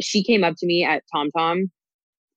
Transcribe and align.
She 0.00 0.22
came 0.24 0.44
up 0.44 0.54
to 0.58 0.66
me 0.66 0.84
at 0.84 1.02
Tom 1.12 1.30
Tom 1.30 1.70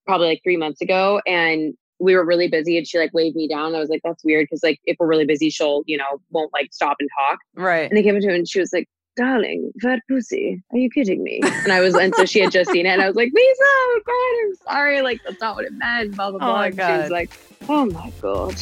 probably 0.06 0.28
like 0.28 0.42
three 0.44 0.58
months 0.58 0.82
ago 0.82 1.22
and 1.28 1.74
we 2.00 2.16
were 2.16 2.24
really 2.26 2.48
busy 2.48 2.78
and 2.78 2.88
she 2.88 3.00
like 3.00 3.14
waved 3.14 3.36
me 3.36 3.48
down. 3.48 3.74
I 3.76 3.80
was 3.80 3.90
like, 3.90 4.02
that's 4.04 4.24
weird 4.24 4.46
because 4.46 4.64
like 4.64 4.80
if 4.86 4.96
we're 5.00 5.08
really 5.08 5.26
busy, 5.26 5.50
she'll, 5.50 5.84
you 5.88 5.98
know, 5.98 6.22
won't 6.32 6.54
like 6.54 6.70
stop 6.72 6.98
and 7.00 7.10
talk. 7.18 7.40
Right. 7.56 7.90
And 7.90 7.98
they 7.98 8.04
came 8.04 8.16
up 8.16 8.22
to 8.22 8.28
her 8.28 8.34
and 8.36 8.48
she 8.48 8.60
was 8.60 8.72
like, 8.72 8.88
darling, 9.16 9.72
fat 9.82 10.00
pussy, 10.08 10.62
are 10.72 10.78
you 10.78 10.92
kidding 10.92 11.24
me? 11.24 11.42
And 11.44 11.72
I 11.72 11.82
was, 11.82 11.96
and 11.96 12.14
so 12.14 12.24
she 12.26 12.40
had 12.40 12.52
just 12.52 12.70
seen 12.70 12.86
it 12.86 12.90
and 12.90 13.02
I 13.02 13.08
was 13.08 13.16
like, 13.16 13.32
Lisa, 13.34 13.60
oh 13.64 14.02
God, 14.06 14.48
I'm 14.48 14.56
sorry. 14.76 15.02
Like, 15.02 15.20
that's 15.26 15.42
not 15.42 15.56
what 15.56 15.66
it 15.66 15.74
meant, 15.74 16.16
blah, 16.16 16.30
blah, 16.30 16.38
Oh 16.40 16.46
blah. 16.46 16.54
my 16.54 16.66
and 16.68 16.76
she 16.76 16.78
God. 16.78 17.02
was 17.02 17.10
like, 17.10 17.32
oh 17.68 17.86
my 17.88 18.12
God. 18.22 18.56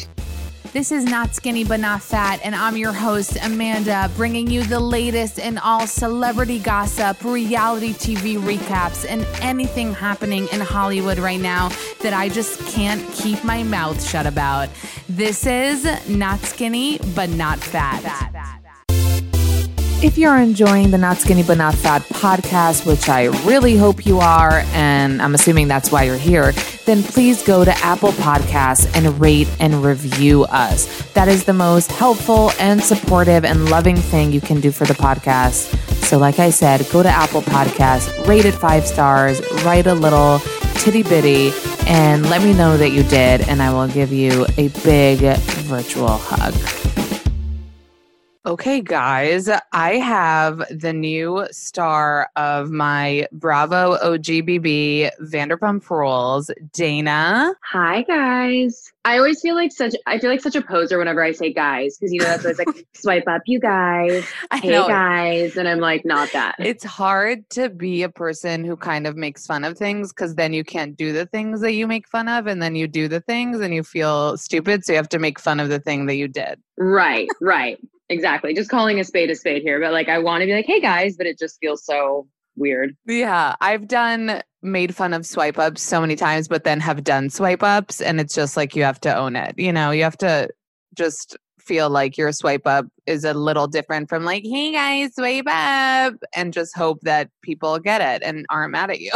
This 0.76 0.92
is 0.92 1.04
Not 1.04 1.34
Skinny 1.34 1.64
But 1.64 1.80
Not 1.80 2.02
Fat, 2.02 2.38
and 2.44 2.54
I'm 2.54 2.76
your 2.76 2.92
host, 2.92 3.38
Amanda, 3.42 4.10
bringing 4.14 4.50
you 4.50 4.62
the 4.62 4.78
latest 4.78 5.38
in 5.38 5.56
all 5.56 5.86
celebrity 5.86 6.58
gossip, 6.58 7.24
reality 7.24 7.94
TV 7.94 8.36
recaps, 8.36 9.06
and 9.08 9.24
anything 9.40 9.94
happening 9.94 10.46
in 10.52 10.60
Hollywood 10.60 11.16
right 11.18 11.40
now 11.40 11.70
that 12.02 12.12
I 12.12 12.28
just 12.28 12.60
can't 12.66 13.02
keep 13.12 13.42
my 13.42 13.62
mouth 13.62 14.06
shut 14.06 14.26
about. 14.26 14.68
This 15.08 15.46
is 15.46 15.86
Not 16.10 16.40
Skinny 16.40 16.98
But 17.14 17.30
Not 17.30 17.58
Fat. 17.58 18.65
If 20.02 20.18
you're 20.18 20.36
enjoying 20.36 20.90
the 20.90 20.98
Not 20.98 21.16
Skinny 21.16 21.42
But 21.42 21.56
Not 21.56 21.74
Fat 21.74 22.02
podcast, 22.02 22.86
which 22.86 23.08
I 23.08 23.24
really 23.46 23.78
hope 23.78 24.04
you 24.04 24.18
are, 24.18 24.62
and 24.74 25.22
I'm 25.22 25.34
assuming 25.34 25.68
that's 25.68 25.90
why 25.90 26.02
you're 26.02 26.18
here, 26.18 26.52
then 26.84 27.02
please 27.02 27.42
go 27.42 27.64
to 27.64 27.70
Apple 27.78 28.10
Podcasts 28.10 28.94
and 28.94 29.18
rate 29.18 29.48
and 29.58 29.82
review 29.82 30.44
us. 30.44 31.02
That 31.14 31.28
is 31.28 31.44
the 31.44 31.54
most 31.54 31.90
helpful 31.90 32.52
and 32.60 32.82
supportive 32.82 33.46
and 33.46 33.70
loving 33.70 33.96
thing 33.96 34.32
you 34.32 34.40
can 34.42 34.60
do 34.60 34.70
for 34.70 34.84
the 34.84 34.94
podcast. 34.94 35.74
So, 36.04 36.18
like 36.18 36.38
I 36.38 36.50
said, 36.50 36.86
go 36.92 37.02
to 37.02 37.08
Apple 37.08 37.40
Podcasts, 37.40 38.28
rate 38.28 38.44
it 38.44 38.52
five 38.52 38.86
stars, 38.86 39.40
write 39.64 39.86
a 39.86 39.94
little 39.94 40.40
titty 40.74 41.04
bitty, 41.04 41.52
and 41.86 42.28
let 42.28 42.42
me 42.42 42.52
know 42.52 42.76
that 42.76 42.90
you 42.90 43.02
did, 43.04 43.48
and 43.48 43.62
I 43.62 43.72
will 43.72 43.88
give 43.88 44.12
you 44.12 44.44
a 44.58 44.68
big 44.84 45.20
virtual 45.64 46.18
hug. 46.18 46.85
Okay, 48.46 48.80
guys, 48.80 49.50
I 49.72 49.94
have 49.96 50.62
the 50.70 50.92
new 50.92 51.48
star 51.50 52.30
of 52.36 52.70
my 52.70 53.26
Bravo 53.32 53.96
OGBB 53.96 55.10
Vanderpump 55.20 55.90
Rules, 55.90 56.48
Dayna. 56.72 57.54
Hi 57.64 58.02
guys. 58.02 58.92
I 59.04 59.18
always 59.18 59.40
feel 59.40 59.56
like 59.56 59.72
such 59.72 59.96
I 60.06 60.20
feel 60.20 60.30
like 60.30 60.42
such 60.42 60.54
a 60.54 60.62
poser 60.62 60.96
whenever 60.96 61.24
I 61.24 61.32
say 61.32 61.52
guys 61.52 61.98
because 61.98 62.12
you 62.12 62.20
know 62.20 62.26
that's 62.26 62.44
always 62.44 62.58
like 62.60 62.86
swipe 62.94 63.26
up 63.26 63.42
you 63.46 63.58
guys. 63.58 64.24
I 64.52 64.58
Hey 64.58 64.70
know 64.70 64.86
guys. 64.86 65.56
And 65.56 65.66
I'm 65.66 65.80
like 65.80 66.04
not 66.04 66.30
that. 66.32 66.54
it's 66.60 66.84
hard 66.84 67.50
to 67.50 67.68
be 67.68 68.04
a 68.04 68.08
person 68.08 68.62
who 68.62 68.76
kind 68.76 69.08
of 69.08 69.16
makes 69.16 69.44
fun 69.44 69.64
of 69.64 69.76
things 69.76 70.12
because 70.12 70.36
then 70.36 70.52
you 70.52 70.62
can't 70.62 70.96
do 70.96 71.12
the 71.12 71.26
things 71.26 71.62
that 71.62 71.72
you 71.72 71.88
make 71.88 72.06
fun 72.06 72.28
of, 72.28 72.46
and 72.46 72.62
then 72.62 72.76
you 72.76 72.86
do 72.86 73.08
the 73.08 73.20
things 73.20 73.58
and 73.58 73.74
you 73.74 73.82
feel 73.82 74.36
stupid. 74.36 74.84
So 74.84 74.92
you 74.92 74.98
have 74.98 75.08
to 75.08 75.18
make 75.18 75.40
fun 75.40 75.58
of 75.58 75.68
the 75.68 75.80
thing 75.80 76.06
that 76.06 76.14
you 76.14 76.28
did. 76.28 76.60
Right, 76.78 77.28
right. 77.40 77.80
Exactly. 78.08 78.54
Just 78.54 78.70
calling 78.70 79.00
a 79.00 79.04
spade 79.04 79.30
a 79.30 79.34
spade 79.34 79.62
here. 79.62 79.80
But 79.80 79.92
like 79.92 80.08
I 80.08 80.18
want 80.18 80.42
to 80.42 80.46
be 80.46 80.54
like, 80.54 80.66
hey 80.66 80.80
guys, 80.80 81.16
but 81.16 81.26
it 81.26 81.38
just 81.38 81.58
feels 81.60 81.84
so 81.84 82.28
weird. 82.56 82.96
Yeah, 83.06 83.56
I've 83.60 83.88
done 83.88 84.42
made 84.62 84.94
fun 84.94 85.12
of 85.12 85.26
swipe 85.26 85.58
ups 85.58 85.82
so 85.82 86.00
many 86.00 86.16
times, 86.16 86.48
but 86.48 86.64
then 86.64 86.80
have 86.80 87.04
done 87.04 87.30
swipe 87.30 87.62
ups, 87.62 88.00
and 88.00 88.20
it's 88.20 88.34
just 88.34 88.56
like 88.56 88.74
you 88.74 88.82
have 88.82 89.00
to 89.00 89.16
own 89.16 89.36
it. 89.36 89.54
You 89.58 89.72
know, 89.72 89.90
you 89.90 90.02
have 90.02 90.18
to 90.18 90.48
just 90.94 91.36
feel 91.60 91.90
like 91.90 92.16
your 92.16 92.30
swipe 92.32 92.66
up 92.66 92.86
is 93.06 93.24
a 93.24 93.34
little 93.34 93.66
different 93.66 94.08
from 94.08 94.24
like, 94.24 94.44
hey 94.44 94.72
guys, 94.72 95.14
swipe 95.14 95.46
up, 95.48 96.14
and 96.34 96.52
just 96.52 96.76
hope 96.76 97.00
that 97.02 97.30
people 97.42 97.78
get 97.78 98.00
it 98.00 98.26
and 98.26 98.46
aren't 98.50 98.72
mad 98.72 98.90
at 98.90 99.00
you. 99.00 99.12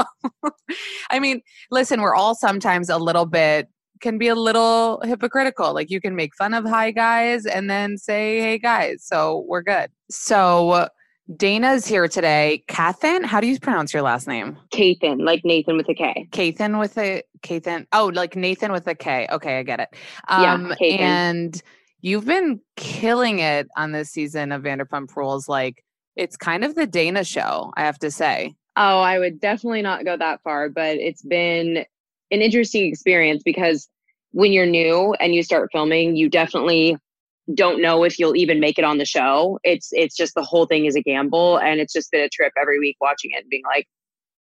I 1.11 1.19
mean, 1.19 1.43
listen, 1.71 2.01
we're 2.01 2.15
all 2.15 2.35
sometimes 2.35 2.89
a 2.89 2.99
little 2.99 3.27
bit 3.27 3.69
can 4.01 4.19
be 4.19 4.29
a 4.29 4.35
little 4.35 5.01
hypocritical. 5.05 5.75
Like 5.75 5.91
you 5.91 6.01
can 6.01 6.17
make 6.17 6.35
fun 6.35 6.55
of 6.55 6.65
hi 6.65 6.91
guys 6.91 7.47
and 7.47 7.69
then 7.71 7.99
say 7.99 8.41
hey 8.41 8.59
guys. 8.59 9.05
So 9.05 9.45
we're 9.49 9.63
good. 9.63 9.91
So 10.11 10.89
Dayna's 11.33 11.87
here 11.87 12.09
today. 12.09 12.65
Kathan, 12.69 13.25
how 13.25 13.41
do 13.41 13.47
you 13.47 13.59
pronounce 13.61 13.93
your 13.95 14.03
last 14.03 14.27
name? 14.27 14.59
Kathan, 14.73 15.25
like 15.25 15.45
Nathan 15.45 15.77
with 15.77 15.89
a 15.89 15.95
K. 15.95 16.29
Kathan 16.33 16.79
with 16.81 16.99
a 16.99 17.23
Kathan. 17.43 17.87
Oh, 17.93 18.07
like 18.13 18.35
Nathan 18.35 18.73
with 18.73 18.87
a 18.89 18.95
K. 18.97 19.29
Okay, 19.31 19.59
I 19.61 19.63
get 19.63 19.81
it. 19.81 19.89
Yeah, 20.29 20.55
Um, 20.55 20.67
Kathan. 20.81 20.99
and 21.01 21.63
you've 22.01 22.25
been 22.27 22.61
killing 22.77 23.39
it 23.39 23.69
on 23.77 23.93
this 23.93 24.11
season 24.11 24.51
of 24.51 24.63
Vanderpump 24.63 25.15
Rules. 25.17 25.49
Like 25.49 25.85
it's 26.17 26.37
kind 26.37 26.65
of 26.65 26.75
the 26.75 26.87
Dana 26.87 27.23
show, 27.23 27.73
I 27.77 27.83
have 27.83 27.99
to 28.01 28.11
say. 28.11 28.55
Oh, 28.77 29.01
I 29.01 29.19
would 29.19 29.41
definitely 29.41 29.83
not 29.83 30.05
go 30.05 30.17
that 30.17 30.43
far, 30.43 30.69
but 30.69 30.97
it's 30.97 31.23
been 31.23 31.85
an 32.31 32.41
interesting 32.41 32.87
experience 32.87 33.43
because 33.45 33.89
when 34.33 34.53
you're 34.53 34.67
new 34.67 35.15
and 35.21 35.35
you 35.35 35.43
start 35.43 35.71
filming, 35.73 36.17
you 36.17 36.29
definitely 36.29 36.97
don't 37.55 37.83
know 37.83 38.05
if 38.05 38.19
you'll 38.19 38.37
even 38.37 38.61
make 38.61 38.79
it 38.79 38.85
on 38.85 38.99
the 38.99 39.05
show. 39.05 39.59
It's 39.65 39.89
it's 39.93 40.17
just 40.17 40.35
the 40.35 40.43
whole 40.43 40.67
thing 40.67 40.85
is 40.85 40.95
a 40.95 41.03
gamble 41.03 41.59
and 41.59 41.81
it's 41.81 41.93
just 41.93 42.11
been 42.11 42.23
a 42.23 42.29
trip 42.29 42.53
every 42.61 42.79
week 42.79 42.97
watching 43.01 43.31
it 43.33 43.43
and 43.43 43.51
being 43.51 43.65
like, 43.65 43.87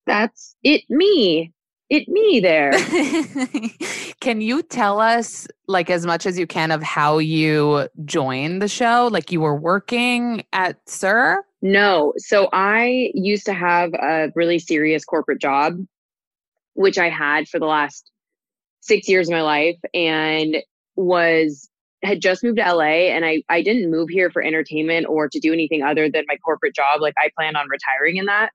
that's 0.06 0.56
it 0.64 0.84
me. 0.90 1.54
It 1.90 2.08
me 2.08 2.40
there. 2.40 2.72
can 4.20 4.42
you 4.42 4.62
tell 4.62 5.00
us 5.00 5.48
like 5.68 5.90
as 5.90 6.06
much 6.06 6.28
as 6.28 6.38
you 6.38 6.46
can 6.46 6.70
of 6.70 6.84
how 6.84 7.18
you 7.18 7.88
joined 8.06 8.62
the 8.62 8.68
show? 8.68 9.10
Like 9.12 9.32
you 9.32 9.42
were 9.42 9.56
working 9.56 10.44
at 10.54 10.78
SUR? 10.88 11.44
No. 11.64 12.14
So 12.18 12.48
I 12.54 13.10
used 13.16 13.46
to 13.48 13.54
have 13.54 13.94
a 13.96 14.32
really 14.36 14.60
serious 14.60 15.04
corporate 15.04 15.42
job, 15.42 15.80
which 16.80 16.98
I 16.98 17.10
had 17.10 17.50
for 17.50 17.60
the 17.60 17.66
last 17.66 18.10
six 18.80 19.10
years 19.10 19.28
of 19.28 19.34
my 19.34 19.42
life 19.42 19.76
and 19.94 20.56
was 20.96 21.70
had 22.04 22.22
just 22.22 22.42
moved 22.42 22.56
to 22.56 22.74
LA 22.74 23.12
and 23.12 23.26
I, 23.26 23.44
I 23.50 23.62
didn't 23.62 23.92
move 23.92 24.08
here 24.08 24.32
for 24.32 24.42
entertainment 24.42 25.06
or 25.10 25.28
to 25.28 25.40
do 25.42 25.52
anything 25.52 25.84
other 25.84 26.10
than 26.10 26.24
my 26.30 26.38
corporate 26.38 26.74
job. 26.74 27.02
Like 27.02 27.16
I 27.18 27.32
planned 27.38 27.58
on 27.58 27.68
retiring 27.68 28.16
in 28.16 28.28
that. 28.28 28.52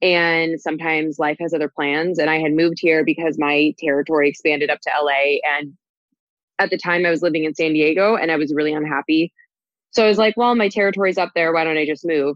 And 0.00 0.58
sometimes 0.58 1.18
life 1.18 1.36
has 1.40 1.52
other 1.52 1.68
plans. 1.68 2.18
And 2.18 2.30
I 2.30 2.38
had 2.38 2.52
moved 2.52 2.78
here 2.80 3.04
because 3.04 3.36
my 3.38 3.74
territory 3.78 4.30
expanded 4.30 4.70
up 4.70 4.80
to 4.80 4.90
LA. 5.02 5.36
And 5.46 5.74
at 6.58 6.70
the 6.70 6.78
time 6.78 7.04
I 7.04 7.10
was 7.10 7.20
living 7.20 7.44
in 7.44 7.54
San 7.54 7.74
Diego 7.74 8.16
and 8.16 8.32
I 8.32 8.36
was 8.36 8.54
really 8.54 8.72
unhappy. 8.72 9.30
So 9.90 10.06
I 10.06 10.08
was 10.08 10.16
like, 10.16 10.38
well, 10.38 10.54
my 10.54 10.70
territory's 10.70 11.18
up 11.18 11.32
there. 11.34 11.52
Why 11.52 11.64
don't 11.64 11.76
I 11.76 11.84
just 11.84 12.06
move 12.06 12.34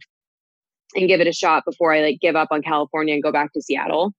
and 0.95 1.09
give 1.09 1.23
it 1.23 1.27
a 1.27 1.33
shot 1.33 1.65
before 1.65 1.95
I 1.95 2.03
like 2.03 2.21
give 2.21 2.37
up 2.37 2.49
on 2.51 2.61
California 2.61 3.15
and 3.15 3.23
go 3.23 3.33
back 3.33 3.55
to 3.55 3.63
Seattle? 3.63 4.13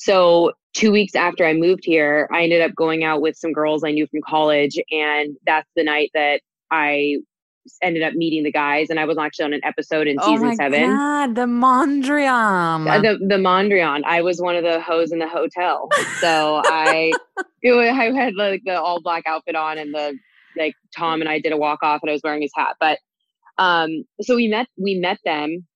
So 0.00 0.52
two 0.74 0.92
weeks 0.92 1.16
after 1.16 1.44
I 1.44 1.54
moved 1.54 1.82
here, 1.84 2.28
I 2.32 2.44
ended 2.44 2.62
up 2.62 2.72
going 2.76 3.02
out 3.02 3.20
with 3.20 3.36
some 3.36 3.52
girls 3.52 3.82
I 3.82 3.90
knew 3.90 4.06
from 4.06 4.20
college. 4.24 4.78
And 4.92 5.36
that's 5.44 5.68
the 5.74 5.82
night 5.82 6.12
that 6.14 6.40
I 6.70 7.16
ended 7.82 8.04
up 8.04 8.14
meeting 8.14 8.44
the 8.44 8.52
guys. 8.52 8.90
And 8.90 9.00
I 9.00 9.06
was 9.06 9.18
actually 9.18 9.46
on 9.46 9.52
an 9.54 9.60
episode 9.64 10.06
in 10.06 10.16
oh 10.20 10.26
season 10.26 10.46
my 10.46 10.54
seven. 10.54 10.90
God, 10.90 11.34
the 11.34 11.46
Mondrian. 11.46 13.02
The 13.02 13.18
the 13.26 13.42
Mondrian. 13.42 14.04
I 14.04 14.22
was 14.22 14.40
one 14.40 14.54
of 14.54 14.62
the 14.62 14.80
hoes 14.80 15.10
in 15.10 15.18
the 15.18 15.28
hotel. 15.28 15.88
So 16.20 16.62
I 16.64 17.12
it 17.62 17.72
I 17.72 18.12
had 18.12 18.36
like 18.36 18.62
the 18.64 18.80
all 18.80 19.02
black 19.02 19.24
outfit 19.26 19.56
on 19.56 19.78
and 19.78 19.92
the 19.92 20.16
like 20.56 20.74
Tom 20.96 21.20
and 21.20 21.28
I 21.28 21.40
did 21.40 21.50
a 21.52 21.56
walk 21.56 21.82
off 21.82 22.02
and 22.02 22.10
I 22.10 22.12
was 22.12 22.22
wearing 22.22 22.42
his 22.42 22.52
hat. 22.54 22.76
But 22.78 23.00
um 23.58 24.04
so 24.20 24.36
we 24.36 24.46
met 24.46 24.68
we 24.76 24.94
met 24.94 25.18
them 25.24 25.66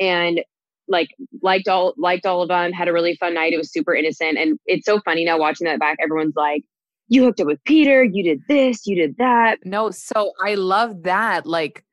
and 0.00 0.40
like 0.88 1.08
liked 1.42 1.68
all 1.68 1.94
liked 1.96 2.26
all 2.26 2.42
of 2.42 2.48
them, 2.48 2.72
had 2.72 2.88
a 2.88 2.92
really 2.92 3.16
fun 3.16 3.34
night. 3.34 3.52
It 3.52 3.58
was 3.58 3.72
super 3.72 3.94
innocent. 3.94 4.38
And 4.38 4.58
it's 4.66 4.86
so 4.86 5.00
funny 5.00 5.24
now 5.24 5.38
watching 5.38 5.66
that 5.66 5.80
back, 5.80 5.98
everyone's 6.02 6.36
like, 6.36 6.64
you 7.08 7.22
hooked 7.24 7.40
up 7.40 7.46
with 7.46 7.62
Peter, 7.64 8.04
you 8.04 8.22
did 8.22 8.40
this, 8.48 8.86
you 8.86 8.96
did 8.96 9.16
that. 9.18 9.58
No, 9.64 9.90
so 9.90 10.32
I 10.44 10.54
love 10.54 11.02
that. 11.02 11.46
Like 11.46 11.84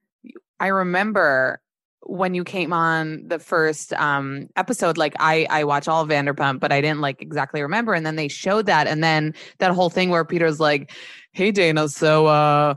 I 0.60 0.68
remember 0.68 1.62
when 2.04 2.34
you 2.34 2.44
came 2.44 2.74
on 2.74 3.28
the 3.28 3.40
first 3.40 3.94
um 3.94 4.48
episode 4.56 4.98
like 4.98 5.14
i 5.20 5.46
i 5.50 5.64
watch 5.64 5.88
all 5.88 6.08
vanderpump 6.08 6.60
but 6.60 6.72
i 6.72 6.80
didn't 6.80 7.02
like 7.02 7.22
exactly 7.22 7.62
remember 7.62 7.94
and 7.94 8.06
then 8.06 8.16
they 8.16 8.28
showed 8.28 8.66
that 8.66 8.88
and 8.88 9.04
then 9.04 9.34
that 9.60 9.72
whole 9.72 9.90
thing 9.90 10.10
where 10.10 10.24
peter's 10.24 10.60
like 10.60 10.92
hey 11.34 11.52
Dayna 11.52 11.90
so 11.92 12.26
uh 12.26 12.74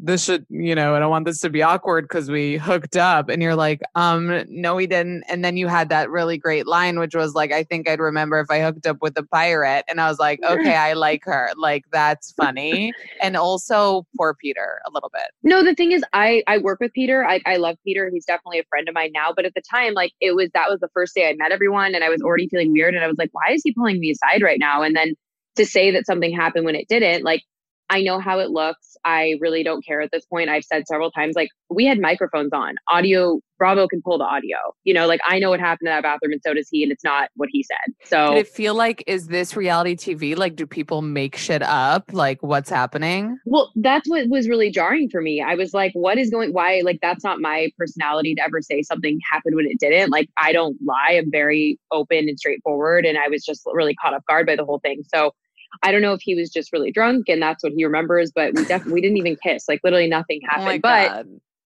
this 0.00 0.24
should 0.24 0.46
you 0.48 0.74
know 0.74 0.94
i 0.94 0.98
don't 0.98 1.10
want 1.10 1.24
this 1.24 1.40
to 1.40 1.50
be 1.50 1.62
awkward 1.62 2.04
because 2.04 2.30
we 2.30 2.56
hooked 2.56 2.96
up 2.96 3.28
and 3.28 3.42
you're 3.42 3.56
like 3.56 3.80
um 3.94 4.44
no 4.48 4.74
we 4.74 4.86
didn't 4.86 5.22
and 5.28 5.44
then 5.44 5.56
you 5.56 5.68
had 5.68 5.88
that 5.88 6.10
really 6.10 6.38
great 6.38 6.66
line 6.66 6.98
which 6.98 7.14
was 7.14 7.34
like 7.34 7.52
i 7.52 7.62
think 7.62 7.88
i'd 7.88 8.00
remember 8.00 8.40
if 8.40 8.50
i 8.50 8.60
hooked 8.60 8.86
up 8.86 8.98
with 9.00 9.16
a 9.18 9.22
pirate 9.24 9.84
and 9.88 10.00
i 10.00 10.08
was 10.08 10.18
like 10.18 10.40
okay 10.42 10.76
i 10.76 10.92
like 10.92 11.22
her 11.24 11.50
like 11.56 11.84
that's 11.92 12.32
funny 12.32 12.92
and 13.22 13.36
also 13.36 14.06
poor 14.16 14.34
peter 14.40 14.80
a 14.86 14.90
little 14.90 15.10
bit 15.12 15.30
No, 15.42 15.62
the 15.62 15.74
thing 15.74 15.92
is, 15.92 16.02
I 16.12 16.42
I 16.46 16.58
work 16.58 16.80
with 16.80 16.92
Peter. 16.92 17.24
I 17.24 17.40
I 17.46 17.56
love 17.56 17.76
Peter. 17.84 18.10
He's 18.12 18.24
definitely 18.24 18.58
a 18.58 18.64
friend 18.68 18.88
of 18.88 18.94
mine 18.94 19.12
now. 19.14 19.32
But 19.34 19.44
at 19.44 19.54
the 19.54 19.62
time, 19.62 19.94
like 19.94 20.12
it 20.20 20.34
was 20.34 20.50
that 20.54 20.68
was 20.68 20.80
the 20.80 20.88
first 20.92 21.14
day 21.14 21.28
I 21.28 21.34
met 21.34 21.52
everyone, 21.52 21.94
and 21.94 22.02
I 22.02 22.08
was 22.08 22.20
already 22.20 22.48
feeling 22.48 22.72
weird. 22.72 22.94
And 22.94 23.04
I 23.04 23.06
was 23.06 23.18
like, 23.18 23.30
why 23.32 23.52
is 23.52 23.62
he 23.64 23.72
pulling 23.72 24.00
me 24.00 24.10
aside 24.10 24.42
right 24.42 24.58
now? 24.58 24.82
And 24.82 24.96
then 24.96 25.14
to 25.56 25.64
say 25.64 25.90
that 25.92 26.06
something 26.06 26.34
happened 26.34 26.64
when 26.64 26.74
it 26.74 26.88
didn't, 26.88 27.24
like 27.24 27.42
I 27.88 28.02
know 28.02 28.18
how 28.18 28.38
it 28.38 28.50
looks. 28.50 28.96
I 29.04 29.36
really 29.40 29.62
don't 29.62 29.84
care 29.84 30.00
at 30.00 30.10
this 30.10 30.26
point. 30.26 30.48
I've 30.48 30.64
said 30.64 30.86
several 30.88 31.10
times, 31.10 31.36
like 31.36 31.48
we 31.70 31.84
had 31.84 32.00
microphones 32.00 32.52
on. 32.52 32.74
Audio 32.88 33.40
Bravo 33.58 33.86
can 33.86 34.02
pull 34.02 34.18
the 34.18 34.24
audio. 34.24 34.56
You 34.84 34.92
know, 34.94 35.06
like 35.06 35.20
I 35.26 35.38
know 35.38 35.50
what 35.50 35.60
happened 35.60 35.88
in 35.88 35.94
that 35.94 36.02
bathroom, 36.02 36.32
and 36.32 36.40
so 36.44 36.54
does 36.54 36.68
he. 36.68 36.82
And 36.82 36.92
it's 36.92 37.04
not 37.04 37.30
what 37.36 37.48
he 37.50 37.62
said. 37.62 37.94
So 38.04 38.34
did 38.34 38.40
it 38.40 38.48
feel 38.48 38.74
like 38.74 39.02
is 39.06 39.28
this 39.28 39.56
reality 39.56 39.96
tv 39.96 40.36
like 40.36 40.56
do 40.56 40.66
people 40.66 41.02
make 41.02 41.36
shit 41.36 41.62
up 41.62 42.04
like 42.12 42.42
what's 42.42 42.70
happening 42.70 43.36
Well, 43.46 43.72
that's 43.76 44.08
what 44.08 44.28
was 44.28 44.48
really 44.48 44.70
jarring 44.70 45.08
for 45.08 45.20
me. 45.20 45.40
I 45.40 45.54
was 45.54 45.72
like, 45.72 45.92
what 45.94 46.18
is 46.18 46.30
going 46.30 46.52
why 46.52 46.82
like 46.84 46.98
that's 47.00 47.24
not 47.24 47.40
my 47.40 47.70
personality 47.78 48.34
to 48.34 48.42
ever 48.42 48.60
say 48.60 48.82
something 48.82 49.20
happened 49.30 49.56
when 49.56 49.66
it 49.66 49.78
didn't. 49.78 50.10
Like 50.10 50.28
I 50.36 50.52
don't 50.52 50.76
lie. 50.84 51.14
I'm 51.16 51.30
very 51.30 51.78
open 51.90 52.28
and 52.28 52.38
straightforward 52.38 53.06
and 53.06 53.16
I 53.18 53.28
was 53.28 53.44
just 53.44 53.62
really 53.72 53.94
caught 53.94 54.14
off 54.14 54.24
guard 54.28 54.46
by 54.46 54.56
the 54.56 54.64
whole 54.64 54.80
thing. 54.80 55.02
So 55.14 55.32
I 55.82 55.92
don't 55.92 56.02
know 56.02 56.12
if 56.12 56.20
he 56.22 56.34
was 56.34 56.50
just 56.50 56.72
really 56.72 56.90
drunk 56.90 57.28
and 57.28 57.42
that's 57.42 57.62
what 57.62 57.72
he 57.74 57.84
remembers, 57.84 58.32
but 58.34 58.54
we 58.54 58.64
definitely 58.64 58.94
we 58.94 59.00
didn't 59.00 59.18
even 59.18 59.36
kiss. 59.42 59.64
Like 59.68 59.80
literally 59.84 60.08
nothing 60.08 60.40
oh 60.44 60.60
happened. 60.60 60.82
but 60.82 61.08
god 61.08 61.26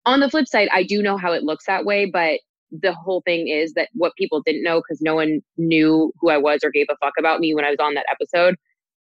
on 0.05 0.19
the 0.19 0.29
flip 0.29 0.47
side, 0.47 0.69
I 0.71 0.83
do 0.83 1.01
know 1.01 1.17
how 1.17 1.33
it 1.33 1.43
looks 1.43 1.65
that 1.65 1.85
way, 1.85 2.05
but 2.05 2.39
the 2.71 2.93
whole 2.93 3.21
thing 3.21 3.47
is 3.47 3.73
that 3.73 3.89
what 3.93 4.13
people 4.17 4.41
didn't 4.41 4.63
know 4.63 4.81
because 4.81 5.01
no 5.01 5.15
one 5.15 5.41
knew 5.57 6.11
who 6.19 6.29
I 6.29 6.37
was 6.37 6.61
or 6.63 6.71
gave 6.71 6.87
a 6.89 6.97
fuck 6.97 7.13
about 7.17 7.39
me 7.39 7.55
when 7.55 7.65
I 7.65 7.69
was 7.69 7.79
on 7.79 7.93
that 7.95 8.05
episode. 8.09 8.55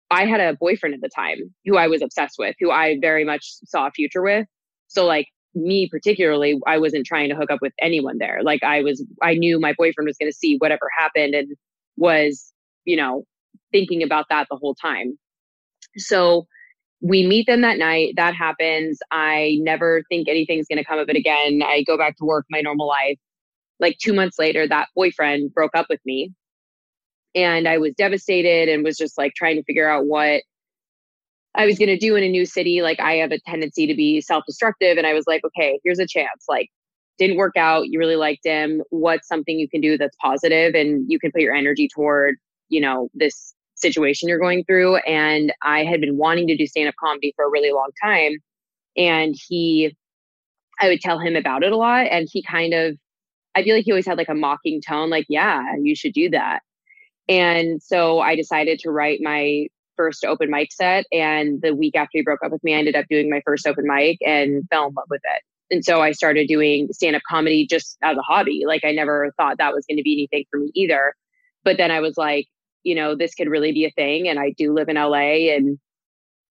I 0.09 0.25
had 0.25 0.39
a 0.39 0.55
boyfriend 0.55 0.95
at 0.95 1.01
the 1.01 1.09
time 1.09 1.37
who 1.65 1.77
I 1.77 1.87
was 1.87 2.01
obsessed 2.01 2.35
with, 2.39 2.55
who 2.59 2.71
I 2.71 2.97
very 3.01 3.25
much 3.25 3.43
saw 3.65 3.87
a 3.87 3.91
future 3.91 4.21
with. 4.21 4.47
So 4.87 5.05
like 5.05 5.27
me 5.53 5.89
particularly, 5.89 6.59
I 6.65 6.77
wasn't 6.77 7.05
trying 7.05 7.29
to 7.29 7.35
hook 7.35 7.51
up 7.51 7.59
with 7.61 7.73
anyone 7.79 8.17
there. 8.19 8.39
Like 8.41 8.63
I 8.63 8.81
was 8.81 9.03
I 9.21 9.33
knew 9.33 9.59
my 9.59 9.73
boyfriend 9.77 10.07
was 10.07 10.17
going 10.17 10.31
to 10.31 10.37
see 10.37 10.57
whatever 10.57 10.89
happened 10.97 11.35
and 11.35 11.49
was, 11.97 12.53
you 12.85 12.95
know, 12.95 13.25
thinking 13.71 14.03
about 14.03 14.25
that 14.29 14.47
the 14.49 14.57
whole 14.57 14.75
time. 14.75 15.17
So 15.97 16.47
we 17.01 17.25
meet 17.25 17.47
them 17.47 17.61
that 17.61 17.77
night. 17.77 18.13
That 18.15 18.35
happens. 18.35 18.99
I 19.11 19.57
never 19.61 20.03
think 20.09 20.27
anything's 20.27 20.67
going 20.67 20.79
to 20.79 20.85
come 20.85 20.99
of 20.99 21.09
it 21.09 21.15
again. 21.15 21.61
I 21.63 21.83
go 21.83 21.97
back 21.97 22.17
to 22.17 22.25
work, 22.25 22.45
my 22.49 22.61
normal 22.61 22.87
life. 22.87 23.17
Like 23.79 23.97
two 23.99 24.13
months 24.13 24.39
later, 24.39 24.67
that 24.67 24.87
boyfriend 24.95 25.53
broke 25.53 25.75
up 25.75 25.87
with 25.89 25.99
me. 26.05 26.33
And 27.35 27.67
I 27.67 27.77
was 27.77 27.93
devastated 27.95 28.67
and 28.67 28.83
was 28.83 28.97
just 28.97 29.17
like 29.17 29.33
trying 29.35 29.57
to 29.57 29.63
figure 29.63 29.87
out 29.87 30.07
what 30.07 30.41
I 31.53 31.65
was 31.65 31.77
going 31.77 31.89
to 31.89 31.97
do 31.97 32.15
in 32.15 32.23
a 32.23 32.29
new 32.29 32.45
city. 32.45 32.81
Like, 32.81 32.99
I 32.99 33.13
have 33.15 33.31
a 33.31 33.39
tendency 33.39 33.85
to 33.85 33.95
be 33.95 34.21
self 34.21 34.43
destructive. 34.47 34.97
And 34.97 35.05
I 35.05 35.13
was 35.13 35.25
like, 35.27 35.43
okay, 35.43 35.79
here's 35.83 35.99
a 35.99 36.07
chance. 36.07 36.45
Like, 36.47 36.69
didn't 37.17 37.37
work 37.37 37.57
out. 37.57 37.87
You 37.87 37.99
really 37.99 38.15
liked 38.15 38.45
him. 38.45 38.81
What's 38.89 39.27
something 39.27 39.59
you 39.59 39.69
can 39.69 39.81
do 39.81 39.97
that's 39.97 40.15
positive 40.21 40.75
and 40.75 41.05
you 41.07 41.19
can 41.19 41.31
put 41.31 41.41
your 41.41 41.55
energy 41.55 41.87
toward, 41.93 42.35
you 42.69 42.79
know, 42.79 43.09
this 43.13 43.53
situation 43.77 44.29
you're 44.29 44.39
going 44.39 44.63
through. 44.65 44.97
And 44.97 45.53
I 45.63 45.83
had 45.83 46.01
been 46.01 46.17
wanting 46.17 46.47
to 46.47 46.57
do 46.57 46.67
stand 46.67 46.89
up 46.89 46.95
comedy 46.99 47.33
for 47.35 47.45
a 47.45 47.49
really 47.49 47.71
long 47.71 47.89
time. 48.03 48.33
And 48.95 49.35
he, 49.47 49.95
I 50.79 50.89
would 50.89 51.01
tell 51.01 51.19
him 51.19 51.35
about 51.35 51.63
it 51.63 51.71
a 51.71 51.77
lot. 51.77 52.07
And 52.09 52.27
he 52.31 52.43
kind 52.43 52.73
of, 52.73 52.97
I 53.55 53.63
feel 53.63 53.75
like 53.75 53.85
he 53.85 53.91
always 53.91 54.05
had 54.05 54.17
like 54.17 54.29
a 54.29 54.35
mocking 54.35 54.81
tone, 54.81 55.09
like, 55.09 55.25
yeah, 55.29 55.63
you 55.81 55.95
should 55.95 56.13
do 56.13 56.29
that. 56.31 56.59
And 57.27 57.81
so 57.81 58.19
I 58.19 58.35
decided 58.35 58.79
to 58.79 58.91
write 58.91 59.19
my 59.21 59.67
first 59.95 60.23
open 60.23 60.49
mic 60.49 60.71
set. 60.71 61.05
And 61.11 61.61
the 61.61 61.75
week 61.75 61.95
after 61.95 62.11
he 62.13 62.21
broke 62.21 62.43
up 62.43 62.51
with 62.51 62.63
me, 62.63 62.73
I 62.73 62.77
ended 62.77 62.95
up 62.95 63.05
doing 63.09 63.29
my 63.29 63.41
first 63.45 63.67
open 63.67 63.85
mic 63.85 64.19
and 64.25 64.63
fell 64.69 64.87
in 64.87 64.93
love 64.93 65.07
with 65.09 65.21
it. 65.23 65.43
And 65.69 65.83
so 65.83 66.01
I 66.01 66.13
started 66.13 66.47
doing 66.47 66.87
stand 66.93 67.15
up 67.15 67.23
comedy 67.29 67.67
just 67.67 67.97
as 68.01 68.15
a 68.15 68.21
hobby. 68.21 68.63
Like 68.65 68.85
I 68.85 68.91
never 68.91 69.33
thought 69.37 69.57
that 69.57 69.73
was 69.73 69.85
going 69.85 69.97
to 69.97 70.03
be 70.03 70.13
anything 70.13 70.45
for 70.49 70.59
me 70.59 70.71
either. 70.75 71.13
But 71.63 71.77
then 71.77 71.91
I 71.91 71.99
was 71.99 72.15
like, 72.15 72.47
you 72.87 72.95
know, 72.95 73.15
this 73.15 73.35
could 73.35 73.49
really 73.49 73.73
be 73.73 73.83
a 73.83 73.91
thing. 73.91 74.29
And 74.29 74.39
I 74.39 74.51
do 74.57 74.73
live 74.73 74.87
in 74.87 74.95
LA 74.95 75.51
and 75.53 75.77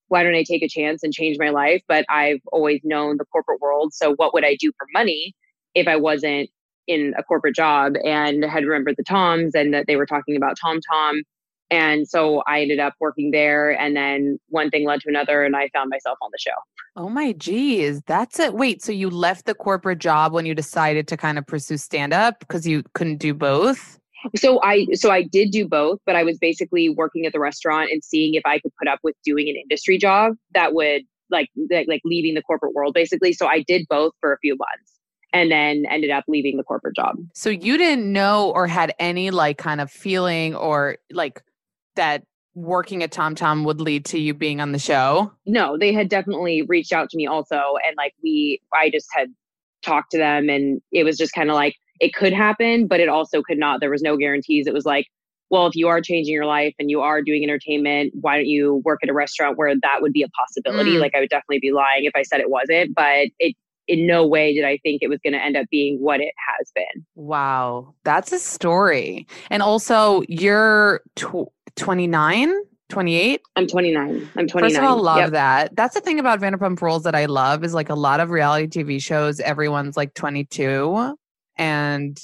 why 0.09 0.23
don't 0.23 0.35
I 0.35 0.45
take 0.45 0.63
a 0.63 0.69
chance 0.69 1.03
and 1.03 1.11
change 1.11 1.39
my 1.41 1.49
life? 1.49 1.81
But 1.89 2.05
I've 2.11 2.41
always 2.53 2.83
known 2.85 3.17
the 3.17 3.25
corporate 3.25 3.61
world. 3.61 3.95
So 3.95 4.13
what 4.17 4.35
would 4.35 4.45
I 4.45 4.55
do 4.61 4.71
for 4.77 4.87
money 4.93 5.35
if 5.75 5.89
I 5.89 5.97
wasn't 5.97 6.51
in 6.87 7.15
a 7.19 7.23
corporate 7.23 7.55
job 7.55 7.95
and 8.05 8.45
had 8.45 8.65
remembered 8.65 8.97
the 8.99 9.03
Toms 9.03 9.55
and 9.55 9.73
that 9.73 9.87
they 9.87 9.97
were 9.97 10.05
talking 10.05 10.37
about 10.37 10.57
Tom 10.61 10.79
Tom. 10.93 11.23
And 11.71 12.07
so 12.07 12.43
I 12.47 12.61
ended 12.61 12.81
up 12.81 12.93
working 13.01 13.31
there. 13.31 13.71
And 13.71 13.97
then 13.97 14.39
one 14.51 14.69
thing 14.69 14.87
led 14.87 15.01
to 15.01 15.09
another, 15.09 15.43
and 15.43 15.57
I 15.57 15.69
found 15.71 15.91
myself 15.91 16.19
on 16.23 16.29
the 16.31 16.39
show. 16.39 16.55
Oh 16.95 17.09
my 17.09 17.33
geez, 17.33 18.03
that's 18.07 18.39
it. 18.39 18.55
Wait, 18.55 18.83
so 18.83 18.93
you 18.93 19.11
left 19.11 19.47
the 19.47 19.55
corporate 19.55 19.99
job 19.99 20.33
when 20.33 20.47
you 20.47 20.55
decided 20.55 21.09
to 21.09 21.17
kind 21.17 21.39
of 21.39 21.47
pursue 21.47 21.77
stand 21.77 22.13
up 22.13 22.39
because 22.41 22.67
you 22.67 22.85
couldn't 22.95 23.17
do 23.17 23.35
both? 23.35 23.99
So 24.37 24.61
I 24.63 24.87
so 24.95 25.11
I 25.11 25.23
did 25.23 25.51
do 25.51 25.69
both, 25.69 26.01
but 26.07 26.17
I 26.17 26.23
was 26.23 26.39
basically 26.39 26.89
working 26.89 27.27
at 27.27 27.33
the 27.33 27.41
restaurant 27.41 27.91
and 27.93 28.03
seeing 28.03 28.35
if 28.35 28.43
I 28.45 28.59
could 28.59 28.73
put 28.79 28.89
up 28.89 29.01
with 29.03 29.15
doing 29.25 29.49
an 29.49 29.57
industry 29.57 29.99
job 29.99 30.35
that 30.55 30.75
would 30.75 31.03
like 31.31 31.49
like, 31.71 31.87
like 31.89 32.03
leaving 32.05 32.35
the 32.35 32.43
corporate 32.43 32.75
world 32.75 32.95
basically. 32.95 33.33
So 33.33 33.47
I 33.47 33.63
did 33.63 33.87
both 33.89 34.13
for 34.21 34.33
a 34.33 34.39
few 34.39 34.57
months 34.57 34.93
and 35.33 35.51
then 35.51 35.85
ended 35.91 36.11
up 36.11 36.25
leaving 36.29 36.57
the 36.57 36.63
corporate 36.63 36.97
job. 36.97 37.17
So 37.35 37.51
you 37.51 37.77
didn't 37.77 38.11
know 38.11 38.51
or 38.53 38.67
had 38.67 38.95
any 38.99 39.31
like 39.31 39.59
kind 39.59 39.81
of 39.81 39.91
feeling 39.91 40.55
or 40.55 40.97
like 41.11 41.43
that 41.97 42.25
working 42.55 43.03
at 43.03 43.13
Tom 43.13 43.35
Tom 43.35 43.65
would 43.65 43.81
lead 43.81 44.07
to 44.07 44.19
you 44.19 44.33
being 44.33 44.61
on 44.61 44.73
the 44.73 44.79
show? 44.79 45.33
No, 45.45 45.77
they 45.77 45.93
had 45.93 46.09
definitely 46.09 46.63
reached 46.63 46.93
out 46.93 47.11
to 47.11 47.17
me 47.17 47.27
also 47.27 47.61
and 47.87 47.97
like 47.97 48.15
we 48.23 48.61
I 48.73 48.91
just 48.91 49.09
had 49.13 49.29
talked 49.83 50.13
to 50.13 50.19
them 50.19 50.49
and 50.49 50.81
it 50.91 51.05
was 51.05 51.19
just 51.19 51.33
kind 51.35 51.51
of 51.51 51.55
like 51.55 51.77
it 52.01 52.15
could 52.15 52.33
happen, 52.33 52.87
but 52.87 53.01
it 53.01 53.09
also 53.09 53.43
could 53.43 53.59
not. 53.59 53.81
There 53.81 53.91
was 53.91 54.03
no 54.03 54.17
guarantees. 54.17 54.67
It 54.67 54.75
was 54.75 54.85
like, 54.85 55.07
well, 55.51 55.67
if 55.67 55.77
you 55.77 55.89
are 55.89 56.01
changing 56.01 56.35
your 56.35 56.47
life 56.47 56.75
and 56.79 56.91
you 56.91 57.01
are 57.01 57.23
doing 57.23 57.45
entertainment, 57.45 58.13
why 58.21 58.37
don't 58.37 58.47
you 58.47 58.83
work 58.85 59.01
at 59.03 59.09
a 59.09 59.13
restaurant 59.13 59.57
where 59.57 59.73
that 59.75 59.99
would 60.03 60.13
be 60.13 60.23
a 60.23 60.29
possibility? 60.29 60.97
Mm. 60.97 61.01
Like 61.01 61.15
I 61.15 61.21
would 61.21 61.29
definitely 61.29 61.61
be 61.61 61.73
lying 61.73 62.05
if 62.05 62.13
I 62.17 62.23
said 62.23 62.41
it 62.41 62.51
wasn't, 62.51 62.95
but 62.95 63.29
it 63.39 63.55
in 63.89 64.07
no 64.07 64.27
way 64.27 64.53
did 64.53 64.65
I 64.65 64.79
think 64.79 65.03
it 65.03 65.09
was 65.09 65.21
going 65.23 65.33
to 65.33 65.43
end 65.43 65.57
up 65.57 65.67
being 65.71 65.99
what 66.01 66.21
it 66.21 66.33
has 66.59 66.73
been. 66.75 67.07
Wow, 67.15 67.95
that's 68.05 68.33
a 68.33 68.39
story. 68.39 69.27
And 69.49 69.63
also, 69.63 70.23
you're 70.29 71.03
tw- 71.15 71.53
29, 71.77 72.53
28? 72.89 73.41
I'm 73.55 73.67
29. 73.67 74.29
I'm 74.37 74.49
29. 74.49 74.71
First 74.71 74.77
of 74.77 74.85
all, 74.85 75.01
love 75.01 75.19
Yep. 75.19 75.31
that. 75.31 75.77
That's 75.77 75.95
the 75.95 76.01
thing 76.01 76.19
about 76.19 76.41
Vanderpump 76.41 76.81
Rules 76.81 77.05
that 77.05 77.15
I 77.15 77.27
love 77.27 77.63
is 77.63 77.75
like 77.75 77.89
a 77.89 77.95
lot 77.95 78.19
of 78.19 78.31
reality 78.31 78.67
TV 78.67 79.01
shows, 79.01 79.39
everyone's 79.41 79.97
like 79.97 80.15
22 80.15 81.17
and 81.57 82.19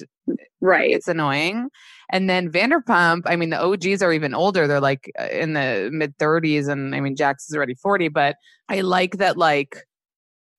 Right. 0.61 0.91
it's 0.91 1.09
annoying. 1.09 1.69
And 2.11 2.31
then 2.31 2.51
Vanderpump, 2.51 3.23
I 3.27 3.37
mean, 3.37 3.51
the 3.51 3.61
OGs 3.61 4.03
are 4.03 4.13
even 4.13 4.35
older. 4.35 4.67
They're 4.69 4.81
like 4.81 5.11
uh, 5.21 5.25
in 5.27 5.55
the 5.55 5.91
mid 5.93 6.17
30s. 6.19 6.69
And 6.69 6.95
I 6.95 7.01
mean, 7.01 7.17
Jax 7.17 7.49
is 7.49 7.57
already 7.57 7.75
40, 7.75 8.09
but 8.09 8.37
I 8.69 8.81
like 8.83 9.19
that, 9.19 9.37
like, 9.37 9.77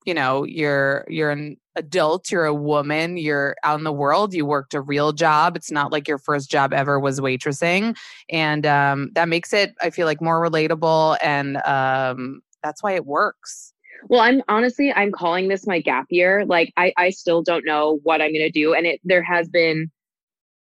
you 0.06 0.14
know, 0.14 0.44
you're 0.44 1.06
you're 1.08 1.32
an 1.32 1.58
adult, 1.76 2.32
you're 2.32 2.46
a 2.46 2.54
woman, 2.54 3.18
you're 3.18 3.56
out 3.64 3.80
in 3.80 3.84
the 3.86 3.94
world, 3.94 4.34
you 4.34 4.46
worked 4.46 4.74
a 4.74 4.82
real 4.82 5.14
job. 5.14 5.56
It's 5.56 5.72
not 5.72 5.92
like 5.92 6.08
your 6.08 6.18
first 6.20 6.52
job 6.52 6.74
ever 6.74 7.00
was 7.00 7.20
waitressing. 7.22 7.96
And 8.30 8.66
um, 8.66 9.12
that 9.16 9.30
makes 9.30 9.54
it, 9.54 9.74
I 9.82 9.90
feel 9.90 10.06
like, 10.06 10.22
more 10.22 10.42
relatable. 10.42 11.18
And 11.24 11.58
um, 11.66 12.42
that's 12.64 12.84
why 12.84 12.94
it 12.94 13.06
works. 13.06 13.73
Well, 14.10 14.22
I'm 14.22 14.42
honestly, 14.48 14.92
I'm 14.92 15.12
calling 15.12 15.48
this 15.48 15.68
my 15.68 15.80
gap 15.80 16.06
year. 16.10 16.46
Like, 16.46 16.74
I, 16.78 16.94
I 16.98 17.10
still 17.10 17.42
don't 17.42 17.66
know 17.66 18.00
what 18.04 18.22
I'm 18.22 18.34
going 18.34 18.46
to 18.46 18.52
do. 18.52 18.74
And 18.74 18.86
it, 18.86 19.02
there 19.04 19.24
has 19.24 19.48
been 19.48 19.92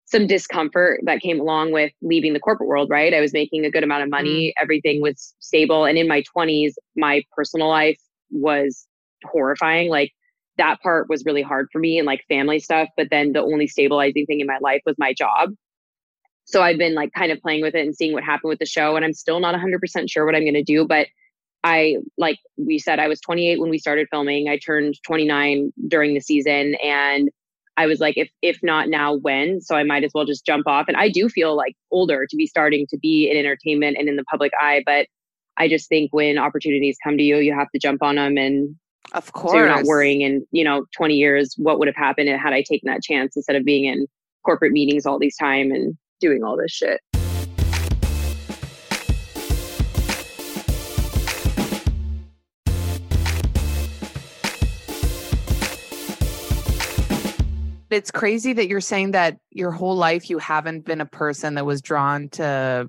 some 0.05 0.27
discomfort 0.27 1.01
that 1.05 1.21
came 1.21 1.39
along 1.39 1.71
with 1.71 1.91
leaving 2.01 2.33
the 2.33 2.39
corporate 2.39 2.69
world, 2.69 2.89
right? 2.89 3.13
I 3.13 3.21
was 3.21 3.33
making 3.33 3.65
a 3.65 3.71
good 3.71 3.83
amount 3.83 4.03
of 4.03 4.07
mm-hmm. 4.07 4.25
money. 4.25 4.53
Everything 4.61 5.01
was 5.01 5.33
stable. 5.39 5.85
And 5.85 5.97
in 5.97 6.07
my 6.07 6.23
20s, 6.35 6.73
my 6.95 7.23
personal 7.35 7.67
life 7.67 7.99
was 8.31 8.87
horrifying. 9.25 9.89
Like, 9.89 10.11
that 10.57 10.81
part 10.81 11.09
was 11.09 11.25
really 11.25 11.41
hard 11.41 11.67
for 11.71 11.79
me 11.79 11.97
and 11.97 12.05
like 12.05 12.23
family 12.29 12.59
stuff. 12.59 12.87
But 12.95 13.07
then 13.09 13.33
the 13.33 13.41
only 13.41 13.67
stabilizing 13.67 14.25
thing 14.25 14.39
in 14.39 14.47
my 14.47 14.59
life 14.61 14.81
was 14.85 14.95
my 14.97 15.13
job. 15.13 15.49
So 16.45 16.61
I've 16.61 16.77
been 16.77 16.93
like 16.93 17.11
kind 17.13 17.31
of 17.31 17.39
playing 17.39 17.61
with 17.61 17.73
it 17.73 17.85
and 17.85 17.95
seeing 17.95 18.13
what 18.13 18.23
happened 18.23 18.49
with 18.49 18.59
the 18.59 18.65
show. 18.65 18.95
And 18.95 19.05
I'm 19.05 19.13
still 19.13 19.39
not 19.39 19.55
100% 19.55 19.79
sure 20.09 20.25
what 20.25 20.35
I'm 20.35 20.43
going 20.43 20.53
to 20.53 20.63
do. 20.63 20.85
But 20.85 21.07
I, 21.63 21.97
like 22.17 22.39
we 22.57 22.77
said, 22.77 22.99
I 22.99 23.07
was 23.07 23.21
28 23.21 23.59
when 23.59 23.69
we 23.69 23.77
started 23.77 24.07
filming. 24.11 24.49
I 24.49 24.57
turned 24.57 24.95
29 25.05 25.71
during 25.87 26.13
the 26.13 26.19
season. 26.19 26.75
And 26.83 27.29
I 27.77 27.85
was 27.87 27.99
like, 27.99 28.17
if 28.17 28.29
if 28.41 28.59
not 28.61 28.89
now, 28.89 29.15
when? 29.15 29.61
So 29.61 29.75
I 29.75 29.83
might 29.83 30.03
as 30.03 30.11
well 30.13 30.25
just 30.25 30.45
jump 30.45 30.67
off. 30.67 30.85
And 30.87 30.97
I 30.97 31.09
do 31.09 31.29
feel 31.29 31.55
like 31.55 31.73
older 31.91 32.25
to 32.29 32.35
be 32.35 32.45
starting 32.45 32.85
to 32.89 32.97
be 32.97 33.29
in 33.29 33.37
entertainment 33.37 33.97
and 33.97 34.07
in 34.07 34.15
the 34.15 34.23
public 34.25 34.51
eye, 34.59 34.83
but 34.85 35.07
I 35.57 35.67
just 35.67 35.87
think 35.89 36.13
when 36.13 36.37
opportunities 36.37 36.97
come 37.03 37.17
to 37.17 37.23
you, 37.23 37.37
you 37.37 37.53
have 37.53 37.69
to 37.71 37.79
jump 37.79 38.03
on 38.03 38.15
them 38.15 38.37
and 38.37 38.75
of 39.13 39.31
course 39.33 39.51
so 39.51 39.57
you're 39.57 39.67
not 39.67 39.83
worrying 39.83 40.21
in, 40.21 40.45
you 40.51 40.63
know, 40.63 40.85
20 40.95 41.15
years 41.15 41.53
what 41.57 41.77
would 41.77 41.87
have 41.87 41.95
happened 41.95 42.29
had 42.29 42.53
I 42.53 42.61
taken 42.61 42.87
that 42.87 43.03
chance 43.03 43.35
instead 43.35 43.55
of 43.55 43.63
being 43.63 43.85
in 43.85 44.07
corporate 44.45 44.71
meetings 44.71 45.05
all 45.05 45.19
these 45.19 45.35
time 45.37 45.71
and 45.71 45.95
doing 46.19 46.43
all 46.43 46.57
this 46.57 46.71
shit. 46.71 46.99
It's 57.93 58.11
crazy 58.11 58.53
that 58.53 58.67
you're 58.67 58.81
saying 58.81 59.11
that 59.11 59.37
your 59.51 59.71
whole 59.71 59.95
life 59.95 60.29
you 60.29 60.37
haven't 60.37 60.85
been 60.85 61.01
a 61.01 61.05
person 61.05 61.55
that 61.55 61.65
was 61.65 61.81
drawn 61.81 62.29
to 62.29 62.87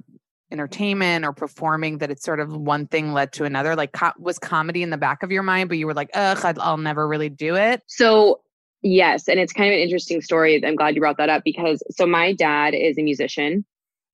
entertainment 0.50 1.24
or 1.24 1.32
performing 1.32 1.98
that 1.98 2.10
it's 2.10 2.22
sort 2.22 2.38
of 2.38 2.54
one 2.54 2.86
thing 2.86 3.12
led 3.12 3.32
to 3.32 3.44
another. 3.44 3.74
Like 3.74 3.92
co- 3.92 4.12
was 4.18 4.38
comedy 4.38 4.82
in 4.82 4.90
the 4.90 4.96
back 4.96 5.22
of 5.22 5.32
your 5.32 5.42
mind 5.42 5.68
but 5.68 5.78
you 5.78 5.86
were 5.86 5.94
like 5.94 6.10
ugh 6.14 6.44
I'd, 6.44 6.58
i'll 6.58 6.76
never 6.76 7.06
really 7.08 7.28
do 7.28 7.56
it? 7.56 7.82
So 7.86 8.40
yes 8.82 9.28
and 9.28 9.40
it's 9.40 9.52
kind 9.52 9.68
of 9.68 9.74
an 9.74 9.80
interesting 9.80 10.20
story. 10.20 10.64
I'm 10.64 10.76
glad 10.76 10.94
you 10.94 11.00
brought 11.00 11.16
that 11.18 11.28
up 11.28 11.42
because 11.44 11.82
so 11.90 12.06
my 12.06 12.32
dad 12.32 12.74
is 12.74 12.98
a 12.98 13.02
musician 13.02 13.64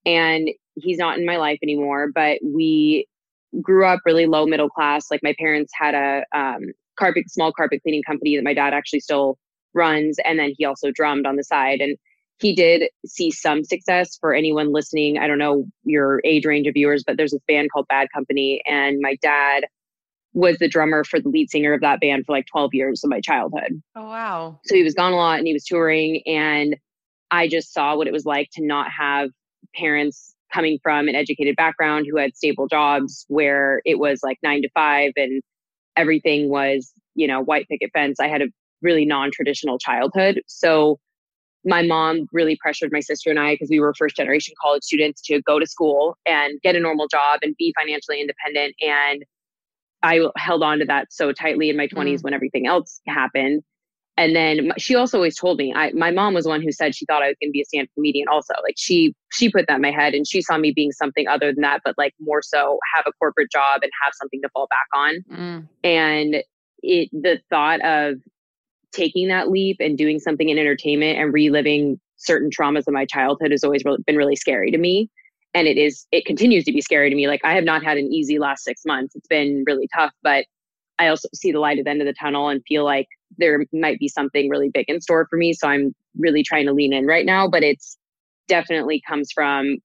and 0.07 0.49
he's 0.77 0.99
not 0.99 1.19
in 1.19 1.27
my 1.27 1.37
life 1.37 1.59
anymore 1.63 2.11
but 2.15 2.39
we 2.43 3.07
grew 3.61 3.85
up 3.85 4.01
really 4.05 4.27
low 4.27 4.47
middle 4.47 4.69
class. 4.69 5.11
Like 5.11 5.23
my 5.23 5.35
parents 5.39 5.73
had 5.75 5.95
a 5.95 6.25
um, 6.37 6.73
carpet 6.99 7.31
small 7.31 7.53
carpet 7.53 7.83
cleaning 7.83 8.03
company 8.03 8.37
that 8.37 8.45
my 8.45 8.55
dad 8.55 8.75
actually 8.75 9.01
still 9.01 9.39
runs 9.75 10.19
and 10.25 10.39
then 10.39 10.53
he 10.57 10.65
also 10.65 10.91
drummed 10.91 11.27
on 11.27 11.37
the 11.37 11.45
side 11.45 11.81
and 11.81 11.97
he 12.39 12.55
did 12.55 12.89
see 13.05 13.31
some 13.31 13.65
success. 13.65 14.17
For 14.19 14.35
anyone 14.35 14.73
listening 14.73 15.19
i 15.19 15.27
don't 15.27 15.39
know 15.39 15.65
your 15.85 16.21
age 16.25 16.45
range 16.45 16.67
of 16.67 16.75
viewers 16.75 17.05
but 17.07 17.17
there's 17.17 17.33
this 17.33 17.43
band 17.47 17.71
called 17.73 17.87
bad 17.89 18.09
company 18.15 18.63
and 18.67 18.99
my 19.01 19.17
dad 19.23 19.65
was 20.33 20.59
the 20.59 20.69
drummer 20.69 21.03
for 21.03 21.21
the 21.21 21.29
lead 21.29 21.51
singer 21.51 21.73
of 21.73 21.81
that 21.81 22.01
band 22.01 22.25
for 22.25 22.33
like 22.33 22.47
12 22.47 22.73
years 22.73 23.03
of 23.03 23.11
my 23.11 23.21
childhood. 23.21 23.83
Oh 23.97 24.05
wow. 24.05 24.61
So 24.65 24.77
he 24.77 24.85
was 24.85 24.95
gone 24.95 25.13
a 25.13 25.17
lot 25.17 25.39
and 25.39 25.47
he 25.47 25.53
was 25.53 25.65
touring 25.65 26.23
and 26.27 26.77
i 27.31 27.49
just 27.49 27.73
saw 27.73 27.97
what 27.97 28.07
it 28.07 28.13
was 28.13 28.25
like 28.25 28.49
to 28.53 28.65
not 28.65 28.91
have 28.91 29.31
parents 29.75 30.35
coming 30.53 30.79
from 30.83 31.09
an 31.09 31.15
educated 31.15 31.57
background 31.57 32.07
who 32.11 32.17
had 32.17 32.37
stable 32.37 32.67
jobs 32.67 33.25
where 33.29 33.83
it 33.85 33.99
was 33.99 34.21
like 34.23 34.39
nine 34.43 34.63
to 34.63 34.69
five 34.71 35.13
and 35.17 35.43
everything 35.97 36.49
was 36.49 36.93
you 37.15 37.27
know 37.27 37.41
white 37.41 37.69
picket 37.69 37.91
fence. 37.93 38.21
I 38.21 38.29
had 38.29 38.43
a 38.43 38.47
really 38.83 39.05
non-traditional 39.05 39.79
childhood. 39.79 40.43
So 40.47 40.99
my 41.65 41.83
mom 41.83 42.27
really 42.33 42.57
pressured 42.61 42.91
my 42.93 43.01
sister 43.01 43.31
and 43.31 43.39
I 43.39 43.55
because 43.55 43.69
we 43.69 43.81
were 43.81 43.93
first 43.97 44.17
generation 44.17 44.55
college 44.63 44.83
students 44.83 45.21
to 45.23 45.43
go 45.43 45.59
to 45.59 45.67
school 45.67 46.17
and 46.27 46.61
get 46.63 46.75
a 46.75 46.81
normal 46.81 47.07
job 47.09 47.41
and 47.43 47.55
be 47.59 47.75
financially 47.79 48.21
independent. 48.21 48.75
And 48.81 49.25
I 50.03 50.21
held 50.37 50.63
on 50.63 50.79
to 50.79 50.87
that 50.87 51.13
so 51.13 51.33
tightly 51.33 51.69
in 51.69 51.77
my 51.77 51.87
20s 51.87 52.21
mm. 52.21 52.23
when 52.23 52.33
everything 52.33 52.67
else 52.67 53.01
happened. 53.07 53.63
And 54.17 54.35
then 54.37 54.73
she 54.77 54.95
also 54.95 55.19
always 55.19 55.37
told 55.37 55.59
me, 55.59 55.73
I, 55.75 55.93
my 55.93 56.11
mom 56.11 56.35
was 56.35 56.47
one 56.47 56.63
who 56.63 56.73
said 56.73 56.95
she 56.95 57.07
thought 57.07 57.23
I 57.23 57.29
was 57.29 57.37
going 57.41 57.51
to 57.51 57.53
be 57.53 57.63
a 57.63 57.65
stand-up 57.65 57.89
comedian 57.95 58.29
also. 58.29 58.53
Like 58.63 58.75
she, 58.77 59.15
she 59.33 59.51
put 59.51 59.67
that 59.69 59.77
in 59.77 59.81
my 59.83 59.91
head 59.91 60.15
and 60.15 60.27
she 60.27 60.43
saw 60.43 60.59
me 60.59 60.73
being 60.75 60.93
something 60.93 61.27
other 61.27 61.53
than 61.53 61.63
that, 61.63 61.81
but 61.85 61.95
like 61.97 62.13
more 62.21 62.43
so 62.43 62.79
have 62.95 63.05
a 63.07 63.13
corporate 63.13 63.51
job 63.51 63.81
and 63.83 63.91
have 64.03 64.13
something 64.15 64.41
to 64.43 64.49
fall 64.51 64.67
back 64.69 64.87
on. 64.95 65.25
Mm. 65.33 65.69
And 65.85 66.37
it, 66.83 67.09
the 67.13 67.41
thought 67.51 67.81
of 67.83 68.17
taking 68.93 69.29
that 69.29 69.51
leap 69.51 69.77
and 69.81 69.97
doing 69.97 70.19
something 70.19 70.49
in 70.49 70.59
entertainment 70.59 71.19
and 71.19 71.33
reliving 71.33 72.01
certain 72.17 72.51
traumas 72.51 72.87
of 72.87 72.93
my 72.93 73.07
childhood 73.07 73.51
has 73.51 73.65
always 73.65 73.83
been 73.83 74.17
really 74.17 74.37
scary 74.37 74.71
to 74.71 74.79
me. 74.79 75.09
And 75.55 75.67
it 75.67 75.77
is 75.77 76.07
it 76.13 76.25
continues 76.27 76.65
to 76.65 76.73
be 76.73 76.81
scary 76.81 77.11
to 77.11 77.17
me. 77.17 77.27
Like 77.27 77.41
i 77.45 77.55
have 77.55 77.65
not 77.65 77.83
had 77.83 77.99
an 77.99 78.13
easy 78.13 78.39
last 78.39 78.65
six 78.65 78.83
months. 78.85 79.15
It's 79.15 79.29
been 79.29 79.65
really 79.67 79.89
tough 79.95 80.13
but 80.23 80.45
i 80.99 81.09
also 81.09 81.29
see 81.35 81.51
the 81.51 81.61
light 81.61 81.79
at 81.79 81.85
the 81.85 81.91
end 81.91 82.03
of 82.03 82.07
the 82.07 82.15
tunnel 82.15 82.49
and 82.49 82.63
feel 82.69 82.85
like 82.85 83.09
there 83.39 83.65
might 83.73 83.99
be 83.99 84.09
something 84.09 84.49
really 84.49 84.69
big 84.69 84.89
in 84.89 85.01
store 85.01 85.27
for 85.29 85.37
me. 85.37 85.53
So 85.53 85.69
i'm 85.69 85.95
really 86.19 86.43
trying 86.43 86.67
to 86.67 86.73
lean 86.73 86.93
in 86.93 87.07
right 87.07 87.25
now 87.25 87.49
but 87.49 87.63
it's 87.63 87.97
definitely 88.49 89.01
comes 89.09 89.31
from 89.33 89.79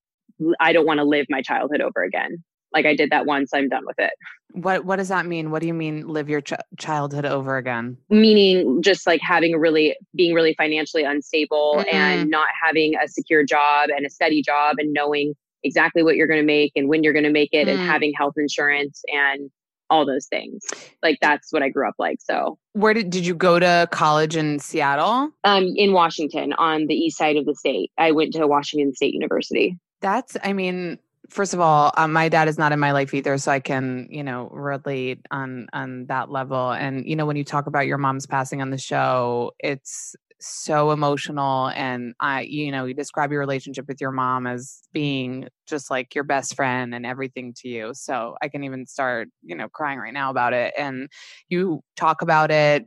i 0.60 0.74
don't 0.74 0.88
want 0.88 1.00
to 1.00 1.04
live 1.04 1.28
my 1.30 1.42
childhood 1.42 1.82
over 1.82 2.04
again 2.04 2.44
like 2.76 2.86
I 2.86 2.96
did 2.96 3.10
that 3.10 3.26
once, 3.26 3.52
I'm 3.54 3.70
done 3.70 3.84
with 3.86 3.98
it. 3.98 4.12
What 4.52 4.86
what 4.86 4.98
does 4.98 5.08
that 5.08 5.26
mean? 5.26 5.50
What 5.50 5.62
do 5.62 5.68
you 5.68 5.74
mean 5.74 6.08
live 6.08 6.30
your 6.30 6.42
ch- 6.42 6.54
childhood 6.78 7.26
over 7.26 7.58
again? 7.58 7.98
Meaning 8.10 8.82
just 8.84 9.08
like 9.08 9.22
having 9.24 9.54
a 9.54 9.60
really 9.60 9.98
being 10.16 10.34
really 10.34 10.54
financially 10.54 11.04
unstable 11.04 11.78
mm-hmm. 11.80 11.96
and 11.96 12.30
not 12.30 12.48
having 12.64 12.94
a 12.96 13.08
secure 13.08 13.44
job 13.44 13.90
and 13.96 14.06
a 14.06 14.10
steady 14.10 14.42
job 14.42 14.76
and 14.78 14.94
knowing 14.94 15.34
exactly 15.64 16.04
what 16.04 16.16
you're 16.16 16.28
going 16.28 16.40
to 16.40 16.46
make 16.46 16.72
and 16.76 16.88
when 16.88 17.04
you're 17.04 17.14
going 17.14 17.26
to 17.26 17.32
make 17.32 17.50
it 17.52 17.68
mm. 17.68 17.72
and 17.72 17.80
having 17.80 18.14
health 18.16 18.36
insurance 18.38 19.02
and 19.08 19.50
all 19.90 20.06
those 20.06 20.28
things. 20.28 20.64
Like 21.04 21.18
that's 21.22 21.52
what 21.52 21.64
I 21.64 21.70
grew 21.70 21.88
up 21.88 21.96
like. 21.98 22.20
So, 22.22 22.58
where 22.74 22.94
did 22.94 23.10
did 23.10 23.26
you 23.26 23.36
go 23.36 23.60
to 23.60 23.88
college 23.92 24.36
in 24.36 24.60
Seattle? 24.60 25.32
Um 25.44 25.74
in 25.76 25.94
Washington 25.94 26.54
on 26.54 26.88
the 26.88 26.96
east 26.96 27.18
side 27.18 27.38
of 27.38 27.46
the 27.46 27.56
state. 27.56 27.92
I 27.98 28.12
went 28.12 28.34
to 28.34 28.48
Washington 28.48 28.94
State 28.94 29.14
University. 29.14 29.78
That's 30.02 30.38
I 30.44 30.54
mean 30.54 31.00
first 31.30 31.54
of 31.54 31.60
all, 31.60 31.92
um, 31.98 32.14
my 32.14 32.30
dad 32.30 32.48
is 32.48 32.58
not 32.58 32.72
in 32.72 32.80
my 32.80 32.92
life 32.92 33.14
either, 33.14 33.38
so 33.38 33.52
I 33.52 33.60
can, 33.60 34.08
you 34.10 34.24
know, 34.24 34.50
relate 34.52 35.20
on 35.32 35.68
on 35.74 36.06
that 36.08 36.32
level. 36.32 36.72
And 36.72 37.08
you 37.08 37.16
know, 37.16 37.26
when 37.26 37.36
you 37.36 37.44
talk 37.44 37.68
about 37.68 37.88
your 37.88 37.98
mom's 37.98 38.26
passing 38.26 38.62
on 38.62 38.70
the 38.70 38.78
show, 38.78 39.52
it's 39.60 40.16
so 40.40 40.92
emotional. 40.92 41.70
And 41.70 42.14
I, 42.20 42.42
you 42.42 42.72
know, 42.72 42.86
you 42.86 42.94
describe 42.94 43.32
your 43.32 43.40
relationship 43.40 43.88
with 43.88 44.02
your 44.02 44.12
mom 44.12 44.48
as 44.48 44.82
being 44.94 45.48
just 45.68 45.90
like 45.90 46.14
your 46.14 46.24
best 46.24 46.56
friend 46.56 46.94
and 46.94 47.06
everything 47.06 47.54
to 47.62 47.70
you. 47.70 47.92
So 47.94 48.36
I 48.42 48.50
can 48.50 48.64
even 48.64 48.86
start, 48.86 49.30
you 49.44 49.56
know, 49.56 49.70
crying 49.70 50.00
right 50.00 50.14
now 50.14 50.30
about 50.30 50.54
it. 50.54 50.74
And 50.78 51.10
you 51.50 51.82
talk 51.96 52.22
about 52.22 52.52
it 52.52 52.86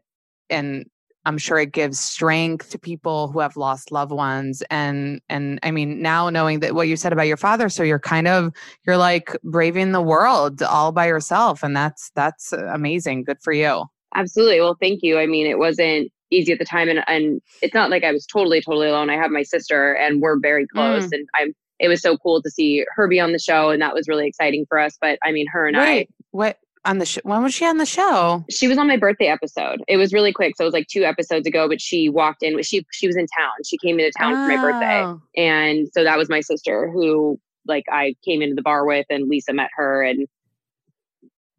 and 0.50 0.86
I'm 1.28 1.36
sure 1.36 1.58
it 1.58 1.72
gives 1.72 2.00
strength 2.00 2.70
to 2.70 2.78
people 2.78 3.28
who 3.28 3.40
have 3.40 3.54
lost 3.54 3.92
loved 3.92 4.12
ones. 4.12 4.62
And 4.70 5.20
and 5.28 5.60
I 5.62 5.70
mean, 5.70 6.00
now 6.00 6.30
knowing 6.30 6.60
that 6.60 6.74
what 6.74 6.88
you 6.88 6.96
said 6.96 7.12
about 7.12 7.26
your 7.26 7.36
father, 7.36 7.68
so 7.68 7.82
you're 7.82 7.98
kind 7.98 8.26
of 8.26 8.50
you're 8.86 8.96
like 8.96 9.36
braving 9.44 9.92
the 9.92 10.00
world 10.00 10.62
all 10.62 10.90
by 10.90 11.06
yourself, 11.06 11.62
and 11.62 11.76
that's 11.76 12.10
that's 12.14 12.54
amazing. 12.54 13.24
Good 13.24 13.42
for 13.42 13.52
you. 13.52 13.84
Absolutely. 14.14 14.60
Well, 14.60 14.78
thank 14.80 15.02
you. 15.02 15.18
I 15.18 15.26
mean, 15.26 15.46
it 15.46 15.58
wasn't 15.58 16.10
easy 16.30 16.50
at 16.50 16.58
the 16.58 16.64
time, 16.64 16.88
and 16.88 17.04
and 17.06 17.42
it's 17.60 17.74
not 17.74 17.90
like 17.90 18.04
I 18.04 18.12
was 18.12 18.24
totally 18.24 18.62
totally 18.62 18.88
alone. 18.88 19.10
I 19.10 19.16
have 19.16 19.30
my 19.30 19.42
sister, 19.42 19.92
and 19.92 20.22
we're 20.22 20.40
very 20.40 20.66
close, 20.66 21.08
mm. 21.08 21.12
and 21.12 21.28
I'm. 21.34 21.54
It 21.78 21.88
was 21.88 22.00
so 22.00 22.16
cool 22.16 22.42
to 22.42 22.50
see 22.50 22.84
her 22.96 23.06
be 23.06 23.20
on 23.20 23.32
the 23.32 23.38
show, 23.38 23.68
and 23.68 23.82
that 23.82 23.94
was 23.94 24.08
really 24.08 24.26
exciting 24.26 24.64
for 24.66 24.78
us. 24.78 24.96
But 24.98 25.18
I 25.22 25.30
mean, 25.30 25.46
her 25.52 25.68
and 25.68 25.76
Wait, 25.76 26.08
I. 26.08 26.08
What 26.30 26.58
on 26.84 26.98
the 26.98 27.06
show. 27.06 27.20
When 27.24 27.42
was 27.42 27.54
she 27.54 27.64
on 27.64 27.78
the 27.78 27.86
show? 27.86 28.44
She 28.50 28.68
was 28.68 28.78
on 28.78 28.86
my 28.86 28.96
birthday 28.96 29.26
episode. 29.26 29.82
It 29.88 29.96
was 29.96 30.12
really 30.12 30.32
quick, 30.32 30.56
so 30.56 30.64
it 30.64 30.66
was 30.66 30.74
like 30.74 30.88
two 30.88 31.04
episodes 31.04 31.46
ago. 31.46 31.68
But 31.68 31.80
she 31.80 32.08
walked 32.08 32.42
in. 32.42 32.60
She 32.62 32.84
she 32.92 33.06
was 33.06 33.16
in 33.16 33.26
town. 33.38 33.52
She 33.64 33.78
came 33.78 33.98
into 33.98 34.12
town 34.18 34.34
oh. 34.34 34.36
for 34.36 34.56
my 34.56 34.62
birthday, 34.62 35.02
oh. 35.02 35.20
and 35.36 35.88
so 35.92 36.04
that 36.04 36.18
was 36.18 36.28
my 36.28 36.40
sister 36.40 36.90
who 36.90 37.38
like 37.66 37.84
I 37.90 38.14
came 38.24 38.42
into 38.42 38.54
the 38.54 38.62
bar 38.62 38.86
with, 38.86 39.06
and 39.10 39.28
Lisa 39.28 39.52
met 39.52 39.70
her, 39.76 40.02
and 40.02 40.26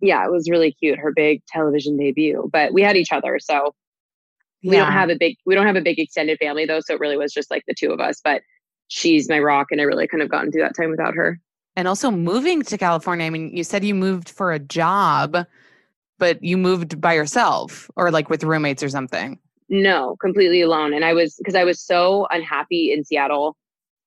yeah, 0.02 0.26
it 0.26 0.32
was 0.32 0.50
really 0.50 0.72
cute. 0.74 1.00
Her 1.00 1.12
big 1.12 1.42
television 1.48 1.98
debut. 1.98 2.50
But 2.52 2.74
we 2.74 2.82
had 2.82 2.98
each 2.98 3.12
other, 3.12 3.40
so 3.40 3.74
we 4.64 4.76
yeah. 4.76 4.84
don't 4.84 4.94
have 4.94 5.10
a 5.10 5.16
big 5.16 5.38
we 5.46 5.56
don't 5.56 5.68
have 5.68 5.76
a 5.76 5.82
big 5.82 6.00
extended 6.00 6.38
family 6.40 6.66
though. 6.66 6.82
So 6.82 6.94
it 6.94 7.00
really 7.00 7.18
was 7.18 7.34
just 7.34 7.52
like 7.52 7.64
the 7.68 7.76
two 7.78 7.92
of 7.92 8.00
us. 8.00 8.22
But 8.24 8.42
she's 8.88 9.30
my 9.30 9.40
rock, 9.40 9.68
and 9.72 9.82
I 9.82 9.84
really 9.84 10.08
couldn't 10.08 10.26
have 10.26 10.32
gotten 10.32 10.52
through 10.52 10.64
that 10.64 10.76
time 10.76 10.92
without 10.92 11.16
her 11.16 11.40
and 11.76 11.88
also 11.88 12.12
moving 12.12 12.62
to 12.64 12.78
California. 12.78 13.26
I 13.26 13.30
mean, 13.30 13.56
you 13.56 13.64
said 13.64 13.84
you 13.84 13.96
moved 13.96 14.30
for 14.30 14.52
a 14.52 14.60
job, 14.60 15.38
but 16.18 16.44
you 16.44 16.58
moved 16.58 17.00
by 17.00 17.14
yourself 17.14 17.90
or 17.96 18.12
like 18.12 18.30
with 18.30 18.44
roommates 18.44 18.84
or 18.84 18.90
something. 18.90 19.40
No, 19.70 20.16
completely 20.20 20.62
alone. 20.62 20.94
And 20.94 21.06
I 21.06 21.14
was 21.14 21.36
because 21.36 21.56
I 21.56 21.64
was 21.64 21.80
so 21.80 22.28
unhappy 22.32 22.92
in 22.92 23.04
Seattle 23.04 23.56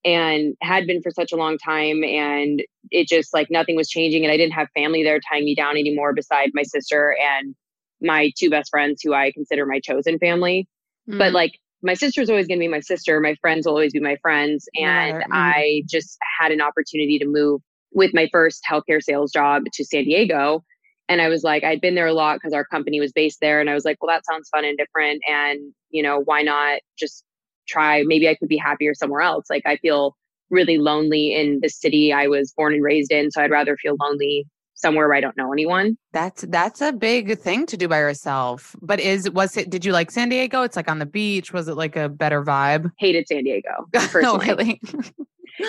and 0.04 0.56
had 0.60 0.86
been 0.86 1.00
for 1.00 1.12
such 1.12 1.30
a 1.32 1.36
long 1.36 1.56
time 1.58 2.02
and 2.02 2.62
it 2.90 3.06
just 3.06 3.32
like 3.32 3.48
nothing 3.50 3.76
was 3.76 3.88
changing 3.88 4.24
and 4.24 4.32
I 4.32 4.36
didn't 4.36 4.54
have 4.54 4.68
family 4.74 5.04
there 5.04 5.20
tying 5.20 5.44
me 5.44 5.54
down 5.54 5.76
anymore 5.76 6.12
beside 6.12 6.50
my 6.54 6.64
sister 6.64 7.16
and 7.20 7.54
my 8.00 8.32
two 8.36 8.50
best 8.50 8.70
friends 8.70 9.00
who 9.02 9.14
I 9.14 9.30
consider 9.30 9.64
my 9.64 9.78
chosen 9.78 10.18
family. 10.18 10.66
Mm. 11.08 11.18
But 11.18 11.32
like 11.32 11.52
my 11.82 11.94
sister's 11.94 12.30
always 12.30 12.46
going 12.46 12.58
to 12.58 12.64
be 12.64 12.68
my 12.68 12.80
sister. 12.80 13.20
My 13.20 13.34
friends 13.40 13.66
will 13.66 13.74
always 13.74 13.92
be 13.92 14.00
my 14.00 14.16
friends. 14.22 14.68
And 14.74 15.16
mm-hmm. 15.16 15.32
I 15.32 15.82
just 15.88 16.16
had 16.38 16.52
an 16.52 16.60
opportunity 16.60 17.18
to 17.18 17.26
move 17.26 17.60
with 17.92 18.12
my 18.14 18.28
first 18.32 18.62
healthcare 18.70 19.02
sales 19.02 19.32
job 19.32 19.64
to 19.72 19.84
San 19.84 20.04
Diego. 20.04 20.64
And 21.08 21.20
I 21.20 21.28
was 21.28 21.42
like, 21.42 21.64
I'd 21.64 21.80
been 21.80 21.94
there 21.94 22.06
a 22.06 22.12
lot 22.12 22.36
because 22.36 22.54
our 22.54 22.64
company 22.64 23.00
was 23.00 23.12
based 23.12 23.38
there. 23.40 23.60
And 23.60 23.68
I 23.68 23.74
was 23.74 23.84
like, 23.84 23.98
well, 24.00 24.14
that 24.14 24.24
sounds 24.24 24.48
fun 24.48 24.64
and 24.64 24.78
different. 24.78 25.20
And, 25.28 25.72
you 25.90 26.02
know, 26.02 26.22
why 26.24 26.42
not 26.42 26.80
just 26.98 27.24
try? 27.68 28.02
Maybe 28.06 28.28
I 28.28 28.36
could 28.36 28.48
be 28.48 28.56
happier 28.56 28.94
somewhere 28.94 29.20
else. 29.20 29.46
Like, 29.50 29.64
I 29.66 29.76
feel 29.76 30.16
really 30.50 30.78
lonely 30.78 31.34
in 31.34 31.58
the 31.60 31.68
city 31.68 32.12
I 32.12 32.28
was 32.28 32.52
born 32.56 32.74
and 32.74 32.84
raised 32.84 33.10
in. 33.10 33.30
So 33.30 33.42
I'd 33.42 33.50
rather 33.50 33.76
feel 33.76 33.96
lonely 34.00 34.46
somewhere 34.82 35.08
where 35.08 35.16
I 35.16 35.20
don't 35.20 35.36
know 35.36 35.52
anyone. 35.52 35.96
That's 36.12 36.42
that's 36.48 36.80
a 36.80 36.92
big 36.92 37.38
thing 37.38 37.64
to 37.66 37.76
do 37.76 37.88
by 37.88 37.98
yourself. 37.98 38.76
But 38.82 39.00
is 39.00 39.30
was 39.30 39.56
it 39.56 39.70
did 39.70 39.84
you 39.84 39.92
like 39.92 40.10
San 40.10 40.28
Diego? 40.28 40.62
It's 40.62 40.76
like 40.76 40.90
on 40.90 40.98
the 40.98 41.06
beach. 41.06 41.52
Was 41.52 41.68
it 41.68 41.76
like 41.76 41.96
a 41.96 42.08
better 42.08 42.44
vibe? 42.44 42.90
Hated 42.98 43.28
San 43.28 43.44
Diego. 43.44 43.86
Personally. 43.92 44.46
really? 44.46 44.80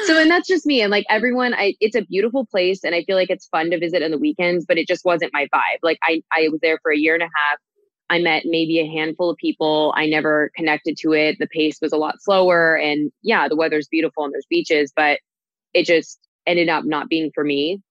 so 0.05 0.19
and 0.19 0.29
that's 0.29 0.47
just 0.47 0.65
me 0.65 0.81
and 0.81 0.91
like 0.91 1.05
everyone 1.09 1.53
i 1.53 1.73
it's 1.81 1.95
a 1.95 2.03
beautiful 2.03 2.45
place 2.45 2.83
and 2.83 2.95
i 2.95 3.03
feel 3.03 3.17
like 3.17 3.29
it's 3.29 3.47
fun 3.47 3.69
to 3.69 3.77
visit 3.77 4.01
on 4.01 4.11
the 4.11 4.17
weekends 4.17 4.65
but 4.65 4.77
it 4.77 4.87
just 4.87 5.03
wasn't 5.03 5.31
my 5.33 5.47
vibe 5.53 5.77
like 5.81 5.99
i 6.03 6.21
i 6.31 6.47
was 6.49 6.59
there 6.61 6.79
for 6.81 6.91
a 6.91 6.97
year 6.97 7.13
and 7.13 7.23
a 7.23 7.29
half 7.35 7.57
i 8.09 8.17
met 8.17 8.43
maybe 8.45 8.79
a 8.79 8.87
handful 8.87 9.29
of 9.29 9.37
people 9.37 9.93
i 9.97 10.05
never 10.05 10.51
connected 10.55 10.95
to 10.97 11.13
it 11.13 11.35
the 11.39 11.47
pace 11.47 11.79
was 11.81 11.91
a 11.91 11.97
lot 11.97 12.21
slower 12.21 12.77
and 12.77 13.11
yeah 13.23 13.47
the 13.47 13.55
weather's 13.55 13.87
beautiful 13.89 14.23
and 14.23 14.33
there's 14.33 14.47
beaches 14.49 14.93
but 14.95 15.19
it 15.73 15.85
just 15.85 16.19
ended 16.47 16.69
up 16.69 16.85
not 16.85 17.09
being 17.09 17.29
for 17.35 17.43
me 17.43 17.81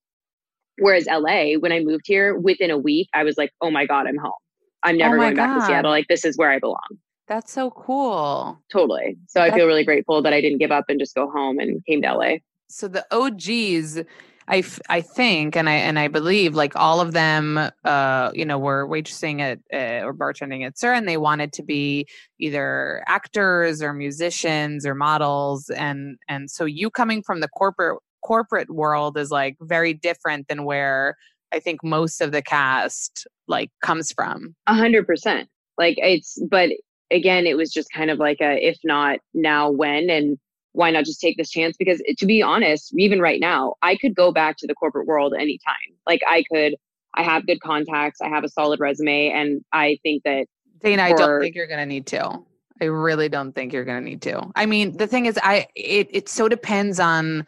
whereas 0.78 1.06
la 1.06 1.52
when 1.58 1.72
i 1.72 1.80
moved 1.80 2.04
here 2.06 2.36
within 2.38 2.70
a 2.70 2.78
week 2.78 3.08
i 3.14 3.22
was 3.24 3.36
like 3.36 3.50
oh 3.60 3.70
my 3.70 3.86
god 3.86 4.06
i'm 4.06 4.16
home. 4.16 4.32
I'm 4.84 4.96
never 4.98 5.16
Oh 5.16 5.20
going 5.20 5.36
back 5.36 5.54
to 5.54 5.60
seattle. 5.66 5.92
Like 5.92 6.08
this 6.08 6.24
is 6.24 6.36
where 6.36 6.50
i 6.50 6.58
belong. 6.58 6.80
That's 7.28 7.52
so 7.52 7.70
cool. 7.70 8.58
totally. 8.70 9.16
So 9.28 9.40
i 9.40 9.50
feel 9.50 9.66
really 9.66 9.84
grateful 9.84 10.22
that 10.22 10.32
i 10.32 10.40
didn't 10.40 10.58
give 10.58 10.72
up 10.72 10.86
and 10.88 10.98
just 10.98 11.14
go 11.14 11.30
home 11.30 11.58
and 11.58 11.84
came 11.86 12.02
to 12.02 12.14
la 12.14 12.34
So 12.68 12.88
the 12.88 13.06
OGs, 13.12 13.98
I, 14.48 14.58
f- 14.58 14.80
I 14.88 15.00
think 15.02 15.56
and 15.56 15.68
I 15.68 15.74
and 15.74 15.98
I 16.00 16.08
believe 16.08 16.54
like 16.56 16.74
all 16.74 17.00
of 17.00 17.12
them, 17.12 17.58
uh, 17.84 18.32
you 18.34 18.44
know, 18.44 18.58
were 18.58 18.88
waitressing 18.88 19.40
at 19.40 19.58
uh, 19.72 20.04
or 20.04 20.12
bartending 20.12 20.66
at 20.66 20.76
SUR, 20.78 20.92
and 20.94 21.08
they 21.08 21.16
wanted 21.16 21.52
to 21.54 21.62
be 21.62 22.06
either 22.40 23.04
actors 23.06 23.82
or 23.82 23.92
musicians 23.92 24.84
or 24.84 24.94
models, 24.96 25.70
and 25.70 26.16
and 26.28 26.50
so 26.50 26.64
you 26.64 26.90
coming 26.90 27.22
from 27.22 27.38
the 27.40 27.48
corporate 27.48 27.98
corporate 28.22 28.70
world 28.70 29.16
is 29.18 29.30
like 29.30 29.56
very 29.60 29.94
different 29.94 30.48
than 30.48 30.64
where 30.64 31.16
I 31.52 31.60
think 31.60 31.84
most 31.84 32.20
of 32.20 32.32
the 32.32 32.42
cast 32.42 33.26
like 33.46 33.70
comes 33.82 34.12
from. 34.12 34.54
A 34.66 34.74
hundred 34.74 35.06
percent. 35.06 35.48
Like 35.78 35.96
it's, 35.98 36.38
but 36.50 36.70
again, 37.10 37.46
it 37.46 37.56
was 37.56 37.70
just 37.70 37.92
kind 37.92 38.10
of 38.10 38.18
like 38.18 38.40
a 38.40 38.66
if 38.66 38.78
not 38.84 39.18
now, 39.34 39.70
when, 39.70 40.10
and 40.10 40.38
why 40.72 40.90
not 40.90 41.04
just 41.04 41.20
take 41.20 41.36
this 41.36 41.50
chance? 41.50 41.76
Because 41.76 42.02
eh, 42.08 42.14
to 42.18 42.26
be 42.26 42.42
honest, 42.42 42.92
even 42.96 43.20
right 43.20 43.40
now, 43.40 43.74
I 43.82 43.96
could 43.96 44.14
go 44.14 44.32
back 44.32 44.56
to 44.58 44.66
the 44.66 44.74
corporate 44.74 45.06
world 45.06 45.34
anytime. 45.34 45.74
Like 46.06 46.20
I 46.26 46.44
could, 46.50 46.76
I 47.14 47.22
have 47.22 47.46
good 47.46 47.60
contacts, 47.60 48.20
I 48.20 48.28
have 48.28 48.44
a 48.44 48.48
solid 48.48 48.80
resume, 48.80 49.30
and 49.30 49.62
I 49.72 49.98
think 50.02 50.22
that 50.24 50.46
Dayna, 50.82 51.00
I 51.00 51.12
don't 51.12 51.40
think 51.40 51.54
you're 51.54 51.66
going 51.66 51.78
to 51.78 51.86
need 51.86 52.06
to. 52.06 52.40
I 52.80 52.86
really 52.86 53.28
don't 53.28 53.52
think 53.52 53.72
you're 53.72 53.84
going 53.84 54.02
to 54.02 54.10
need 54.10 54.22
to. 54.22 54.50
I 54.56 54.66
mean, 54.66 54.96
the 54.96 55.06
thing 55.06 55.26
is, 55.26 55.38
I 55.42 55.68
it 55.76 56.08
it 56.10 56.28
so 56.28 56.48
depends 56.48 56.98
on 56.98 57.46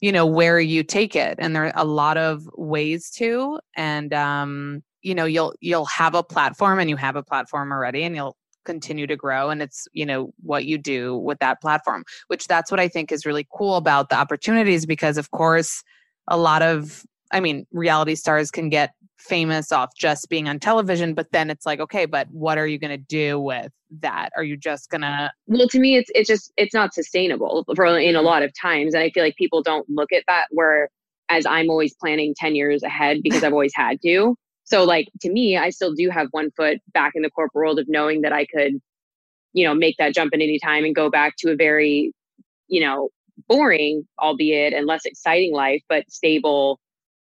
you 0.00 0.12
know 0.12 0.26
where 0.26 0.60
you 0.60 0.82
take 0.82 1.16
it, 1.16 1.36
and 1.38 1.54
there 1.54 1.66
are 1.66 1.72
a 1.74 1.84
lot 1.84 2.16
of 2.16 2.48
ways 2.56 3.10
to, 3.10 3.58
and 3.76 4.12
um, 4.14 4.82
you 5.02 5.14
know, 5.14 5.24
you'll 5.24 5.54
you'll 5.60 5.86
have 5.86 6.14
a 6.14 6.22
platform, 6.22 6.78
and 6.78 6.90
you 6.90 6.96
have 6.96 7.16
a 7.16 7.22
platform 7.22 7.72
already, 7.72 8.02
and 8.02 8.14
you'll 8.14 8.36
continue 8.64 9.06
to 9.06 9.16
grow 9.16 9.48
and 9.48 9.62
it's 9.62 9.88
you 9.94 10.04
know 10.04 10.30
what 10.42 10.66
you 10.66 10.76
do 10.76 11.16
with 11.16 11.38
that 11.38 11.58
platform 11.58 12.04
which 12.26 12.46
that's 12.46 12.70
what 12.70 12.78
i 12.78 12.86
think 12.86 13.10
is 13.10 13.24
really 13.24 13.48
cool 13.50 13.76
about 13.76 14.10
the 14.10 14.14
opportunities 14.14 14.84
because 14.84 15.16
of 15.16 15.30
course 15.30 15.82
a 16.28 16.36
lot 16.36 16.60
of 16.60 17.02
i 17.32 17.40
mean 17.40 17.66
reality 17.72 18.14
stars 18.14 18.50
can 18.50 18.68
get 18.68 18.92
famous 19.18 19.72
off 19.72 19.90
just 19.96 20.28
being 20.28 20.48
on 20.48 20.58
television 20.58 21.12
but 21.12 21.30
then 21.32 21.50
it's 21.50 21.66
like 21.66 21.80
okay 21.80 22.06
but 22.06 22.28
what 22.30 22.56
are 22.56 22.66
you 22.66 22.78
going 22.78 22.90
to 22.90 22.96
do 22.96 23.38
with 23.40 23.72
that? 24.00 24.30
Are 24.36 24.44
you 24.44 24.56
just 24.56 24.90
going 24.90 25.00
to 25.00 25.30
well 25.46 25.68
to 25.68 25.78
me 25.78 25.96
it's 25.96 26.10
it's 26.14 26.28
just 26.28 26.52
it's 26.56 26.74
not 26.74 26.94
sustainable 26.94 27.64
for 27.74 27.86
in 27.98 28.16
a 28.16 28.22
lot 28.22 28.42
of 28.42 28.52
times 28.60 28.94
and 28.94 29.02
i 29.02 29.10
feel 29.10 29.24
like 29.24 29.36
people 29.36 29.62
don't 29.62 29.88
look 29.88 30.12
at 30.12 30.24
that 30.28 30.46
where 30.50 30.88
as 31.28 31.46
i'm 31.46 31.70
always 31.70 31.94
planning 31.94 32.34
10 32.36 32.54
years 32.54 32.82
ahead 32.82 33.18
because 33.22 33.42
i've 33.42 33.52
always 33.52 33.72
had 33.74 34.00
to. 34.02 34.36
So 34.64 34.84
like 34.84 35.08
to 35.22 35.30
me 35.30 35.56
i 35.56 35.70
still 35.70 35.94
do 35.94 36.10
have 36.10 36.28
one 36.32 36.50
foot 36.56 36.78
back 36.92 37.12
in 37.14 37.22
the 37.22 37.30
corporate 37.30 37.54
world 37.54 37.78
of 37.78 37.86
knowing 37.88 38.22
that 38.22 38.32
i 38.32 38.44
could 38.46 38.74
you 39.52 39.66
know 39.66 39.74
make 39.74 39.96
that 39.98 40.14
jump 40.14 40.32
at 40.34 40.40
any 40.40 40.58
time 40.58 40.84
and 40.84 40.94
go 40.94 41.10
back 41.10 41.34
to 41.38 41.50
a 41.50 41.56
very 41.56 42.12
you 42.68 42.80
know 42.80 43.08
boring 43.48 44.06
albeit 44.20 44.74
and 44.74 44.86
less 44.86 45.04
exciting 45.06 45.52
life 45.52 45.82
but 45.88 46.10
stable 46.10 46.78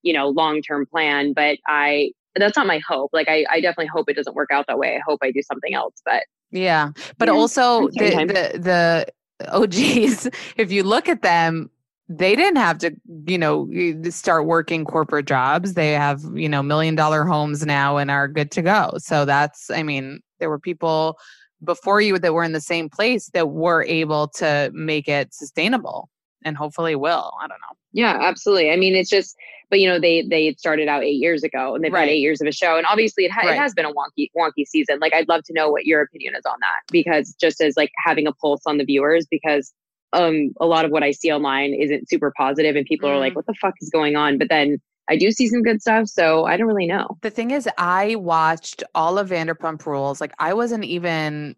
you 0.04 0.12
know 0.12 0.28
long 0.28 0.62
term 0.62 0.86
plan 0.86 1.32
but 1.32 1.58
i 1.66 2.10
that's 2.36 2.56
not 2.56 2.66
my 2.66 2.80
hope. 2.86 3.10
Like 3.12 3.28
I, 3.28 3.44
I 3.50 3.60
definitely 3.60 3.86
hope 3.86 4.08
it 4.08 4.16
doesn't 4.16 4.34
work 4.34 4.50
out 4.50 4.66
that 4.66 4.78
way. 4.78 4.96
I 4.96 5.00
hope 5.06 5.20
i 5.22 5.30
do 5.30 5.42
something 5.42 5.74
else 5.74 5.94
but 6.04 6.24
yeah. 6.50 6.90
But 7.18 7.28
Yeah, 7.28 7.34
also 7.34 7.88
the 7.88 8.24
the, 8.26 8.58
the 8.58 9.08
the 9.38 9.52
og's 9.52 10.28
if 10.56 10.70
you 10.70 10.82
look 10.82 11.08
at 11.08 11.22
them 11.22 11.70
they 12.08 12.36
didn't 12.36 12.56
have 12.56 12.78
to 12.78 12.94
you 13.26 13.38
know 13.38 13.68
start 14.10 14.46
working 14.46 14.84
corporate 14.84 15.26
jobs. 15.26 15.74
They 15.74 15.92
have 15.92 16.22
you 16.34 16.48
know 16.48 16.62
million 16.62 16.94
dollar 16.94 17.24
homes 17.24 17.64
now 17.64 17.96
and 17.96 18.10
are 18.10 18.28
good 18.28 18.50
to 18.52 18.62
go. 18.62 18.92
So 18.98 19.24
that's 19.24 19.70
i 19.70 19.82
mean 19.82 20.20
there 20.38 20.50
were 20.50 20.58
people 20.58 21.18
before 21.62 22.00
you 22.00 22.18
that 22.18 22.34
were 22.34 22.44
in 22.44 22.52
the 22.52 22.60
same 22.60 22.90
place 22.90 23.30
that 23.32 23.48
were 23.50 23.84
able 23.84 24.28
to 24.28 24.70
make 24.74 25.08
it 25.08 25.32
sustainable 25.32 26.10
and 26.44 26.56
hopefully 26.56 26.94
will. 26.94 27.32
I 27.40 27.46
don't 27.46 27.60
know 27.60 27.76
Yeah, 27.94 28.18
absolutely. 28.20 28.70
I 28.72 28.76
mean, 28.76 28.94
it's 28.94 29.08
just, 29.08 29.36
but 29.70 29.78
you 29.80 29.88
know, 29.88 29.98
they 30.00 30.22
they 30.22 30.52
started 30.58 30.88
out 30.88 31.02
eight 31.04 31.20
years 31.20 31.42
ago, 31.44 31.74
and 31.74 31.82
they've 31.82 31.92
Right. 31.92 32.00
had 32.00 32.08
eight 32.10 32.18
years 32.18 32.40
of 32.40 32.46
a 32.48 32.52
show, 32.52 32.76
and 32.76 32.84
obviously 32.86 33.24
it, 33.24 33.30
ha- 33.30 33.42
Right. 33.46 33.54
it 33.54 33.58
has 33.58 33.72
been 33.72 33.86
a 33.86 33.92
wonky 33.92 34.28
wonky 34.36 34.66
season. 34.66 34.98
Like, 35.00 35.14
I'd 35.14 35.28
love 35.28 35.44
to 35.44 35.52
know 35.54 35.70
what 35.70 35.86
your 35.86 36.02
opinion 36.02 36.34
is 36.36 36.44
on 36.44 36.56
that, 36.60 36.80
because 36.92 37.34
just 37.40 37.60
as 37.62 37.76
like 37.76 37.92
having 38.04 38.26
a 38.26 38.32
pulse 38.32 38.62
on 38.66 38.76
the 38.78 38.84
viewers, 38.84 39.26
because 39.30 39.72
um 40.12 40.50
a 40.60 40.66
lot 40.66 40.84
of 40.84 40.90
what 40.90 41.02
I 41.02 41.12
see 41.12 41.32
online 41.32 41.72
isn't 41.72 42.08
super 42.10 42.32
positive, 42.36 42.76
and 42.76 42.84
people 42.84 43.08
are 43.08 43.18
like, 43.18 43.32
Mm. 43.32 43.36
"What 43.36 43.46
the 43.46 43.54
fuck 43.54 43.74
is 43.80 43.88
going 43.90 44.16
on?" 44.16 44.38
But 44.38 44.48
then 44.50 44.78
I 45.08 45.16
do 45.16 45.30
see 45.30 45.48
some 45.48 45.62
good 45.62 45.80
stuff, 45.80 46.08
so 46.08 46.46
I 46.46 46.56
don't 46.56 46.66
really 46.66 46.86
know. 46.86 47.06
The 47.22 47.30
thing 47.30 47.50
is, 47.52 47.68
I 47.78 48.14
watched 48.16 48.82
all 48.94 49.18
of 49.18 49.28
Vanderpump 49.30 49.84
Rules. 49.86 50.20
Like, 50.20 50.32
I 50.38 50.54
wasn't 50.54 50.84
even 50.84 51.54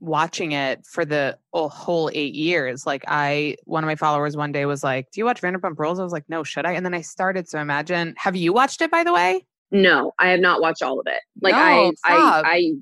watching 0.00 0.52
it 0.52 0.84
for 0.86 1.04
the 1.04 1.38
whole 1.52 2.10
eight 2.12 2.34
years. 2.34 2.86
Like, 2.86 3.04
I 3.06 3.56
one 3.64 3.84
of 3.84 3.86
my 3.86 3.96
followers 3.96 4.36
one 4.36 4.52
day 4.52 4.66
was 4.66 4.82
like, 4.82 5.10
"Do 5.10 5.20
you 5.20 5.24
watch 5.24 5.40
Vanderpump 5.40 5.78
Rules?" 5.78 6.00
I 6.00 6.04
was 6.04 6.12
like, 6.12 6.28
"No, 6.28 6.42
should 6.42 6.66
I?" 6.66 6.72
And 6.72 6.84
then 6.84 6.94
I 6.94 7.00
started. 7.00 7.48
So 7.48 7.60
imagine, 7.60 8.14
have 8.18 8.36
you 8.36 8.52
watched 8.52 8.80
it 8.80 8.90
by 8.90 9.04
the 9.04 9.12
way? 9.12 9.46
No, 9.70 10.12
I 10.18 10.28
have 10.30 10.40
not 10.40 10.60
watched 10.60 10.82
all 10.82 10.98
of 10.98 11.06
it. 11.06 11.22
Like 11.40 11.54
No, 11.54 11.58
I. 11.58 11.92
I, 12.04 12.42
I, 12.44 12.72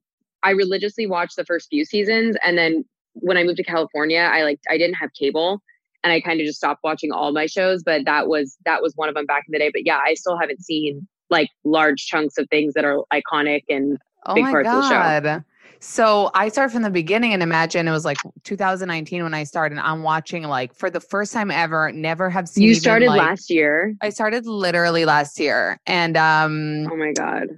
I 0.43 0.51
religiously 0.53 1.07
watched 1.07 1.37
the 1.37 1.45
first 1.45 1.69
few 1.69 1.85
seasons, 1.85 2.37
and 2.45 2.57
then 2.57 2.85
when 3.15 3.37
I 3.37 3.45
moved 3.45 3.57
to 3.59 3.65
California, 3.65 4.21
I 4.21 4.43
like 4.43 4.61
I 4.71 4.79
didn't 4.79 4.95
have 4.95 5.13
cable, 5.13 5.61
and 6.05 6.13
I 6.13 6.21
kind 6.21 6.41
of 6.41 6.47
just 6.47 6.59
stopped 6.59 6.81
watching 6.85 7.13
all 7.13 7.33
my 7.33 7.47
shows. 7.47 7.83
But 7.83 8.05
that 8.05 8.29
was 8.29 8.57
that 8.65 8.83
was 8.83 8.95
one 8.97 9.09
of 9.09 9.15
them 9.15 9.27
back 9.27 9.45
in 9.49 9.53
the 9.53 9.59
day. 9.59 9.71
But 9.73 9.85
yeah, 9.85 9.99
I 10.05 10.15
still 10.15 10.39
haven't 10.39 10.63
seen 10.63 11.07
like 11.31 11.51
large 11.65 12.07
chunks 12.07 12.39
of 12.39 12.49
things 12.49 12.73
that 12.75 12.85
are 12.85 13.03
iconic 13.13 13.65
and 13.69 13.99
Oh 14.27 14.35
Big 14.35 14.45
parts 14.45 14.69
of 14.69 14.83
the 14.83 14.89
show. 14.89 15.45
So 15.81 16.31
I 16.35 16.49
start 16.49 16.73
from 16.73 16.83
the 16.83 16.91
beginning, 16.91 17.33
and 17.33 17.43
imagine 17.43 17.87
it 17.87 17.93
was 17.93 18.05
like 18.05 18.19
2019 18.45 19.23
when 19.23 19.35
I 19.35 19.45
started. 19.45 19.79
And 19.79 19.87
I'm 19.87 20.03
watching 20.03 20.43
like 20.45 20.75
for 20.75 20.91
the 20.91 21.01
first 21.01 21.33
time 21.33 21.51
ever. 21.51 21.93
Never 21.93 22.29
have 22.31 22.49
seen. 22.49 22.65
you 22.65 22.71
even, 22.71 22.81
started 22.81 23.07
like- 23.09 23.19
last 23.21 23.51
year. 23.51 23.95
I 24.01 24.11
started 24.11 24.47
literally 24.47 25.05
last 25.05 25.39
year, 25.39 25.79
and 25.87 26.17
um, 26.17 26.89
Oh 26.91 26.97
my 26.97 27.13
god. 27.13 27.49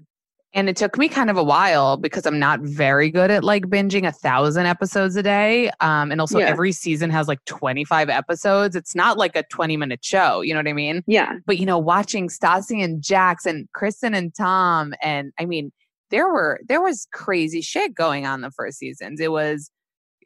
and 0.52 0.68
it 0.68 0.76
took 0.76 0.98
me 0.98 1.08
kind 1.08 1.30
of 1.30 1.36
a 1.36 1.44
while 1.44 1.96
because 1.96 2.26
I'm 2.26 2.38
not 2.38 2.60
very 2.60 3.08
good 3.10 3.30
at 3.30 3.44
like 3.44 3.64
binging 3.66 4.06
a 4.06 4.12
thousand 4.12 4.66
episodes 4.66 5.14
a 5.16 5.22
day. 5.22 5.70
Um, 5.80 6.10
and 6.10 6.20
also 6.20 6.40
Yeah. 6.40 6.46
every 6.46 6.72
season 6.72 7.08
has 7.10 7.28
like 7.28 7.42
25 7.46 8.10
episodes. 8.10 8.74
It's 8.76 8.94
not 8.96 9.16
like 9.16 9.36
a 9.36 9.44
20 9.44 9.76
minute 9.76 10.04
show. 10.04 10.40
You 10.40 10.52
know 10.54 10.58
what 10.58 10.66
I 10.68 10.72
mean? 10.72 11.02
Yeah. 11.06 11.34
But 11.46 11.58
you 11.58 11.66
know, 11.66 11.78
watching 11.78 12.28
Stassi 12.28 12.82
and 12.84 13.00
Jax 13.02 13.46
and 13.46 13.68
Kristen 13.72 14.12
and 14.12 14.34
Tom, 14.34 14.92
and 15.00 15.32
I 15.38 15.46
mean, 15.46 15.70
there 16.10 16.28
were 16.28 16.60
there 16.66 16.80
was 16.82 17.06
crazy 17.12 17.60
shit 17.60 17.94
going 17.94 18.26
on 18.26 18.40
the 18.40 18.50
first 18.50 18.78
seasons. 18.78 19.20
It 19.20 19.32
was 19.32 19.70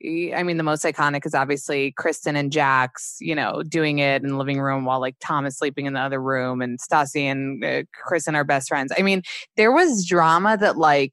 I 0.04 0.42
mean, 0.42 0.56
the 0.58 0.64
most 0.64 0.84
iconic 0.84 1.24
is 1.24 1.34
obviously 1.34 1.92
Kristen 1.92 2.36
and 2.36 2.52
Jax, 2.52 3.16
you 3.20 3.34
know, 3.34 3.62
doing 3.62 4.00
it 4.00 4.22
in 4.22 4.30
the 4.30 4.36
living 4.36 4.60
room 4.60 4.84
while 4.84 5.00
like 5.00 5.16
Tom 5.20 5.46
is 5.46 5.56
sleeping 5.56 5.86
in 5.86 5.94
the 5.94 6.00
other 6.00 6.20
room 6.20 6.60
and 6.60 6.78
Stassi 6.78 7.22
and 7.22 7.64
uh, 7.64 7.84
Kristen 7.94 8.34
are 8.34 8.44
best 8.44 8.68
friends. 8.68 8.92
I 8.98 9.02
mean, 9.02 9.22
there 9.56 9.72
was 9.72 10.04
drama 10.04 10.58
that 10.58 10.76
like 10.76 11.12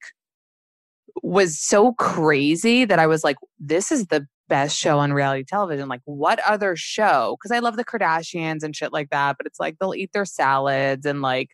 was 1.24 1.60
so 1.60 1.94
crazy 1.94 2.84
that 2.86 3.00
I 3.00 3.08
was 3.08 3.24
like, 3.24 3.38
this 3.60 3.92
is 3.92 4.08
the 4.08 4.28
best 4.50 4.78
show 4.78 5.00
on 5.00 5.14
reality 5.14 5.46
television. 5.46 5.88
Like, 5.88 6.02
what 6.06 6.40
other 6.40 6.76
show? 6.76 7.38
Because 7.40 7.56
I 7.56 7.60
love 7.60 7.78
the 7.78 7.86
Kardashians 7.86 8.64
and 8.64 8.76
shit 8.76 8.92
like 8.92 9.10
that, 9.12 9.38
but 9.38 9.46
it's 9.46 9.60
like 9.60 9.78
they'll 9.80 9.96
eat 9.96 10.12
their 10.12 10.26
salads 10.26 11.06
and 11.06 11.22
like, 11.22 11.52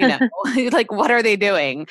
you 0.00 0.08
know, 0.08 0.18
like 0.72 0.90
what 0.90 1.10
are 1.10 1.22
they 1.22 1.36
doing? 1.36 1.86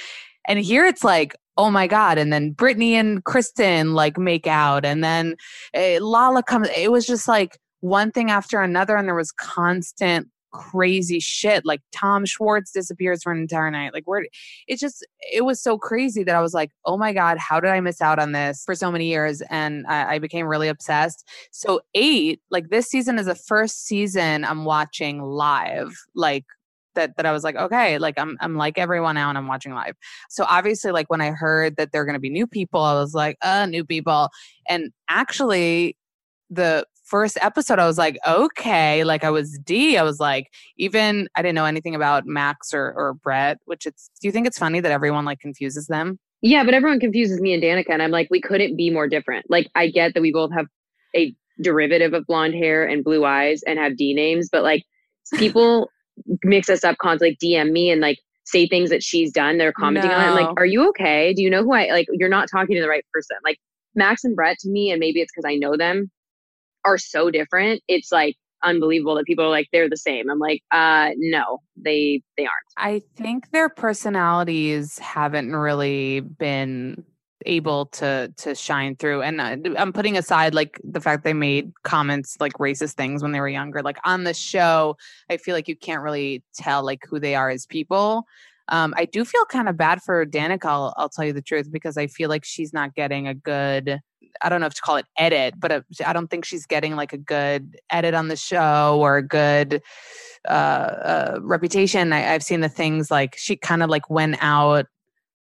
And 0.50 0.60
here 0.60 0.86
it's 0.86 1.04
like, 1.04 1.36
oh 1.58 1.72
my 1.72 1.88
god! 1.88 2.18
And 2.18 2.34
then 2.34 2.52
Brittany 2.52 2.96
and 2.96 3.24
Kristen 3.24 3.94
like 3.94 4.18
make 4.18 4.48
out, 4.48 4.84
and 4.84 5.04
then 5.04 5.36
uh, 5.74 6.04
Lala 6.04 6.44
comes. 6.44 6.68
It 6.76 6.92
was 6.92 7.06
just 7.06 7.28
like 7.28 7.58
one 7.80 8.12
thing 8.12 8.30
after 8.30 8.62
another, 8.62 8.98
and 8.98 9.08
there 9.08 9.16
was 9.16 9.32
constant 9.32 10.28
crazy 10.52 11.20
shit. 11.20 11.66
Like 11.66 11.82
Tom 11.92 12.26
Schwartz 12.26 12.72
disappears 12.72 13.24
for 13.24 13.32
an 13.32 13.40
entire 13.40 13.70
night. 13.72 13.94
Like 13.94 14.06
where 14.06 14.26
it 14.68 14.80
just 14.80 15.06
it 15.32 15.46
was 15.46 15.62
so 15.62 15.78
crazy 15.78 16.24
that 16.24 16.36
I 16.36 16.42
was 16.42 16.54
like, 16.54 16.72
oh 16.86 16.98
my 16.98 17.14
God, 17.14 17.38
how 17.38 17.60
did 17.60 17.70
I 17.70 17.80
miss 17.80 18.02
out 18.02 18.20
on 18.20 18.32
this 18.32 18.64
for 18.66 18.76
so 18.76 18.92
many 18.92 19.08
years? 19.08 19.42
And 19.50 19.86
I, 19.88 20.16
I 20.16 20.20
became 20.20 20.48
really 20.48 20.68
obsessed. 20.68 21.28
So 21.52 21.82
eight, 21.94 22.42
like 22.50 22.70
this 22.70 22.88
season 22.88 23.20
is 23.20 23.28
the 23.28 23.36
first 23.36 23.86
season 23.86 24.44
I'm 24.46 24.66
watching 24.66 25.22
live, 25.22 25.94
like 26.16 26.46
that 27.00 27.18
that 27.18 27.26
I 27.26 27.32
was 27.32 27.44
like, 27.44 27.56
okay, 27.56 27.98
like 27.98 28.20
I'm 28.20 28.38
I'm 28.42 28.56
like 28.56 28.78
everyone 28.78 29.16
now 29.16 29.30
and 29.30 29.38
I'm 29.38 29.48
watching 29.48 29.74
live. 29.74 29.96
So 30.30 30.46
obviously 30.48 30.92
like 30.92 31.10
when 31.10 31.22
I 31.22 31.32
heard 31.32 31.78
that 31.78 31.92
there 31.92 32.02
are 32.02 32.06
gonna 32.06 32.20
be 32.20 32.30
new 32.30 32.46
people, 32.46 32.82
I 32.82 32.94
was 32.94 33.14
like, 33.14 33.38
uh, 33.42 33.66
new 33.66 33.84
people. 33.84 34.30
And 34.68 34.92
actually 35.10 35.98
the 36.50 36.86
first 37.10 37.38
episode, 37.42 37.80
I 37.80 37.88
was 37.88 37.98
like, 37.98 38.18
okay, 38.28 39.04
like 39.04 39.24
I 39.24 39.32
was 39.32 39.58
D. 39.64 39.98
I 39.98 40.04
was 40.04 40.20
like, 40.20 40.52
even 40.78 41.28
I 41.36 41.42
didn't 41.42 41.56
know 41.56 41.66
anything 41.66 41.96
about 41.96 42.26
Max 42.26 42.74
or, 42.74 42.94
or 42.96 43.16
Brett, 43.16 43.58
which 43.66 43.86
it's, 43.86 44.12
do 44.22 44.28
you 44.28 44.32
think 44.32 44.46
it's 44.46 44.60
funny 44.60 44.80
that 44.80 44.92
everyone 44.92 45.26
like 45.26 45.40
confuses 45.40 45.88
them? 45.88 46.20
Yeah, 46.42 46.64
but 46.64 46.74
everyone 46.74 47.00
confuses 47.00 47.42
me 47.42 47.54
and 47.54 47.62
Danica. 47.62 47.90
And 47.90 48.02
I'm 48.02 48.12
like, 48.12 48.30
we 48.30 48.40
couldn't 48.40 48.78
be 48.78 48.90
more 48.90 49.08
different. 49.08 49.46
Like, 49.50 49.70
I 49.76 49.90
get 49.90 50.14
that 50.14 50.22
we 50.22 50.32
both 50.32 50.54
have 50.54 50.68
a 51.16 51.34
derivative 51.62 52.14
of 52.14 52.26
blonde 52.28 52.54
hair 52.54 52.88
and 52.88 53.04
blue 53.04 53.26
eyes 53.26 53.62
and 53.64 53.78
have 53.78 53.98
D 53.98 54.14
names, 54.14 54.50
but 54.50 54.64
like 54.64 54.84
people 55.38 55.90
mix 56.44 56.70
us 56.70 56.84
up 56.84 56.98
constantly, 56.98 57.32
like 57.32 57.40
DM 57.40 57.72
me 57.72 57.90
and 57.90 58.02
like 58.02 58.20
say 58.46 58.68
things 58.68 58.90
that 58.90 59.04
she's 59.04 59.32
done. 59.32 59.58
They're 59.58 59.74
commenting 59.74 60.12
no. 60.12 60.18
on 60.18 60.24
it. 60.24 60.28
I'm 60.28 60.46
like, 60.46 60.54
are 60.58 60.66
you 60.66 60.90
okay? 60.90 61.34
Do 61.34 61.42
you 61.42 61.50
know 61.50 61.64
who 61.64 61.74
I 61.74 61.88
like? 61.88 62.08
You're 62.12 62.30
not 62.30 62.50
talking 62.52 62.76
to 62.76 62.82
the 62.82 62.90
right 62.90 63.06
person. 63.14 63.38
Like 63.44 63.60
Max 63.96 64.24
and 64.24 64.36
Brett 64.36 64.58
to 64.60 64.70
me, 64.70 64.92
and 64.92 65.00
maybe 65.00 65.22
it's 65.22 65.32
because 65.34 65.50
I 65.50 65.56
know 65.56 65.78
them, 65.78 66.10
are 66.86 66.98
so 66.98 67.30
different. 67.30 67.82
It's 67.88 68.12
like 68.12 68.36
unbelievable 68.64 69.16
that 69.16 69.26
people 69.26 69.46
are 69.46 69.50
like 69.50 69.68
they're 69.72 69.90
the 69.90 69.98
same. 69.98 70.30
I'm 70.30 70.40
like, 70.40 70.62
uh 70.72 71.10
no, 71.18 71.60
they 71.78 72.22
they 72.38 72.44
aren't. 72.44 72.52
I 72.78 73.02
think 73.16 73.52
their 73.52 73.70
personalities 73.70 75.00
haven't 75.00 75.56
really 75.56 76.20
been 76.22 77.04
able 77.46 77.86
to 77.88 78.32
to 78.38 78.54
shine 78.54 78.96
through 78.96 79.22
and 79.22 79.42
i'm 79.42 79.94
putting 79.94 80.18
aside 80.18 80.54
like 80.54 80.80
the 80.84 81.00
fact 81.00 81.24
they 81.24 81.34
made 81.34 81.72
comments 81.84 82.36
like 82.40 82.54
racist 82.54 82.94
things 82.94 83.22
when 83.22 83.32
they 83.32 83.40
were 83.40 83.48
younger 83.50 83.82
like 83.82 83.98
on 84.04 84.24
the 84.24 84.34
show 84.34 84.96
i 85.30 85.38
feel 85.38 85.56
like 85.56 85.68
you 85.68 85.76
can't 85.76 86.02
really 86.02 86.44
tell 86.54 86.84
like 86.84 87.04
who 87.10 87.20
they 87.20 87.36
are 87.36 87.50
as 87.50 87.66
people 87.66 88.26
um, 88.70 88.94
I 88.96 89.06
do 89.06 89.26
feel 89.26 89.46
kind 89.46 89.68
of 89.68 89.78
bad 89.78 90.02
for 90.02 90.26
Danica. 90.26 90.66
I'll, 90.66 90.94
I'll, 90.96 91.10
tell 91.10 91.26
you 91.26 91.34
the 91.34 91.42
truth 91.42 91.72
because 91.72 91.98
I 91.98 92.06
feel 92.08 92.30
like 92.30 92.46
she's 92.46 92.72
not 92.72 92.94
getting 92.94 93.28
a 93.28 93.34
good. 93.34 94.00
I 94.42 94.50
don't 94.50 94.62
know 94.62 94.68
if 94.68 94.76
to 94.76 94.82
call 94.82 94.98
it 94.98 95.08
edit, 95.18 95.56
but 95.58 95.84
I 96.06 96.14
don't 96.14 96.30
think 96.30 96.46
she's 96.46 96.68
getting 96.68 96.96
like 96.96 97.12
a 97.12 97.18
good 97.18 97.78
edit 97.90 98.14
on 98.14 98.28
the 98.28 98.36
show 98.36 99.00
or 99.02 99.18
a 99.18 99.24
good 99.24 99.82
uh, 100.48 100.52
uh, 100.52 101.40
reputation. 101.42 102.14
I, 102.14 102.34
I've 102.34 102.44
seen 102.44 102.62
the 102.62 102.70
things 102.70 103.10
like 103.10 103.36
she 103.38 103.56
kind 103.56 103.82
of 103.82 103.90
like 103.90 104.10
went 104.10 104.38
out 104.40 104.86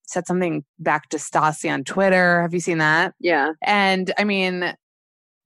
said 0.08 0.26
something 0.26 0.64
back 0.78 1.08
to 1.10 1.18
Stassi 1.18 1.72
on 1.72 1.84
Twitter. 1.84 2.42
Have 2.42 2.54
you 2.54 2.60
seen 2.60 2.78
that? 2.78 3.14
Yeah. 3.20 3.52
And 3.62 4.12
I 4.18 4.24
mean, 4.24 4.74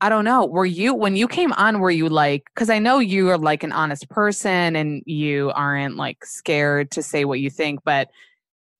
I 0.00 0.08
don't 0.08 0.24
know. 0.24 0.46
Were 0.46 0.66
you 0.66 0.94
when 0.94 1.16
you 1.16 1.28
came 1.28 1.52
on? 1.52 1.80
Were 1.80 1.90
you 1.90 2.08
like? 2.08 2.44
Because 2.54 2.70
I 2.70 2.78
know 2.78 2.98
you 2.98 3.28
are 3.30 3.38
like 3.38 3.62
an 3.62 3.72
honest 3.72 4.08
person 4.08 4.76
and 4.76 5.02
you 5.06 5.52
aren't 5.54 5.96
like 5.96 6.24
scared 6.24 6.90
to 6.92 7.02
say 7.02 7.24
what 7.24 7.40
you 7.40 7.50
think, 7.50 7.80
but 7.84 8.08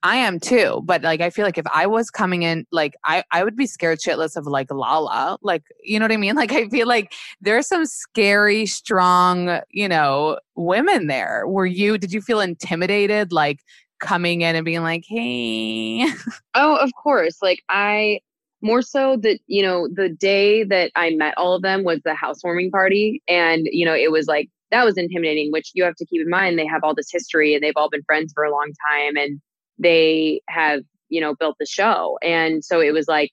I 0.05 0.17
am 0.17 0.41
too. 0.41 0.83
But 0.85 1.03
like, 1.03 1.21
I 1.21 1.31
feel 1.31 1.45
like 1.45 1.59
if 1.59 1.67
I 1.73 1.87
was 1.87 2.11
coming 2.11 2.43
in, 2.43 2.67
like 2.73 2.95
I 3.05 3.23
I 3.31 3.45
would 3.45 3.57
be 3.57 3.67
scared 3.67 4.01
shitless 4.01 4.37
of 4.37 4.47
like 4.47 4.71
Lala. 4.73 5.39
Like, 5.43 5.63
you 5.83 5.99
know 5.99 6.05
what 6.05 6.13
I 6.13 6.17
mean? 6.17 6.35
Like, 6.43 6.53
I 6.53 6.69
feel 6.69 6.89
like 6.89 7.13
there's 7.41 7.69
some 7.69 7.87
scary, 7.87 8.67
strong, 8.67 9.61
you 9.71 9.89
know, 9.89 10.41
women 10.57 11.07
there. 11.07 11.45
Were 11.47 11.67
you? 11.67 11.99
Did 11.99 12.13
you 12.13 12.21
feel 12.21 12.41
intimidated? 12.41 13.33
Like 13.33 13.61
coming 14.03 14.43
in 14.43 14.55
and 14.55 14.65
being 14.65 14.83
like, 14.83 15.05
hey. 15.07 16.07
Oh, 16.55 16.77
of 16.77 16.91
course. 17.03 17.39
Like 17.41 17.63
I 17.71 18.21
more 18.63 18.83
so 18.83 19.17
that 19.17 19.41
you 19.47 19.63
know 19.63 19.89
the 19.93 20.09
day 20.09 20.63
that 20.63 20.91
i 20.95 21.11
met 21.11 21.35
all 21.37 21.55
of 21.55 21.63
them 21.63 21.83
was 21.83 22.01
the 22.05 22.15
housewarming 22.15 22.71
party 22.71 23.21
and 23.29 23.69
you 23.73 23.85
know 23.85 23.95
it 23.95 24.11
was 24.11 24.27
like 24.29 24.49
that 24.71 24.85
was 24.85 24.97
intimidating 24.97 25.51
which 25.51 25.73
you 25.75 25.83
have 25.85 25.97
to 25.97 26.07
keep 26.07 26.23
in 26.23 26.31
mind 26.31 26.59
they 26.59 26.67
have 26.67 26.85
all 26.85 26.95
this 26.95 27.11
history 27.11 27.55
and 27.55 27.63
they've 27.63 27.77
all 27.77 27.91
been 27.91 28.05
friends 28.05 28.33
for 28.33 28.45
a 28.45 28.53
long 28.53 28.73
time 28.89 29.17
and 29.17 29.41
they 29.79 30.41
have 30.49 30.83
you 31.09 31.21
know 31.21 31.35
built 31.35 31.57
the 31.59 31.67
show 31.67 32.17
and 32.23 32.65
so 32.65 32.81
it 32.81 32.93
was 32.93 33.09
like 33.09 33.31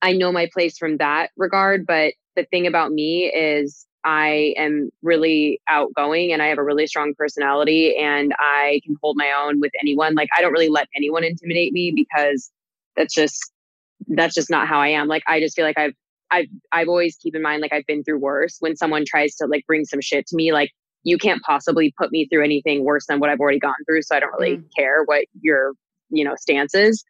i 0.00 0.12
know 0.12 0.32
my 0.32 0.48
place 0.52 0.78
from 0.78 0.96
that 0.96 1.30
regard 1.36 1.86
but 1.86 2.14
the 2.34 2.44
thing 2.44 2.66
about 2.66 2.92
me 2.92 3.26
is 3.26 3.86
i 4.04 4.54
am 4.56 4.90
really 5.02 5.60
outgoing 5.68 6.32
and 6.32 6.42
i 6.42 6.46
have 6.46 6.58
a 6.58 6.64
really 6.64 6.86
strong 6.86 7.14
personality 7.16 7.96
and 7.96 8.32
i 8.38 8.80
can 8.84 8.96
hold 9.02 9.16
my 9.16 9.32
own 9.44 9.60
with 9.60 9.72
anyone 9.80 10.14
like 10.14 10.28
i 10.36 10.40
don't 10.40 10.52
really 10.52 10.68
let 10.68 10.88
anyone 10.96 11.24
intimidate 11.24 11.72
me 11.72 11.92
because 11.94 12.50
that's 12.96 13.14
just 13.14 13.52
that's 14.08 14.34
just 14.34 14.50
not 14.50 14.68
how 14.68 14.80
I 14.80 14.88
am. 14.88 15.08
Like 15.08 15.22
I 15.26 15.40
just 15.40 15.56
feel 15.56 15.64
like 15.64 15.78
I've 15.78 15.94
I've 16.30 16.46
I've 16.72 16.88
always 16.88 17.16
keep 17.16 17.34
in 17.34 17.42
mind 17.42 17.62
like 17.62 17.72
I've 17.72 17.86
been 17.86 18.04
through 18.04 18.18
worse. 18.18 18.56
When 18.60 18.76
someone 18.76 19.04
tries 19.06 19.34
to 19.36 19.46
like 19.46 19.66
bring 19.66 19.84
some 19.84 20.00
shit 20.00 20.26
to 20.28 20.36
me, 20.36 20.52
like 20.52 20.70
you 21.04 21.18
can't 21.18 21.42
possibly 21.42 21.92
put 21.98 22.12
me 22.12 22.26
through 22.26 22.44
anything 22.44 22.84
worse 22.84 23.06
than 23.06 23.20
what 23.20 23.30
I've 23.30 23.40
already 23.40 23.58
gone 23.58 23.74
through. 23.86 24.02
So 24.02 24.16
I 24.16 24.20
don't 24.20 24.32
really 24.38 24.58
mm. 24.58 24.64
care 24.76 25.02
what 25.04 25.24
your 25.40 25.72
you 26.10 26.24
know 26.24 26.34
stance 26.36 26.74
is. 26.74 27.04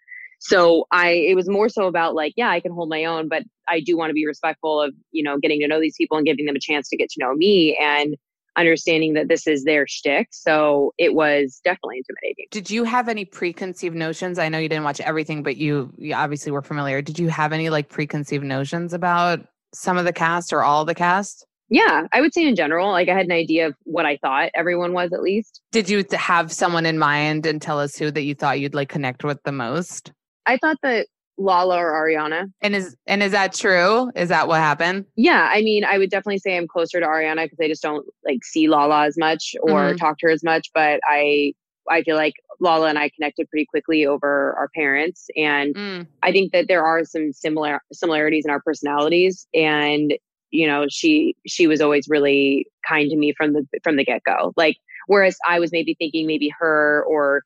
So 0.45 0.87
I 0.91 1.11
it 1.11 1.37
was 1.37 1.49
more 1.49 1.69
so 1.69 1.87
about 1.87 2.15
like 2.15 2.35
yeah 2.37 2.51
I 2.51 2.61
can 2.61 2.73
hold 2.73 2.89
my 2.89 3.05
own, 3.05 3.29
but 3.29 3.45
I 3.69 3.81
do 3.81 3.97
want 3.97 4.11
to 4.11 4.15
be 4.15 4.27
respectful 4.27 4.81
of 4.81 4.93
you 5.13 5.23
know 5.23 5.39
getting 5.39 5.61
to 5.61 5.69
know 5.69 5.81
these 5.81 5.97
people 5.97 6.17
and 6.17 6.27
giving 6.27 6.47
them 6.47 6.57
a 6.57 6.61
chance 6.61 6.89
to 6.89 6.97
get 6.97 7.11
to 7.11 7.25
know 7.25 7.35
me 7.35 7.77
and 7.81 8.17
understanding 8.57 9.15
that 9.15 9.29
this 9.29 9.47
is 9.47 9.65
their 9.65 9.87
shtick. 9.87 10.29
So 10.31 10.93
it 10.99 11.15
was 11.15 11.61
definitely 11.65 11.99
intimidating. 11.99 12.47
Did 12.51 12.71
you 12.71 12.85
have 12.85 13.09
any 13.09 13.25
preconceived 13.25 13.97
notions? 13.97 14.39
I 14.39 14.49
know 14.49 14.59
you 14.59 14.69
didn't 14.69 14.85
watch 14.85 15.01
everything, 15.01 15.43
but 15.43 15.57
you, 15.57 15.93
you 15.97 16.15
obviously 16.15 16.53
were 16.53 16.61
familiar. 16.61 17.01
Did 17.01 17.19
you 17.19 17.29
have 17.29 17.53
any 17.53 17.71
like 17.71 17.89
preconceived 17.89 18.45
notions 18.45 18.93
about 18.93 19.41
some 19.73 19.97
of 19.97 20.05
the 20.05 20.13
cast 20.13 20.53
or 20.53 20.63
all 20.63 20.85
the 20.85 20.95
cast? 20.95 21.47
Yeah, 21.69 22.07
I 22.13 22.21
would 22.21 22.35
say 22.35 22.47
in 22.47 22.55
general, 22.55 22.91
like 22.91 23.09
I 23.09 23.15
had 23.15 23.25
an 23.25 23.33
idea 23.33 23.69
of 23.69 23.75
what 23.85 24.05
I 24.05 24.19
thought 24.19 24.51
everyone 24.55 24.93
was 24.93 25.15
at 25.15 25.23
least. 25.23 25.63
Did 25.71 25.89
you 25.89 26.05
have 26.13 26.53
someone 26.53 26.85
in 26.85 26.99
mind 26.99 27.47
and 27.47 27.63
tell 27.63 27.81
us 27.81 27.97
who 27.97 28.11
that 28.11 28.25
you 28.25 28.35
thought 28.35 28.61
you'd 28.61 28.75
like 28.75 28.91
connect 28.91 29.25
with 29.25 29.43
the 29.45 29.53
most? 29.53 30.13
I 30.47 30.57
thought 30.57 30.79
that 30.83 31.07
Lala 31.39 31.79
or 31.79 31.93
Ariana. 31.93 32.53
And 32.61 32.75
is 32.75 32.97
and 33.07 33.23
is 33.23 33.33
that 33.33 33.55
true? 33.55 34.11
Is 34.15 34.29
that 34.29 34.49
what 34.49 34.59
happened? 34.59 35.07
Yeah, 35.17 35.49
I 35.51 35.63
mean, 35.63 35.85
I 35.85 35.99
would 35.99 36.11
definitely 36.11 36.39
say 36.39 36.57
I'm 36.57 36.69
closer 36.69 37.01
to 37.01 37.07
Ariana 37.07 37.45
because 37.45 37.59
I 37.61 37.69
just 37.69 37.83
don't 37.83 38.07
like 38.25 38.45
see 38.45 38.69
Lala 38.69 39.07
as 39.07 39.17
much 39.19 39.55
or 39.63 39.71
mm-hmm. 39.71 39.97
talk 39.97 40.19
to 40.19 40.27
her 40.27 40.33
as 40.33 40.45
much. 40.45 40.69
But 40.75 41.01
I 41.05 41.55
I 41.91 42.03
feel 42.03 42.17
like 42.17 42.35
Lala 42.61 42.89
and 42.89 42.99
I 42.99 43.11
connected 43.11 43.49
pretty 43.51 43.67
quickly 43.67 44.07
over 44.07 44.55
our 44.59 44.69
parents, 44.75 45.29
and 45.37 45.75
mm. 45.75 46.07
I 46.23 46.33
think 46.33 46.53
that 46.53 46.69
there 46.69 46.85
are 46.85 47.05
some 47.05 47.33
similar 47.33 47.81
similarities 47.93 48.45
in 48.45 48.51
our 48.51 48.61
personalities. 48.61 49.47
And 49.55 50.15
you 50.51 50.67
know, 50.67 50.87
she 50.89 51.35
she 51.47 51.67
was 51.67 51.81
always 51.81 52.07
really 52.09 52.67
kind 52.87 53.11
to 53.11 53.17
me 53.17 53.33
from 53.37 53.55
the 53.55 53.67
from 53.83 53.97
the 53.97 54.05
get 54.05 54.23
go. 54.25 54.53
Like 54.57 54.77
whereas 55.07 55.37
I 55.49 55.59
was 55.59 55.73
maybe 55.73 55.95
thinking 55.95 56.27
maybe 56.27 56.53
her 56.59 57.05
or 57.09 57.43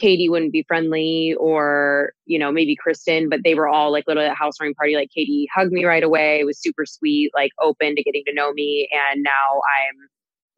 Katie 0.00 0.28
wouldn't 0.28 0.52
be 0.52 0.64
friendly 0.66 1.34
or, 1.38 2.12
you 2.24 2.38
know, 2.38 2.50
maybe 2.50 2.74
Kristen, 2.74 3.28
but 3.28 3.44
they 3.44 3.54
were 3.54 3.68
all 3.68 3.92
like 3.92 4.04
little 4.08 4.22
at 4.22 4.34
housewarming 4.34 4.74
party. 4.74 4.96
Like 4.96 5.10
Katie 5.10 5.48
hugged 5.54 5.72
me 5.72 5.84
right 5.84 6.02
away, 6.02 6.42
was 6.44 6.58
super 6.58 6.86
sweet, 6.86 7.30
like 7.34 7.52
open 7.60 7.94
to 7.94 8.02
getting 8.02 8.24
to 8.26 8.32
know 8.32 8.52
me. 8.52 8.88
And 8.92 9.22
now 9.22 9.30
I'm 9.30 10.08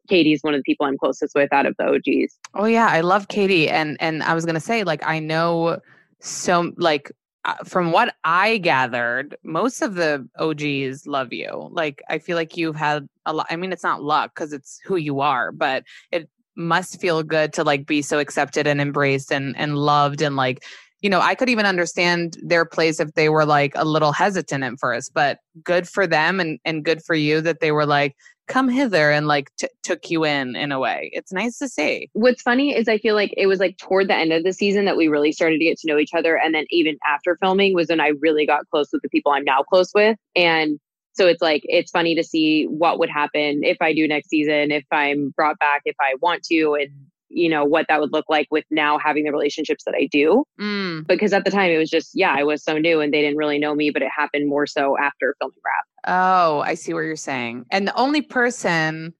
Katie's 0.09 0.41
one 0.41 0.53
of 0.53 0.59
the 0.59 0.63
people 0.63 0.85
I'm 0.85 0.97
closest 0.97 1.35
with 1.35 1.51
out 1.53 1.65
of 1.65 1.75
the 1.77 1.85
OGs. 1.85 2.37
Oh 2.55 2.65
yeah, 2.65 2.87
I 2.89 3.01
love 3.01 3.27
Katie. 3.27 3.69
And 3.69 3.97
and 3.99 4.23
I 4.23 4.33
was 4.33 4.45
gonna 4.45 4.59
say, 4.59 4.83
like, 4.83 5.05
I 5.05 5.19
know 5.19 5.79
so 6.19 6.71
like 6.77 7.11
uh, 7.45 7.55
from 7.65 7.91
what 7.91 8.15
I 8.23 8.57
gathered, 8.57 9.35
most 9.43 9.81
of 9.81 9.95
the 9.95 10.27
OGs 10.39 11.05
love 11.05 11.33
you. 11.33 11.69
Like, 11.71 12.01
I 12.09 12.19
feel 12.19 12.37
like 12.37 12.55
you've 12.55 12.77
had 12.77 13.09
a 13.25 13.33
lot. 13.33 13.47
I 13.49 13.57
mean, 13.57 13.73
it's 13.73 13.83
not 13.83 14.01
luck 14.01 14.33
because 14.33 14.53
it's 14.53 14.79
who 14.85 14.95
you 14.95 15.19
are, 15.19 15.51
but 15.51 15.83
it 16.11 16.29
must 16.55 16.99
feel 16.99 17.23
good 17.23 17.53
to 17.53 17.63
like 17.63 17.85
be 17.85 18.01
so 18.01 18.19
accepted 18.19 18.67
and 18.67 18.79
embraced 18.79 19.31
and 19.31 19.55
and 19.57 19.77
loved 19.77 20.21
and 20.21 20.35
like 20.35 20.63
you 21.01 21.09
know 21.09 21.19
i 21.19 21.35
could 21.35 21.49
even 21.49 21.65
understand 21.65 22.37
their 22.41 22.65
place 22.65 22.99
if 22.99 23.13
they 23.13 23.29
were 23.29 23.45
like 23.45 23.73
a 23.75 23.85
little 23.85 24.11
hesitant 24.11 24.63
at 24.63 24.73
first 24.79 25.13
but 25.13 25.39
good 25.63 25.87
for 25.87 26.05
them 26.05 26.39
and 26.39 26.59
and 26.65 26.85
good 26.85 27.03
for 27.03 27.15
you 27.15 27.41
that 27.41 27.59
they 27.59 27.71
were 27.71 27.85
like 27.85 28.15
come 28.47 28.67
hither 28.67 29.11
and 29.11 29.27
like 29.27 29.49
t- 29.57 29.67
took 29.83 30.09
you 30.09 30.25
in 30.25 30.55
in 30.55 30.71
a 30.71 30.79
way. 30.79 31.09
It's 31.13 31.31
nice 31.31 31.57
to 31.59 31.69
see. 31.69 32.09
What's 32.13 32.41
funny 32.41 32.75
is 32.75 32.87
i 32.87 32.97
feel 32.97 33.15
like 33.15 33.33
it 33.37 33.47
was 33.47 33.59
like 33.59 33.77
toward 33.77 34.09
the 34.09 34.15
end 34.15 34.33
of 34.33 34.43
the 34.43 34.53
season 34.53 34.85
that 34.85 34.97
we 34.97 35.07
really 35.07 35.31
started 35.31 35.59
to 35.59 35.65
get 35.65 35.77
to 35.79 35.87
know 35.87 35.97
each 35.97 36.13
other 36.13 36.37
and 36.37 36.53
then 36.53 36.65
even 36.69 36.97
after 37.07 37.37
filming 37.37 37.73
was 37.73 37.87
when 37.87 37.99
i 37.99 38.11
really 38.19 38.45
got 38.45 38.67
close 38.69 38.89
with 38.91 39.01
the 39.01 39.09
people 39.09 39.31
i'm 39.31 39.43
now 39.43 39.61
close 39.63 39.91
with 39.93 40.17
and 40.35 40.79
so 41.13 41.27
it's 41.27 41.41
like 41.41 41.61
it's 41.65 41.91
funny 41.91 42.15
to 42.15 42.23
see 42.23 42.65
what 42.65 42.99
would 42.99 43.09
happen 43.09 43.63
if 43.63 43.77
I 43.81 43.93
do 43.93 44.07
next 44.07 44.29
season, 44.29 44.71
if 44.71 44.85
I'm 44.91 45.29
brought 45.35 45.59
back, 45.59 45.81
if 45.85 45.95
I 46.01 46.15
want 46.21 46.43
to, 46.51 46.75
and 46.79 46.89
you 47.29 47.49
know 47.49 47.65
what 47.65 47.85
that 47.89 47.99
would 47.99 48.11
look 48.11 48.25
like 48.29 48.47
with 48.51 48.65
now 48.69 48.97
having 48.97 49.23
the 49.23 49.31
relationships 49.31 49.83
that 49.85 49.95
I 49.95 50.07
do. 50.11 50.43
Mm. 50.59 51.07
Because 51.07 51.33
at 51.33 51.45
the 51.45 51.51
time 51.51 51.71
it 51.71 51.77
was 51.77 51.89
just 51.89 52.11
yeah, 52.13 52.33
I 52.35 52.43
was 52.43 52.63
so 52.63 52.77
new 52.77 53.01
and 53.01 53.13
they 53.13 53.21
didn't 53.21 53.37
really 53.37 53.59
know 53.59 53.75
me, 53.75 53.89
but 53.89 54.01
it 54.01 54.09
happened 54.15 54.47
more 54.49 54.67
so 54.67 54.97
after 54.97 55.35
filming 55.39 55.57
wrap. 55.63 55.85
Oh, 56.15 56.59
I 56.61 56.73
see 56.73 56.93
what 56.93 57.01
you're 57.01 57.15
saying. 57.15 57.65
And 57.71 57.87
the 57.87 57.95
only 57.95 58.21
person 58.21 59.13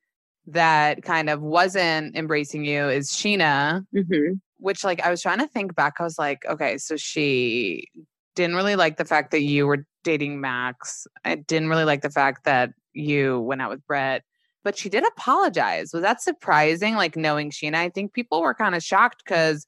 that 0.48 1.04
kind 1.04 1.30
of 1.30 1.42
wasn't 1.42 2.18
embracing 2.18 2.66
you 2.66 2.90
is 2.90 3.10
Scheana, 3.10 3.86
hmm 3.94 4.34
which 4.64 4.86
like 4.86 5.02
I 5.02 5.10
was 5.10 5.22
trying 5.22 5.40
to 5.40 5.48
think 5.48 5.76
back. 5.76 5.96
I 6.00 6.04
was 6.04 6.18
like, 6.18 6.46
okay, 6.50 6.78
so 6.78 6.96
she 6.96 7.90
didn't 8.36 8.56
really 8.56 8.76
like 8.76 8.98
the 8.98 9.06
fact 9.06 9.32
that 9.32 9.42
you 9.42 9.68
were 9.68 9.86
dating 10.04 10.42
Max. 10.42 11.08
I 11.24 11.36
didn't 11.36 11.70
really 11.70 11.86
like 11.86 12.02
the 12.02 12.10
fact 12.10 12.46
that 12.46 12.72
you 12.94 13.40
went 13.40 13.62
out 13.62 13.70
with 13.70 13.86
Brett. 13.88 14.24
But 14.64 14.78
she 14.78 14.90
did 14.90 15.04
apologize. 15.06 15.92
Was 15.94 16.04
that 16.04 16.22
surprising? 16.22 16.96
Like 16.96 17.18
knowing 17.18 17.52
Scheana, 17.52 17.76
I 17.76 17.90
think 17.90 18.14
people 18.14 18.42
were 18.42 18.54
kind 18.54 18.76
of 18.76 18.84
shocked 18.84 19.24
because 19.26 19.66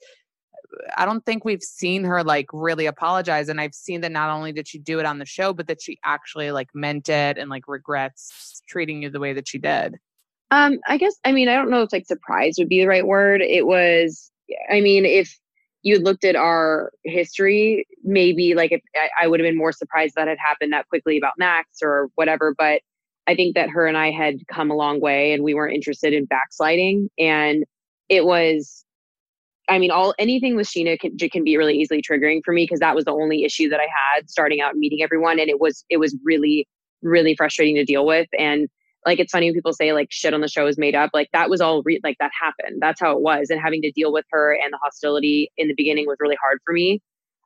I 0.98 1.06
don't 1.06 1.26
think 1.26 1.44
we've 1.44 1.62
seen 1.62 2.04
her 2.06 2.24
like 2.24 2.48
really 2.54 2.86
apologize. 2.86 3.50
And 3.50 3.60
I've 3.60 3.74
seen 3.74 4.02
that 4.02 4.12
not 4.12 4.30
only 4.30 4.52
did 4.52 4.68
she 4.68 4.80
do 4.80 5.00
it 5.00 5.06
on 5.06 5.20
the 5.20 5.26
show, 5.26 5.54
but 5.54 5.68
that 5.68 5.82
she 5.82 6.00
actually 6.06 6.52
like 6.52 6.70
meant 6.74 7.10
it 7.10 7.38
and 7.38 7.50
like 7.50 7.68
regrets 7.68 8.62
treating 8.68 9.04
you 9.04 9.10
the 9.10 9.20
way 9.20 9.34
that 9.34 9.48
she 9.48 9.58
did. 9.58 9.98
Um, 10.52 10.80
I 10.88 10.98
guess 10.98 11.16
I 11.26 11.32
mean 11.32 11.50
I 11.50 11.56
don't 11.56 11.70
know 11.70 11.82
if 11.82 11.92
like 11.92 12.06
surprise 12.06 12.56
would 12.58 12.70
be 12.70 12.80
the 12.80 12.88
right 12.88 13.06
word. 13.06 13.42
It 13.42 13.66
was 13.66 14.32
I 14.72 14.80
mean 14.80 15.06
if 15.06 15.38
you 15.86 16.00
looked 16.00 16.26
at 16.26 16.36
our 16.36 16.92
history, 17.04 17.88
maybe 18.04 18.56
like 18.56 18.72
if 18.72 18.82
I, 19.22 19.28
would 19.28 19.40
have 19.40 19.46
been 19.46 19.58
more 19.58 19.72
surprised 19.72 20.16
that 20.16 20.28
had 20.28 20.40
happened 20.40 20.74
that 20.74 20.90
quickly 20.90 21.16
about 21.16 21.34
Max 21.38 21.70
or 21.84 22.10
whatever. 22.16 22.56
But 22.58 22.82
I 23.28 23.36
think 23.36 23.54
that 23.54 23.70
her 23.70 23.86
and 23.86 23.96
I 23.96 24.10
had 24.10 24.40
come 24.48 24.72
a 24.72 24.76
long 24.76 25.00
way 25.00 25.32
and 25.32 25.44
we 25.44 25.54
weren't 25.54 25.76
interested 25.76 26.12
in 26.12 26.26
backsliding. 26.26 27.10
And 27.20 27.66
it 28.10 28.26
was 28.26 28.84
I 29.68 29.80
mean, 29.80 29.92
all 29.92 30.14
anything 30.20 30.56
with 30.56 30.68
Scheana 30.68 31.00
can, 31.00 31.18
can 31.18 31.44
be 31.44 31.58
really 31.58 31.76
easily 31.76 32.02
triggering 32.02 32.42
for 32.44 32.54
me 32.54 32.64
because 32.64 32.80
that 32.80 32.96
was 32.96 33.06
the 33.06 33.12
only 33.12 33.44
issue 33.44 33.70
that 33.70 33.80
I 33.80 33.88
had 34.16 34.30
starting 34.30 34.62
out 34.62 34.76
meeting 34.76 35.02
everyone, 35.02 35.40
and 35.40 35.50
it 35.50 35.60
was 35.60 35.86
it 35.90 35.98
was 35.98 36.16
really 36.24 36.68
really 37.02 37.36
frustrating 37.36 37.76
to 37.76 37.84
deal 37.84 38.06
with. 38.06 38.28
And 38.38 38.68
like 39.06 39.20
it's 39.20 39.32
funny 39.32 39.48
when 39.48 39.54
people 39.54 39.74
say 39.74 39.94
like 39.94 40.08
shit 40.12 40.34
on 40.34 40.42
the 40.42 40.48
show 40.48 40.68
is 40.68 40.78
made 40.78 40.96
up 40.96 41.12
like 41.14 41.30
that 41.34 41.50
was 41.50 41.62
all 41.62 41.82
re- 41.84 42.00
like 42.04 42.18
that 42.20 42.32
happened 42.40 42.82
that's 42.82 43.00
how 43.00 43.12
it 43.12 43.22
was 43.22 43.50
and 43.50 43.62
having 43.62 43.82
to 43.82 43.92
deal 43.92 44.12
with 44.12 44.26
her 44.32 44.54
and 44.54 44.74
the 44.74 44.80
hostility 44.82 45.52
in 45.58 45.68
the 45.68 45.76
beginning 45.76 46.06
was 46.08 46.18
really 46.20 46.38
hard 46.42 46.60
for 46.66 46.74
me 46.74 47.02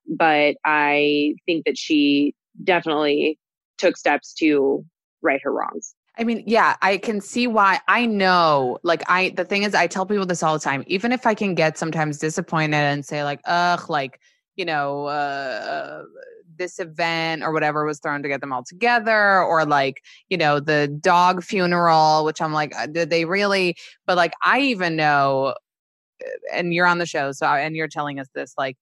but 0.08 0.56
i 0.66 1.34
think 1.46 1.66
that 1.66 1.78
she 1.78 2.34
definitely 2.64 3.38
took 3.78 3.98
steps 3.98 4.34
to 4.34 4.84
right 5.22 5.42
her 5.44 5.52
wrongs 5.54 5.96
I 6.18 6.26
mean, 6.26 6.44
yeah, 6.46 6.76
I 6.82 6.98
can 6.98 7.22
see 7.22 7.48
why. 7.48 7.80
I 7.88 8.06
know, 8.06 8.78
like, 8.84 9.04
I, 9.10 9.30
the 9.30 9.46
thing 9.46 9.64
is, 9.64 9.74
I 9.74 9.88
tell 9.88 10.06
people 10.06 10.26
this 10.26 10.44
all 10.44 10.54
the 10.54 10.60
time, 10.60 10.84
even 10.86 11.14
if 11.14 11.26
I 11.26 11.34
can 11.34 11.56
get 11.56 11.78
sometimes 11.78 12.18
disappointed 12.18 12.76
and 12.76 13.06
say, 13.06 13.24
like, 13.24 13.40
ugh, 13.46 13.90
like, 13.90 14.20
you 14.58 14.66
know, 14.66 15.06
uh, 15.06 16.04
this 16.60 16.80
event 16.80 17.42
or 17.42 17.52
whatever 17.52 17.86
was 17.86 18.00
thrown 18.00 18.22
to 18.22 18.30
get 18.30 18.42
them 18.42 18.54
all 18.54 18.64
together, 18.64 19.42
or 19.42 19.66
like, 19.66 20.04
you 20.30 20.38
know, 20.38 20.60
the 20.60 20.88
dog 21.02 21.44
funeral, 21.44 22.24
which 22.24 22.42
I'm 22.42 22.54
like, 22.54 22.76
uh, 22.76 22.86
did 22.86 23.10
they 23.10 23.26
really? 23.26 23.76
But 24.06 24.18
like, 24.18 24.34
I 24.44 24.60
even 24.62 24.96
know, 24.96 25.56
uh, 26.22 26.28
and 26.54 26.74
you're 26.74 26.86
on 26.86 27.00
the 27.00 27.08
show, 27.08 27.32
so, 27.32 27.48
and 27.48 27.76
you're 27.76 27.88
telling 27.88 28.20
us 28.20 28.28
this, 28.36 28.54
like, 28.58 28.78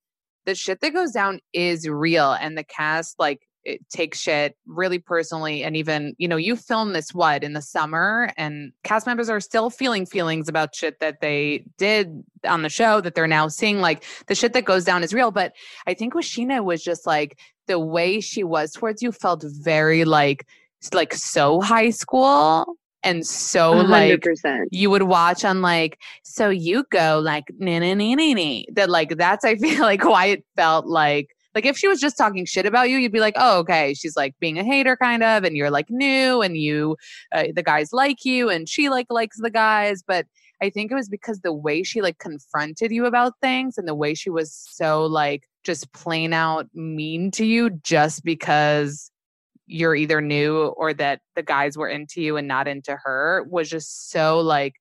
the 0.45 0.55
shit 0.55 0.81
that 0.81 0.93
goes 0.93 1.11
down 1.11 1.39
is 1.53 1.87
real. 1.87 2.33
And 2.33 2.57
the 2.57 2.63
cast, 2.63 3.15
like, 3.19 3.47
it 3.67 3.87
takes 3.89 4.21
shit 4.21 4.55
really 4.65 4.97
personally 4.97 5.61
and 5.61 5.75
even 5.75 6.15
you 6.17 6.27
know 6.27 6.37
you 6.37 6.55
film 6.55 6.93
this 6.93 7.13
what 7.13 7.43
in 7.43 7.51
the 7.51 7.61
summer 7.61 8.31
and 8.37 8.71
cast 8.85 9.05
members 9.05 9.29
are 9.29 9.41
still 9.41 9.69
feeling 9.69 10.05
feelings 10.05 10.47
about 10.47 10.73
shit 10.73 10.99
that 11.01 11.19
they 11.19 11.65
did 11.77 12.23
on 12.47 12.61
the 12.61 12.69
show 12.69 13.01
that 13.01 13.13
they're 13.13 13.27
now 13.27 13.49
seeing 13.49 13.81
like 13.81 14.05
the 14.27 14.35
shit 14.35 14.53
that 14.53 14.63
goes 14.63 14.85
down 14.85 15.03
is 15.03 15.13
real 15.13 15.31
but 15.31 15.53
i 15.85 15.93
think 15.93 16.15
with 16.15 16.23
Scheana 16.25 16.63
was 16.63 16.81
just 16.81 17.05
like 17.05 17.37
the 17.67 17.79
way 17.79 18.19
she 18.19 18.43
was 18.43 18.71
towards 18.71 19.01
you 19.01 19.11
felt 19.11 19.43
very 19.43 20.05
like 20.05 20.45
like 20.93 21.13
so 21.13 21.61
high 21.61 21.89
school 21.89 22.65
and 23.03 23.25
so 23.25 23.73
100%. 23.73 24.43
like 24.43 24.67
you 24.71 24.89
would 24.89 25.03
watch 25.03 25.45
on 25.45 25.61
like 25.61 25.99
so 26.23 26.49
you 26.49 26.83
go 26.91 27.19
like 27.23 27.45
na 27.59 27.79
na 27.79 27.93
na 27.93 28.15
na 28.15 28.33
na 28.33 28.61
that 28.73 28.89
like 28.89 29.17
that's 29.17 29.45
I 29.45 29.55
feel 29.55 29.81
like 29.91 30.03
why 30.03 30.27
it 30.27 30.45
felt 30.55 30.85
like 30.87 31.35
like 31.57 31.65
if 31.65 31.75
she 31.75 31.87
was 31.87 31.99
just 31.99 32.19
talking 32.19 32.45
shit 32.45 32.67
about 32.67 32.87
you, 32.91 32.97
you'd 32.97 33.11
be 33.11 33.19
like, 33.19 33.33
oh, 33.35 33.57
okay, 33.61 33.95
she's 33.95 34.15
like 34.15 34.35
being 34.39 34.59
a 34.59 34.63
hater 34.63 34.95
kind 34.95 35.23
of, 35.23 35.43
and 35.43 35.57
you're 35.57 35.71
like 35.71 35.89
new, 35.89 36.43
and 36.43 36.55
you, 36.55 36.97
uh, 37.31 37.45
the 37.55 37.63
guys 37.63 37.91
like 37.91 38.23
you, 38.23 38.47
and 38.47 38.69
she 38.69 38.89
like 38.89 39.07
likes 39.09 39.37
the 39.41 39.49
guys. 39.49 40.03
But 40.03 40.27
I 40.61 40.69
think 40.69 40.91
it 40.91 40.95
was 40.95 41.09
because 41.09 41.39
the 41.39 41.51
way 41.51 41.81
she 41.81 41.99
like 41.99 42.19
confronted 42.19 42.91
you 42.91 43.07
about 43.07 43.39
things, 43.41 43.79
and 43.79 43.87
the 43.87 43.95
way 43.95 44.13
she 44.13 44.29
was 44.29 44.53
so 44.53 45.07
like 45.07 45.49
just 45.67 45.93
plain 45.93 46.33
out 46.33 46.67
mean 46.73 47.29
to 47.31 47.45
you, 47.45 47.69
just 47.69 48.23
because 48.23 49.11
you're 49.67 49.95
either 49.95 50.21
new 50.21 50.67
or 50.77 50.93
that 50.93 51.19
the 51.35 51.43
guys 51.43 51.77
were 51.77 51.89
into 51.89 52.21
you 52.21 52.37
and 52.37 52.47
not 52.47 52.67
into 52.67 52.95
her, 52.95 53.45
was 53.49 53.69
just 53.69 54.09
so 54.09 54.39
like, 54.39 54.73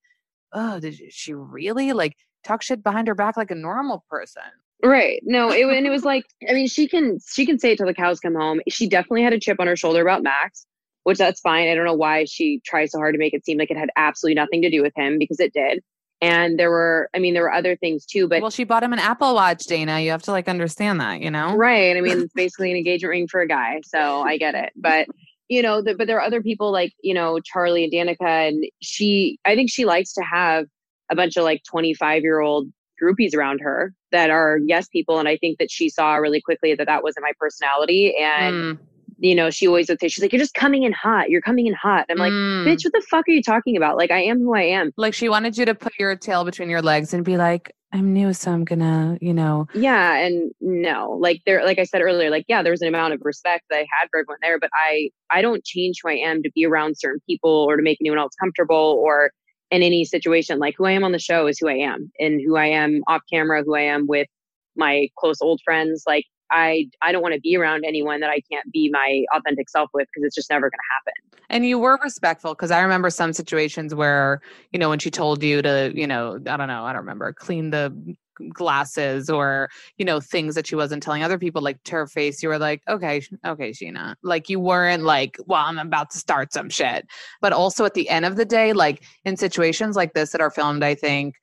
oh, 0.54 0.80
did 0.80 0.94
she 1.10 1.34
really 1.34 1.92
like 1.92 2.16
talk 2.44 2.62
shit 2.62 2.82
behind 2.82 3.08
her 3.08 3.14
back 3.14 3.36
like 3.36 3.50
a 3.50 3.56
normal 3.56 4.04
person? 4.08 4.42
Right. 4.82 5.20
No, 5.24 5.50
it 5.50 5.66
and 5.66 5.86
it 5.86 5.90
was 5.90 6.04
like 6.04 6.24
I 6.48 6.52
mean 6.52 6.68
she 6.68 6.86
can 6.86 7.18
she 7.32 7.44
can 7.46 7.58
say 7.58 7.72
it 7.72 7.78
till 7.78 7.86
the 7.86 7.94
cows 7.94 8.20
come 8.20 8.34
home. 8.34 8.60
She 8.68 8.88
definitely 8.88 9.22
had 9.22 9.32
a 9.32 9.40
chip 9.40 9.58
on 9.58 9.66
her 9.66 9.76
shoulder 9.76 10.02
about 10.02 10.22
Max, 10.22 10.66
which 11.02 11.18
that's 11.18 11.40
fine. 11.40 11.68
I 11.68 11.74
don't 11.74 11.86
know 11.86 11.94
why 11.94 12.26
she 12.26 12.60
tries 12.64 12.92
so 12.92 12.98
hard 12.98 13.14
to 13.14 13.18
make 13.18 13.34
it 13.34 13.44
seem 13.44 13.58
like 13.58 13.70
it 13.70 13.76
had 13.76 13.90
absolutely 13.96 14.34
nothing 14.36 14.62
to 14.62 14.70
do 14.70 14.82
with 14.82 14.92
him 14.94 15.18
because 15.18 15.40
it 15.40 15.52
did. 15.52 15.82
And 16.20 16.58
there 16.58 16.70
were 16.70 17.10
I 17.14 17.18
mean 17.18 17.34
there 17.34 17.42
were 17.42 17.52
other 17.52 17.76
things 17.76 18.06
too, 18.06 18.26
but 18.28 18.40
well, 18.40 18.50
she 18.50 18.64
bought 18.64 18.82
him 18.82 18.92
an 18.92 18.98
Apple 18.98 19.34
Watch, 19.34 19.66
Dayna. 19.66 20.02
You 20.02 20.10
have 20.10 20.22
to 20.22 20.30
like 20.30 20.48
understand 20.48 21.00
that, 21.00 21.20
you 21.20 21.30
know? 21.30 21.54
Right. 21.54 21.96
I 21.96 22.00
mean 22.00 22.20
it's 22.22 22.32
basically 22.32 22.70
an 22.70 22.76
engagement 22.76 23.10
ring 23.10 23.28
for 23.28 23.40
a 23.40 23.48
guy, 23.48 23.80
so 23.84 24.22
I 24.22 24.38
get 24.38 24.54
it. 24.54 24.72
But 24.76 25.08
you 25.48 25.62
know, 25.62 25.80
the, 25.80 25.94
but 25.94 26.06
there 26.06 26.18
are 26.18 26.26
other 26.26 26.42
people 26.42 26.72
like 26.72 26.92
you 27.02 27.14
know 27.14 27.38
Charli 27.40 27.84
and 27.84 27.92
Danica, 27.92 28.48
and 28.48 28.64
she. 28.82 29.38
I 29.44 29.54
think 29.54 29.70
she 29.70 29.84
likes 29.84 30.12
to 30.14 30.22
have 30.22 30.66
a 31.10 31.14
bunch 31.14 31.36
of 31.36 31.44
like 31.44 31.62
twenty 31.62 31.94
five 31.94 32.22
year 32.22 32.40
old 32.40 32.68
groupies 33.00 33.34
around 33.34 33.60
her 33.60 33.94
that 34.10 34.30
are 34.30 34.58
yes 34.64 34.88
people 34.88 35.18
and 35.18 35.28
i 35.28 35.36
think 35.36 35.58
that 35.58 35.70
she 35.70 35.88
saw 35.88 36.14
really 36.14 36.40
quickly 36.40 36.74
that 36.74 36.86
that 36.86 37.02
wasn't 37.02 37.22
my 37.22 37.32
personality 37.38 38.16
and 38.16 38.54
mm. 38.54 38.78
You 39.18 39.34
know 39.34 39.50
she 39.50 39.66
always 39.66 39.88
would 39.88 40.00
say 40.00 40.08
she's 40.08 40.22
like 40.22 40.32
you're 40.32 40.40
just 40.40 40.54
coming 40.54 40.82
in 40.82 40.92
hot 40.92 41.30
you're 41.30 41.40
coming 41.40 41.66
in 41.66 41.74
hot 41.74 42.06
i'm 42.10 42.18
like 42.18 42.32
mm. 42.32 42.64
bitch 42.66 42.84
what 42.84 42.92
the 42.92 43.04
fuck 43.08 43.26
are 43.28 43.32
you 43.32 43.42
talking 43.42 43.76
about 43.76 43.96
like 43.96 44.10
i 44.10 44.20
am 44.20 44.38
who 44.38 44.54
i 44.54 44.62
am 44.62 44.92
like 44.96 45.14
she 45.14 45.28
wanted 45.28 45.56
you 45.56 45.64
to 45.64 45.74
put 45.74 45.92
your 45.98 46.14
tail 46.16 46.44
between 46.44 46.68
your 46.68 46.82
legs 46.82 47.14
and 47.14 47.24
be 47.24 47.36
like 47.36 47.74
i'm 47.92 48.12
new 48.12 48.32
so 48.32 48.50
i'm 48.50 48.64
gonna 48.64 49.16
you 49.20 49.32
know 49.32 49.66
yeah 49.74 50.16
and 50.16 50.50
no 50.60 51.16
like 51.20 51.40
there 51.46 51.64
like 51.64 51.78
i 51.78 51.84
said 51.84 52.00
earlier 52.00 52.30
like 52.30 52.44
yeah 52.48 52.62
there 52.62 52.72
was 52.72 52.82
an 52.82 52.88
amount 52.88 53.14
of 53.14 53.20
respect 53.22 53.64
that 53.70 53.76
i 53.76 53.86
had 53.98 54.08
for 54.10 54.20
everyone 54.20 54.38
there 54.42 54.58
but 54.58 54.70
i 54.74 55.08
i 55.30 55.40
don't 55.40 55.64
change 55.64 56.00
who 56.02 56.10
i 56.10 56.14
am 56.14 56.42
to 56.42 56.50
be 56.54 56.66
around 56.66 56.96
certain 56.98 57.20
people 57.28 57.50
or 57.50 57.76
to 57.76 57.82
make 57.82 57.98
anyone 58.00 58.18
else 58.18 58.34
comfortable 58.40 59.00
or 59.02 59.30
in 59.70 59.82
any 59.82 60.04
situation. 60.04 60.58
Like 60.58 60.74
who 60.76 60.84
I 60.84 60.92
am 60.92 61.04
on 61.04 61.12
the 61.12 61.18
show 61.18 61.46
is 61.46 61.58
who 61.58 61.68
I 61.68 61.74
am, 61.74 62.10
and 62.18 62.40
who 62.40 62.56
I 62.56 62.66
am 62.66 63.02
off 63.06 63.22
camera, 63.30 63.62
who 63.64 63.74
I 63.74 63.82
am 63.82 64.06
with 64.06 64.28
my 64.76 65.08
close 65.18 65.40
old 65.40 65.60
friends. 65.64 66.04
Like 66.06 66.24
I 66.50 66.88
I 67.02 67.12
don't 67.12 67.22
want 67.22 67.34
to 67.34 67.40
be 67.40 67.56
around 67.56 67.84
anyone 67.84 68.20
that 68.20 68.30
I 68.30 68.40
can't 68.40 68.70
be 68.72 68.90
my 68.92 69.24
authentic 69.34 69.68
self 69.68 69.90
with 69.92 70.08
because 70.08 70.26
it's 70.26 70.34
just 70.34 70.50
never 70.50 70.70
going 70.70 70.78
to 70.78 70.94
happen. 70.94 71.40
And 71.48 71.66
you 71.66 71.78
were 71.78 71.98
respectful 72.02 72.54
because 72.54 72.70
I 72.70 72.80
remember 72.80 73.10
some 73.10 73.32
situations 73.32 73.94
where 73.94 74.40
you 74.72 74.78
know 74.78 74.88
when 74.88 74.98
she 74.98 75.10
told 75.10 75.42
you 75.42 75.62
to 75.62 75.92
you 75.94 76.06
know 76.06 76.38
I 76.46 76.56
don't 76.56 76.68
know 76.68 76.84
I 76.84 76.92
don't 76.92 77.02
remember 77.02 77.32
clean 77.32 77.70
the 77.70 78.16
glasses 78.52 79.30
or 79.30 79.70
you 79.96 80.04
know 80.04 80.20
things 80.20 80.54
that 80.54 80.66
she 80.66 80.76
wasn't 80.76 81.02
telling 81.02 81.22
other 81.22 81.38
people 81.38 81.62
like 81.62 81.82
to 81.84 81.92
her 81.92 82.06
face 82.06 82.42
you 82.42 82.48
were 82.48 82.58
like 82.58 82.82
okay 82.88 83.22
okay 83.46 83.70
Scheana 83.70 84.14
like 84.22 84.50
you 84.50 84.60
weren't 84.60 85.04
like 85.04 85.38
well 85.46 85.64
i'm 85.64 85.78
about 85.78 86.10
to 86.10 86.18
start 86.18 86.52
some 86.52 86.68
shit 86.68 87.06
but 87.40 87.54
also 87.54 87.86
at 87.86 87.94
the 87.94 88.10
end 88.10 88.26
of 88.26 88.36
the 88.36 88.44
day 88.44 88.74
like 88.74 89.02
in 89.24 89.38
situations 89.38 89.96
like 89.96 90.12
this 90.12 90.32
that 90.32 90.42
are 90.42 90.50
filmed 90.50 90.84
i 90.84 90.94
think 90.94 91.36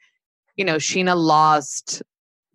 you 0.56 0.66
know 0.66 0.76
Scheana 0.76 1.16
lost 1.18 2.04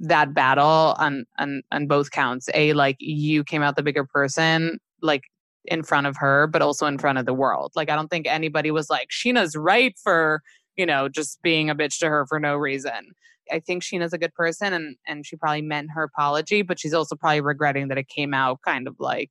that 0.00 0.32
battle 0.34 0.94
on 0.98 1.24
on 1.38 1.62
on 1.72 1.86
both 1.86 2.10
counts 2.10 2.48
a 2.54 2.72
like 2.72 2.96
you 3.00 3.42
came 3.44 3.62
out 3.62 3.76
the 3.76 3.82
bigger 3.82 4.04
person 4.04 4.78
like 5.02 5.22
in 5.64 5.82
front 5.82 6.06
of 6.06 6.16
her 6.16 6.46
but 6.46 6.62
also 6.62 6.86
in 6.86 6.98
front 6.98 7.18
of 7.18 7.26
the 7.26 7.34
world 7.34 7.72
like 7.74 7.90
i 7.90 7.96
don't 7.96 8.08
think 8.08 8.26
anybody 8.26 8.70
was 8.70 8.88
like 8.88 9.08
Scheana's 9.10 9.56
right 9.56 9.94
for 10.02 10.40
you 10.76 10.86
know 10.86 11.08
just 11.08 11.42
being 11.42 11.68
a 11.68 11.74
bitch 11.74 11.98
to 11.98 12.08
her 12.08 12.26
for 12.26 12.38
no 12.38 12.56
reason 12.56 13.12
I 13.50 13.60
think 13.60 13.82
Scheana's 13.82 14.12
a 14.12 14.18
good 14.18 14.34
person 14.34 14.72
and 14.72 14.96
and 15.06 15.26
she 15.26 15.36
probably 15.36 15.62
meant 15.62 15.90
her 15.94 16.02
apology, 16.02 16.62
but 16.62 16.78
she's 16.78 16.94
also 16.94 17.16
probably 17.16 17.40
regretting 17.40 17.88
that 17.88 17.98
it 17.98 18.08
came 18.08 18.34
out 18.34 18.60
kind 18.64 18.86
of 18.86 18.96
like 18.98 19.30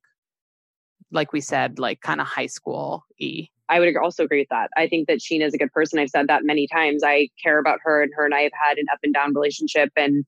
like 1.10 1.32
we 1.32 1.40
said, 1.40 1.78
like 1.78 2.00
kind 2.00 2.20
of 2.20 2.26
high 2.26 2.46
school 2.46 3.04
e. 3.18 3.48
I 3.70 3.80
would 3.80 3.96
also 3.96 4.24
agree 4.24 4.40
with 4.40 4.48
that. 4.50 4.70
I 4.76 4.88
think 4.88 5.08
that 5.08 5.18
Scheana 5.18 5.46
is 5.46 5.54
a 5.54 5.58
good 5.58 5.72
person. 5.72 5.98
I've 5.98 6.08
said 6.08 6.26
that 6.28 6.44
many 6.44 6.66
times. 6.66 7.02
I 7.04 7.28
care 7.42 7.58
about 7.58 7.80
her 7.82 8.02
and 8.02 8.10
her 8.16 8.24
and 8.24 8.34
I 8.34 8.40
have 8.42 8.52
had 8.60 8.78
an 8.78 8.86
up 8.92 8.98
and 9.02 9.12
down 9.12 9.34
relationship 9.34 9.90
and 9.96 10.24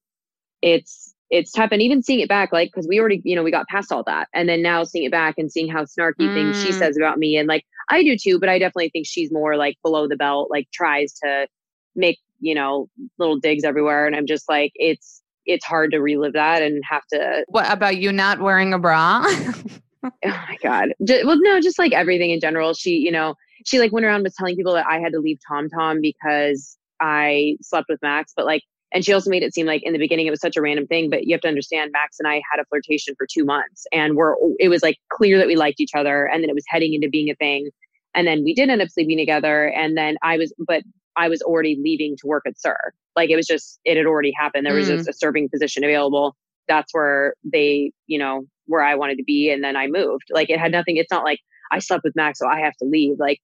it's 0.63 1.15
it's 1.31 1.53
tough 1.53 1.71
and 1.71 1.81
even 1.81 2.03
seeing 2.03 2.21
it 2.21 2.29
back 2.29 2.53
like 2.53 2.71
because 2.73 2.89
we 2.89 2.99
already 2.99 3.23
you 3.25 3.37
know 3.37 3.43
we 3.43 3.51
got 3.51 3.69
past 3.69 3.93
all 3.93 4.03
that 4.03 4.29
and 4.35 4.49
then 4.49 4.63
now 4.63 4.83
seeing 4.83 5.05
it 5.05 5.13
back 5.13 5.37
and 5.39 5.53
seeing 5.53 5.71
how 5.71 5.85
snarky 5.85 6.15
mm. 6.19 6.35
things 6.35 6.63
she 6.63 6.71
mm. 6.71 6.79
says 6.79 6.97
about 6.97 7.19
me 7.19 7.37
and 7.37 7.49
like 7.49 7.65
i 7.89 8.03
do 8.03 8.17
too 8.17 8.39
but 8.39 8.49
i 8.49 8.59
definitely 8.59 8.91
think 8.91 9.07
she's 9.07 9.31
more 9.31 9.57
like 9.57 9.77
below 9.83 10.09
the 10.09 10.17
belt 10.17 10.51
like 10.51 10.67
tries 10.73 11.13
to 11.13 11.47
make 11.95 12.19
you 12.41 12.55
know, 12.55 12.89
little 13.19 13.39
digs 13.39 13.65
everywhere. 13.65 14.07
And 14.07 14.17
I'm 14.17 14.27
just 14.27 14.49
like, 14.49 14.73
it's, 14.75 15.23
it's 15.47 15.65
hard 15.65 15.93
to 15.93 15.99
relive 16.01 16.33
that 16.33 16.63
and 16.63 16.83
have 16.89 17.07
to. 17.13 17.45
What 17.49 17.71
about 17.71 17.99
you 17.99 18.13
not 18.13 18.41
wearing 18.41 18.73
a 18.73 18.79
bra? 18.79 19.23
oh 20.03 20.11
my 20.25 20.57
God. 20.63 20.91
Just, 21.05 21.27
well, 21.27 21.39
no, 21.41 21.61
just 21.61 21.79
like 21.79 21.93
everything 21.93 22.31
in 22.31 22.41
general. 22.41 22.75
She, 22.75 22.97
you 22.97 23.11
know, 23.11 23.35
she 23.65 23.79
like 23.79 23.93
went 23.93 24.07
around 24.07 24.23
was 24.23 24.35
telling 24.35 24.57
people 24.57 24.75
that 24.75 24.87
I 24.87 24.99
had 24.99 25.13
to 25.13 25.21
leave 25.21 25.39
Tom 25.47 25.69
Tom 25.69 26.01
because 26.01 26.77
I 27.01 27.57
slept 27.63 27.89
with 27.89 28.01
Max, 28.03 28.33
but 28.35 28.47
like 28.47 28.63
and 28.93 29.05
she 29.05 29.13
also 29.13 29.31
made 29.31 29.43
it 29.43 29.55
seem 29.55 29.67
like 29.67 29.83
in 29.85 29.93
the 29.93 29.99
beginning 29.99 30.27
it 30.27 30.31
was 30.31 30.41
such 30.41 30.57
a 30.57 30.63
random 30.63 30.87
thing, 30.87 31.11
but 31.11 31.25
you 31.27 31.35
have 31.35 31.41
to 31.43 31.49
understand 31.49 31.91
Max 31.93 32.17
and 32.19 32.29
I 32.29 32.43
had 32.51 32.61
a 32.61 32.65
flirtation 32.67 33.15
for 33.17 33.27
two 33.33 33.45
months 33.45 33.87
and 33.93 34.17
we're 34.17 34.35
it 34.59 34.69
was 34.69 34.83
like 34.83 34.97
clear 35.13 35.39
that 35.39 35.47
we 35.47 35.57
liked 35.57 35.81
each 35.81 35.95
other 35.95 36.27
and 36.27 36.43
then 36.43 36.51
it 36.51 36.55
was 36.55 36.65
heading 36.69 36.95
into 36.95 37.09
being 37.09 37.31
a 37.31 37.35
thing. 37.37 37.71
And 38.15 38.27
then 38.27 38.43
we 38.45 38.55
did 38.55 38.69
end 38.69 38.83
up 38.83 38.89
sleeping 38.89 39.19
together. 39.19 39.67
And 39.69 39.97
then 39.97 40.17
I 40.23 40.37
was 40.37 40.53
but 40.67 40.83
I 41.17 41.29
was 41.29 41.43
already 41.43 41.79
leaving 41.83 42.17
to 42.21 42.27
work 42.27 42.45
at 42.47 42.59
SUR. 42.59 42.93
Like 43.17 43.31
it 43.31 43.37
was 43.37 43.47
just 43.47 43.81
it 43.85 43.97
had 43.97 44.07
already 44.07 44.33
happened. 44.33 44.67
There 44.67 44.75
was 44.75 44.89
Mm. 44.89 44.97
just 44.97 45.09
a 45.09 45.13
serving 45.13 45.49
position 45.51 45.85
available. 45.85 46.37
That's 46.69 46.93
where 46.95 47.35
they, 47.45 47.93
you 48.07 48.19
know, 48.19 48.43
where 48.67 48.83
I 48.83 48.95
wanted 48.95 49.17
to 49.19 49.25
be. 49.25 49.51
And 49.51 49.63
then 49.65 49.77
I 49.77 49.87
moved. 49.89 50.25
Like 50.31 50.51
it 50.51 50.59
had 50.61 50.73
nothing, 50.73 50.97
it's 50.97 51.11
not 51.11 51.25
like 51.25 51.41
I 51.73 51.79
slept 51.81 52.05
with 52.05 52.15
Max, 52.17 52.39
so 52.39 52.47
I 52.49 52.61
have 52.61 52.77
to 52.79 52.85
leave. 52.85 53.17
Like 53.19 53.39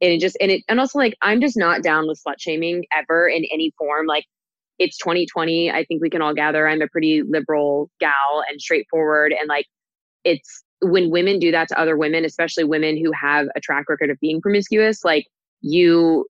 and 0.00 0.12
it 0.12 0.20
just 0.20 0.36
and 0.40 0.50
it 0.50 0.62
and 0.68 0.78
also 0.80 0.98
like 0.98 1.14
I'm 1.22 1.40
just 1.40 1.56
not 1.56 1.82
down 1.82 2.06
with 2.08 2.20
slut 2.24 2.36
shaming 2.38 2.84
ever 2.92 3.28
in 3.28 3.44
any 3.52 3.72
form. 3.78 4.06
Like 4.06 4.24
it's 4.78 4.96
2020. 4.98 5.70
I 5.70 5.84
think 5.84 6.02
we 6.02 6.10
can 6.10 6.22
all 6.22 6.34
gather. 6.34 6.68
I'm 6.68 6.82
a 6.82 6.88
pretty 6.88 7.22
liberal 7.22 7.90
gal 8.00 8.42
and 8.48 8.60
straightforward. 8.60 9.32
And 9.38 9.48
like, 9.48 9.66
it's 10.24 10.64
when 10.80 11.10
women 11.10 11.38
do 11.38 11.50
that 11.50 11.68
to 11.68 11.80
other 11.80 11.96
women, 11.96 12.24
especially 12.24 12.64
women 12.64 12.96
who 12.96 13.10
have 13.12 13.46
a 13.56 13.60
track 13.60 13.88
record 13.88 14.10
of 14.10 14.18
being 14.20 14.40
promiscuous, 14.40 15.04
like 15.04 15.26
you, 15.60 16.26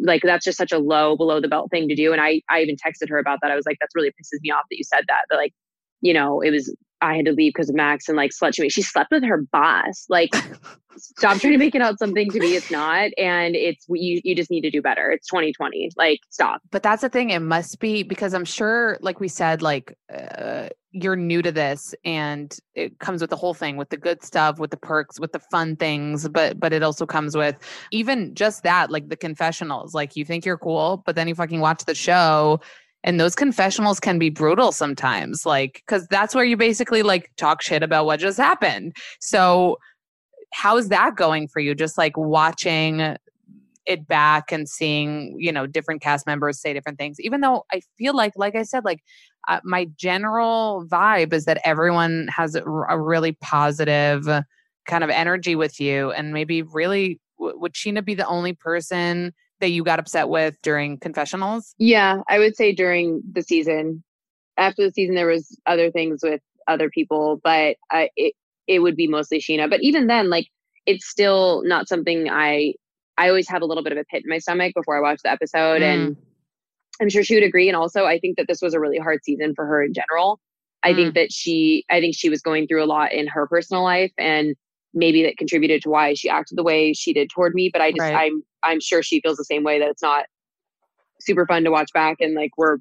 like 0.00 0.22
that's 0.22 0.44
just 0.44 0.58
such 0.58 0.72
a 0.72 0.78
low 0.78 1.16
below 1.16 1.40
the 1.40 1.48
belt 1.48 1.70
thing 1.70 1.88
to 1.88 1.96
do. 1.96 2.12
And 2.12 2.20
I, 2.20 2.42
I 2.48 2.60
even 2.60 2.76
texted 2.76 3.08
her 3.08 3.18
about 3.18 3.38
that. 3.42 3.50
I 3.50 3.56
was 3.56 3.66
like, 3.66 3.78
that's 3.80 3.94
really 3.94 4.10
pisses 4.10 4.38
me 4.42 4.50
off 4.50 4.64
that 4.70 4.76
you 4.76 4.84
said 4.84 5.04
that. 5.08 5.22
But 5.28 5.36
like, 5.36 5.52
you 6.00 6.14
know, 6.14 6.40
it 6.40 6.50
was, 6.50 6.74
I 7.02 7.16
had 7.16 7.24
to 7.26 7.32
leave 7.32 7.52
because 7.54 7.70
of 7.70 7.76
Max 7.76 8.08
and 8.08 8.16
like 8.16 8.30
slut 8.30 8.54
shaming. 8.54 8.70
She 8.70 8.82
slept 8.82 9.10
with 9.10 9.24
her 9.24 9.42
boss. 9.52 10.06
Like, 10.08 10.34
stop 10.96 11.38
trying 11.38 11.52
to 11.52 11.58
make 11.58 11.74
it 11.74 11.80
out 11.80 11.98
something 11.98 12.30
to 12.30 12.40
me 12.40 12.56
it's 12.56 12.70
not. 12.70 13.10
And 13.16 13.56
it's, 13.56 13.86
you, 13.88 14.20
you 14.22 14.34
just 14.34 14.50
need 14.50 14.62
to 14.62 14.70
do 14.70 14.82
better. 14.82 15.10
It's 15.10 15.26
2020. 15.28 15.90
Like, 15.96 16.20
stop. 16.28 16.60
But 16.70 16.82
that's 16.82 17.02
the 17.02 17.08
thing. 17.08 17.30
It 17.30 17.40
must 17.40 17.80
be 17.80 18.02
because 18.02 18.34
I'm 18.34 18.44
sure, 18.44 18.98
like 19.00 19.20
we 19.20 19.28
said, 19.28 19.62
like 19.62 19.96
uh, 20.12 20.68
you're 20.92 21.16
new 21.16 21.40
to 21.42 21.52
this, 21.52 21.94
and 22.04 22.56
it 22.74 22.98
comes 22.98 23.20
with 23.20 23.30
the 23.30 23.36
whole 23.36 23.54
thing, 23.54 23.76
with 23.76 23.90
the 23.90 23.96
good 23.96 24.24
stuff, 24.24 24.58
with 24.58 24.70
the 24.70 24.76
perks, 24.76 25.20
with 25.20 25.32
the 25.32 25.38
fun 25.38 25.76
things. 25.76 26.28
But 26.28 26.58
but 26.58 26.72
it 26.72 26.82
also 26.82 27.06
comes 27.06 27.36
with 27.36 27.56
even 27.92 28.34
just 28.34 28.62
that, 28.64 28.90
like 28.90 29.08
the 29.08 29.16
confessionals. 29.16 29.94
Like 29.94 30.16
you 30.16 30.24
think 30.24 30.44
you're 30.44 30.58
cool, 30.58 31.02
but 31.06 31.14
then 31.14 31.28
you 31.28 31.34
fucking 31.34 31.60
watch 31.60 31.84
the 31.84 31.94
show. 31.94 32.60
And 33.02 33.18
those 33.18 33.34
confessionals 33.34 33.98
can 33.98 34.18
be 34.18 34.28
brutal 34.28 34.72
sometimes, 34.72 35.46
like, 35.46 35.82
because 35.86 36.06
that's 36.08 36.34
where 36.34 36.44
you 36.44 36.56
basically 36.56 37.02
like 37.02 37.30
talk 37.36 37.62
shit 37.62 37.82
about 37.82 38.04
what 38.04 38.20
just 38.20 38.38
happened. 38.38 38.94
So, 39.20 39.78
how's 40.52 40.88
that 40.88 41.16
going 41.16 41.48
for 41.48 41.60
you? 41.60 41.74
Just 41.74 41.96
like 41.96 42.16
watching 42.16 43.16
it 43.86 44.06
back 44.06 44.52
and 44.52 44.68
seeing 44.68 45.34
you 45.38 45.50
know 45.50 45.66
different 45.66 46.02
cast 46.02 46.26
members 46.26 46.60
say 46.60 46.72
different 46.72 46.98
things 46.98 47.18
even 47.18 47.40
though 47.40 47.64
i 47.72 47.80
feel 47.96 48.14
like 48.14 48.32
like 48.36 48.54
i 48.54 48.62
said 48.62 48.84
like 48.84 49.00
uh, 49.48 49.58
my 49.64 49.86
general 49.96 50.84
vibe 50.86 51.32
is 51.32 51.46
that 51.46 51.60
everyone 51.64 52.28
has 52.28 52.54
a 52.54 52.62
really 53.00 53.32
positive 53.40 54.28
kind 54.86 55.02
of 55.02 55.10
energy 55.10 55.56
with 55.56 55.80
you 55.80 56.10
and 56.12 56.32
maybe 56.32 56.62
really 56.62 57.18
would 57.38 57.72
Scheana 57.72 58.04
be 58.04 58.14
the 58.14 58.26
only 58.26 58.52
person 58.52 59.32
that 59.60 59.70
you 59.70 59.84
got 59.84 59.98
upset 59.98 60.28
with 60.28 60.56
during 60.62 60.98
confessionals 60.98 61.74
Yeah, 61.78 62.20
I 62.28 62.38
would 62.38 62.56
say 62.56 62.72
during 62.72 63.22
the 63.32 63.42
season. 63.42 64.02
After 64.56 64.84
the 64.84 64.92
season, 64.92 65.14
there 65.14 65.26
was 65.26 65.58
other 65.66 65.90
things 65.90 66.20
with 66.22 66.40
other 66.66 66.90
people, 66.90 67.40
but 67.42 67.76
I, 67.90 68.10
it 68.16 68.34
it 68.66 68.80
would 68.80 68.96
be 68.96 69.08
mostly 69.08 69.40
Scheana. 69.40 69.68
But 69.68 69.82
even 69.82 70.06
then, 70.06 70.30
like 70.30 70.48
it's 70.86 71.08
still 71.08 71.62
not 71.64 71.88
something 71.88 72.28
I. 72.30 72.74
I 73.18 73.28
always 73.28 73.48
have 73.50 73.60
a 73.60 73.66
little 73.66 73.82
bit 73.82 73.92
of 73.92 73.98
a 73.98 74.04
pit 74.04 74.22
in 74.24 74.30
my 74.30 74.38
stomach 74.38 74.72
before 74.74 74.96
I 74.96 75.00
watch 75.00 75.20
the 75.22 75.30
episode, 75.30 75.82
and 75.82 76.16
mm. 76.16 76.20
I'm 77.02 77.10
sure 77.10 77.22
she 77.22 77.34
would 77.34 77.44
agree. 77.44 77.68
And 77.68 77.76
also, 77.76 78.06
I 78.06 78.18
think 78.18 78.38
that 78.38 78.46
this 78.48 78.62
was 78.62 78.72
a 78.72 78.80
really 78.80 78.96
hard 78.96 79.22
season 79.24 79.54
for 79.54 79.66
her 79.66 79.82
in 79.82 79.92
general. 79.92 80.40
I 80.82 80.94
think 80.94 81.10
mm. 81.10 81.14
that 81.14 81.30
she, 81.30 81.84
I 81.90 82.00
think 82.00 82.14
she 82.16 82.30
was 82.30 82.40
going 82.40 82.66
through 82.66 82.82
a 82.82 82.86
lot 82.86 83.12
in 83.12 83.26
her 83.26 83.46
personal 83.46 83.82
life, 83.82 84.12
and 84.16 84.56
maybe 84.94 85.22
that 85.24 85.36
contributed 85.36 85.82
to 85.82 85.90
why 85.90 86.14
she 86.14 86.30
acted 86.30 86.56
the 86.56 86.62
way 86.62 86.94
she 86.94 87.12
did 87.12 87.28
toward 87.28 87.54
me. 87.54 87.68
But 87.70 87.82
I 87.82 87.90
just, 87.90 88.00
Right. 88.00 88.14
I'm, 88.14 88.42
I'm 88.62 88.80
sure 88.80 89.02
she 89.02 89.20
feels 89.20 89.36
the 89.36 89.44
same 89.44 89.64
way 89.64 89.78
that 89.78 89.88
it's 89.88 90.02
not 90.02 90.26
super 91.20 91.46
fun 91.46 91.64
to 91.64 91.70
watch 91.70 91.92
back, 91.92 92.16
and 92.20 92.34
like 92.34 92.50
we're 92.56 92.78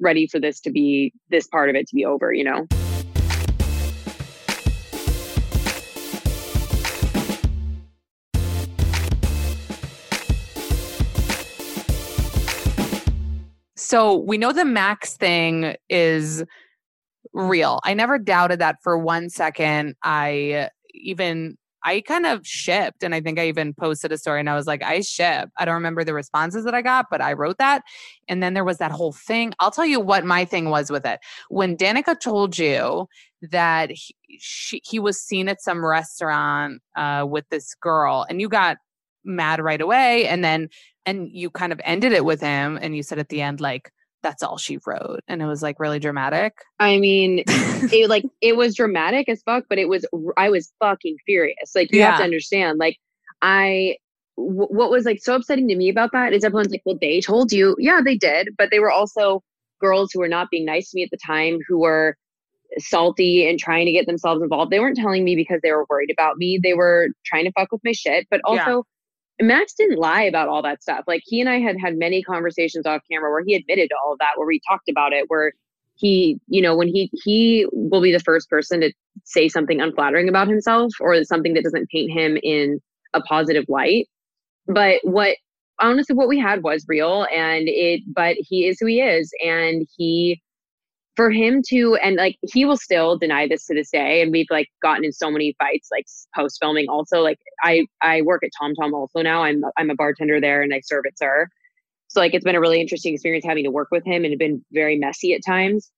ready 0.00 0.26
for 0.26 0.38
this 0.38 0.60
to 0.60 0.70
be 0.70 1.12
this 1.30 1.46
part 1.46 1.70
of 1.70 1.76
it 1.76 1.88
to 1.88 1.94
be 1.94 2.04
over. 2.04 2.32
You 2.32 2.44
know? 2.44 2.66
So 13.78 14.16
we 14.16 14.36
know 14.36 14.52
the 14.52 14.64
Max 14.64 15.16
thing 15.16 15.76
is 15.88 16.42
real. 17.32 17.78
I 17.84 17.94
never 17.94 18.18
doubted 18.18 18.58
that 18.58 18.76
for 18.82 18.98
one 18.98 19.30
second. 19.30 19.94
I 20.02 20.70
even 20.92 21.56
I 21.86 22.00
kind 22.00 22.26
of 22.26 22.44
shipped, 22.44 23.04
and 23.04 23.14
I 23.14 23.20
think 23.20 23.38
I 23.38 23.46
even 23.46 23.72
posted 23.72 24.10
a 24.10 24.18
story, 24.18 24.40
and 24.40 24.50
I 24.50 24.56
was 24.56 24.66
like, 24.66 24.82
I 24.82 25.02
ship. 25.02 25.50
I 25.56 25.64
don't 25.64 25.74
remember 25.74 26.02
the 26.02 26.14
responses 26.14 26.64
that 26.64 26.74
I 26.74 26.82
got, 26.82 27.06
but 27.12 27.20
I 27.20 27.32
wrote 27.32 27.58
that. 27.58 27.82
And 28.26 28.42
then 28.42 28.54
there 28.54 28.64
was 28.64 28.78
that 28.78 28.90
whole 28.90 29.12
thing. 29.12 29.52
I'll 29.60 29.70
tell 29.70 29.86
you 29.86 30.00
what 30.00 30.24
my 30.24 30.44
thing 30.44 30.68
was 30.68 30.90
with 30.90 31.06
it. 31.06 31.20
When 31.48 31.76
Danica 31.76 32.18
told 32.18 32.58
you 32.58 33.06
that 33.40 33.90
he, 33.90 34.16
she, 34.40 34.82
he 34.84 34.98
was 34.98 35.20
seen 35.20 35.48
at 35.48 35.62
some 35.62 35.86
restaurant 35.86 36.82
uh, 36.96 37.24
with 37.28 37.48
this 37.50 37.72
girl, 37.76 38.26
and 38.28 38.40
you 38.40 38.48
got 38.48 38.78
mad 39.24 39.60
right 39.60 39.80
away, 39.80 40.26
and 40.26 40.42
then 40.42 40.68
and 41.06 41.28
you 41.30 41.50
kind 41.50 41.72
of 41.72 41.80
ended 41.84 42.12
it 42.12 42.24
with 42.24 42.40
him, 42.40 42.80
and 42.82 42.96
you 42.96 43.04
said 43.04 43.20
at 43.20 43.28
the 43.28 43.40
end 43.40 43.60
like. 43.60 43.92
That's 44.26 44.42
all 44.42 44.58
she 44.58 44.80
wrote. 44.84 45.20
And 45.28 45.40
it 45.40 45.46
was 45.46 45.62
like 45.62 45.78
really 45.78 46.00
dramatic. 46.00 46.54
I 46.80 46.98
mean, 46.98 47.44
it 47.46 48.10
like 48.10 48.24
it 48.40 48.56
was 48.56 48.74
dramatic 48.74 49.28
as 49.28 49.40
fuck, 49.42 49.66
but 49.68 49.78
it 49.78 49.88
was 49.88 50.04
I 50.36 50.50
was 50.50 50.72
fucking 50.80 51.18
furious. 51.24 51.76
Like 51.76 51.92
you 51.92 52.02
have 52.02 52.18
to 52.18 52.24
understand, 52.24 52.78
like 52.80 52.96
I 53.40 53.98
w- 54.36 54.66
what 54.66 54.90
was 54.90 55.04
like 55.04 55.22
so 55.22 55.36
upsetting 55.36 55.68
to 55.68 55.76
me 55.76 55.88
about 55.88 56.10
that 56.10 56.32
is 56.32 56.42
everyone's 56.42 56.70
like, 56.72 56.82
well, 56.84 56.98
they 57.00 57.20
told 57.20 57.52
you, 57.52 57.76
yeah, 57.78 58.00
they 58.04 58.16
did, 58.16 58.48
but 58.58 58.72
they 58.72 58.80
were 58.80 58.90
also 58.90 59.44
girls 59.80 60.10
who 60.12 60.18
were 60.18 60.26
not 60.28 60.48
being 60.50 60.64
nice 60.64 60.90
to 60.90 60.96
me 60.96 61.04
at 61.04 61.10
the 61.12 61.18
time, 61.24 61.60
who 61.68 61.78
were 61.78 62.16
salty 62.78 63.48
and 63.48 63.60
trying 63.60 63.86
to 63.86 63.92
get 63.92 64.06
themselves 64.06 64.42
involved. 64.42 64.72
They 64.72 64.80
weren't 64.80 64.96
telling 64.96 65.22
me 65.22 65.36
because 65.36 65.60
they 65.62 65.70
were 65.70 65.86
worried 65.88 66.10
about 66.10 66.36
me. 66.36 66.58
They 66.60 66.74
were 66.74 67.10
trying 67.24 67.44
to 67.44 67.52
fuck 67.52 67.70
with 67.70 67.82
my 67.84 67.92
shit, 67.92 68.26
but 68.28 68.40
Yeah. 68.48 68.80
Max 69.40 69.74
didn't 69.74 69.98
lie 69.98 70.22
about 70.22 70.48
all 70.48 70.62
that 70.62 70.82
stuff. 70.82 71.04
Like 71.06 71.22
he 71.24 71.40
and 71.40 71.48
I 71.48 71.60
had 71.60 71.76
had 71.78 71.96
many 71.96 72.22
conversations 72.22 72.86
off 72.86 73.02
camera 73.10 73.30
where 73.30 73.44
he 73.44 73.54
admitted 73.54 73.88
to 73.90 73.96
all 74.04 74.12
of 74.12 74.18
that, 74.18 74.32
where 74.36 74.46
we 74.46 74.60
talked 74.66 74.88
about 74.88 75.12
it, 75.12 75.26
where 75.28 75.52
he, 75.94 76.38
you 76.48 76.62
know, 76.62 76.76
when 76.76 76.88
he 76.88 77.10
he 77.24 77.66
will 77.72 78.02
be 78.02 78.12
the 78.12 78.20
first 78.20 78.48
person 78.48 78.80
to 78.80 78.92
say 79.24 79.48
something 79.48 79.80
unflattering 79.80 80.28
about 80.28 80.48
himself 80.48 80.92
or 81.00 81.22
something 81.24 81.54
that 81.54 81.64
doesn't 81.64 81.90
paint 81.90 82.10
him 82.10 82.38
in 82.42 82.80
a 83.14 83.20
positive 83.22 83.64
light. 83.68 84.08
But 84.66 85.00
what 85.02 85.36
honestly 85.78 86.14
what 86.14 86.28
we 86.28 86.38
had 86.38 86.62
was 86.62 86.84
real 86.88 87.26
and 87.34 87.68
it 87.68 88.00
but 88.06 88.36
he 88.40 88.66
is 88.66 88.78
who 88.80 88.86
he 88.86 89.00
is 89.00 89.30
and 89.44 89.86
he 89.96 90.40
for 91.16 91.30
him 91.30 91.62
to 91.66 91.96
and 91.96 92.16
like 92.16 92.36
he 92.42 92.64
will 92.64 92.76
still 92.76 93.16
deny 93.18 93.48
this 93.48 93.64
to 93.66 93.74
this 93.74 93.90
day 93.90 94.20
and 94.20 94.30
we've 94.30 94.46
like 94.50 94.68
gotten 94.82 95.04
in 95.04 95.12
so 95.12 95.30
many 95.30 95.56
fights 95.58 95.88
like 95.90 96.04
post 96.34 96.58
filming 96.60 96.88
also 96.88 97.22
like 97.22 97.38
i 97.64 97.86
i 98.02 98.20
work 98.22 98.42
at 98.44 98.50
TomTom 98.60 98.92
also 98.92 99.22
now. 99.22 99.42
I'm 99.42 99.64
i'm 99.78 99.90
a 99.90 99.94
bartender 99.94 100.40
there 100.40 100.62
and 100.62 100.74
i 100.74 100.80
serve 100.84 101.04
at 101.06 101.18
SUR. 101.18 101.48
So 102.08 102.20
like 102.20 102.34
it's 102.34 102.44
been 102.44 102.54
a 102.54 102.60
really 102.60 102.80
interesting 102.80 103.14
experience 103.14 103.44
having 103.44 103.64
to 103.64 103.70
work 103.70 103.88
with 103.90 104.04
him 104.04 104.24
and 104.24 104.32
it's 104.32 104.38
been 104.38 104.64
very 104.72 104.96
messy 104.98 105.32
at 105.34 105.40
times. 105.44 105.90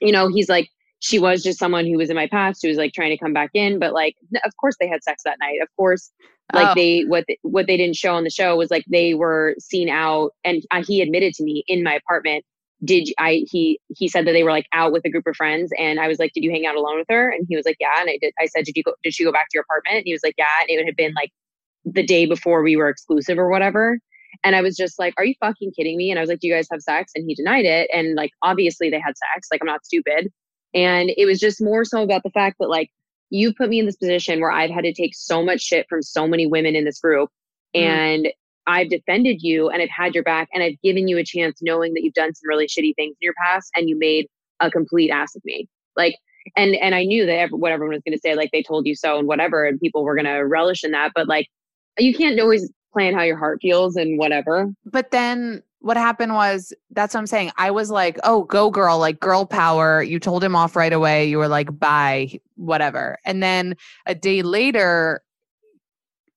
You 0.00 0.12
know 0.12 0.28
he's 0.28 0.48
like 0.48 0.70
she 1.00 1.18
was 1.18 1.42
just 1.42 1.58
someone 1.58 1.84
who 1.84 1.98
was 1.98 2.08
in 2.08 2.16
my 2.16 2.28
past 2.28 2.60
who 2.62 2.68
was 2.68 2.78
like 2.78 2.92
trying 2.92 3.10
to 3.10 3.18
come 3.18 3.32
back 3.32 3.50
in 3.52 3.78
but 3.78 3.92
like 3.92 4.14
of 4.44 4.56
course 4.58 4.76
they 4.80 4.88
had 4.88 5.02
sex 5.02 5.22
that 5.24 5.38
night. 5.40 5.60
Of 5.60 5.68
course 5.76 6.12
like 6.54 6.68
Oh. 6.68 6.74
they 6.76 7.02
what 7.02 7.24
they, 7.26 7.38
what 7.42 7.66
they 7.66 7.76
didn't 7.76 7.96
show 7.96 8.14
on 8.14 8.22
the 8.22 8.30
show 8.30 8.54
was 8.54 8.70
like 8.70 8.84
they 8.88 9.14
were 9.14 9.56
seen 9.58 9.88
out 9.88 10.30
and 10.44 10.62
uh, 10.70 10.84
he 10.86 11.02
admitted 11.02 11.34
to 11.34 11.42
me 11.42 11.64
in 11.66 11.82
my 11.82 11.94
apartment 11.94 12.44
did 12.84 13.08
you, 13.08 13.14
I 13.18 13.44
he 13.50 13.80
he 13.88 14.08
said 14.08 14.26
that 14.26 14.32
they 14.32 14.42
were 14.42 14.50
like 14.50 14.66
out 14.72 14.92
with 14.92 15.04
a 15.04 15.10
group 15.10 15.26
of 15.26 15.34
friends 15.36 15.72
and 15.78 15.98
I 15.98 16.08
was 16.08 16.18
like 16.18 16.32
did 16.34 16.44
you 16.44 16.50
hang 16.50 16.66
out 16.66 16.76
alone 16.76 16.98
with 16.98 17.06
her? 17.08 17.30
And 17.30 17.46
he 17.48 17.56
was 17.56 17.64
like 17.64 17.76
yeah. 17.80 18.00
And 18.00 18.10
I 18.10 18.18
did 18.20 18.34
I 18.40 18.46
said 18.46 18.64
did 18.64 18.76
you 18.76 18.82
go 18.82 18.94
did 19.02 19.14
she 19.14 19.24
go 19.24 19.32
back 19.32 19.48
to 19.50 19.54
your 19.54 19.62
apartment? 19.62 19.96
And 19.98 20.02
he 20.06 20.12
was 20.12 20.22
like 20.22 20.34
yeah. 20.36 20.46
And 20.60 20.68
it 20.68 20.84
had 20.84 20.96
been 20.96 21.14
like 21.14 21.30
the 21.84 22.04
day 22.04 22.26
before 22.26 22.62
we 22.62 22.76
were 22.76 22.88
exclusive 22.88 23.38
or 23.38 23.48
whatever. 23.48 23.98
And 24.44 24.54
I 24.54 24.60
was 24.60 24.76
just 24.76 24.98
like 24.98 25.14
are 25.16 25.24
you 25.24 25.34
fucking 25.40 25.72
kidding 25.76 25.96
me? 25.96 26.10
And 26.10 26.18
I 26.18 26.22
was 26.22 26.28
like 26.28 26.40
do 26.40 26.48
you 26.48 26.54
guys 26.54 26.68
have 26.70 26.82
sex? 26.82 27.12
And 27.14 27.24
he 27.26 27.34
denied 27.34 27.64
it. 27.64 27.88
And 27.92 28.14
like 28.14 28.32
obviously 28.42 28.90
they 28.90 29.00
had 29.00 29.14
sex. 29.16 29.48
Like 29.50 29.62
I'm 29.62 29.66
not 29.66 29.84
stupid. 29.86 30.30
And 30.74 31.10
it 31.16 31.24
was 31.24 31.38
just 31.40 31.62
more 31.62 31.84
so 31.84 32.02
about 32.02 32.22
the 32.24 32.30
fact 32.30 32.56
that 32.60 32.68
like 32.68 32.90
you 33.30 33.54
put 33.54 33.70
me 33.70 33.78
in 33.80 33.86
this 33.86 33.96
position 33.96 34.40
where 34.40 34.52
I've 34.52 34.70
had 34.70 34.84
to 34.84 34.92
take 34.92 35.14
so 35.14 35.42
much 35.42 35.62
shit 35.62 35.86
from 35.88 36.02
so 36.02 36.28
many 36.28 36.46
women 36.46 36.76
in 36.76 36.84
this 36.84 37.00
group 37.00 37.30
Mhm. 37.74 37.80
and 37.82 38.28
I've 38.66 38.90
defended 38.90 39.42
you 39.42 39.68
and 39.68 39.82
I've 39.82 39.90
had 39.90 40.14
your 40.14 40.24
back 40.24 40.48
and 40.52 40.62
I've 40.62 40.80
given 40.82 41.08
you 41.08 41.18
a 41.18 41.24
chance 41.24 41.58
knowing 41.62 41.94
that 41.94 42.02
you've 42.02 42.14
done 42.14 42.34
some 42.34 42.48
really 42.48 42.66
shitty 42.66 42.94
things 42.96 43.16
in 43.20 43.24
your 43.24 43.34
past 43.44 43.70
and 43.74 43.88
you 43.88 43.98
made 43.98 44.26
a 44.60 44.70
complete 44.70 45.10
ass 45.10 45.36
of 45.36 45.42
me. 45.44 45.68
Like 45.96 46.16
and 46.56 46.76
and 46.76 46.94
I 46.94 47.04
knew 47.04 47.26
that 47.26 47.38
ev- 47.38 47.50
what 47.50 47.72
everyone 47.72 47.94
was 47.94 48.02
going 48.06 48.16
to 48.16 48.20
say 48.20 48.34
like 48.34 48.50
they 48.52 48.62
told 48.62 48.86
you 48.86 48.94
so 48.94 49.18
and 49.18 49.26
whatever 49.26 49.64
and 49.64 49.80
people 49.80 50.04
were 50.04 50.14
going 50.14 50.26
to 50.26 50.46
relish 50.46 50.84
in 50.84 50.92
that 50.92 51.10
but 51.14 51.26
like 51.26 51.48
you 51.98 52.14
can't 52.14 52.38
always 52.38 52.70
plan 52.92 53.14
how 53.14 53.22
your 53.22 53.36
heart 53.36 53.58
feels 53.60 53.96
and 53.96 54.18
whatever. 54.18 54.72
But 54.86 55.10
then 55.10 55.62
what 55.80 55.98
happened 55.98 56.34
was 56.34 56.72
that's 56.90 57.12
what 57.14 57.20
I'm 57.20 57.26
saying. 57.26 57.52
I 57.58 57.70
was 57.70 57.90
like, 57.90 58.18
oh, 58.24 58.44
go 58.44 58.70
girl, 58.70 58.98
like 58.98 59.20
girl 59.20 59.44
power. 59.44 60.02
You 60.02 60.18
told 60.18 60.42
him 60.42 60.56
off 60.56 60.76
right 60.76 60.92
away. 60.92 61.26
You 61.26 61.36
were 61.38 61.48
like, 61.48 61.78
bye, 61.78 62.40
whatever. 62.54 63.18
And 63.24 63.42
then 63.42 63.76
a 64.06 64.14
day 64.14 64.42
later, 64.42 65.22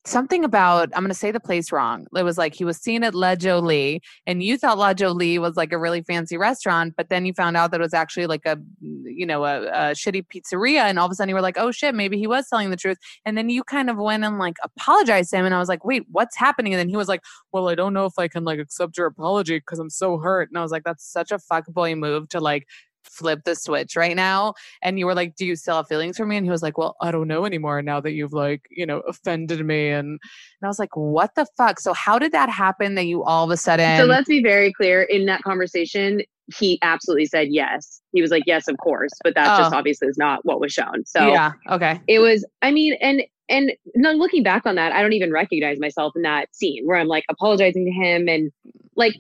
something 0.10 0.44
about 0.44 0.90
I'm 0.94 1.04
going 1.04 1.10
to 1.10 1.14
say 1.14 1.32
the 1.32 1.40
place 1.40 1.72
wrong. 1.72 2.08
It 2.16 2.24
was 2.24 2.38
like 2.38 2.54
he 2.54 2.66
was 2.66 2.78
seen 2.78 3.04
at 3.04 3.16
La 3.16 3.36
Jolie, 3.36 4.02
and 4.26 4.44
you 4.44 4.58
thought 4.58 4.78
La 4.78 4.94
Jolie 4.94 5.40
was 5.40 5.56
like 5.56 5.72
a 5.72 5.78
really 5.78 6.02
fancy 6.02 6.38
restaurant, 6.38 6.96
but 6.98 7.10
then 7.10 7.26
you 7.26 7.34
found 7.34 7.56
out 7.56 7.72
that 7.72 7.80
it 7.80 7.84
was 7.84 7.94
actually 7.94 8.28
like 8.28 8.46
a 8.46 8.58
you 8.82 9.26
know 9.26 9.46
a, 9.46 9.62
a 9.68 9.82
shitty 9.94 10.26
pizzeria, 10.28 10.82
and 10.82 11.00
all 11.00 11.06
of 11.06 11.12
a 11.12 11.16
sudden 11.16 11.30
you 11.30 11.36
were 11.36 11.42
like, 11.42 11.58
oh 11.58 11.72
shit, 11.72 11.96
maybe 11.96 12.18
he 12.18 12.28
was 12.28 12.48
telling 12.50 12.70
the 12.70 12.78
truth. 12.78 12.98
And 13.26 13.38
then 13.38 13.50
you 13.50 13.64
kind 13.64 13.90
of 13.90 13.98
went 13.98 14.24
and 14.24 14.40
like 14.40 14.58
apologized 14.64 15.30
to 15.32 15.38
him, 15.38 15.46
and 15.46 15.56
I 15.56 15.60
was 15.60 15.70
like, 15.70 15.86
wait, 15.86 16.04
what's 16.12 16.36
happening? 16.36 16.74
And 16.74 16.80
then 16.80 16.90
he 16.90 16.98
was 16.98 17.08
like, 17.08 17.22
well, 17.52 17.70
I 17.70 17.76
don't 17.76 17.94
know 17.94 18.06
if 18.06 18.18
I 18.18 18.28
can 18.28 18.44
like 18.44 18.60
accept 18.60 18.98
your 18.98 19.08
apology 19.08 19.60
because 19.60 19.80
I'm 19.80 19.90
so 19.90 20.18
hurt. 20.18 20.50
And 20.50 20.58
I 20.58 20.62
was 20.62 20.72
like, 20.72 20.84
that's 20.84 21.06
such 21.06 21.32
a 21.32 21.38
fuckboy 21.38 21.98
move 21.98 22.30
to 22.30 22.40
like 22.40 22.68
flip 23.10 23.42
the 23.44 23.56
switch 23.56 23.96
right 23.96 24.16
now 24.16 24.54
and 24.84 25.00
you 25.00 25.06
were 25.06 25.16
like 25.16 25.36
do 25.36 25.46
you 25.46 25.56
still 25.56 25.76
have 25.78 25.88
feelings 25.88 26.16
for 26.18 26.26
me 26.26 26.38
and 26.38 26.46
he 26.46 26.52
was 26.52 26.62
like 26.62 26.78
well 26.78 26.96
i 27.02 27.12
don't 27.12 27.28
know 27.28 27.46
anymore 27.46 27.82
now 27.82 28.00
that 28.00 28.12
you've 28.12 28.34
like 28.34 28.62
you 28.70 28.86
know 28.86 29.00
offended 29.02 29.66
me 29.66 29.90
and 29.90 30.08
and 30.10 30.20
i 30.64 30.68
was 30.68 30.80
like 30.80 30.96
what 30.96 31.34
the 31.36 31.46
fuck 31.58 31.80
so 31.80 31.94
how 31.94 32.20
did 32.20 32.32
that 32.32 32.50
happen 32.50 32.96
that 32.96 33.06
you 33.06 33.24
all 33.24 33.44
of 33.44 33.52
a 33.52 33.58
sudden 33.58 33.98
So 33.98 34.06
let's 34.06 34.28
be 34.28 34.42
very 34.44 34.72
clear 34.74 35.04
in 35.04 35.26
that 35.26 35.42
conversation, 35.42 36.22
he 36.58 36.80
absolutely 36.82 37.26
said 37.28 37.50
yes. 37.52 38.02
He 38.12 38.22
was 38.22 38.32
like, 38.32 38.44
yes, 38.48 38.68
of 38.68 38.76
course. 38.78 39.12
But 39.24 39.36
that 39.36 39.58
just 39.60 39.74
Oh. 39.74 39.78
obviously 39.78 40.08
is 40.08 40.18
not 40.18 40.44
what 40.46 40.60
was 40.60 40.72
shown. 40.72 41.06
So 41.06 41.28
yeah 41.28 41.52
okay 41.70 42.02
it 42.08 42.20
was, 42.20 42.46
I 42.62 42.72
mean, 42.72 42.96
and, 43.02 43.22
and 43.50 43.72
no, 43.96 44.12
looking 44.14 44.44
back 44.44 44.66
on 44.66 44.76
that, 44.76 44.92
I 44.92 45.02
don't 45.02 45.14
even 45.14 45.32
recognize 45.32 45.80
myself 45.80 46.14
in 46.16 46.22
that 46.24 46.54
scene 46.56 46.86
where 46.86 46.98
I'm 46.98 47.08
like 47.08 47.26
apologizing 47.30 47.86
to 47.86 47.92
him. 47.92 48.28
And 48.28 48.52
like, 48.96 49.16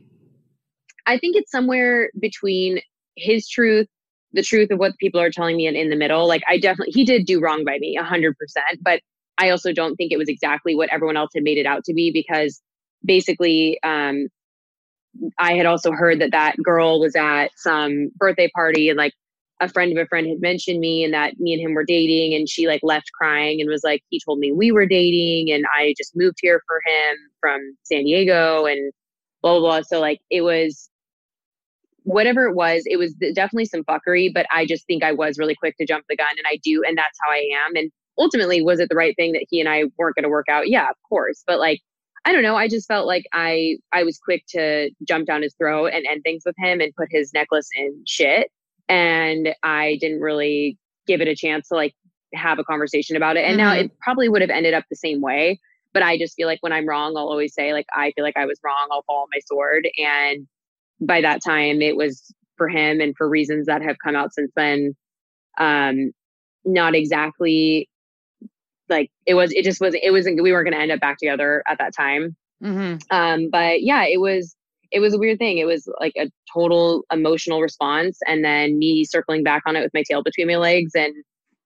I 1.05 1.17
think 1.17 1.35
it's 1.35 1.51
somewhere 1.51 2.09
between 2.19 2.79
his 3.19 3.47
truth, 3.47 3.87
the 4.33 4.43
truth 4.43 4.71
of 4.71 4.79
what 4.79 4.97
people 4.99 5.19
are 5.19 5.31
telling 5.31 5.57
me, 5.57 5.67
and 5.67 5.77
in 5.77 5.89
the 5.89 5.95
middle. 5.95 6.27
Like, 6.27 6.43
I 6.49 6.57
definitely, 6.59 6.93
he 6.93 7.05
did 7.05 7.25
do 7.25 7.39
wrong 7.39 7.63
by 7.65 7.77
me 7.79 7.97
a 7.97 8.03
hundred 8.03 8.37
percent, 8.37 8.79
but 8.81 9.01
I 9.37 9.49
also 9.51 9.71
don't 9.73 9.95
think 9.95 10.11
it 10.11 10.17
was 10.17 10.29
exactly 10.29 10.75
what 10.75 10.89
everyone 10.91 11.17
else 11.17 11.31
had 11.33 11.43
made 11.43 11.57
it 11.57 11.65
out 11.65 11.83
to 11.85 11.93
be 11.93 12.11
because 12.11 12.61
basically, 13.05 13.79
um, 13.83 14.27
I 15.37 15.53
had 15.53 15.65
also 15.65 15.91
heard 15.91 16.19
that 16.21 16.31
that 16.31 16.55
girl 16.63 16.99
was 16.99 17.15
at 17.15 17.49
some 17.57 18.09
birthday 18.15 18.49
party 18.55 18.89
and 18.89 18.97
like 18.97 19.13
a 19.59 19.67
friend 19.67 19.91
of 19.91 20.01
a 20.01 20.07
friend 20.07 20.27
had 20.27 20.41
mentioned 20.41 20.79
me 20.79 21.03
and 21.03 21.13
that 21.13 21.39
me 21.39 21.53
and 21.53 21.61
him 21.61 21.73
were 21.73 21.83
dating 21.83 22.33
and 22.33 22.47
she 22.47 22.67
like 22.67 22.81
left 22.83 23.11
crying 23.19 23.59
and 23.59 23.69
was 23.69 23.83
like 23.83 24.01
he 24.09 24.21
told 24.23 24.39
me 24.39 24.51
we 24.51 24.71
were 24.71 24.85
dating 24.85 25.51
and 25.53 25.65
I 25.75 25.93
just 25.97 26.15
moved 26.15 26.37
here 26.41 26.61
for 26.67 26.77
him 26.85 27.17
from 27.41 27.59
San 27.83 28.05
Diego 28.05 28.65
and 28.65 28.93
blah 29.41 29.59
blah 29.59 29.59
blah 29.59 29.81
so 29.81 29.99
like 29.99 30.19
it 30.29 30.41
was 30.41 30.88
whatever 32.09 32.45
it 32.47 32.55
was 32.55 32.83
it 32.85 32.97
was 32.97 33.13
definitely 33.13 33.65
some 33.65 33.83
fuckery 33.83 34.29
but 34.33 34.45
I 34.51 34.65
just 34.65 34.85
think 34.87 35.03
I 35.03 35.11
was 35.11 35.37
really 35.37 35.55
quick 35.55 35.75
to 35.77 35.85
jump 35.85 36.05
the 36.09 36.15
gun 36.15 36.33
and 36.37 36.47
I 36.47 36.57
do 36.63 36.83
and 36.85 36.97
that's 36.97 37.17
how 37.23 37.31
I 37.31 37.47
am 37.65 37.75
and 37.75 37.91
ultimately 38.17 38.61
was 38.61 38.79
it 38.79 38.89
the 38.89 38.95
right 38.95 39.15
thing 39.15 39.31
that 39.33 39.45
he 39.49 39.59
and 39.59 39.69
I 39.69 39.83
weren't 39.97 40.15
going 40.15 40.23
to 40.23 40.29
work 40.29 40.47
out 40.49 40.69
yeah 40.69 40.89
of 40.89 40.95
course 41.07 41.43
but 41.47 41.59
like 41.59 41.79
I 42.25 42.33
don't 42.33 42.43
know. 42.43 42.57
I 42.57 42.67
just 42.67 42.85
felt 42.87 43.07
like 43.07 43.23
I 43.33 43.77
I 43.93 44.03
was 44.03 44.19
quick 44.19 44.43
to 44.49 44.91
jump 45.07 45.25
down 45.25 45.41
his 45.41 45.55
throat 45.55 45.91
and 45.93 46.05
end 46.05 46.21
things 46.23 46.43
with 46.45 46.55
him 46.57 46.81
and 46.81 46.93
put 46.95 47.07
his 47.09 47.31
necklace 47.33 47.69
in 47.73 48.03
shit. 48.05 48.49
And 48.89 49.55
I 49.63 49.97
didn't 50.01 50.19
really 50.19 50.77
give 51.07 51.21
it 51.21 51.29
a 51.29 51.35
chance 51.35 51.69
to 51.69 51.75
like 51.75 51.93
have 52.33 52.59
a 52.59 52.63
conversation 52.65 53.15
about 53.15 53.37
it. 53.37 53.45
And 53.45 53.55
now 53.57 53.73
Mhm. 53.73 53.85
it 53.85 53.91
probably 54.01 54.27
would 54.27 54.41
have 54.41 54.49
ended 54.49 54.73
up 54.73 54.83
the 54.89 54.97
same 54.97 55.21
way. 55.21 55.61
But 55.93 56.03
I 56.03 56.17
just 56.17 56.35
feel 56.35 56.45
like 56.45 56.59
when 56.61 56.73
I'm 56.73 56.87
wrong, 56.87 57.15
I'll 57.15 57.29
always 57.29 57.53
say 57.53 57.71
like 57.71 57.87
I 57.95 58.11
feel 58.11 58.25
like 58.25 58.37
I 58.37 58.45
was 58.45 58.59
wrong. 58.65 58.89
I'll 58.91 59.03
fall 59.03 59.21
on 59.21 59.27
my 59.33 59.39
sword. 59.45 59.87
And 59.97 60.45
by 61.01 61.21
that 61.21 61.41
time, 61.43 61.81
it 61.81 61.95
was 61.95 62.33
for 62.57 62.67
him 62.69 62.99
and 62.99 63.15
for 63.17 63.27
reasons 63.29 63.67
that 63.67 63.81
have 63.81 63.97
come 64.03 64.15
out 64.15 64.33
since 64.33 64.51
then. 64.55 64.95
Um, 65.57 66.11
not 66.65 66.95
exactly 66.95 67.89
like 68.89 69.11
it 69.25 69.35
was. 69.35 69.51
It 69.53 69.63
just 69.63 69.81
was. 69.81 69.95
It 70.01 70.11
wasn't. 70.11 70.41
We 70.41 70.51
weren't 70.51 70.65
going 70.65 70.75
to 70.75 70.81
end 70.81 70.91
up 70.91 70.99
back 70.99 71.17
together 71.17 71.63
at 71.67 71.77
that 71.79 71.95
time. 71.95 72.35
hmm 72.61 72.95
Um, 73.11 73.49
but 73.51 73.81
yeah, 73.83 74.05
it 74.05 74.19
was 74.19 74.55
it 74.91 74.99
was 74.99 75.13
a 75.13 75.19
weird 75.19 75.37
thing. 75.37 75.57
It 75.57 75.65
was 75.65 75.87
like 75.99 76.13
a 76.17 76.29
total 76.53 77.03
emotional 77.11 77.61
response, 77.61 78.17
and 78.27 78.43
then 78.43 78.77
me 78.79 79.05
circling 79.05 79.43
back 79.43 79.63
on 79.65 79.75
it 79.75 79.81
with 79.81 79.93
my 79.93 80.03
tail 80.07 80.23
between 80.23 80.47
my 80.47 80.57
legs. 80.57 80.91
And 80.95 81.13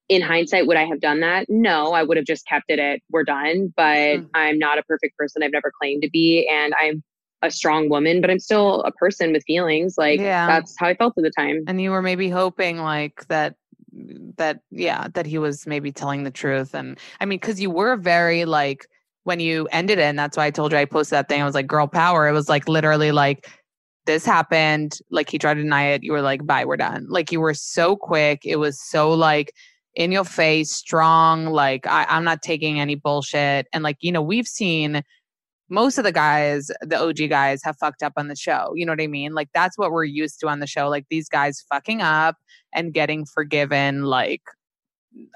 in 0.09 0.21
hindsight, 0.21 0.67
would 0.67 0.77
I 0.77 0.85
have 0.85 0.99
done 0.99 1.21
that? 1.21 1.45
No, 1.49 1.93
I 1.93 2.03
would 2.03 2.17
have 2.17 2.25
just 2.25 2.45
kept 2.45 2.65
it 2.67 2.79
at 2.79 2.99
we're 3.09 3.23
done. 3.23 3.73
But 3.75 4.19
Mhm. 4.19 4.29
I'm 4.33 4.59
not 4.59 4.77
a 4.77 4.83
perfect 4.83 5.17
person. 5.17 5.41
I've 5.43 5.51
never 5.53 5.71
claimed 5.79 6.03
to 6.03 6.09
be, 6.09 6.47
and 6.47 6.73
I'm 6.79 7.03
a 7.43 7.51
strong 7.51 7.89
woman, 7.89 8.21
but 8.21 8.31
I'm 8.31 8.39
still 8.39 8.81
a 8.83 8.91
person 8.91 9.33
with 9.33 9.43
feelings. 9.45 9.95
Like 9.97 10.19
Yeah. 10.19 10.47
that's 10.47 10.73
how 10.79 10.87
I 10.87 10.95
felt 10.95 11.13
at 11.17 11.23
the 11.23 11.31
time. 11.31 11.63
and 11.67 11.79
you 11.81 11.91
were 11.91 12.01
maybe 12.01 12.29
hoping 12.29 12.77
like 12.79 13.27
that 13.27 13.55
that 14.37 14.59
yeah 14.71 15.07
that 15.13 15.27
he 15.27 15.37
was 15.37 15.67
maybe 15.67 15.91
telling 15.91 16.23
the 16.23 16.31
truth 16.31 16.73
and 16.73 16.97
i 17.21 17.25
mean 17.25 17.37
because 17.39 17.61
you 17.61 17.69
were 17.69 17.95
very 17.95 18.43
like 18.43 18.87
when 19.23 19.39
you 19.39 19.67
ended 19.71 19.99
it 19.99 20.03
and 20.03 20.17
that's 20.17 20.35
why 20.35 20.45
i 20.47 20.49
told 20.51 20.71
you 20.71 20.77
i 20.79 20.83
posted 20.85 21.15
that 21.15 21.29
thing 21.29 21.39
i 21.39 21.45
was 21.45 21.53
like 21.53 21.67
girl 21.67 21.85
power 21.85 22.27
it 22.27 22.31
was 22.31 22.49
like 22.49 22.67
literally 22.67 23.11
like 23.11 23.47
this 24.07 24.25
happened 24.25 24.97
like 25.11 25.29
he 25.29 25.37
tried 25.37 25.53
to 25.53 25.61
deny 25.61 25.85
it 25.89 26.01
you 26.03 26.11
were 26.11 26.23
like 26.23 26.43
bye 26.43 26.65
we're 26.65 26.75
done 26.75 27.05
like 27.07 27.31
you 27.31 27.39
were 27.39 27.53
so 27.53 27.95
quick 27.95 28.41
it 28.45 28.55
was 28.55 28.81
so 28.81 29.11
like 29.11 29.53
in 29.93 30.11
your 30.11 30.25
face 30.25 30.71
strong 30.71 31.45
like 31.45 31.85
I, 31.85 32.07
i'm 32.09 32.23
not 32.23 32.41
taking 32.41 32.79
any 32.79 32.95
bullshit 32.95 33.67
and 33.73 33.83
like 33.83 33.97
you 33.99 34.11
know 34.11 34.23
we've 34.23 34.47
seen 34.47 35.03
most 35.69 35.97
of 35.97 36.03
the 36.03 36.11
guys, 36.11 36.69
the 36.81 36.99
OG 36.99 37.29
guys, 37.29 37.61
have 37.63 37.77
fucked 37.77 38.03
up 38.03 38.13
on 38.17 38.27
the 38.27 38.35
show. 38.35 38.73
You 38.75 38.85
know 38.85 38.91
what 38.91 39.01
I 39.01 39.07
mean? 39.07 39.33
Like 39.33 39.49
that's 39.53 39.77
what 39.77 39.91
we're 39.91 40.03
used 40.03 40.39
to 40.41 40.47
on 40.47 40.59
the 40.59 40.67
show. 40.67 40.89
Like 40.89 41.05
these 41.09 41.29
guys 41.29 41.63
fucking 41.69 42.01
up 42.01 42.35
and 42.73 42.93
getting 42.93 43.25
forgiven 43.25 44.03
like 44.03 44.41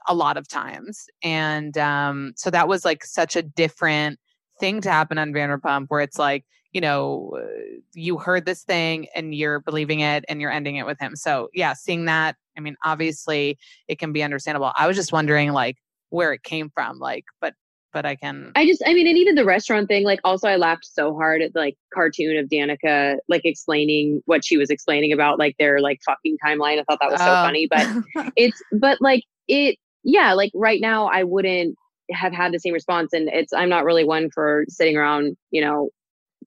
a 0.07 0.13
lot 0.13 0.37
of 0.37 0.47
times. 0.47 1.05
And 1.23 1.77
um, 1.77 2.33
so 2.35 2.49
that 2.49 2.67
was 2.67 2.83
like 2.83 3.03
such 3.03 3.35
a 3.35 3.41
different 3.41 4.19
thing 4.59 4.81
to 4.81 4.91
happen 4.91 5.17
on 5.17 5.33
Vanderpump 5.33 5.85
where 5.89 6.01
it's 6.01 6.19
like, 6.19 6.45
you 6.73 6.81
know, 6.81 7.33
uh, 7.37 7.79
you 7.93 8.17
heard 8.17 8.45
this 8.45 8.63
thing 8.63 9.07
and 9.15 9.33
you're 9.33 9.61
believing 9.61 10.01
it 10.01 10.25
and 10.27 10.41
you're 10.41 10.51
ending 10.51 10.75
it 10.75 10.85
with 10.85 10.99
him. 10.99 11.15
So 11.15 11.49
yeah, 11.53 11.73
seeing 11.73 12.05
that, 12.05 12.35
I 12.57 12.59
mean, 12.59 12.75
obviously 12.83 13.57
it 13.87 13.99
can 13.99 14.11
be 14.11 14.23
understandable. 14.23 14.73
I 14.75 14.87
was 14.87 14.95
just 14.95 15.13
wondering 15.13 15.53
like 15.53 15.77
where 16.09 16.33
it 16.33 16.43
came 16.43 16.69
from, 16.69 16.99
like, 16.99 17.25
but 17.39 17.53
but 17.97 18.05
I 18.05 18.13
can 18.15 18.51
I 18.55 18.67
just, 18.67 18.83
I 18.85 18.93
mean, 18.93 19.07
and 19.07 19.17
even 19.17 19.33
the 19.33 19.43
restaurant 19.43 19.87
thing, 19.87 20.03
like, 20.03 20.19
also, 20.23 20.47
I 20.47 20.55
laughed 20.55 20.85
so 20.85 21.15
hard 21.15 21.41
at 21.41 21.53
the, 21.53 21.59
like 21.59 21.75
cartoon 21.91 22.37
of 22.37 22.45
Danica, 22.47 23.17
like 23.27 23.41
explaining 23.43 24.21
what 24.25 24.45
she 24.45 24.55
was 24.55 24.69
explaining 24.69 25.11
about, 25.11 25.39
like 25.39 25.55
their 25.57 25.79
like 25.79 25.99
fucking 26.05 26.37
timeline. 26.45 26.79
I 26.79 26.83
thought 26.83 26.99
that 27.01 27.09
was 27.09 27.23
so 27.23 27.31
Oh. 27.31 27.41
funny, 27.41 27.67
but 27.67 27.87
it's, 28.35 28.61
but 28.71 28.99
like 29.01 29.23
it, 29.47 29.77
yeah, 30.03 30.33
like 30.33 30.51
right 30.53 30.79
now, 30.79 31.07
I 31.07 31.23
wouldn't 31.23 31.75
have 32.11 32.33
had 32.33 32.53
the 32.53 32.59
same 32.59 32.73
response, 32.73 33.13
and 33.13 33.29
it's, 33.29 33.51
I'm 33.51 33.69
not 33.69 33.83
really 33.83 34.05
one 34.05 34.29
for 34.31 34.65
sitting 34.69 34.95
around, 34.95 35.35
you 35.49 35.61
know, 35.61 35.89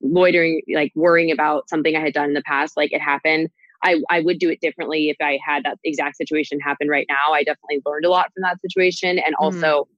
loitering, 0.00 0.62
like 0.72 0.92
worrying 0.94 1.32
about 1.32 1.68
something 1.68 1.96
I 1.96 2.00
had 2.00 2.12
done 2.12 2.28
in 2.28 2.34
the 2.34 2.42
past. 2.42 2.76
Like 2.76 2.92
it 2.92 3.00
happened. 3.00 3.48
I, 3.82 4.00
I 4.08 4.20
would 4.20 4.38
do 4.38 4.50
it 4.50 4.60
differently 4.60 5.08
if 5.08 5.16
I 5.20 5.40
had 5.44 5.64
that 5.64 5.78
exact 5.82 6.16
situation 6.16 6.60
happen 6.60 6.86
right 6.88 7.06
now. 7.08 7.32
I 7.34 7.42
definitely 7.42 7.82
learned 7.84 8.04
a 8.04 8.10
lot 8.10 8.26
from 8.32 8.42
that 8.42 8.60
situation. 8.60 9.18
And 9.18 9.34
Mhm. 9.40 9.44
also 9.44 9.88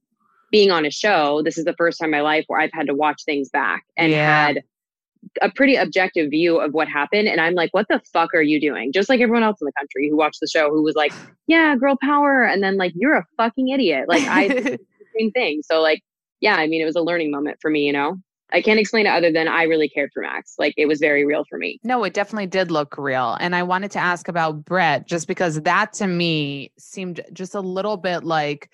being 0.53 0.69
on 0.69 0.85
a 0.85 0.91
show, 0.91 1.41
this 1.43 1.57
is 1.57 1.65
the 1.65 1.73
first 1.79 1.99
time 1.99 2.09
in 2.09 2.11
my 2.11 2.21
life 2.21 2.45
where 2.47 2.59
I've 2.61 2.71
had 2.71 2.85
to 2.85 2.93
watch 2.93 3.23
things 3.25 3.49
back 3.49 3.83
and 3.97 4.11
Yeah. 4.11 4.45
had 4.47 4.61
a 5.41 5.49
pretty 5.51 5.75
objective 5.75 6.29
view 6.29 6.59
of 6.59 6.73
what 6.73 6.87
happened. 6.87 7.27
And 7.27 7.41
I'm 7.41 7.55
like, 7.55 7.73
what 7.73 7.87
the 7.89 7.99
fuck 8.13 8.35
are 8.35 8.41
you 8.43 8.61
doing? 8.61 8.91
Just 8.93 9.09
like 9.09 9.19
everyone 9.19 9.41
else 9.41 9.59
in 9.61 9.65
the 9.65 9.71
country 9.79 10.09
who 10.09 10.15
watched 10.15 10.39
the 10.41 10.47
show 10.47 10.69
who 10.69 10.83
was 10.83 10.93
like, 10.95 11.15
yeah, 11.47 11.75
girl 11.75 11.97
power. 11.99 12.43
And 12.43 12.61
then 12.61 12.77
like, 12.77 12.91
you're 12.95 13.17
a 13.17 13.25
fucking 13.35 13.69
idiot. 13.69 14.05
Like 14.07 14.23
I 14.27 14.47
the 14.49 14.79
same 15.17 15.31
thing. 15.31 15.63
So 15.63 15.81
like, 15.81 16.01
yeah, 16.39 16.55
I 16.55 16.67
mean, 16.67 16.81
it 16.83 16.85
was 16.85 16.95
a 16.95 17.01
learning 17.01 17.31
moment 17.31 17.57
for 17.59 17.71
me, 17.71 17.87
you 17.87 17.93
know? 17.93 18.17
I 18.51 18.61
can't 18.61 18.79
explain 18.79 19.07
it 19.07 19.09
other 19.09 19.31
than 19.31 19.47
I 19.47 19.63
really 19.63 19.89
cared 19.89 20.11
for 20.13 20.21
Max. 20.21 20.53
Like 20.59 20.75
it 20.77 20.85
was 20.85 20.99
very 20.99 21.25
real 21.25 21.43
for 21.49 21.57
me. 21.57 21.79
No, 21.83 22.03
it 22.03 22.13
definitely 22.13 22.45
did 22.45 22.69
look 22.69 22.95
real. 22.99 23.35
And 23.39 23.55
I 23.55 23.63
wanted 23.63 23.89
to 23.91 23.99
ask 23.99 24.27
about 24.27 24.63
Brett 24.63 25.07
just 25.07 25.27
because 25.27 25.59
that 25.61 25.93
to 25.93 26.05
me 26.05 26.71
seemed 26.77 27.21
just 27.33 27.55
a 27.55 27.61
little 27.61 27.97
bit 27.97 28.23
like 28.23 28.69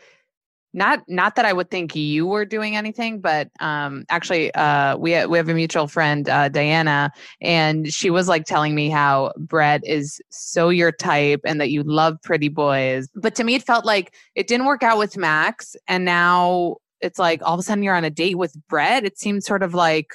not 0.74 1.01
not 1.07 1.36
that 1.36 1.45
I 1.45 1.53
would 1.53 1.72
think 1.72 1.95
you 1.95 2.26
were 2.28 2.45
doing 2.45 2.76
anything, 2.76 3.22
but 3.22 3.49
um 3.59 4.05
actually 4.09 4.53
uh 4.53 4.97
we 4.97 5.13
ha- 5.13 5.26
we 5.26 5.38
have 5.38 5.49
a 5.49 5.53
mutual 5.53 5.88
friend 5.88 6.30
uh 6.30 6.49
Diana 6.49 7.11
and 7.41 7.91
she 7.91 8.09
was 8.09 8.28
like 8.28 8.45
telling 8.45 8.76
me 8.76 8.89
how 8.89 9.34
Brett 9.38 9.86
is 9.86 10.22
so 10.30 10.70
your 10.70 10.91
type 10.91 11.41
and 11.45 11.59
that 11.59 11.72
you 11.72 11.84
love 11.84 12.22
pretty 12.22 12.49
boys. 12.49 13.09
But 13.15 13.36
to 13.36 13.43
me 13.43 13.55
it 13.55 13.63
felt 13.63 13.86
like 13.86 14.13
it 14.36 14.47
didn't 14.47 14.67
work 14.67 14.84
out 14.84 14.97
with 14.97 15.17
Max 15.17 15.76
and 15.88 16.05
now 16.05 16.78
it's 17.01 17.20
like 17.20 17.41
all 17.43 17.53
of 17.53 17.59
a 17.59 17.63
sudden 17.63 17.84
you're 17.84 17.95
on 17.95 18.03
a 18.03 18.09
date 18.09 18.38
with 18.38 18.55
Brett. 18.67 19.05
It 19.05 19.17
seemed 19.17 19.43
sort 19.43 19.63
of 19.63 19.74
like 19.74 20.09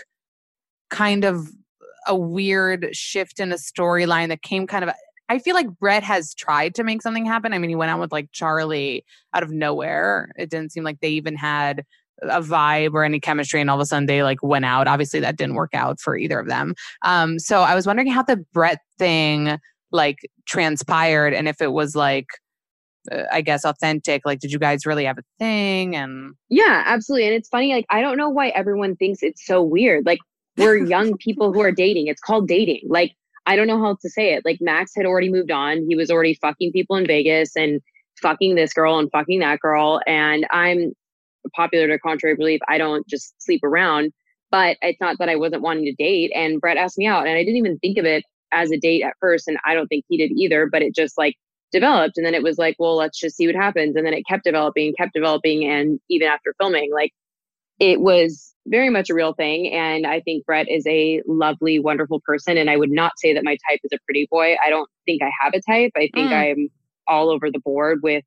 kind 0.90 1.24
of 1.24 1.48
a 2.07 2.14
weird 2.14 2.94
shift 2.94 3.40
in 3.40 3.50
a 3.52 3.57
storyline 3.57 4.28
that 4.28 4.42
came 4.42 4.66
kind 4.66 4.84
of 4.84 4.90
I 5.29 5.39
feel 5.39 5.55
like 5.55 5.68
Brett 5.79 6.03
has 6.03 6.35
tried 6.35 6.75
to 6.77 6.85
make 6.85 7.03
something 7.03 7.25
happen. 7.25 7.53
I 7.53 7.59
mean, 7.59 7.70
he 7.70 7.77
went 7.77 7.91
out 7.91 8.01
with 8.01 8.12
like 8.12 8.31
Charli 8.33 9.03
out 9.33 9.43
of 9.43 9.51
nowhere. 9.51 10.31
It 10.37 10.51
didn't 10.51 10.72
seem 10.72 10.85
like 10.85 11.01
they 11.01 11.11
even 11.11 11.37
had 11.37 11.85
a 12.22 12.41
vibe 12.41 12.95
or 12.95 13.05
any 13.05 13.18
chemistry 13.20 13.61
and 13.61 13.68
all 13.68 13.77
of 13.77 13.83
a 13.83 13.87
sudden 13.87 14.07
they 14.07 14.22
like 14.22 14.41
went 14.41 14.64
out 14.64 14.87
obviously 14.87 15.18
that 15.18 15.37
didn't 15.37 15.57
work 15.57 15.75
out 15.75 16.01
for 16.01 16.16
either 16.16 16.39
of 16.39 16.47
them 16.47 16.72
um 17.05 17.41
so 17.41 17.61
i 17.61 17.75
was 17.75 17.89
wondering 17.89 18.07
how 18.07 18.22
the 18.22 18.37
brett 18.53 18.79
thing 19.01 19.59
like 19.91 20.18
transpired 20.47 21.35
and 21.35 21.49
if 21.49 21.61
it 21.61 21.72
was 21.72 21.97
like 21.97 22.27
uh, 23.11 23.25
i 23.33 23.41
guess 23.41 23.64
authentic 23.64 24.22
like 24.25 24.39
did 24.39 24.53
you 24.53 24.61
guys 24.61 24.87
really 24.87 25.05
have 25.05 25.18
a 25.18 25.25
thing 25.41 25.97
and 25.97 26.35
Yeah, 26.49 26.85
absolutely. 26.87 27.27
And 27.27 27.35
it's 27.35 27.49
funny, 27.49 27.72
like, 27.72 27.87
I 27.91 28.01
don't 28.01 28.16
know 28.16 28.29
why 28.29 28.49
everyone 28.51 28.97
thinks 28.97 29.22
it's 29.22 29.45
so 29.45 29.61
weird. 29.62 30.07
Like, 30.07 30.20
we're 30.57 30.77
young 30.95 31.16
people 31.16 31.53
who 31.53 31.61
are 31.61 31.72
dating. 31.72 32.07
It's 32.07 32.20
called 32.20 32.47
dating. 32.47 32.83
Like, 32.89 33.16
I 33.47 33.57
don't 33.57 33.66
know 33.66 33.80
how 33.80 33.97
to 34.01 34.09
say 34.09 34.32
it. 34.34 34.42
Like, 34.45 34.59
Max 34.61 34.92
had 34.97 35.07
already 35.07 35.30
moved 35.30 35.51
on. 35.51 35.84
He 35.88 35.97
was 35.97 36.11
already 36.11 36.34
fucking 36.34 36.72
people 36.72 36.97
in 36.97 37.07
Vegas 37.07 37.57
and 37.57 37.80
fucking 38.22 38.55
this 38.55 38.72
girl 38.72 38.99
and 38.99 39.11
fucking 39.11 39.40
that 39.40 39.61
girl. 39.61 40.01
And 40.07 40.47
I'm 40.51 40.92
popular 41.55 41.86
to 41.88 41.99
contrary 41.99 42.36
belief. 42.36 42.61
I 42.68 42.78
don't 42.78 43.07
just 43.07 43.34
sleep 43.38 43.62
around. 43.62 44.12
But 44.51 44.76
it's 44.82 45.01
not 45.01 45.18
that 45.18 45.28
I 45.28 45.36
wasn't 45.36 45.62
wanting 45.62 45.84
to 45.84 45.92
date. 45.92 46.30
And 46.34 46.61
Brett 46.61 46.76
asked 46.76 46.97
me 46.97 47.07
out, 47.07 47.26
and 47.26 47.36
I 47.36 47.42
didn't 47.42 47.57
even 47.57 47.78
think 47.80 47.99
of 47.99 48.05
it 48.05 48.24
as 48.53 48.70
a 48.70 48.78
date 48.78 49.03
at 49.03 49.14
first. 49.20 49.49
And 49.49 49.59
I 49.66 49.74
don't 49.74 49.88
think 49.88 50.05
he 50.09 50.16
did 50.16 50.30
either. 50.36 50.68
But 50.70 50.82
it 50.82 50.95
just 50.95 51.18
like 51.18 51.34
developed. 51.72 52.16
And 52.16 52.24
then 52.24 52.34
it 52.34 52.42
was 52.42 52.57
like, 52.57 52.76
well, 52.78 52.97
let's 52.97 53.18
just 53.18 53.36
see 53.36 53.47
what 53.47 53.57
happens. 53.57 53.97
And 53.97 54.07
then 54.07 54.14
it 54.14 54.22
kept 54.28 54.45
developing, 54.45 54.95
kept 54.97 55.12
developing. 55.12 55.68
And 55.68 55.99
even 56.09 56.28
after 56.28 56.55
filming, 56.59 56.92
like 56.95 57.12
it 57.81 58.01
was 58.01 58.55
very 58.66 58.89
much 58.91 59.11
a 59.11 59.14
real 59.14 59.35
thing. 59.35 59.72
And 59.72 60.07
I 60.07 60.20
think 60.20 60.47
Brett 60.47 60.68
is 60.70 60.87
a 60.87 61.22
lovely, 61.27 61.79
wonderful 61.79 62.20
person. 62.25 62.57
And 62.57 62.70
I 62.70 62.77
would 62.77 62.91
not 62.91 63.12
say 63.18 63.35
that 63.35 63.45
my 63.45 63.57
type 63.68 63.81
is 63.85 63.91
a 63.93 63.99
pretty 64.07 64.27
boy. 64.31 64.57
I 64.64 64.70
don't 64.70 64.89
think 65.05 65.22
I 65.22 65.31
have 65.41 65.53
a 65.55 65.61
type. 65.61 65.93
I 65.97 66.09
think 66.14 66.31
Mm. 66.31 66.33
I'm 66.33 66.68
all 67.07 67.31
over 67.31 67.51
the 67.51 67.59
board 67.59 68.01
with 68.03 68.25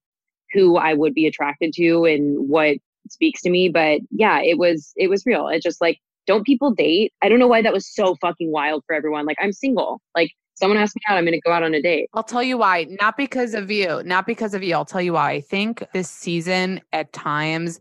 who 0.54 0.78
I 0.78 0.94
would 0.94 1.14
be 1.14 1.26
attracted 1.26 1.74
to 1.74 2.06
and 2.06 2.48
what 2.48 2.78
speaks 3.10 3.42
to 3.42 3.50
me. 3.50 3.70
But 3.70 4.02
yeah, 4.12 4.42
it 4.42 4.58
was 4.58 4.92
it 4.96 5.10
was 5.10 5.26
real. 5.26 5.48
It's 5.48 5.64
just 5.64 5.82
like, 5.82 5.98
don't 6.28 6.46
people 6.46 6.72
date? 6.72 7.14
I 7.22 7.30
don't 7.30 7.40
know 7.40 7.48
why 7.48 7.62
that 7.64 7.74
was 7.74 7.88
so 7.92 8.16
fucking 8.22 8.52
wild 8.52 8.84
for 8.86 8.94
everyone. 8.96 9.26
Like 9.26 9.38
I'm 9.42 9.54
single. 9.54 10.02
Like 10.14 10.30
someone 10.54 10.78
asked 10.78 10.96
me 10.96 11.02
out, 11.10 11.18
I'm 11.18 11.26
gonna 11.26 11.40
go 11.40 11.52
out 11.52 11.64
on 11.64 11.74
a 11.74 11.82
date. 11.82 12.10
I'll 12.14 12.24
tell 12.24 12.44
you 12.44 12.58
why. 12.60 12.86
Not 13.02 13.18
because 13.18 13.54
of 13.56 13.72
you. 13.72 14.04
Not 14.04 14.28
because 14.28 14.54
of 14.54 14.62
you. 14.62 14.76
I'll 14.76 14.86
tell 14.86 15.02
you 15.02 15.14
why. 15.14 15.32
I 15.32 15.42
think 15.42 15.84
this 15.94 16.10
season 16.10 16.82
at 16.94 17.12
times 17.14 17.80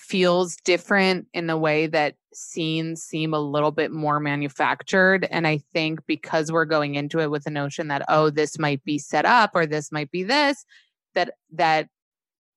feels 0.00 0.56
different 0.56 1.26
in 1.34 1.46
the 1.46 1.56
way 1.56 1.86
that 1.86 2.14
scenes 2.32 3.02
seem 3.02 3.34
a 3.34 3.40
little 3.40 3.70
bit 3.70 3.92
more 3.92 4.18
manufactured. 4.18 5.26
And 5.30 5.46
I 5.46 5.58
think 5.72 6.00
because 6.06 6.50
we're 6.50 6.64
going 6.64 6.94
into 6.94 7.20
it 7.20 7.30
with 7.30 7.44
the 7.44 7.50
notion 7.50 7.88
that, 7.88 8.04
oh, 8.08 8.30
this 8.30 8.58
might 8.58 8.82
be 8.84 8.98
set 8.98 9.24
up 9.24 9.50
or 9.54 9.66
this 9.66 9.92
might 9.92 10.10
be 10.10 10.22
this, 10.22 10.64
that 11.14 11.34
that 11.52 11.88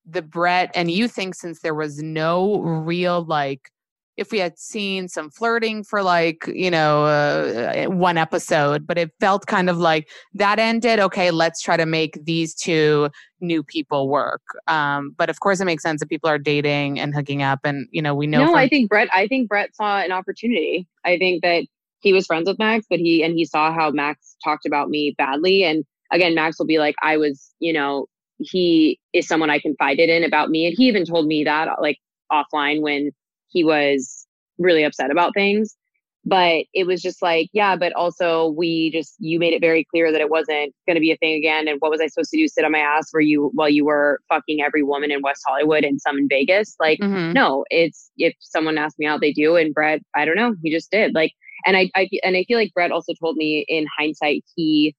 the 0.05 0.21
Brett 0.21 0.71
and 0.75 0.91
you 0.91 1.07
think 1.07 1.35
since 1.35 1.61
there 1.61 1.75
was 1.75 2.01
no 2.01 2.59
real 2.61 3.23
like 3.23 3.71
if 4.15 4.31
we 4.31 4.39
had 4.39 4.57
seen 4.59 5.07
some 5.07 5.29
flirting 5.29 5.83
for 5.83 6.03
like 6.03 6.45
you 6.47 6.69
know 6.69 7.05
uh, 7.05 7.85
one 7.85 8.17
episode 8.17 8.85
but 8.85 8.97
it 8.97 9.11
felt 9.19 9.47
kind 9.47 9.69
of 9.69 9.77
like 9.77 10.09
that 10.33 10.59
ended 10.59 10.99
okay 10.99 11.31
let's 11.31 11.61
try 11.61 11.75
to 11.75 11.85
make 11.85 12.17
these 12.23 12.53
two 12.53 13.09
new 13.41 13.63
people 13.63 14.07
work 14.07 14.41
um 14.67 15.13
but 15.17 15.29
of 15.29 15.39
course 15.39 15.59
it 15.59 15.65
makes 15.65 15.83
sense 15.83 15.99
that 15.99 16.09
people 16.09 16.29
are 16.29 16.37
dating 16.37 16.99
and 16.99 17.13
hooking 17.15 17.41
up 17.41 17.59
and 17.63 17.87
you 17.91 18.01
know 18.01 18.13
we 18.13 18.27
know 18.27 18.39
no, 18.39 18.47
from- 18.47 18.55
I 18.55 18.67
think 18.67 18.89
Brett. 18.89 19.09
I 19.13 19.27
think 19.27 19.49
Brett 19.49 19.75
saw 19.75 19.99
an 19.99 20.11
opportunity. 20.11 20.87
I 21.05 21.17
think 21.17 21.41
that 21.43 21.65
he 21.99 22.13
was 22.13 22.25
friends 22.25 22.47
with 22.47 22.59
Max, 22.59 22.85
but 22.89 22.99
he 22.99 23.23
and 23.23 23.33
he 23.33 23.45
saw 23.45 23.73
how 23.73 23.89
Max 23.91 24.35
talked 24.43 24.65
about 24.65 24.89
me 24.89 25.15
badly. 25.17 25.63
And 25.63 25.83
again, 26.11 26.35
Max 26.35 26.59
will 26.59 26.65
be 26.65 26.77
like, 26.77 26.95
I 27.01 27.17
was, 27.17 27.53
you 27.59 27.73
know, 27.73 28.07
he 28.39 28.99
is 29.13 29.27
someone 29.27 29.49
I 29.49 29.59
confided 29.59 30.09
in 30.09 30.23
about 30.23 30.49
me, 30.49 30.67
and 30.67 30.75
he 30.77 30.87
even 30.87 31.05
told 31.05 31.27
me 31.27 31.43
that 31.45 31.81
like 31.81 31.97
offline 32.31 32.81
when 32.81 33.11
he 33.53 33.63
was 33.63 34.27
really 34.57 34.83
upset 34.83 35.11
about 35.11 35.33
things. 35.35 35.77
But 36.25 36.65
it 36.73 36.87
was 36.87 37.01
just 37.01 37.21
like, 37.21 37.49
yeah, 37.51 37.75
but 37.75 37.91
also 37.93 38.53
we 38.55 38.91
just 38.91 39.15
you 39.19 39.39
made 39.39 39.53
it 39.53 39.59
very 39.59 39.85
clear 39.91 40.09
that 40.09 40.21
it 40.21 40.29
wasn't 40.29 40.73
going 40.87 40.95
to 40.95 41.01
be 41.01 41.11
a 41.11 41.17
thing 41.17 41.33
again. 41.33 41.67
And 41.67 41.77
what 41.79 41.91
was 41.91 41.99
I 41.99 42.07
supposed 42.07 42.31
to 42.31 42.37
do? 42.37 42.47
Sit 42.47 42.63
on 42.63 42.71
my 42.71 42.79
ass 42.79 43.09
where 43.11 43.19
you 43.19 43.51
while 43.53 43.67
you 43.69 43.83
were 43.83 44.19
fucking 44.29 44.61
every 44.61 44.83
woman 44.83 45.11
in 45.11 45.21
West 45.21 45.43
Hollywood 45.45 45.83
and 45.83 45.99
some 45.99 46.17
in 46.17 46.29
Vegas? 46.29 46.77
Like, 46.79 46.99
Mhm. 47.01 47.33
no, 47.33 47.65
it's 47.69 48.09
if 48.17 48.33
someone 48.39 48.77
asked 48.77 48.99
me 48.99 49.05
out, 49.05 49.19
they 49.19 49.33
do. 49.33 49.57
And 49.57 49.73
Brett, 49.73 50.01
I 50.15 50.23
don't 50.23 50.37
know, 50.37 50.55
he 50.63 50.71
just 50.71 50.89
did. 50.91 51.13
Like, 51.13 51.33
and 51.65 51.75
I, 51.75 51.89
I 51.95 52.07
and 52.23 52.37
I 52.37 52.45
feel 52.45 52.57
like 52.57 52.73
Brett 52.73 52.91
also 52.93 53.13
told 53.19 53.35
me 53.35 53.65
in 53.67 53.85
hindsight 53.97 54.45
he 54.55 54.95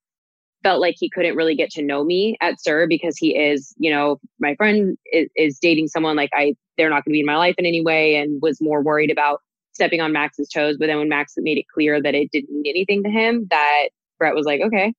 felt 0.63 0.81
like 0.81 0.97
he 0.99 1.09
couldn't 1.11 1.37
really 1.37 1.55
get 1.55 1.71
to 1.71 1.83
know 1.83 2.05
me 2.05 2.37
at 2.43 2.61
SUR 2.61 2.87
because 2.87 3.17
he 3.17 3.37
is, 3.39 3.75
you 3.79 3.91
know, 3.91 4.19
my 4.41 4.55
friend 4.57 4.97
is, 5.13 5.29
is 5.37 5.59
dating 5.59 5.89
someone 5.89 6.17
like 6.17 6.31
I 6.35 6.55
they're 6.77 6.91
not 6.91 7.05
going 7.05 7.13
to 7.13 7.17
be 7.17 7.21
in 7.21 7.27
my 7.27 7.37
life 7.37 7.55
in 7.59 7.67
any 7.67 7.83
way, 7.83 8.17
and 8.17 8.41
was 8.43 8.61
more 8.61 8.83
worried 8.83 9.11
about 9.11 9.41
stepping 9.73 10.01
on 10.01 10.13
Max's 10.13 10.49
toes. 10.49 10.77
But 10.79 10.87
then 10.87 10.99
when 10.99 11.09
Max 11.09 11.35
made 11.37 11.59
it 11.59 11.67
clear 11.73 12.01
that 12.01 12.15
it 12.15 12.31
didn't 12.31 12.51
mean 12.55 12.65
anything 12.67 13.03
to 13.03 13.11
him, 13.11 13.47
that 13.51 13.89
Brett 14.19 14.35
was 14.35 14.47
like, 14.47 14.61
okay, 14.61 14.95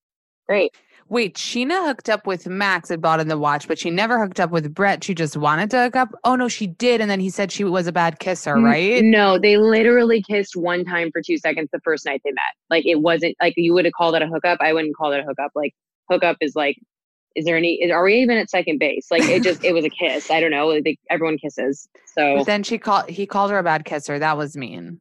great. 0.48 0.72
wait 1.08 1.36
Scheana 1.36 1.86
hooked 1.88 2.10
up 2.10 2.28
with 2.28 2.48
max 2.48 2.90
and 2.92 3.02
bought 3.02 3.20
in 3.20 3.28
the 3.28 3.38
watch 3.38 3.68
but 3.68 3.80
she 3.80 3.90
never 3.90 4.20
hooked 4.20 4.40
up 4.40 4.52
with 4.52 4.74
brett 4.74 5.04
she 5.04 5.14
just 5.14 5.38
wanted 5.38 5.72
to 5.72 5.84
hook 5.84 5.96
up 5.96 6.10
oh 6.24 6.36
no 6.36 6.48
she 6.48 6.68
did 6.68 7.02
and 7.02 7.10
then 7.10 7.20
he 7.20 7.30
said 7.30 7.52
she 7.52 7.64
was 7.64 7.88
a 7.88 7.92
bad 7.92 8.20
kisser 8.20 8.56
right 8.56 9.04
No, 9.04 9.38
they 9.40 9.58
literally 9.58 10.22
kissed 10.22 10.56
one 10.56 10.84
time 10.86 11.10
for 11.12 11.22
two 11.22 11.38
seconds 11.38 11.70
the 11.72 11.80
first 11.84 12.06
night 12.06 12.22
they 12.24 12.32
met. 12.32 12.54
Like 12.70 12.86
it 12.86 13.02
wasn't 13.02 13.36
like 13.42 13.54
you 13.58 13.74
would 13.74 13.86
have 13.86 13.94
called 13.94 14.16
it 14.16 14.22
a 14.22 14.28
hookup. 14.28 14.60
I 14.62 14.74
wouldn't 14.74 14.96
call 14.96 15.12
it 15.14 15.20
a 15.20 15.24
hookup. 15.24 15.52
Like 15.56 15.74
hookup 16.10 16.38
is 16.42 16.56
like, 16.56 16.78
is 17.36 17.46
there 17.46 17.58
any? 17.58 17.74
Is, 17.84 17.92
are 17.92 18.04
we 18.04 18.16
even 18.16 18.38
at 18.38 18.50
second 18.50 18.80
base? 18.80 19.08
Like 19.12 19.24
it 19.24 19.44
just 19.44 19.64
it 19.64 19.74
was 19.74 19.86
a 19.86 19.90
kiss. 19.90 20.32
I 20.32 20.40
don't 20.40 20.52
know. 20.52 20.68
Like 20.68 21.00
everyone 21.10 21.38
kisses. 21.38 21.88
So 22.14 22.38
but 22.38 22.46
then 22.46 22.64
she 22.64 22.78
called 22.78 23.10
he 23.10 23.26
called 23.26 23.52
her 23.52 23.58
a 23.60 23.64
bad 23.64 23.86
kisser 23.86 24.18
that 24.20 24.38
was 24.38 24.56
mean 24.56 25.00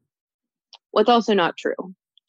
what's 0.90 1.08
also 1.08 1.34
not 1.34 1.56
true. 1.56 1.74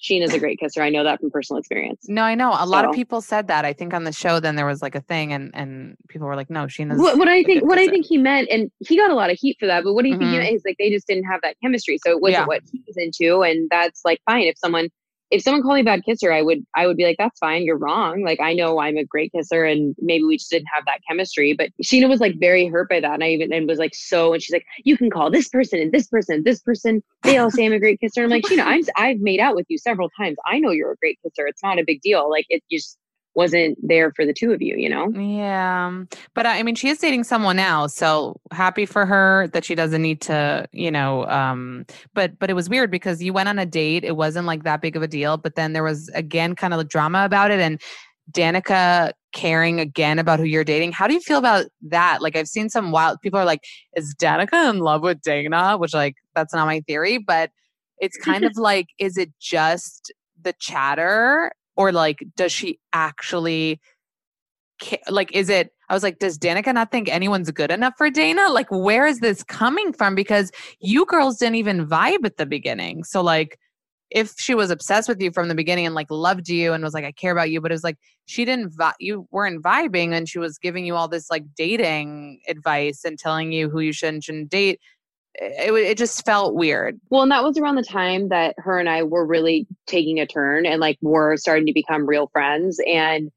Scheana's 0.01 0.33
a 0.33 0.39
great 0.39 0.59
kisser. 0.59 0.81
I 0.81 0.89
know 0.89 1.03
that 1.03 1.19
from 1.19 1.31
personal 1.31 1.57
experience. 1.59 2.05
No, 2.07 2.21
I 2.21 2.35
know. 2.35 2.53
A 2.55 2.65
lot 2.65 2.85
of 2.85 2.93
people 2.93 3.21
said 3.21 3.47
that. 3.47 3.63
I 3.65 3.73
think 3.73 3.93
on 3.93 4.03
the 4.03 4.11
show, 4.11 4.39
then 4.39 4.55
there 4.55 4.65
was 4.65 4.81
like 4.81 4.93
a 4.93 5.01
thing, 5.01 5.31
and 5.33 5.49
and 5.55 5.95
people 6.09 6.27
were 6.27 6.35
like, 6.35 6.49
"No, 6.49 6.65
Scheana's." 6.65 6.99
What, 6.99 7.17
what 7.17 7.27
I 7.29 7.43
think, 7.43 7.63
what 7.63 7.79
I 7.79 7.87
think 7.87 8.05
he 8.05 8.17
meant, 8.17 8.49
and 8.51 8.69
he 8.79 8.97
got 8.97 9.09
a 9.09 9.15
lot 9.15 9.31
of 9.31 9.37
heat 9.39 9.57
for 9.59 9.65
that. 9.67 9.83
But 9.83 9.93
what 9.93 10.03
do 10.03 10.09
you 10.09 10.17
think 10.17 10.29
Mhm. 10.29 10.39
meant? 10.39 10.49
He's 10.49 10.63
like 10.65 10.75
they 10.77 10.91
just 10.91 11.07
didn't 11.07 11.23
have 11.23 11.41
that 11.43 11.55
chemistry, 11.63 11.97
so 12.05 12.11
it 12.11 12.21
wasn't 12.21 12.41
Yeah. 12.41 12.45
what 12.45 12.61
he 12.71 12.83
was 12.85 12.97
into, 12.97 13.41
and 13.41 13.67
that's 13.71 14.01
like 14.05 14.19
fine. 14.25 14.43
If 14.43 14.57
someone, 14.59 14.89
if 15.31 15.41
someone 15.41 15.63
called 15.63 15.75
me 15.75 15.81
a 15.81 15.85
bad 15.85 16.03
kisser, 16.05 16.31
I 16.31 16.41
would, 16.41 16.65
I 16.75 16.87
would 16.87 16.97
be 16.97 17.03
like, 17.03 17.17
that's 17.17 17.39
fine. 17.39 17.63
You're 17.63 17.77
wrong. 17.77 18.23
Like 18.23 18.39
I 18.39 18.53
know 18.53 18.79
I'm 18.79 18.97
a 18.97 19.03
great 19.03 19.31
kisser, 19.31 19.63
and 19.63 19.95
maybe 19.99 20.23
we 20.23 20.37
just 20.37 20.51
didn't 20.51 20.67
have 20.73 20.85
that 20.85 21.01
chemistry. 21.07 21.53
But 21.53 21.69
Scheana 21.83 22.07
was 22.07 22.19
like 22.19 22.35
very 22.39 22.67
hurt 22.67 22.89
by 22.89 22.99
that, 22.99 23.13
and 23.13 23.23
I 23.23 23.29
even 23.29 23.51
and 23.51 23.67
was 23.67 23.79
like 23.79 23.95
so, 23.95 24.33
and 24.33 24.41
she's 24.41 24.53
like, 24.53 24.65
you 24.83 24.97
can 24.97 25.09
call 25.09 25.31
this 25.31 25.49
person 25.49 25.79
and 25.79 25.91
this 25.91 26.07
person, 26.07 26.35
and 26.35 26.45
this 26.45 26.61
person. 26.61 27.03
They 27.23 27.37
all 27.37 27.49
say 27.49 27.65
I'm 27.65 27.73
a 27.73 27.79
great 27.79 27.99
kisser. 27.99 28.23
I'm 28.23 28.29
like, 28.29 28.43
Scheana, 28.43 28.65
I'm, 28.65 28.81
I've 28.97 29.19
made 29.19 29.39
out 29.39 29.55
with 29.55 29.65
you 29.69 29.77
several 29.77 30.09
times. 30.17 30.37
I 30.45 30.59
know 30.59 30.71
you're 30.71 30.91
a 30.91 30.97
great 30.97 31.19
kisser. 31.23 31.47
It's 31.47 31.63
not 31.63 31.79
a 31.79 31.83
big 31.83 32.01
deal. 32.01 32.29
Like 32.29 32.45
it 32.49 32.63
just 32.71 32.97
wasn't 33.35 33.77
there 33.85 34.11
for 34.13 34.25
the 34.25 34.33
two 34.33 34.51
of 34.51 34.61
you, 34.61 34.75
you 34.77 34.89
know. 34.89 35.09
Yeah, 35.11 35.87
um, 35.87 36.07
but 36.33 36.45
I 36.45 36.63
mean, 36.63 36.75
she 36.75 36.89
is 36.89 36.97
dating 36.97 37.25
someone 37.25 37.57
now, 37.57 37.87
so 37.87 38.39
happy 38.51 38.85
for 38.85 39.05
her 39.05 39.47
that 39.49 39.65
she 39.65 39.75
doesn't 39.75 40.01
need 40.01 40.21
to, 40.21 40.67
you 40.71 40.89
know. 40.89 41.25
Um, 41.27 41.85
but 42.13 42.39
but 42.39 42.49
it 42.49 42.53
was 42.53 42.69
weird 42.69 42.89
because 42.89 43.21
you 43.21 43.33
went 43.33 43.49
on 43.49 43.59
a 43.59 43.65
date. 43.65 44.03
It 44.03 44.15
wasn't 44.15 44.47
like 44.47 44.63
that 44.63 44.81
big 44.81 44.95
of 44.95 45.03
a 45.03 45.07
deal, 45.07 45.37
but 45.37 45.55
then 45.55 45.73
there 45.73 45.83
was 45.83 46.09
again 46.09 46.55
kind 46.55 46.73
of 46.73 46.87
drama 46.87 47.25
about 47.25 47.51
it, 47.51 47.59
and 47.59 47.81
Danica 48.31 49.11
caring 49.33 49.79
again 49.79 50.17
about 50.17 50.39
who 50.39 50.45
you're 50.45 50.63
dating. 50.63 50.93
How 50.93 51.07
do 51.07 51.13
you 51.13 51.19
feel 51.19 51.37
about 51.37 51.65
that? 51.89 52.21
Like 52.21 52.35
I've 52.35 52.47
seen 52.47 52.69
some 52.69 52.91
wild 52.91 53.19
people 53.21 53.39
are 53.39 53.45
like, 53.45 53.63
is 53.95 54.15
Danica 54.15 54.69
in 54.69 54.79
love 54.79 55.01
with 55.01 55.21
Dayna? 55.21 55.79
Which 55.79 55.93
like 55.93 56.15
that's 56.33 56.53
not 56.53 56.65
my 56.65 56.81
theory, 56.87 57.17
but 57.17 57.51
it's 57.99 58.17
kind 58.17 58.43
of 58.45 58.53
like, 58.55 58.87
is 58.97 59.17
it 59.17 59.31
just 59.39 60.13
the 60.41 60.53
chatter 60.59 61.51
or 61.75 61.91
like 61.91 62.25
does 62.35 62.51
she 62.51 62.79
actually 62.93 63.79
ca- 64.81 65.01
like 65.09 65.31
is 65.33 65.49
it 65.49 65.71
I 65.89 65.93
was 65.93 66.03
like, 66.03 66.19
does 66.19 66.37
Danica 66.37 66.73
not 66.73 66.91
think 66.91 67.09
anyone's 67.09 67.51
good 67.51 67.71
enough 67.71 67.93
for 67.97 68.09
Dayna? 68.09 68.51
Like, 68.51 68.67
where 68.71 69.05
is 69.05 69.19
this 69.19 69.43
coming 69.43 69.93
from? 69.93 70.15
Because 70.15 70.51
you 70.79 71.05
girls 71.05 71.37
didn't 71.37 71.55
even 71.55 71.87
vibe 71.87 72.25
at 72.25 72.37
the 72.37 72.45
beginning. 72.45 73.03
So, 73.03 73.21
like, 73.21 73.59
if 74.11 74.33
she 74.37 74.55
was 74.55 74.69
obsessed 74.69 75.09
with 75.09 75.21
you 75.21 75.31
from 75.31 75.47
the 75.47 75.55
beginning 75.55 75.85
and 75.85 75.95
like 75.95 76.09
loved 76.09 76.47
you 76.47 76.73
and 76.73 76.83
was 76.83 76.93
like, 76.93 77.03
I 77.05 77.11
care 77.11 77.31
about 77.31 77.49
you, 77.49 77.59
but 77.59 77.71
it 77.71 77.73
was 77.73 77.83
like 77.83 77.97
she 78.25 78.45
didn't, 78.45 78.69
vi- 78.75 78.93
you 78.99 79.27
weren't 79.31 79.63
vibing 79.63 80.13
and 80.13 80.29
she 80.29 80.39
was 80.39 80.57
giving 80.57 80.85
you 80.85 80.95
all 80.95 81.07
this 81.07 81.29
like 81.29 81.43
dating 81.55 82.39
advice 82.47 83.03
and 83.03 83.19
telling 83.19 83.51
you 83.51 83.69
who 83.69 83.79
you 83.79 83.91
should 83.91 84.23
shouldn't 84.23 84.49
date. 84.49 84.79
It, 85.37 85.73
it, 85.73 85.97
just 85.97 86.25
felt 86.25 86.55
weird. 86.55 86.99
Well, 87.09 87.23
and 87.23 87.31
that 87.31 87.43
was 87.43 87.57
around 87.57 87.75
the 87.75 87.83
time 87.83 88.29
that 88.29 88.55
her 88.57 88.79
and 88.79 88.89
I 88.89 89.03
were 89.03 89.25
really 89.25 89.67
taking 89.85 90.19
a 90.19 90.25
turn 90.25 90.65
and 90.65 90.79
like 90.79 90.97
we 91.01 91.11
were 91.11 91.35
starting 91.37 91.65
to 91.65 91.73
become 91.73 92.07
real 92.07 92.27
friends. 92.27 92.79
And 92.87 93.31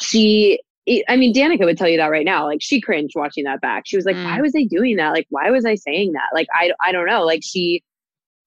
she, 0.00 0.60
I 1.08 1.16
mean, 1.16 1.34
Danica 1.34 1.64
would 1.64 1.76
tell 1.76 1.88
you 1.88 1.98
that 1.98 2.10
right 2.10 2.24
now. 2.24 2.46
Like 2.46 2.60
she 2.62 2.80
cringed 2.80 3.12
watching 3.14 3.44
that 3.44 3.60
back. 3.60 3.82
She 3.86 3.96
was 3.96 4.06
like, 4.06 4.16
Mm. 4.16 4.24
why 4.24 4.40
was 4.40 4.54
I 4.56 4.64
doing 4.64 4.96
that? 4.96 5.10
Like, 5.10 5.26
why 5.28 5.50
was 5.50 5.64
I 5.66 5.74
saying 5.74 6.12
that? 6.12 6.30
Like, 6.32 6.46
I, 6.54 6.72
I 6.84 6.92
don't 6.92 7.06
know. 7.06 7.24
Like 7.24 7.40
she, 7.44 7.82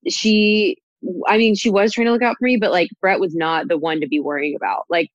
she, 0.07 0.77
I 1.27 1.37
mean, 1.37 1.55
she 1.55 1.69
was 1.69 1.93
trying 1.93 2.07
to 2.07 2.11
look 2.11 2.23
out 2.23 2.37
for 2.39 2.45
me, 2.45 2.57
but 2.57 2.71
like 2.71 2.89
Brett 3.01 3.19
was 3.19 3.35
not 3.35 3.67
the 3.67 3.77
one 3.77 4.01
to 4.01 4.07
be 4.07 4.19
worrying 4.19 4.55
about. 4.55 4.85
Like 4.89 5.11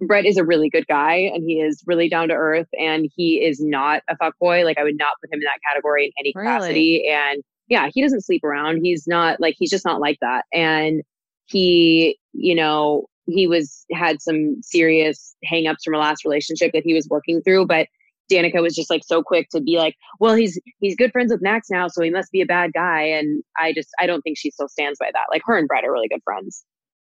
Brett 0.00 0.24
is 0.24 0.36
a 0.36 0.44
really 0.44 0.70
good 0.70 0.86
guy 0.86 1.14
and 1.14 1.44
he 1.44 1.60
is 1.60 1.82
really 1.86 2.08
down 2.08 2.28
to 2.28 2.34
earth 2.34 2.68
and 2.78 3.10
he 3.14 3.44
is 3.44 3.60
not 3.60 4.02
a 4.08 4.16
fuck 4.16 4.38
boy. 4.38 4.64
Like 4.64 4.78
I 4.78 4.82
would 4.82 4.96
not 4.96 5.14
put 5.20 5.32
him 5.32 5.40
in 5.40 5.44
that 5.44 5.60
category 5.68 6.06
in 6.06 6.12
any 6.18 6.32
capacity. 6.32 7.02
Really? 7.04 7.08
And 7.08 7.42
yeah, 7.68 7.88
he 7.92 8.02
doesn't 8.02 8.22
sleep 8.22 8.42
around. 8.42 8.80
He's 8.82 9.06
not 9.06 9.40
like 9.40 9.56
he's 9.58 9.70
just 9.70 9.84
not 9.84 10.00
like 10.00 10.18
that. 10.20 10.44
And 10.52 11.02
he, 11.46 12.18
you 12.32 12.54
know, 12.54 13.06
he 13.26 13.46
was 13.46 13.84
had 13.92 14.22
some 14.22 14.56
serious 14.62 15.36
hangups 15.50 15.84
from 15.84 15.94
a 15.94 15.98
last 15.98 16.24
relationship 16.24 16.72
that 16.72 16.82
he 16.84 16.94
was 16.94 17.06
working 17.08 17.42
through, 17.42 17.66
but 17.66 17.86
Danica 18.30 18.62
was 18.62 18.74
just 18.74 18.90
like 18.90 19.02
so 19.04 19.22
quick 19.22 19.48
to 19.50 19.60
be 19.60 19.76
like, 19.76 19.96
well, 20.18 20.34
he's 20.34 20.58
he's 20.78 20.96
good 20.96 21.12
friends 21.12 21.32
with 21.32 21.42
Max 21.42 21.68
now, 21.68 21.88
so 21.88 22.02
he 22.02 22.10
must 22.10 22.30
be 22.32 22.40
a 22.40 22.46
bad 22.46 22.72
guy. 22.72 23.02
And 23.02 23.42
I 23.58 23.72
just 23.72 23.88
I 23.98 24.06
don't 24.06 24.22
think 24.22 24.38
she 24.38 24.50
still 24.50 24.68
stands 24.68 24.98
by 24.98 25.10
that. 25.12 25.26
Like 25.30 25.42
her 25.44 25.58
and 25.58 25.68
Brett 25.68 25.84
are 25.84 25.92
really 25.92 26.08
good 26.08 26.22
friends. 26.24 26.64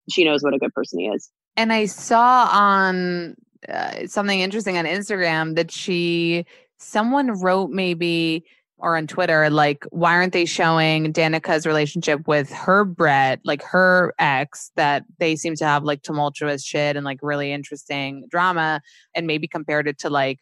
She 0.10 0.24
knows 0.24 0.42
what 0.44 0.54
a 0.54 0.60
good 0.60 0.74
person 0.74 1.00
he 1.00 1.08
is. 1.08 1.30
And 1.58 1.74
I 1.74 1.88
saw 1.88 2.48
on 2.52 3.36
uh, 3.68 4.06
something 4.06 4.40
interesting 4.40 4.78
on 4.78 4.86
Instagram 4.86 5.56
that 5.56 5.72
she, 5.72 6.46
someone 6.78 7.32
wrote 7.42 7.72
maybe, 7.72 8.46
or 8.78 8.96
on 8.96 9.08
Twitter, 9.08 9.50
like, 9.50 9.84
why 9.90 10.14
aren't 10.14 10.34
they 10.34 10.46
showing 10.46 11.12
Danica's 11.12 11.66
relationship 11.66 12.28
with 12.28 12.52
her 12.52 12.86
Brett, 12.86 13.40
like 13.44 13.64
her 13.64 14.14
ex, 14.20 14.72
that 14.76 15.04
they 15.20 15.36
seem 15.36 15.56
to 15.56 15.66
have 15.66 15.84
like 15.84 16.04
tumultuous 16.04 16.64
shit 16.64 16.96
and 16.96 17.04
like 17.04 17.18
really 17.24 17.52
interesting 17.52 18.28
drama, 18.30 18.80
and 19.16 19.26
maybe 19.26 19.48
compared 19.48 19.88
it 19.88 19.98
to 19.98 20.12
like, 20.12 20.38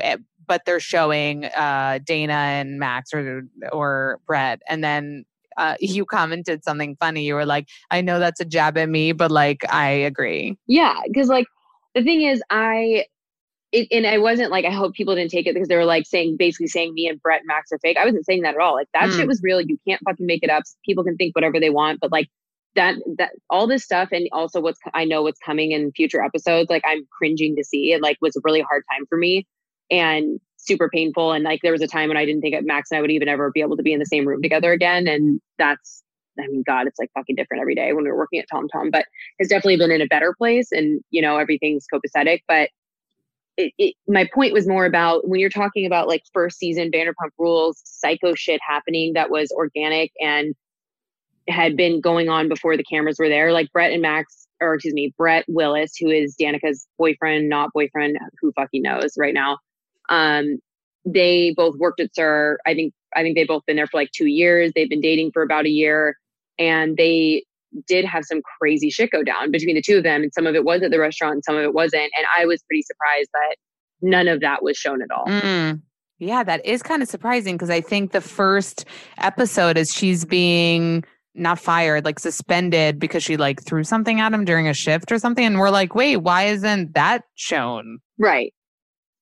eh, 0.00 0.16
but 0.48 0.62
they're 0.66 0.80
showing 0.80 1.44
uh, 1.44 2.00
Dayna 2.04 2.30
and 2.30 2.80
Max 2.80 3.14
or 3.14 3.42
or 3.70 4.18
Brett, 4.26 4.62
and 4.68 4.82
then 4.82 5.24
uh, 5.56 5.76
you 5.80 6.04
commented 6.04 6.64
something 6.64 6.96
funny. 7.00 7.24
You 7.24 7.34
were 7.34 7.46
like, 7.46 7.68
I 7.90 8.00
know 8.00 8.18
that's 8.18 8.40
a 8.40 8.44
jab 8.44 8.76
at 8.78 8.88
me, 8.88 9.12
but 9.12 9.30
like, 9.30 9.62
I 9.72 9.88
agree. 9.90 10.56
Yeah, 10.66 11.00
because 11.06 11.28
like 11.28 11.46
the 11.94 12.02
thing 12.02 12.22
is, 12.22 12.42
I 12.50 13.06
it, 13.72 13.88
and 13.90 14.06
I 14.06 14.18
wasn't 14.18 14.50
like 14.50 14.64
I 14.64 14.70
hope 14.70 14.94
people 14.94 15.14
didn't 15.14 15.30
take 15.30 15.46
it 15.46 15.54
because 15.54 15.68
they 15.68 15.76
were 15.76 15.84
like 15.84 16.06
saying 16.06 16.36
basically 16.36 16.68
saying 16.68 16.94
me 16.94 17.08
and 17.08 17.20
Brett 17.20 17.40
and 17.40 17.48
Max 17.48 17.72
are 17.72 17.78
fake. 17.78 17.96
I 17.96 18.04
wasn't 18.04 18.24
saying 18.24 18.42
that 18.42 18.54
at 18.54 18.60
all. 18.60 18.74
Like 18.74 18.88
that 18.94 19.08
Mm. 19.10 19.16
shit 19.16 19.26
was 19.26 19.42
real. 19.42 19.60
You 19.60 19.78
can't 19.86 20.00
fucking 20.04 20.24
make 20.26 20.42
it 20.42 20.50
up. 20.50 20.62
People 20.84 21.04
can 21.04 21.16
think 21.16 21.34
whatever 21.34 21.58
they 21.58 21.70
want, 21.70 22.00
but 22.00 22.12
like 22.12 22.28
that 22.76 22.94
that 23.18 23.32
all 23.50 23.66
this 23.66 23.82
stuff 23.82 24.10
and 24.12 24.28
also 24.32 24.60
what's 24.60 24.78
I 24.94 25.04
know 25.04 25.22
what's 25.22 25.40
coming 25.40 25.72
in 25.72 25.92
future 25.92 26.22
episodes. 26.22 26.70
Like 26.70 26.82
I'm 26.86 27.06
cringing 27.10 27.56
to 27.56 27.64
see. 27.64 27.92
It 27.92 28.02
like 28.02 28.18
was 28.20 28.36
a 28.36 28.40
really 28.44 28.60
hard 28.60 28.84
time 28.92 29.06
for 29.08 29.18
me 29.18 29.46
and 29.90 30.40
super 30.66 30.88
painful. 30.88 31.32
And 31.32 31.44
like 31.44 31.60
there 31.62 31.72
was 31.72 31.82
a 31.82 31.86
time 31.86 32.08
when 32.08 32.16
I 32.16 32.24
didn't 32.24 32.42
think 32.42 32.54
Max 32.64 32.90
and 32.90 32.98
I 32.98 33.00
would 33.00 33.10
even 33.10 33.28
ever 33.28 33.50
be 33.52 33.60
able 33.60 33.76
to 33.76 33.82
be 33.82 33.92
in 33.92 33.98
the 33.98 34.06
same 34.06 34.26
room 34.26 34.42
together 34.42 34.72
again. 34.72 35.06
And 35.06 35.40
that's 35.58 36.02
I 36.38 36.46
mean, 36.48 36.62
God, 36.66 36.86
it's 36.86 36.98
like 36.98 37.10
fucking 37.14 37.34
different 37.34 37.62
every 37.62 37.74
day 37.74 37.94
when 37.94 38.04
we're 38.04 38.16
working 38.16 38.38
at 38.40 38.46
TomTom, 38.52 38.92
but 38.92 39.06
it's 39.38 39.48
definitely 39.48 39.78
been 39.78 39.90
in 39.90 40.02
a 40.02 40.06
better 40.06 40.34
place 40.36 40.70
and 40.70 41.00
you 41.10 41.22
know 41.22 41.38
everything's 41.38 41.86
copacetic 41.92 42.40
but 42.46 42.68
it, 43.56 43.72
it, 43.78 43.94
my 44.06 44.28
point 44.34 44.52
was 44.52 44.68
more 44.68 44.84
about 44.84 45.28
when 45.28 45.40
you're 45.40 45.48
talking 45.48 45.86
about 45.86 46.08
like 46.08 46.22
first 46.32 46.58
season 46.58 46.90
Vanderpump 46.90 47.30
Rules, 47.38 47.80
psycho 47.84 48.34
shit 48.34 48.60
happening 48.66 49.14
that 49.14 49.30
was 49.30 49.50
organic 49.52 50.12
and 50.20 50.54
had 51.48 51.76
been 51.76 52.00
going 52.00 52.28
on 52.28 52.48
before 52.48 52.76
the 52.76 52.84
cameras 52.84 53.18
were 53.18 53.28
there. 53.28 53.52
Like 53.52 53.72
Brett 53.72 53.92
and 53.92 54.02
Max, 54.02 54.46
or 54.60 54.74
excuse 54.74 54.94
me, 54.94 55.14
Brett 55.16 55.44
Willis, 55.48 55.96
who 55.98 56.10
is 56.10 56.36
Danica's 56.36 56.86
boyfriend, 56.98 57.48
not 57.48 57.72
boyfriend, 57.72 58.18
who 58.40 58.52
fucking 58.52 58.82
knows 58.82 59.14
right 59.16 59.34
now. 59.34 59.58
Um, 60.08 60.58
they 61.04 61.54
both 61.56 61.76
worked 61.78 62.00
at 62.00 62.14
SUR. 62.14 62.58
I 62.66 62.74
think 62.74 62.92
I 63.14 63.22
think 63.22 63.36
they've 63.36 63.46
both 63.46 63.64
been 63.66 63.76
there 63.76 63.86
for 63.86 63.98
like 63.98 64.10
two 64.12 64.26
years. 64.26 64.72
They've 64.74 64.90
been 64.90 65.00
dating 65.00 65.32
for 65.32 65.42
about 65.42 65.66
a 65.66 65.70
year, 65.70 66.16
and 66.58 66.96
they 66.96 67.44
did 67.86 68.04
have 68.04 68.24
some 68.24 68.40
crazy 68.58 68.90
shit 68.90 69.10
go 69.10 69.22
down 69.22 69.50
between 69.50 69.74
the 69.74 69.82
two 69.82 69.98
of 69.98 70.02
them. 70.02 70.22
And 70.22 70.32
some 70.32 70.46
of 70.46 70.54
it 70.54 70.64
was 70.64 70.82
at 70.82 70.90
the 70.90 70.98
restaurant, 70.98 71.34
and 71.34 71.44
some 71.44 71.56
of 71.56 71.62
it 71.62 71.74
wasn't. 71.74 72.10
And 72.16 72.26
I 72.36 72.46
was 72.46 72.62
pretty 72.64 72.82
surprised 72.82 73.30
that 73.34 73.56
none 74.02 74.28
of 74.28 74.40
that 74.40 74.62
was 74.62 74.76
shown 74.76 75.02
at 75.02 75.10
all. 75.10 75.26
Mm. 75.26 75.82
Yeah, 76.18 76.42
that 76.44 76.64
is 76.64 76.82
kind 76.82 77.02
of 77.02 77.08
surprising 77.08 77.56
because 77.56 77.70
I 77.70 77.80
think 77.80 78.12
the 78.12 78.22
first 78.22 78.86
episode 79.18 79.76
is 79.76 79.92
she's 79.92 80.24
being 80.24 81.04
not 81.34 81.58
fired, 81.58 82.04
like 82.04 82.18
suspended 82.18 82.98
because 82.98 83.22
she 83.22 83.36
like 83.36 83.62
threw 83.62 83.84
something 83.84 84.20
at 84.20 84.32
him 84.32 84.44
during 84.44 84.66
a 84.66 84.72
shift 84.72 85.12
or 85.12 85.18
something. 85.18 85.44
And 85.44 85.58
we're 85.58 85.70
like, 85.70 85.94
wait, 85.94 86.18
why 86.18 86.44
isn't 86.44 86.94
that 86.94 87.24
shown? 87.34 87.98
Right. 88.18 88.54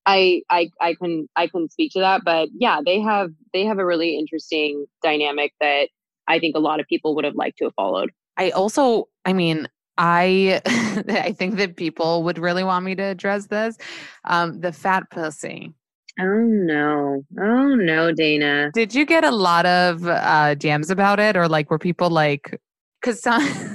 I 0.05 0.41
I 0.49 0.69
I 0.81 0.93
couldn't 0.93 1.29
I 1.35 1.47
couldn't 1.47 1.71
speak 1.71 1.91
to 1.93 1.99
that, 1.99 2.21
but 2.23 2.49
yeah, 2.57 2.79
they 2.85 2.99
have 3.01 3.31
they 3.53 3.65
have 3.65 3.79
a 3.79 3.85
really 3.85 4.17
interesting 4.17 4.85
dynamic 5.01 5.53
that 5.59 5.89
I 6.27 6.39
think 6.39 6.55
a 6.55 6.59
lot 6.59 6.79
of 6.79 6.87
people 6.87 7.15
would 7.15 7.25
have 7.25 7.35
liked 7.35 7.57
to 7.59 7.65
have 7.65 7.73
followed. 7.75 8.11
I 8.37 8.51
also, 8.51 9.07
I 9.25 9.33
mean, 9.33 9.67
I 9.97 10.61
I 11.09 11.31
think 11.31 11.57
that 11.57 11.75
people 11.77 12.23
would 12.23 12.37
really 12.37 12.63
want 12.63 12.85
me 12.85 12.95
to 12.95 13.03
address 13.03 13.47
this. 13.47 13.77
Um, 14.25 14.59
the 14.61 14.71
fat 14.71 15.09
pussy. 15.09 15.73
Oh 16.19 16.23
no. 16.23 17.23
Oh 17.39 17.75
no, 17.75 18.13
Dayna. 18.13 18.71
Did 18.73 18.93
you 18.93 19.05
get 19.05 19.23
a 19.23 19.31
lot 19.31 19.65
of 19.65 20.05
uh 20.07 20.55
DMs 20.55 20.89
about 20.89 21.19
it 21.19 21.35
or 21.35 21.47
like 21.47 21.69
were 21.69 21.79
people 21.79 22.09
like 22.09 22.59
cuz 23.01 23.21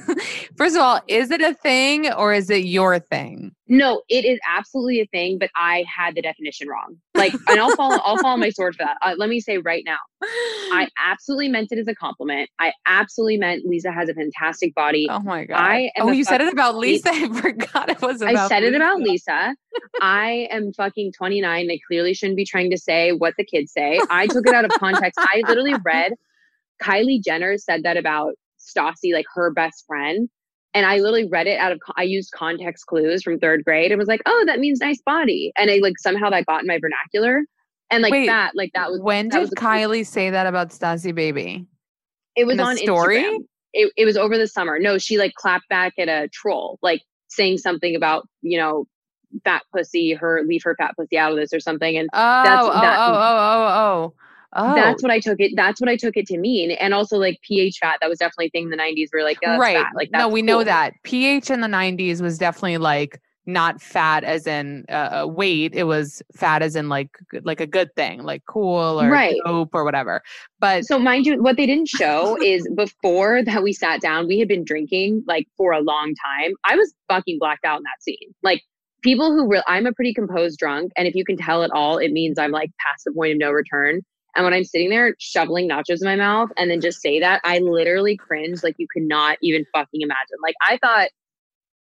first 0.61 0.77
of 0.77 0.83
all, 0.83 1.01
is 1.09 1.31
it 1.31 1.41
a 1.41 1.55
thing 1.55 2.13
or 2.13 2.35
is 2.35 2.51
it 2.51 2.65
your 2.65 2.99
thing? 2.99 3.55
No, 3.67 4.03
it 4.11 4.27
is 4.27 4.39
absolutely 4.47 5.01
a 5.01 5.07
thing, 5.07 5.39
but 5.39 5.49
I 5.57 5.87
had 5.89 6.15
the 6.15 6.21
definition 6.21 6.69
wrong. 6.69 6.97
Like, 7.15 7.33
and 7.49 7.59
I'll 7.59 7.75
follow 7.77 7.97
I'll 8.05 8.19
follow 8.19 8.37
my 8.37 8.51
sword 8.51 8.77
for 8.77 8.85
that. 8.85 8.99
Uh, 9.01 9.15
let 9.17 9.31
me 9.31 9.41
say 9.41 9.57
right 9.57 9.83
now, 9.87 9.97
I 10.23 10.89
absolutely 10.99 11.49
meant 11.49 11.73
it 11.73 11.79
as 11.79 11.89
a 11.89 11.95
compliment. 11.95 12.51
I 12.59 12.73
absolutely 12.85 13.39
meant 13.39 13.65
Lisa 13.65 13.91
has 13.91 14.11
a 14.11 14.15
fantastic 14.15 14.75
body. 14.75 15.07
Oh 15.09 15.21
my 15.21 15.47
god. 15.47 15.57
I 15.57 15.91
am 15.97 16.09
oh, 16.09 16.11
you 16.11 16.25
said 16.25 16.43
it 16.43 16.53
about. 16.53 16.77
Lisa. 16.77 17.09
I 17.13 17.29
forgot 17.29 17.89
it 17.89 18.03
was 18.03 18.21
about 18.21 18.37
I 18.37 18.49
said 18.49 18.63
it 18.63 18.75
about 18.75 18.99
Lisa. 18.99 19.11
Lisa. 19.11 19.57
I 20.03 20.49
am 20.51 20.75
fucking 20.75 21.13
29. 21.13 21.71
I 21.71 21.79
clearly 21.87 22.13
shouldn't 22.13 22.37
be 22.37 22.45
trying 22.45 22.71
to 22.71 22.79
say 22.79 23.13
what 23.13 23.35
the 23.39 23.45
kids 23.45 23.73
say. 23.73 23.99
I 24.11 24.27
took 24.27 24.47
it 24.47 24.55
out 24.55 24.67
of 24.67 24.73
context. 24.73 25.19
I 25.19 25.43
literally 25.47 25.75
read 25.85 26.13
Kylie 26.83 27.23
Jenner 27.25 27.57
said 27.57 27.83
that 27.85 27.97
about 27.97 28.35
Stassie, 28.59 29.15
like 29.15 29.27
her 29.35 29.51
best 29.51 29.87
friend. 29.87 30.29
And 30.73 30.87
I 30.87 30.99
literally 30.99 31.29
read 31.29 31.47
it 31.49 31.59
out 31.59 31.73
of, 31.73 31.81
I 31.97 32.05
used 32.05 32.31
context 32.33 32.87
clues 32.87 33.23
from 33.23 33.39
third 33.41 33.65
grade 33.65 33.91
and 33.91 33.99
was 33.99 34.07
like, 34.09 34.23
oh, 34.27 34.45
that 34.47 34.61
means 34.61 34.81
nice 34.81 35.01
body. 35.05 35.53
And 35.57 35.71
I 35.71 35.79
like 35.79 35.99
somehow 35.99 36.31
that 36.31 36.47
got 36.47 36.61
in 36.61 36.67
my 36.69 36.79
vernacular. 36.81 37.43
And 37.91 38.03
like 38.05 38.13
Wait, 38.13 38.27
that, 38.27 38.53
like 38.55 38.71
that 38.75 38.91
was, 38.91 39.01
When 39.01 39.29
that 39.29 39.35
did 39.35 39.41
was 39.41 39.51
Kylie 39.51 40.07
say 40.07 40.31
that 40.31 40.47
about 40.47 40.69
Stassie 40.71 41.15
Baby? 41.15 41.67
it 42.37 42.45
was 42.47 42.59
on 42.61 42.77
story? 42.77 43.23
Instagram. 43.25 43.39
It, 43.73 43.93
it 43.97 44.05
was 44.05 44.17
over 44.17 44.39
the 44.39 44.47
summer. 44.47 44.79
No, 44.79 44.99
she 44.99 45.19
like 45.19 45.35
clapped 45.35 45.69
back 45.69 45.95
at 45.99 46.09
a 46.09 46.29
troll, 46.29 46.79
like 46.83 47.03
saying 47.29 47.59
something 47.59 47.97
about, 47.97 48.29
you 48.43 48.59
know, 48.59 48.87
fat 49.45 49.63
pussy, 49.73 50.13
her, 50.13 50.43
leave 50.47 50.63
her 50.65 50.77
fat 50.77 50.95
pussy 50.97 51.19
out 51.19 51.33
of 51.33 51.39
this 51.39 51.53
or 51.53 51.59
something. 51.61 51.97
And 51.97 52.09
Oh, 52.13 52.43
That's- 52.45 52.63
oh, 52.65 52.81
that- 52.81 52.99
oh, 52.99 53.13
oh, 53.13 53.17
oh, 53.17 54.05
oh. 54.07 54.15
Oh, 54.55 54.75
that's 54.75 55.03
what 55.03 55.13
I 55.13 55.21
took 55.21 55.41
it. 55.41 55.53
That's 55.55 55.81
what 55.81 55.89
I 55.89 55.97
took 55.97 56.17
it 56.17 56.27
to 56.27 56.39
mean. 56.39 56.73
And 56.73 56.93
also 56.93 57.19
like 57.19 57.39
pH 57.43 57.79
fat. 57.79 57.99
That 58.01 58.09
was 58.09 58.19
definitely 58.19 58.47
a 58.47 58.51
thing 58.51 58.65
in 58.65 58.71
the 58.71 58.77
'90s. 58.77 59.09
Where 59.11 59.25
like, 59.25 59.39
oh, 59.47 59.59
right. 59.59 59.77
fat. 59.77 59.93
Like, 59.95 60.11
no, 60.11 60.29
we 60.29 60.43
know 60.43 60.65
that 60.65 60.95
pH 61.05 61.51
in 61.51 61.61
the 61.61 61.69
'90s 61.69 62.21
was 62.21 62.39
definitely 62.39 62.79
like 62.79 63.21
not 63.47 63.81
fat 63.81 64.25
as 64.25 64.47
in 64.47 64.85
uh, 64.89 65.23
uh, 65.23 65.27
weight. 65.27 65.75
It 65.75 65.85
was 65.85 66.23
fat 66.35 66.63
as 66.63 66.77
in 66.77 66.89
like 66.89 67.11
like 67.43 67.61
a 67.61 67.67
good 67.67 67.95
thing, 67.95 68.23
like 68.23 68.43
cool 68.47 69.01
or 69.01 69.09
Right. 69.09 69.37
dope 69.45 69.75
or 69.75 69.85
whatever. 69.85 70.23
But 70.59 70.85
So 70.85 70.99
mind 70.99 71.27
you, 71.27 71.43
what 71.43 71.57
they 71.57 71.67
didn't 71.67 71.89
show 71.89 72.37
is 72.43 72.69
before 72.75 73.43
that 73.45 73.63
we 73.63 73.73
sat 73.73 74.01
down, 74.01 74.27
we 74.27 74.39
had 74.39 74.49
been 74.49 74.65
drinking 74.65 75.25
like 75.27 75.47
for 75.57 75.73
a 75.73 75.81
long 75.81 76.15
time. 76.15 76.53
I 76.65 76.77
was 76.77 76.93
fucking 77.09 77.39
blacked 77.39 77.65
out 77.65 77.79
in 77.79 77.85
that 77.85 78.03
scene. 78.03 78.35
Like 78.43 78.63
people 79.03 79.33
who 79.33 79.49
real, 79.49 79.63
I'm 79.67 79.87
a 79.87 79.93
pretty 79.93 80.15
composed 80.15 80.59
drunk, 80.59 80.93
and 80.97 81.07
if 81.09 81.15
you 81.15 81.25
can 81.25 81.37
tell 81.37 81.63
at 81.63 81.71
all, 81.71 81.99
it 81.99 82.13
means 82.13 82.39
I'm 82.39 82.53
like 82.53 82.71
past 82.79 83.05
the 83.05 83.13
point 83.13 83.33
of 83.33 83.39
no 83.39 83.51
return. 83.51 84.03
And 84.35 84.45
when 84.45 84.55
I'm 84.55 84.65
sitting 84.65 84.91
there 84.91 85.15
shoveling 85.19 85.69
nachos 85.69 86.01
in 86.01 86.07
my 86.07 86.17
mouth 86.17 86.51
and 86.57 86.71
then 86.71 86.81
just 86.81 87.01
say 87.01 87.21
that, 87.21 87.41
I 87.45 87.59
literally 87.59 88.17
cringe 88.17 88.63
like 88.63 88.77
you 88.79 88.87
could 88.93 89.03
not 89.03 89.39
even 89.43 89.65
fucking 89.73 90.01
imagine. 90.01 90.37
Like 90.43 90.55
I 90.67 90.79
thought 90.79 91.09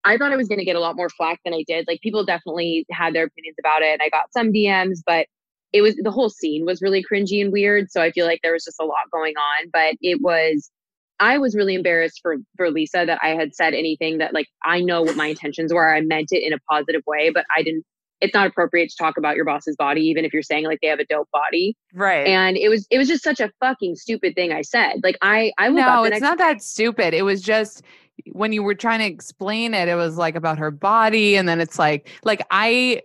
I 0.04 0.18
thought 0.18 0.32
I 0.32 0.38
was 0.38 0.48
gonna 0.48 0.64
get 0.64 0.76
a 0.76 0.80
lot 0.80 0.96
more 0.96 1.10
flack 1.10 1.40
than 1.44 1.54
I 1.54 1.64
did. 1.68 1.86
Like 1.88 2.02
people 2.02 2.26
definitely 2.26 2.86
had 2.92 3.14
their 3.14 3.26
opinions 3.26 3.58
about 3.60 3.82
it 3.82 4.00
I 4.02 4.10
got 4.10 4.32
some 4.34 4.52
DMs, 4.52 5.00
but 5.06 5.28
it 5.74 5.82
was 5.82 5.96
the 5.98 6.12
whole 6.12 6.30
scene 6.30 6.66
was 6.66 6.82
really 6.82 7.04
cringy 7.04 7.42
and 7.42 7.52
weird. 7.52 7.92
So 7.92 8.02
I 8.02 8.12
feel 8.12 8.26
like 8.26 8.40
there 8.42 8.54
was 8.54 8.64
just 8.64 8.80
a 8.80 8.86
lot 8.86 9.12
going 9.12 9.36
on. 9.36 9.70
But 9.72 9.96
it 10.02 10.22
was 10.22 10.72
I 11.20 11.38
was 11.40 11.56
really 11.56 11.76
embarrassed 11.76 12.20
for 12.22 12.38
for 12.56 12.70
Lisa 12.72 13.04
that 13.06 13.20
I 13.22 13.30
had 13.30 13.56
said 13.56 13.74
anything 13.74 14.20
that 14.20 14.34
like 14.34 14.48
I 14.64 14.82
know 14.82 15.02
what 15.02 15.16
my 15.16 15.28
intentions 15.28 15.74
were. 15.74 15.94
I 15.94 16.02
meant 16.02 16.30
it 16.32 16.44
in 16.44 16.54
a 16.54 16.60
positive 16.70 17.02
way, 17.08 17.32
but 17.32 17.46
I 17.56 17.64
didn't 17.64 17.86
it's 18.22 18.34
not 18.34 18.48
appropriate 18.48 18.90
to 18.90 18.96
talk 18.98 19.18
about 19.18 19.36
your 19.36 19.46
boss's 19.46 19.76
body, 19.76 20.02
even 20.02 20.26
if 20.26 20.34
you're 20.34 20.42
saying 20.42 20.66
like 20.66 20.80
they 20.82 20.88
have 20.88 21.00
a 21.00 21.06
dope 21.06 21.30
body. 21.32 21.76
right. 21.94 22.28
And 22.28 22.58
it 22.58 22.70
was 22.70 22.88
it 22.90 22.98
was 22.98 23.08
just 23.08 23.24
such 23.24 23.40
a 23.40 23.52
fucking 23.60 23.96
stupid 23.96 24.36
thing 24.36 24.52
I 24.52 24.62
said. 24.62 25.02
Like 25.04 25.18
I 25.22 25.52
I 25.58 25.70
woke 25.70 25.82
up 25.82 25.96
no, 25.96 26.04
it's 26.04 26.12
next 26.12 26.22
not 26.22 26.38
that 26.38 26.62
stupid. 26.62 27.14
It 27.14 27.24
was 27.24 27.42
just 27.42 27.84
when 28.32 28.52
you 28.52 28.64
were 28.64 28.76
trying 28.76 29.00
to 29.00 29.06
explain 29.06 29.74
it, 29.74 29.88
it 29.88 29.96
was 29.96 30.18
like 30.18 30.36
about 30.36 30.58
her 30.58 30.72
body, 30.72 31.36
and 31.36 31.48
then 31.48 31.62
it's 31.62 31.78
like, 31.78 32.10
like 32.24 32.46
I, 32.52 33.02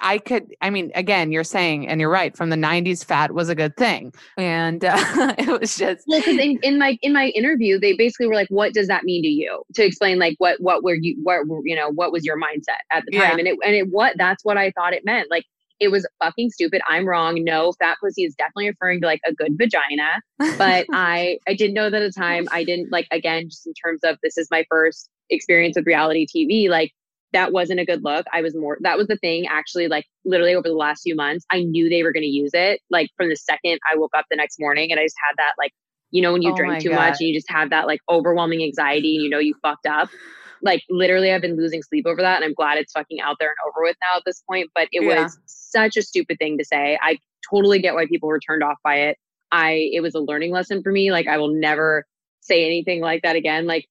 I 0.00 0.18
could, 0.18 0.54
I 0.60 0.70
mean, 0.70 0.90
again, 0.94 1.32
you're 1.32 1.44
saying, 1.44 1.88
and 1.88 2.00
you're 2.00 2.10
right, 2.10 2.36
from 2.36 2.50
the 2.50 2.56
90s, 2.56 3.04
fat 3.04 3.32
was 3.32 3.48
a 3.48 3.54
good 3.54 3.76
thing. 3.76 4.12
And 4.36 4.84
uh, 4.84 4.96
it 5.38 5.60
was 5.60 5.76
just. 5.76 6.04
Well, 6.06 6.20
because 6.20 6.38
in, 6.38 6.58
in 6.62 6.78
my 6.78 6.98
in 7.02 7.12
my 7.12 7.28
interview, 7.28 7.78
they 7.78 7.94
basically 7.94 8.26
were 8.26 8.34
like, 8.34 8.48
"What 8.48 8.72
does 8.74 8.88
that 8.88 9.04
mean 9.04 9.22
to 9.22 9.28
you?" 9.28 9.62
To 9.74 9.84
explain, 9.84 10.18
like, 10.18 10.36
what 10.38 10.60
what 10.60 10.82
were 10.82 10.94
you, 10.94 11.16
what 11.22 11.40
you 11.64 11.76
know, 11.76 11.90
what 11.90 12.12
was 12.12 12.24
your 12.24 12.38
mindset 12.38 12.80
at 12.90 13.04
the 13.06 13.18
time? 13.18 13.38
Yeah. 13.38 13.38
And 13.38 13.48
it 13.48 13.58
and 13.64 13.74
it 13.74 13.88
what 13.90 14.16
that's 14.16 14.44
what 14.44 14.56
I 14.56 14.70
thought 14.72 14.92
it 14.92 15.04
meant. 15.04 15.30
Like, 15.30 15.44
it 15.80 15.88
was 15.88 16.06
fucking 16.22 16.50
stupid. 16.50 16.82
I'm 16.88 17.06
wrong. 17.06 17.42
No, 17.42 17.72
fat 17.72 17.96
pussy 18.00 18.24
is 18.24 18.34
definitely 18.34 18.68
referring 18.68 19.00
to 19.00 19.06
like 19.06 19.20
a 19.26 19.32
good 19.32 19.56
vagina. 19.56 20.20
But 20.58 20.86
I 20.92 21.38
I 21.48 21.54
didn't 21.54 21.74
know 21.74 21.90
that 21.90 22.02
at 22.02 22.14
the 22.14 22.20
time. 22.20 22.48
I 22.52 22.64
didn't 22.64 22.92
like 22.92 23.08
again, 23.10 23.48
just 23.48 23.66
in 23.66 23.72
terms 23.74 24.00
of 24.04 24.18
this 24.22 24.36
is 24.36 24.48
my 24.50 24.64
first 24.70 25.08
experience 25.30 25.76
with 25.76 25.86
reality 25.86 26.26
TV. 26.26 26.68
Like 26.68 26.92
that 27.32 27.52
wasn't 27.52 27.80
a 27.80 27.84
good 27.84 28.02
look. 28.04 28.26
I 28.32 28.42
was 28.42 28.56
more, 28.56 28.78
that 28.82 28.98
was 28.98 29.06
the 29.06 29.16
thing 29.16 29.46
actually, 29.46 29.88
like 29.88 30.04
literally 30.24 30.54
over 30.54 30.68
the 30.68 30.74
last 30.74 31.02
few 31.02 31.14
months, 31.14 31.44
I 31.50 31.62
knew 31.62 31.88
they 31.88 32.02
were 32.02 32.12
going 32.12 32.24
to 32.24 32.28
use 32.28 32.50
it. 32.54 32.80
Like 32.90 33.10
from 33.16 33.28
the 33.28 33.36
second 33.36 33.78
I 33.90 33.96
woke 33.96 34.12
up 34.16 34.26
the 34.30 34.36
next 34.36 34.58
morning 34.58 34.90
and 34.90 35.00
I 35.00 35.04
just 35.04 35.16
had 35.28 35.36
that, 35.38 35.52
like, 35.58 35.72
you 36.10 36.22
know, 36.22 36.32
when 36.32 36.42
you 36.42 36.52
Oh 36.52 36.54
drink 36.54 36.80
too 36.80 36.90
God. 36.90 36.96
much 36.96 37.16
and 37.20 37.28
you 37.28 37.34
just 37.34 37.50
have 37.50 37.70
that 37.70 37.86
like 37.86 38.00
overwhelming 38.08 38.62
anxiety 38.62 39.16
and 39.16 39.24
you 39.24 39.30
know 39.30 39.38
you 39.38 39.54
fucked 39.62 39.86
up. 39.86 40.08
Like 40.62 40.82
literally, 40.90 41.32
I've 41.32 41.40
been 41.40 41.56
losing 41.56 41.82
sleep 41.82 42.06
over 42.06 42.20
that, 42.20 42.36
and 42.36 42.44
I'm 42.44 42.54
glad 42.54 42.78
it's 42.78 42.92
fucking 42.92 43.20
out 43.20 43.36
there 43.40 43.48
and 43.48 43.56
over 43.66 43.82
with 43.84 43.96
now 44.02 44.18
at 44.18 44.22
this 44.26 44.42
point. 44.48 44.70
But 44.74 44.88
it 44.92 45.00
Yeah. 45.00 45.24
was 45.24 45.38
such 45.46 45.96
a 45.96 46.02
stupid 46.02 46.38
thing 46.38 46.58
to 46.58 46.64
say. 46.64 46.98
I 47.02 47.18
totally 47.50 47.80
get 47.80 47.94
why 47.94 48.06
people 48.06 48.28
were 48.28 48.40
turned 48.40 48.62
off 48.62 48.76
by 48.84 48.96
it. 48.96 49.18
I 49.52 49.88
it 49.92 50.00
was 50.00 50.14
a 50.14 50.20
learning 50.20 50.52
lesson 50.52 50.82
for 50.82 50.92
me. 50.92 51.12
Like 51.12 51.26
I 51.28 51.38
will 51.38 51.54
never 51.54 52.04
say 52.40 52.66
anything 52.66 53.00
like 53.00 53.22
that 53.22 53.36
again. 53.36 53.66
Like 53.66 53.86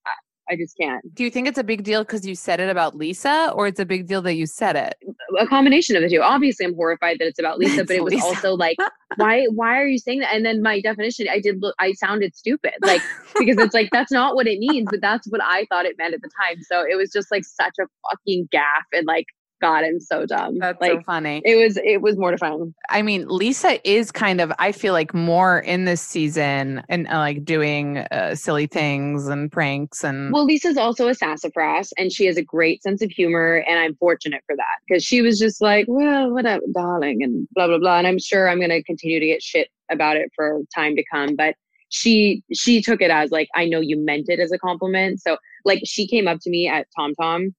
I, 0.49 0.55
just 0.55 0.77
can't. 0.77 1.03
Do 1.15 1.23
you 1.23 1.29
think 1.29 1.47
it's 1.47 1.57
a 1.57 1.63
big 1.63 1.83
deal 1.83 2.03
because 2.03 2.25
you 2.25 2.35
said 2.35 2.59
it 2.59 2.69
about 2.69 2.95
Lisa, 2.95 3.51
or 3.55 3.67
it's 3.67 3.79
a 3.79 3.85
big 3.85 4.07
deal 4.07 4.21
that 4.23 4.35
you 4.35 4.45
said 4.45 4.75
it? 4.75 4.95
a 5.37 5.47
combination 5.47 5.95
of 5.95 6.01
the 6.01 6.09
two. 6.09 6.21
Obviously, 6.21 6.65
I'm 6.65 6.75
horrified 6.75 7.17
that 7.19 7.27
it's 7.27 7.39
about 7.39 7.59
Lisa, 7.59 7.83
but 7.83 7.95
it 7.95 8.03
was 8.03 8.13
Lisa. 8.13 8.25
also 8.25 8.55
like, 8.55 8.77
why? 9.17 9.45
Why 9.53 9.79
are 9.79 9.87
you 9.87 9.97
saying 9.97 10.19
that? 10.19 10.33
And 10.33 10.45
then 10.45 10.61
my 10.61 10.81
definition, 10.81 11.27
I 11.29 11.39
did 11.39 11.61
look, 11.61 11.75
I 11.79 11.93
sounded 11.93 12.35
stupid, 12.35 12.73
like 12.81 13.01
because 13.37 13.57
it's 13.57 13.73
like 13.73 13.89
that's 13.91 14.11
not 14.11 14.35
what 14.35 14.47
it 14.47 14.59
means, 14.59 14.87
but 14.89 15.01
that's 15.01 15.27
what 15.27 15.41
I 15.43 15.65
thought 15.69 15.85
it 15.85 15.97
meant 15.97 16.13
at 16.13 16.21
the 16.21 16.29
time. 16.47 16.61
So 16.63 16.85
it 16.87 16.95
was 16.95 17.11
just 17.11 17.31
like 17.31 17.45
such 17.45 17.73
a 17.79 17.85
fucking 18.09 18.49
gaff, 18.51 18.85
and 18.93 19.05
like, 19.05 19.25
God, 19.61 19.83
I'm 19.83 19.99
so 19.99 20.25
dumb. 20.25 20.57
That's 20.59 20.79
like 20.81 20.91
so 20.91 21.01
funny. 21.05 21.41
it 21.45 21.55
was, 21.55 21.77
it 21.77 22.01
was 22.01 22.17
mortifying. 22.17 22.73
I 22.89 23.01
mean, 23.01 23.27
Lisa 23.27 23.79
is 23.89 24.11
kind 24.11 24.41
of, 24.41 24.51
I 24.59 24.71
feel 24.71 24.93
like 24.93 25.13
more 25.13 25.59
in 25.59 25.85
this 25.85 26.01
season 26.01 26.83
and 26.89 27.07
uh, 27.07 27.17
like 27.17 27.45
doing 27.45 27.99
uh, 27.99 28.35
silly 28.35 28.67
things 28.67 29.27
and 29.27 29.51
pranks 29.51 30.03
and 30.03 30.31
Well, 30.31 30.45
Lisa's 30.45 30.77
also 30.77 31.07
a 31.07 31.13
sassafras, 31.13 31.93
and 31.97 32.11
she 32.11 32.25
has 32.25 32.37
a 32.37 32.43
great 32.43 32.83
sense 32.83 33.01
of 33.01 33.09
humor, 33.11 33.63
and 33.67 33.79
I'm 33.79 33.95
fortunate 33.95 34.43
for 34.45 34.55
that 34.55 34.65
because 34.87 35.03
she 35.03 35.21
was 35.21 35.39
just 35.39 35.61
like, 35.61 35.85
"Well, 35.87 36.25
what 36.25 36.33
whatever, 36.43 36.63
darling," 36.73 37.23
and 37.23 37.47
blah 37.53 37.67
blah 37.67 37.79
blah. 37.79 37.97
And 37.97 38.07
I'm 38.07 38.19
sure 38.19 38.49
I'm 38.49 38.59
going 38.59 38.69
to 38.69 38.83
continue 38.83 39.19
to 39.19 39.25
get 39.25 39.43
shit 39.43 39.69
about 39.91 40.17
it 40.17 40.31
for 40.35 40.59
time 40.73 40.95
to 40.95 41.03
come, 41.11 41.35
but 41.35 41.55
she 41.89 42.43
she 42.53 42.81
took 42.81 43.01
it 43.01 43.11
as 43.11 43.31
like, 43.31 43.49
"I 43.55 43.65
know 43.65 43.79
you 43.79 43.97
meant 43.97 44.29
it 44.29 44.39
as 44.39 44.51
a 44.51 44.57
compliment." 44.57 45.21
So, 45.21 45.37
like, 45.65 45.81
she 45.85 46.07
came 46.07 46.27
up 46.27 46.39
to 46.41 46.49
me 46.49 46.67
at 46.67 46.87
TomTom 46.97 47.53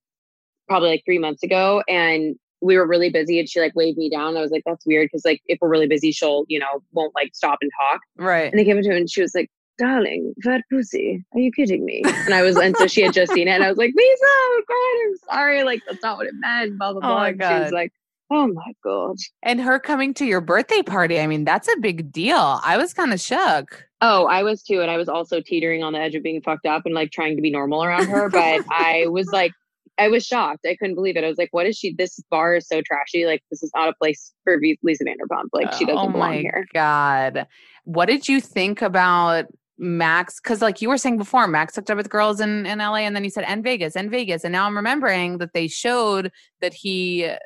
probably 0.70 0.88
like 0.90 1.02
three 1.04 1.18
months 1.18 1.42
ago, 1.42 1.82
and 1.88 2.36
we 2.62 2.76
were 2.78 2.86
really 2.86 3.10
busy, 3.10 3.38
and 3.38 3.48
she 3.48 3.60
like 3.60 3.74
waved 3.74 3.98
me 3.98 4.08
down. 4.08 4.36
I 4.36 4.40
was 4.40 4.50
like, 4.50 4.62
"That's 4.64 4.86
weird," 4.86 5.06
because 5.06 5.24
like 5.24 5.42
if 5.46 5.58
we're 5.60 5.68
really 5.68 5.86
busy, 5.88 6.12
she'll 6.12 6.44
you 6.48 6.58
know 6.58 6.82
won't 6.92 7.14
like 7.14 7.34
stop 7.34 7.58
and 7.60 7.70
talk. 7.78 8.00
right. 8.16 8.50
And 8.50 8.58
they 8.58 8.64
came 8.64 8.76
up 8.78 8.84
to 8.84 8.90
her 8.90 8.96
and 8.96 9.10
she 9.10 9.20
was 9.20 9.34
like, 9.34 9.50
darling, 9.78 10.34
fat 10.44 10.60
pussy, 10.70 11.24
are 11.34 11.40
you 11.40 11.50
kidding 11.50 11.86
me? 11.86 12.02
And 12.04 12.34
I 12.34 12.42
was, 12.42 12.56
and 12.58 12.76
so 12.76 12.86
she 12.86 13.00
had 13.00 13.14
just 13.14 13.32
seen 13.32 13.48
it 13.48 13.52
and 13.52 13.64
I 13.64 13.68
was 13.70 13.78
like, 13.78 13.92
Lisa, 13.96 14.24
oh 14.26 14.62
God, 14.68 15.08
I'm 15.08 15.16
sorry. 15.38 15.64
Like, 15.64 15.80
that's 15.88 16.02
not 16.02 16.18
what 16.18 16.26
it 16.26 16.34
meant, 16.34 16.76
blah, 16.78 16.92
blah, 16.92 17.00
Oh 17.02 17.06
blah. 17.08 17.18
my 17.18 17.28
and 17.30 17.40
she 17.42 17.62
was 17.64 17.72
like, 17.72 17.90
oh 18.30 18.46
my 18.48 18.72
God. 18.84 19.16
And 19.42 19.58
her 19.58 19.78
coming 19.78 20.12
to 20.14 20.26
your 20.26 20.42
birthday 20.42 20.82
party, 20.82 21.18
I 21.18 21.26
mean, 21.26 21.46
that's 21.46 21.66
a 21.66 21.78
big 21.80 22.12
deal. 22.12 22.60
I 22.62 22.76
was 22.76 22.92
kind 22.92 23.10
of 23.14 23.20
shook. 23.22 23.86
Oh, 24.02 24.26
I 24.26 24.42
was 24.42 24.62
too. 24.62 24.82
And 24.82 24.90
I 24.90 24.98
was 24.98 25.08
also 25.08 25.40
teetering 25.40 25.82
on 25.82 25.94
the 25.94 25.98
edge 25.98 26.14
of 26.14 26.22
being 26.22 26.42
fucked 26.42 26.66
up 26.66 26.82
and 26.84 26.94
like 26.94 27.10
trying 27.10 27.36
to 27.36 27.42
be 27.42 27.50
normal 27.50 27.82
around 27.82 28.06
her. 28.08 28.28
But 28.28 28.62
I 28.70 29.06
was 29.08 29.28
like, 29.28 29.52
I 30.01 30.09
was 30.09 30.24
shocked. 30.24 30.66
I 30.66 30.74
couldn't 30.76 30.94
believe 30.94 31.16
it. 31.16 31.24
I 31.24 31.28
was 31.28 31.36
like, 31.36 31.51
what 31.53 31.66
is 31.66 31.76
she? 31.76 31.94
This 31.94 32.18
bar 32.30 32.57
is 32.57 32.66
so 32.66 32.80
trashy. 32.80 33.26
Like, 33.26 33.42
this 33.51 33.62
is 33.62 33.70
not 33.74 33.88
a 33.88 33.92
place 34.01 34.32
for 34.44 34.59
Lisa 34.82 35.05
Vanderpump. 35.05 35.48
Like, 35.53 35.72
she 35.74 35.84
doesn't 35.84 36.09
oh 36.09 36.11
belong 36.11 36.40
here. 36.40 36.64
Oh, 36.66 36.70
God. 36.72 37.46
What 37.84 38.07
did 38.07 38.26
you 38.26 38.40
think 38.40 38.80
about 38.80 39.44
Max? 39.76 40.40
Because, 40.40 40.62
like 40.62 40.80
you 40.80 40.88
were 40.88 40.96
saying 40.96 41.18
before, 41.18 41.46
Max 41.46 41.76
hooked 41.76 41.90
up 41.90 41.98
with 41.98 42.09
girls 42.09 42.40
in, 42.40 42.64
in 42.64 42.78
LA 42.78 42.96
and 42.96 43.14
then 43.14 43.24
he 43.24 43.30
said, 43.30 43.44
and 43.46 43.62
Vegas, 43.62 43.94
and 43.94 44.11
Vegas. 44.11 44.42
And 44.42 44.53
now 44.53 44.64
I'm 44.66 44.76
remembering 44.76 45.36
that 45.38 45.53
they 45.53 45.68
showed 45.68 46.32
that 46.62 46.72
he 46.72 47.26
uh, 47.26 47.36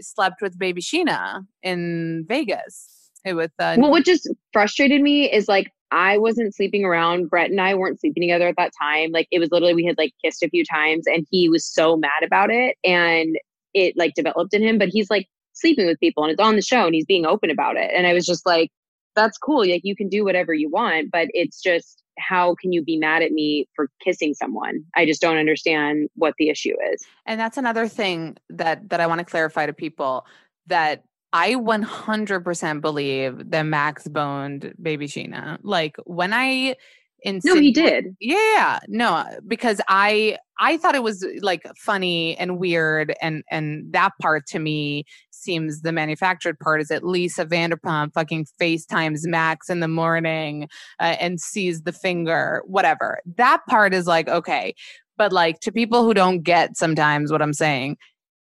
slept 0.00 0.42
with 0.42 0.58
baby 0.58 0.82
Scheana 0.82 1.46
in 1.62 2.26
Vegas. 2.28 3.10
eh, 3.24 3.32
With 3.32 3.52
uh, 3.58 3.76
Well, 3.78 3.90
what 3.90 4.04
just 4.04 4.28
frustrated 4.52 5.00
me 5.00 5.32
is 5.32 5.48
like 5.48 5.72
I 5.90 6.18
wasn't 6.18 6.54
sleeping 6.54 6.84
around. 6.84 7.30
Brett 7.30 7.50
and 7.50 7.60
I 7.60 7.74
weren't 7.74 8.00
sleeping 8.00 8.22
together 8.22 8.48
at 8.48 8.56
that 8.56 8.72
time. 8.80 9.12
Like 9.12 9.28
it 9.30 9.38
was 9.38 9.50
literally 9.50 9.74
we 9.74 9.84
had 9.84 9.98
like 9.98 10.12
kissed 10.24 10.42
a 10.42 10.48
few 10.48 10.64
times, 10.64 11.06
and 11.06 11.26
he 11.30 11.48
was 11.48 11.64
so 11.64 11.96
mad 11.96 12.22
about 12.22 12.50
it, 12.50 12.76
and 12.84 13.36
it 13.74 13.96
like 13.96 14.14
developed 14.14 14.54
in 14.54 14.62
him. 14.62 14.78
But 14.78 14.88
he's 14.88 15.10
like 15.10 15.28
sleeping 15.52 15.86
with 15.86 16.00
people, 16.00 16.24
and 16.24 16.32
it's 16.32 16.40
on 16.40 16.56
the 16.56 16.62
show, 16.62 16.86
and 16.86 16.94
he's 16.94 17.06
being 17.06 17.26
open 17.26 17.50
about 17.50 17.76
it. 17.76 17.90
And 17.94 18.06
I 18.06 18.12
was 18.12 18.26
just 18.26 18.46
like, 18.46 18.70
that's 19.14 19.38
cool. 19.38 19.66
Like 19.66 19.82
you 19.84 19.96
can 19.96 20.08
do 20.08 20.24
whatever 20.24 20.54
you 20.54 20.70
want, 20.70 21.10
but 21.10 21.28
it's 21.32 21.60
just 21.60 22.02
how 22.18 22.54
can 22.54 22.72
you 22.72 22.82
be 22.82 22.96
mad 22.96 23.22
at 23.22 23.32
me 23.32 23.68
for 23.74 23.90
kissing 24.02 24.34
someone? 24.34 24.82
I 24.94 25.06
just 25.06 25.20
don't 25.20 25.36
understand 25.36 26.08
what 26.14 26.34
the 26.38 26.48
issue 26.48 26.74
is. 26.92 27.04
And 27.26 27.38
that's 27.38 27.56
another 27.56 27.88
thing 27.88 28.36
that 28.50 28.88
that 28.88 29.00
I 29.00 29.06
want 29.06 29.20
to 29.20 29.24
clarify 29.24 29.66
to 29.66 29.72
people 29.72 30.26
that 30.66 31.04
I 31.36 31.54
100% 31.56 32.80
believe 32.80 33.50
that 33.50 33.62
Max 33.62 34.08
boned 34.08 34.72
baby 34.80 35.06
Scheana. 35.06 35.58
Like 35.62 35.96
when 36.06 36.32
I 36.32 36.76
in 37.22 37.40
No, 37.44 37.56
he 37.56 37.72
did. 37.72 38.16
Yeah, 38.20 38.78
no, 38.88 39.22
because 39.46 39.82
I 39.86 40.38
I 40.58 40.78
thought 40.78 40.94
it 40.94 41.02
was 41.02 41.26
like 41.42 41.62
funny 41.76 42.38
and 42.38 42.58
weird, 42.58 43.14
and 43.20 43.44
and 43.50 43.92
that 43.92 44.12
part 44.22 44.46
to 44.48 44.58
me 44.58 45.04
seems 45.30 45.82
the 45.82 45.92
manufactured 45.92 46.58
part 46.58 46.80
is 46.80 46.90
at 46.90 47.04
Lisa 47.04 47.44
Vanderpump 47.44 48.14
fucking 48.14 48.46
FaceTimes 48.58 49.26
Max 49.26 49.68
in 49.68 49.80
the 49.80 49.88
morning 49.88 50.68
uh, 51.00 51.16
and 51.20 51.38
sees 51.38 51.82
the 51.82 51.92
finger, 51.92 52.62
whatever. 52.64 53.18
That 53.36 53.60
part 53.68 53.92
is 53.92 54.06
like 54.06 54.28
okay, 54.28 54.74
but 55.18 55.34
like 55.34 55.60
to 55.60 55.72
people 55.72 56.02
who 56.02 56.14
don't 56.14 56.40
get 56.42 56.78
sometimes 56.78 57.30
what 57.30 57.42
I'm 57.42 57.52
saying. 57.52 57.98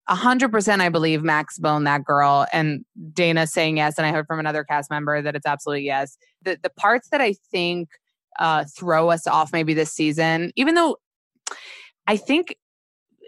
A 0.08 0.16
hundred 0.16 0.51
percent, 0.51 0.82
I 0.82 0.89
believe 0.89 1.24
Max 1.24 1.58
bone 1.58 1.86
that 1.86 2.04
girl, 2.04 2.45
and 2.51 2.84
Dayna 3.14 3.47
saying 3.47 3.78
yes, 3.78 3.97
and 3.97 4.06
I 4.06 4.12
heard 4.12 4.28
from 4.28 4.39
another 4.39 4.64
cast 4.66 4.89
member 4.89 5.22
that 5.22 5.36
it's 5.36 5.45
absolutely 5.45 5.86
yes. 5.86 6.18
The 6.41 6.58
the 6.62 6.70
parts 6.70 7.10
that 7.10 7.22
I 7.22 7.36
think 7.51 7.89
uh, 8.38 8.66
throw 8.78 9.10
us 9.10 9.28
off 9.28 9.54
maybe 9.54 9.74
this 9.74 9.93
season, 9.93 10.51
even 10.56 10.76
though 10.76 10.97
I 12.06 12.18
think 12.18 12.58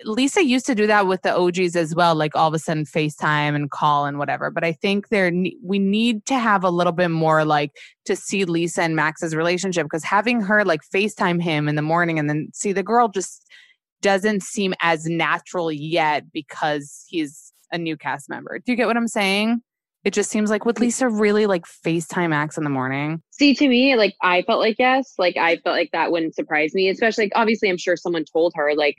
Lisa 0.03 0.43
used 0.43 0.65
to 0.65 0.76
do 0.76 0.88
that 0.88 1.07
with 1.07 1.21
the 1.21 1.36
OGs 1.36 1.76
as 1.76 1.95
well, 1.95 2.15
like 2.15 2.36
all 2.36 2.47
of 2.47 2.53
a 2.53 2.59
sudden 2.59 2.86
FaceTime 2.86 3.55
and 3.55 3.71
call 3.71 4.05
and 4.05 4.17
whatever. 4.17 4.51
But 4.51 4.63
I 4.63 4.73
think 4.73 5.09
there 5.09 5.32
we 5.63 5.80
need 5.80 6.26
to 6.26 6.38
have 6.38 6.63
a 6.63 6.69
little 6.69 6.91
bit 6.91 7.09
more 7.09 7.45
like 7.45 7.71
to 8.05 8.15
see 8.15 8.45
Lisa 8.45 8.84
and 8.84 8.95
Max's 8.95 9.36
relationship 9.36 9.86
because 9.86 10.03
having 10.03 10.41
her 10.41 10.65
like 10.65 10.82
FaceTime 10.93 11.41
him 11.41 11.69
in 11.69 11.76
the 11.76 11.82
morning 11.82 12.19
and 12.19 12.30
then 12.30 12.49
see 12.53 12.73
the 12.73 12.84
girl 12.84 13.07
just 13.07 13.47
doesn't 14.06 14.43
seem 14.43 14.76
as 14.82 15.08
natural 15.08 15.72
yet 15.72 16.32
because 16.32 17.06
he's 17.08 17.51
a 17.72 17.78
new 17.80 17.97
cast 17.97 18.30
member. 18.30 18.60
Do 18.60 18.72
you 18.72 18.76
get 18.76 18.86
what 18.86 18.95
I'm 18.95 19.08
saying? 19.08 19.62
It 20.03 20.14
just 20.14 20.30
seems 20.30 20.51
like 20.51 20.64
would 20.64 20.76
mm. 20.76 20.82
Lisa 20.82 21.10
really 21.10 21.47
like 21.47 21.66
FaceTime 21.66 22.30
Max 22.30 22.56
in 22.56 22.64
the 22.64 22.70
morning? 22.70 23.24
See, 23.32 23.56
to 23.56 23.68
me, 23.68 23.95
like 23.95 24.14
I 24.22 24.43
felt 24.43 24.60
like 24.60 24.76
yes, 24.78 25.16
like 25.18 25.38
I 25.38 25.56
felt 25.58 25.76
like 25.76 25.89
that 25.91 26.12
wouldn't 26.12 26.36
surprise 26.36 26.76
me. 26.76 26.88
Especially, 26.88 27.26
like, 27.26 27.32
obviously, 27.34 27.68
I'm 27.68 27.78
sure 27.78 27.97
someone 27.97 28.26
told 28.32 28.53
her, 28.56 28.76
like, 28.76 28.97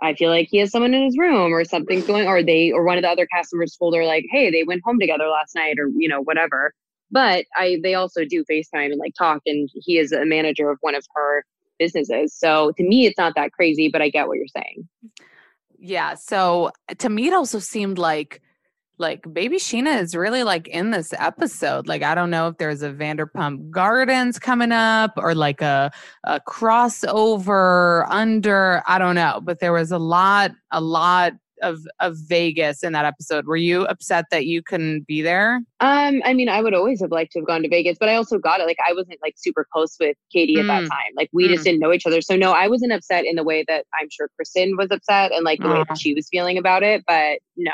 I 0.00 0.14
feel 0.14 0.30
like 0.30 0.46
he 0.48 0.58
has 0.58 0.70
someone 0.70 0.94
in 0.94 1.02
his 1.02 1.18
room, 1.18 1.52
or 1.52 1.64
something's 1.64 2.06
going, 2.06 2.28
or 2.28 2.44
they, 2.44 2.70
or 2.70 2.84
one 2.84 2.98
of 2.98 3.02
the 3.02 3.10
other 3.10 3.26
cast 3.26 3.52
members 3.52 3.76
told 3.76 3.96
her, 3.96 4.04
like, 4.04 4.26
hey, 4.30 4.52
they 4.52 4.62
went 4.62 4.82
home 4.84 5.00
together 5.00 5.26
last 5.26 5.56
night, 5.56 5.80
or 5.80 5.88
you 5.98 6.08
know, 6.08 6.22
whatever. 6.22 6.72
But 7.10 7.46
I, 7.56 7.80
they 7.82 7.94
also 7.94 8.24
do 8.24 8.44
FaceTime 8.48 8.92
and 8.92 9.00
like 9.00 9.14
talk, 9.18 9.42
and 9.44 9.68
he 9.74 9.98
is 9.98 10.12
a 10.12 10.24
manager 10.24 10.70
of 10.70 10.78
one 10.82 10.94
of 10.94 11.04
her 11.16 11.44
businesses. 11.78 12.34
So 12.34 12.72
to 12.76 12.82
me, 12.82 13.06
it's 13.06 13.18
not 13.18 13.34
that 13.36 13.52
crazy, 13.52 13.88
but 13.88 14.02
I 14.02 14.08
get 14.08 14.28
what 14.28 14.38
you're 14.38 14.46
saying. 14.48 14.88
Yeah. 15.78 16.14
So 16.14 16.70
to 16.98 17.08
me, 17.08 17.28
it 17.28 17.34
also 17.34 17.58
seemed 17.58 17.98
like 17.98 18.42
like 18.98 19.30
baby 19.32 19.58
Scheana 19.58 20.00
is 20.00 20.14
really 20.14 20.42
like 20.42 20.68
in 20.68 20.90
this 20.90 21.12
episode. 21.18 21.86
Like 21.86 22.02
I 22.02 22.14
don't 22.14 22.30
know 22.30 22.48
if 22.48 22.58
there's 22.58 22.82
a 22.82 22.90
Vanderpump 22.90 23.70
Gardens 23.70 24.38
coming 24.38 24.72
up 24.72 25.12
or 25.16 25.34
like 25.34 25.60
a 25.60 25.90
a 26.24 26.40
crossover 26.40 28.06
under. 28.08 28.82
I 28.86 28.98
don't 28.98 29.14
know, 29.14 29.40
but 29.42 29.60
there 29.60 29.72
was 29.72 29.92
a 29.92 29.98
lot, 29.98 30.52
a 30.70 30.80
lot 30.80 31.34
of 31.62 31.80
of 32.00 32.16
Vegas 32.16 32.82
in 32.82 32.92
that 32.92 33.04
episode. 33.04 33.46
Were 33.46 33.56
you 33.56 33.84
upset 33.86 34.26
that 34.30 34.46
you 34.46 34.62
couldn't 34.62 35.06
be 35.06 35.22
there? 35.22 35.56
Um, 35.80 36.22
I 36.24 36.32
mean, 36.34 36.48
I 36.48 36.60
would 36.62 36.74
always 36.74 37.00
have 37.00 37.10
liked 37.10 37.32
to 37.32 37.40
have 37.40 37.46
gone 37.46 37.62
to 37.62 37.68
Vegas, 37.68 37.96
but 37.98 38.08
I 38.08 38.14
also 38.16 38.38
got 38.38 38.60
it. 38.60 38.66
Like, 38.66 38.78
I 38.88 38.92
wasn't 38.92 39.18
like 39.22 39.34
super 39.36 39.66
close 39.72 39.96
with 40.00 40.16
Katie 40.32 40.58
at 40.60 40.66
that 40.66 40.84
Mm. 40.84 40.88
time. 40.88 41.12
Like, 41.16 41.28
we 41.32 41.48
just 41.48 41.64
didn't 41.64 41.80
know 41.80 41.92
each 41.92 42.06
other. 42.06 42.20
So, 42.20 42.36
no, 42.36 42.52
I 42.52 42.68
wasn't 42.68 42.92
upset 42.92 43.24
in 43.24 43.36
the 43.36 43.44
way 43.44 43.64
that 43.68 43.84
I'm 43.98 44.08
sure 44.10 44.28
Kristen 44.36 44.76
was 44.76 44.88
upset 44.90 45.32
and 45.32 45.44
like 45.44 45.60
the 45.60 45.68
way 45.68 45.84
that 45.88 45.98
she 45.98 46.14
was 46.14 46.28
feeling 46.30 46.58
about 46.58 46.82
it. 46.82 47.04
But 47.06 47.40
no, 47.56 47.72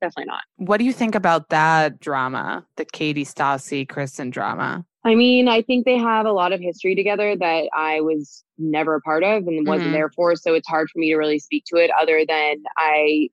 definitely 0.00 0.26
not. 0.26 0.42
What 0.56 0.78
do 0.78 0.84
you 0.84 0.92
think 0.92 1.14
about 1.14 1.48
that 1.50 2.00
drama, 2.00 2.66
the 2.76 2.84
Katie 2.84 3.24
Stassi 3.24 3.88
Kristen 3.88 4.30
drama? 4.30 4.84
I 5.04 5.14
mean, 5.14 5.48
I 5.48 5.62
think 5.62 5.86
they 5.86 5.96
have 5.96 6.26
a 6.26 6.32
lot 6.32 6.52
of 6.52 6.60
history 6.60 6.94
together 6.94 7.34
that 7.36 7.68
I 7.74 8.00
was 8.02 8.44
never 8.58 8.96
a 8.96 9.00
part 9.00 9.24
of 9.24 9.46
and 9.46 9.66
wasn't 9.66 9.88
Mhm. 9.90 9.92
there 9.92 10.10
for. 10.10 10.36
So 10.36 10.54
it's 10.54 10.68
hard 10.68 10.90
for 10.90 10.98
me 10.98 11.10
to 11.10 11.16
really 11.16 11.38
speak 11.38 11.64
to 11.66 11.76
it 11.76 11.90
other 11.98 12.24
than 12.26 12.62
I 12.76 13.28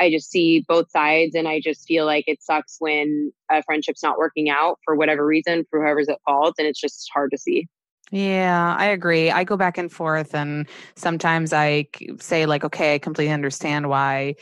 I 0.00 0.10
just 0.10 0.30
see 0.30 0.64
both 0.68 0.90
sides 0.92 1.34
and 1.34 1.48
I 1.48 1.60
just 1.60 1.84
feel 1.88 2.06
like 2.06 2.24
it 2.28 2.40
sucks 2.40 2.76
when 2.78 3.32
a 3.50 3.64
friendship's 3.64 4.02
not 4.02 4.16
working 4.16 4.48
out 4.48 4.78
for 4.84 4.94
whatever 4.94 5.26
reason, 5.26 5.66
for 5.70 5.82
whoever's 5.82 6.08
at 6.08 6.22
fault. 6.24 6.54
And 6.58 6.68
it's 6.68 6.80
just 6.80 7.10
hard 7.12 7.32
to 7.32 7.38
see. 7.38 7.66
Yeah, 8.10 8.74
I 8.78 8.86
agree. 8.86 9.30
I 9.30 9.44
go 9.44 9.56
back 9.56 9.76
and 9.76 9.92
forth, 9.92 10.34
and 10.34 10.66
sometimes 10.96 11.52
I 11.52 11.88
say, 12.20 12.46
like, 12.46 12.64
okay, 12.64 12.94
I 12.94 12.98
completely 12.98 13.32
understand 13.34 13.88
why 13.90 14.36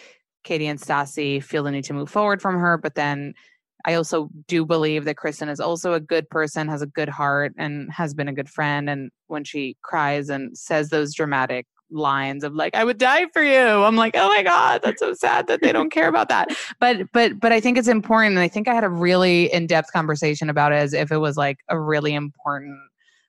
Katie 0.45 0.69
and 0.69 0.79
Stassi 0.81 1.43
feel 1.43 1.65
the 1.65 1.73
need 1.73 1.85
to 1.85 1.93
move 1.93 2.09
forward 2.11 2.41
from 2.41 2.57
her. 2.61 2.79
But 2.79 2.95
then 2.95 3.35
I 3.87 3.95
also 3.95 4.29
do 4.49 4.67
believe 4.67 5.05
that 5.05 5.17
Kristen 5.17 5.49
is 5.49 5.61
also 5.61 5.93
a 5.93 6.01
good 6.01 6.29
person, 6.29 6.69
has 6.69 6.83
a 6.83 6.87
good 6.87 7.09
heart, 7.09 7.53
and 7.57 7.91
has 7.93 8.15
been 8.15 8.29
a 8.29 8.33
good 8.33 8.51
friend. 8.51 8.91
And 8.91 9.11
when 9.29 9.45
she 9.45 9.77
cries 9.83 10.29
and 10.29 10.59
says 10.59 10.89
those 10.91 11.15
dramatic 11.15 11.67
lines 11.91 12.43
of 12.43 12.53
like 12.53 12.75
i 12.75 12.83
would 12.83 12.99
die 12.99 13.27
for 13.33 13.45
you 13.45 13.57
i'm 13.57 13.95
like 13.95 14.17
oh 14.17 14.29
my 14.29 14.43
god 14.43 14.81
that's 14.83 14.99
so 14.99 15.15
sad 15.15 15.47
that 15.47 15.61
they 15.63 15.71
don't 15.71 15.91
care 15.91 16.09
about 16.09 16.29
that 16.29 16.49
but 16.81 17.01
but 17.13 17.39
but 17.39 17.53
i 17.53 17.61
think 17.61 17.79
it's 17.79 17.87
important 17.87 18.33
and 18.33 18.41
i 18.43 18.49
think 18.49 18.67
i 18.67 18.75
had 18.75 18.83
a 18.83 18.89
really 18.89 19.53
in-depth 19.53 19.93
conversation 19.93 20.51
about 20.51 20.73
it 20.73 20.77
as 20.77 20.93
if 20.93 21.13
it 21.13 21.19
was 21.19 21.37
like 21.37 21.59
a 21.69 21.79
really 21.79 22.13
important 22.13 22.77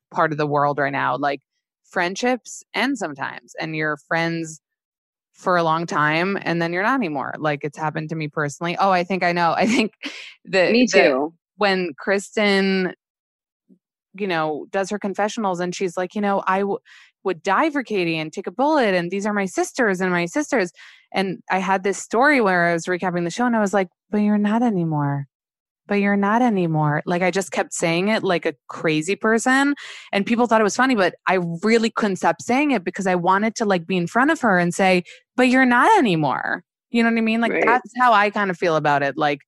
part 0.10 0.32
of 0.32 0.40
the 0.40 0.48
world 0.48 0.80
right 0.80 0.92
now 0.92 1.16
like 1.16 1.40
friendships 1.86 2.64
end 2.74 2.98
sometimes 2.98 3.54
and 3.60 3.76
you're 3.76 3.98
friends 4.08 4.60
for 5.38 5.56
a 5.56 5.64
long 5.64 5.86
time 5.86 6.38
and 6.42 6.62
then 6.62 6.74
you're 6.74 6.84
not 6.84 6.96
anymore. 6.96 7.34
Like 7.38 7.64
it's 7.64 7.78
happened 7.78 8.10
to 8.10 8.16
me 8.16 8.28
personally. 8.28 8.76
Oh 8.80 8.90
i 8.92 9.04
think 9.04 9.24
i 9.24 9.32
know. 9.32 9.54
I 9.58 9.68
think 9.68 9.94
that 10.46 10.72
Me 10.72 10.88
too. 10.88 11.34
when 11.58 11.94
kristen 11.98 12.94
you 14.16 14.28
know 14.28 14.66
does 14.72 14.90
her 14.90 14.98
confessionals 15.00 15.60
and 15.60 15.76
she's 15.76 15.96
like 15.96 16.16
you 16.16 16.22
know 16.22 16.44
I 16.48 16.60
w- 16.62 16.80
would 17.24 17.44
die 17.44 17.70
for 17.70 17.84
katie 17.84 18.18
and 18.18 18.34
take 18.34 18.48
a 18.48 18.52
bullet 18.52 18.96
and 18.96 19.12
these 19.12 19.26
are 19.26 19.34
my 19.34 19.46
sisters 19.46 20.02
and 20.02 20.12
my 20.12 20.26
sisters. 20.26 20.72
And 21.14 21.40
i 21.52 21.60
had 21.60 21.84
this 21.84 21.98
story 22.00 22.42
where 22.42 22.66
i 22.66 22.74
was 22.74 22.86
recapping 22.86 23.24
the 23.24 23.30
show 23.30 23.46
and 23.46 23.56
i 23.56 23.60
was 23.60 23.74
like 23.74 23.90
but 24.10 24.18
you're 24.20 24.38
not 24.38 24.64
anymore 24.64 25.28
but 25.88 25.96
you're 25.96 26.18
not 26.18 26.42
anymore. 26.42 27.02
Like 27.06 27.22
I 27.22 27.32
just 27.32 27.52
kept 27.52 27.74
saying 27.74 28.10
it 28.10 28.24
like 28.24 28.46
a 28.46 28.54
crazy 28.68 29.16
person 29.16 29.76
and 30.12 30.26
people 30.26 30.48
thought 30.48 30.62
it 30.62 30.66
was 30.66 30.76
funny, 30.76 30.96
but 30.96 31.16
I 31.28 31.40
really 31.64 31.90
couldn't 31.90 32.18
stop 32.18 32.42
saying 32.42 32.72
it 32.72 32.84
because 32.84 33.08
I 33.08 33.16
wanted 33.16 33.56
to 33.56 33.66
like 33.66 33.88
be 33.88 33.98
in 33.98 34.08
front 34.08 34.32
of 34.32 34.42
her 34.42 34.58
and 34.58 34.74
say, 34.74 35.04
but 35.36 35.50
you're 35.50 35.66
not 35.66 35.98
anymore. 35.98 36.64
You 36.90 37.04
know 37.04 37.10
what 37.10 37.18
I 37.18 37.22
mean? 37.22 37.42
Like 37.42 37.52
Right. 37.54 37.66
that's 37.66 37.94
how 37.98 38.14
I 38.14 38.30
kind 38.30 38.50
of 38.50 38.58
feel 38.58 38.76
about 38.76 39.04
it. 39.04 39.18
Like 39.18 39.40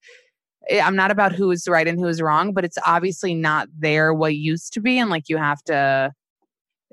eh, 0.69 0.81
I'm 0.81 0.95
not 0.95 1.11
about 1.11 1.33
who's 1.33 1.67
right 1.67 1.87
and 1.87 1.99
who's 1.99 2.21
wrong, 2.21 2.53
but 2.53 2.65
it's 2.65 2.77
obviously 2.85 3.33
not 3.33 3.67
there 3.77 4.13
what 4.13 4.35
used 4.35 4.73
to 4.73 4.81
be. 4.81 4.97
And 4.97 5.09
like 5.09 5.29
you 5.29 5.37
have 5.37 5.61
to 5.63 6.13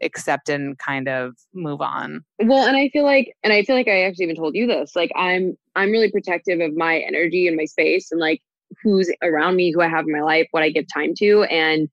accept 0.02 0.48
and 0.48 0.78
kind 0.78 1.08
of 1.08 1.34
move 1.54 1.80
on. 1.80 2.24
Well, 2.38 2.66
and 2.66 2.76
I 2.76 2.88
feel 2.90 3.04
like, 3.04 3.34
and 3.42 3.52
I 3.52 3.62
feel 3.62 3.76
like 3.76 3.88
I 3.88 4.02
actually 4.02 4.24
even 4.24 4.36
told 4.36 4.54
you 4.54 4.66
this. 4.66 4.94
Like, 4.94 5.10
I'm, 5.16 5.56
I'm 5.74 5.90
really 5.90 6.10
protective 6.10 6.60
of 6.60 6.76
my 6.76 6.98
energy 6.98 7.46
and 7.46 7.56
my 7.56 7.64
space, 7.64 8.12
and 8.12 8.20
like 8.20 8.42
who's 8.82 9.10
around 9.22 9.56
me, 9.56 9.72
who 9.72 9.80
I 9.80 9.88
have 9.88 10.06
in 10.06 10.12
my 10.12 10.22
life, 10.22 10.46
what 10.50 10.62
I 10.62 10.70
give 10.70 10.86
time 10.92 11.12
to, 11.18 11.44
and 11.44 11.88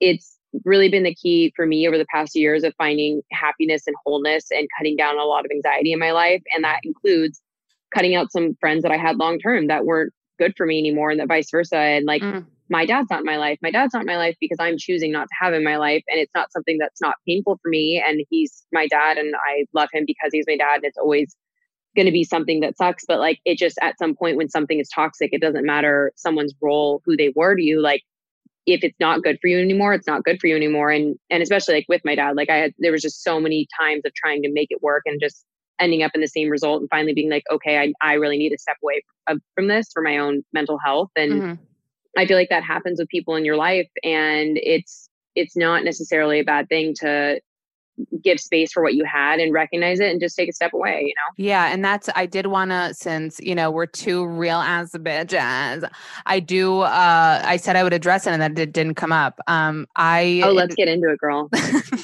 it's 0.00 0.38
really 0.64 0.88
been 0.88 1.02
the 1.02 1.14
key 1.14 1.52
for 1.56 1.66
me 1.66 1.86
over 1.88 1.98
the 1.98 2.06
past 2.12 2.36
years 2.36 2.62
of 2.62 2.72
finding 2.78 3.22
happiness 3.32 3.82
and 3.86 3.96
wholeness 4.04 4.46
and 4.50 4.68
cutting 4.78 4.96
down 4.96 5.18
a 5.18 5.24
lot 5.24 5.44
of 5.44 5.50
anxiety 5.50 5.92
in 5.92 5.98
my 5.98 6.12
life, 6.12 6.42
and 6.54 6.64
that 6.64 6.80
includes 6.84 7.40
cutting 7.92 8.14
out 8.14 8.32
some 8.32 8.56
friends 8.60 8.82
that 8.82 8.92
I 8.92 8.96
had 8.96 9.16
long 9.16 9.38
term 9.38 9.66
that 9.68 9.84
weren't 9.84 10.12
good 10.38 10.54
for 10.56 10.66
me 10.66 10.78
anymore, 10.78 11.10
and 11.10 11.20
that 11.20 11.28
vice 11.28 11.50
versa, 11.50 11.76
and 11.76 12.06
like 12.06 12.22
Mm. 12.22 12.46
my 12.70 12.86
dad's 12.86 13.10
not 13.10 13.20
in 13.20 13.26
my 13.26 13.36
life. 13.36 13.58
My 13.62 13.70
dad's 13.70 13.92
not 13.92 14.00
in 14.00 14.06
my 14.06 14.16
life 14.16 14.36
because 14.40 14.56
I'm 14.58 14.78
choosing 14.78 15.12
not 15.12 15.24
to 15.24 15.34
have 15.38 15.52
him 15.52 15.58
in 15.58 15.64
my 15.64 15.76
life. 15.76 16.02
And 16.08 16.18
it's 16.18 16.32
not 16.34 16.50
something 16.50 16.78
that's 16.78 17.00
not 17.00 17.14
painful 17.28 17.58
for 17.62 17.68
me. 17.68 18.02
And 18.04 18.24
he's 18.30 18.64
my 18.72 18.88
dad 18.88 19.18
and 19.18 19.34
I 19.36 19.66
love 19.74 19.90
him 19.92 20.04
because 20.06 20.30
he's 20.32 20.46
my 20.48 20.56
dad. 20.56 20.76
And 20.76 20.84
it's 20.84 20.96
always 20.96 21.36
going 21.96 22.06
to 22.06 22.12
be 22.12 22.24
something 22.24 22.60
that 22.60 22.76
sucks. 22.76 23.04
But 23.06 23.18
like 23.18 23.40
it 23.44 23.58
just 23.58 23.78
at 23.82 23.98
some 23.98 24.14
point 24.14 24.36
when 24.36 24.48
something 24.48 24.78
is 24.80 24.88
toxic, 24.88 25.30
it 25.32 25.40
doesn't 25.40 25.66
matter 25.66 26.12
someone's 26.16 26.54
role, 26.60 27.02
who 27.04 27.16
they 27.16 27.32
were 27.36 27.54
to 27.54 27.62
you. 27.62 27.80
Like 27.80 28.02
if 28.66 28.82
it's 28.82 28.98
not 28.98 29.22
good 29.22 29.38
for 29.40 29.48
you 29.48 29.58
anymore, 29.58 29.94
it's 29.94 30.06
not 30.06 30.24
good 30.24 30.40
for 30.40 30.46
you 30.46 30.56
anymore. 30.56 30.90
And 30.90 31.16
and 31.30 31.42
especially 31.42 31.74
like 31.74 31.86
with 31.88 32.02
my 32.04 32.14
dad, 32.14 32.36
like 32.36 32.50
I 32.50 32.56
had 32.56 32.74
there 32.78 32.92
was 32.92 33.02
just 33.02 33.22
so 33.22 33.40
many 33.40 33.66
times 33.78 34.02
of 34.04 34.14
trying 34.14 34.42
to 34.42 34.52
make 34.52 34.68
it 34.70 34.82
work 34.82 35.02
and 35.06 35.20
just 35.20 35.44
ending 35.80 36.02
up 36.02 36.12
in 36.14 36.20
the 36.20 36.28
same 36.28 36.48
result 36.48 36.80
and 36.80 36.90
finally 36.90 37.14
being 37.14 37.30
like, 37.30 37.42
okay, 37.50 37.78
I, 37.78 37.92
I 38.00 38.14
really 38.14 38.38
need 38.38 38.50
to 38.50 38.58
step 38.58 38.76
away 38.82 39.02
from, 39.26 39.40
from 39.56 39.66
this 39.68 39.90
for 39.92 40.02
my 40.02 40.18
own 40.18 40.44
mental 40.52 40.78
health. 40.78 41.10
And 41.16 41.42
Mhm. 41.42 41.58
I 42.16 42.26
feel 42.26 42.36
like 42.36 42.50
that 42.50 42.62
happens 42.62 43.00
with 43.00 43.08
people 43.08 43.34
in 43.34 43.44
your 43.44 43.56
life 43.56 43.88
and 44.04 44.58
it's 44.62 45.08
it's 45.34 45.56
not 45.56 45.82
necessarily 45.82 46.40
a 46.40 46.44
bad 46.44 46.68
thing 46.68 46.94
to 47.00 47.40
give 48.22 48.40
space 48.40 48.72
for 48.72 48.82
what 48.82 48.94
you 48.94 49.04
had 49.04 49.38
and 49.38 49.52
recognize 49.52 50.00
it 50.00 50.10
and 50.10 50.20
just 50.20 50.36
take 50.36 50.48
a 50.48 50.52
step 50.52 50.72
away, 50.72 51.02
you 51.02 51.14
know? 51.14 51.34
Yeah, 51.36 51.72
and 51.72 51.84
that's 51.84 52.08
I 52.14 52.26
did 52.26 52.46
want 52.46 52.70
to 52.70 52.94
since 52.94 53.38
you 53.40 53.54
know 53.54 53.70
we're 53.70 53.86
two 53.86 54.26
real 54.26 54.58
ass 54.58 54.90
bitches. 54.92 55.88
I 56.26 56.40
do. 56.40 56.80
uh 56.80 57.42
I 57.44 57.56
said 57.56 57.76
I 57.76 57.82
would 57.82 57.92
address 57.92 58.26
it, 58.26 58.30
and 58.30 58.42
that 58.42 58.58
it 58.58 58.72
didn't 58.72 58.94
come 58.94 59.12
up. 59.12 59.38
Um, 59.46 59.86
I 59.96 60.42
Oh, 60.44 60.50
let's 60.50 60.74
get 60.74 60.88
into 60.88 61.10
it, 61.10 61.18
girl. 61.18 61.48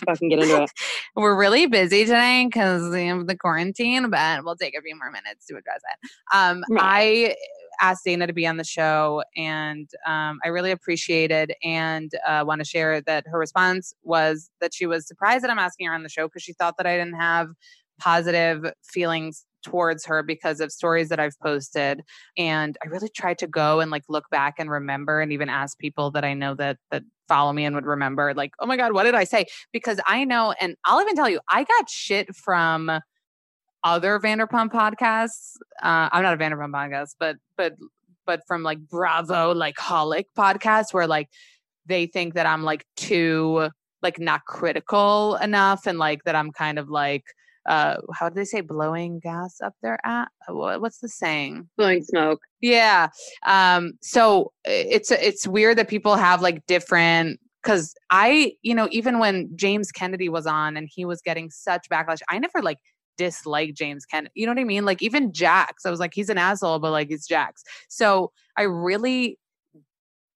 Fucking 0.06 0.28
get 0.28 0.38
into 0.38 0.62
it. 0.62 0.70
we're 1.16 1.38
really 1.38 1.66
busy 1.66 2.04
today 2.04 2.46
because 2.46 2.82
of 2.84 3.26
the 3.26 3.36
quarantine, 3.38 4.10
but 4.10 4.44
we'll 4.44 4.56
take 4.56 4.76
a 4.76 4.82
few 4.82 4.96
more 4.96 5.10
minutes 5.10 5.46
to 5.46 5.56
address 5.56 5.80
it. 5.92 6.10
Um, 6.34 6.62
Right. 6.70 6.82
I 6.82 7.36
asked 7.80 8.04
Dayna 8.06 8.26
to 8.26 8.32
be 8.32 8.46
on 8.46 8.56
the 8.56 8.64
show, 8.64 9.22
and 9.36 9.88
um, 10.06 10.38
I 10.44 10.48
really 10.48 10.70
appreciated 10.70 11.54
and 11.62 12.10
uh, 12.26 12.44
want 12.46 12.60
to 12.60 12.64
share 12.64 13.00
that 13.02 13.24
her 13.26 13.38
response 13.38 13.92
was 14.02 14.50
that 14.60 14.74
she 14.74 14.86
was 14.86 15.06
surprised 15.06 15.44
that 15.44 15.50
I'm 15.50 15.58
asking 15.58 15.86
her 15.86 15.94
on 15.94 16.02
the 16.02 16.08
show 16.08 16.26
because 16.26 16.42
she 16.42 16.52
thought 16.52 16.76
that 16.78 16.86
I 16.86 16.96
didn't 16.96 17.20
have 17.20 17.48
positive 18.00 18.64
feelings 18.82 19.44
towards 19.62 20.06
her 20.06 20.22
because 20.22 20.60
of 20.60 20.72
stories 20.72 21.08
that 21.10 21.20
I've 21.20 21.38
posted 21.40 22.00
and 22.36 22.76
I 22.82 22.88
really 22.88 23.10
tried 23.10 23.38
to 23.38 23.46
go 23.46 23.80
and 23.80 23.90
like 23.90 24.04
look 24.08 24.24
back 24.30 24.54
and 24.58 24.70
remember 24.70 25.20
and 25.20 25.32
even 25.32 25.48
ask 25.48 25.78
people 25.78 26.10
that 26.12 26.24
I 26.24 26.34
know 26.34 26.54
that 26.54 26.78
that 26.90 27.02
follow 27.28 27.52
me 27.52 27.64
and 27.64 27.74
would 27.74 27.86
remember 27.86 28.32
like 28.34 28.52
oh 28.58 28.66
my 28.66 28.76
god 28.76 28.92
what 28.92 29.04
did 29.04 29.14
I 29.14 29.24
say? 29.24 29.46
Because 29.72 30.00
I 30.06 30.24
know 30.24 30.54
and 30.60 30.76
I'll 30.84 31.00
even 31.00 31.14
tell 31.14 31.28
you 31.28 31.40
I 31.48 31.64
got 31.64 31.90
shit 31.90 32.34
from 32.34 32.90
other 33.84 34.18
Vanderpump 34.18 34.70
podcasts 34.70 35.56
uh 35.82 36.08
I'm 36.12 36.22
not 36.22 36.34
a 36.34 36.36
Vanderpump 36.36 36.72
podcast 36.72 37.16
but 37.18 37.36
but 37.56 37.74
but 38.26 38.42
from 38.46 38.62
like 38.62 38.78
Bravo 38.78 39.52
like 39.54 39.76
Holic 39.76 40.24
podcast 40.36 40.92
where 40.92 41.06
like 41.06 41.28
they 41.86 42.06
think 42.06 42.34
that 42.34 42.46
I'm 42.46 42.62
like 42.62 42.84
too 42.96 43.70
like 44.02 44.18
not 44.18 44.44
critical 44.44 45.36
enough 45.36 45.86
and 45.86 45.98
like 45.98 46.24
that 46.24 46.34
I'm 46.34 46.52
kind 46.52 46.78
of 46.78 46.88
like 46.88 47.24
uh 47.66 47.96
how 48.14 48.28
do 48.28 48.34
they 48.34 48.44
say 48.44 48.60
blowing 48.62 49.18
gas 49.20 49.60
up 49.60 49.74
their 49.82 49.98
at 50.04 50.28
what's 50.48 50.98
the 50.98 51.08
saying 51.08 51.68
Blowing 51.76 52.02
smoke. 52.02 52.40
yeah 52.60 53.08
um 53.46 53.92
so 54.00 54.52
it's 54.64 55.10
it's 55.10 55.46
weird 55.46 55.76
that 55.76 55.88
people 55.88 56.16
have 56.16 56.40
like 56.40 56.64
different 56.66 57.38
because 57.62 57.94
i 58.08 58.54
you 58.62 58.74
know 58.74 58.88
even 58.90 59.18
when 59.18 59.54
james 59.56 59.92
kennedy 59.92 60.30
was 60.30 60.46
on 60.46 60.78
and 60.78 60.88
he 60.90 61.04
was 61.04 61.20
getting 61.20 61.50
such 61.50 61.86
backlash 61.90 62.20
i 62.30 62.38
never 62.38 62.62
like 62.62 62.78
disliked 63.20 63.76
james 63.76 64.06
kennedy 64.06 64.32
you 64.34 64.46
know 64.46 64.52
what 64.52 64.58
i 64.58 64.64
mean 64.64 64.86
like 64.86 65.02
even 65.02 65.30
jax 65.30 65.84
i 65.84 65.90
was 65.90 66.00
like 66.00 66.14
he's 66.14 66.30
an 66.30 66.38
asshole 66.38 66.78
but 66.78 66.90
like 66.90 67.08
he's 67.08 67.26
jax 67.26 67.62
so 67.88 68.32
i 68.56 68.62
really 68.62 69.38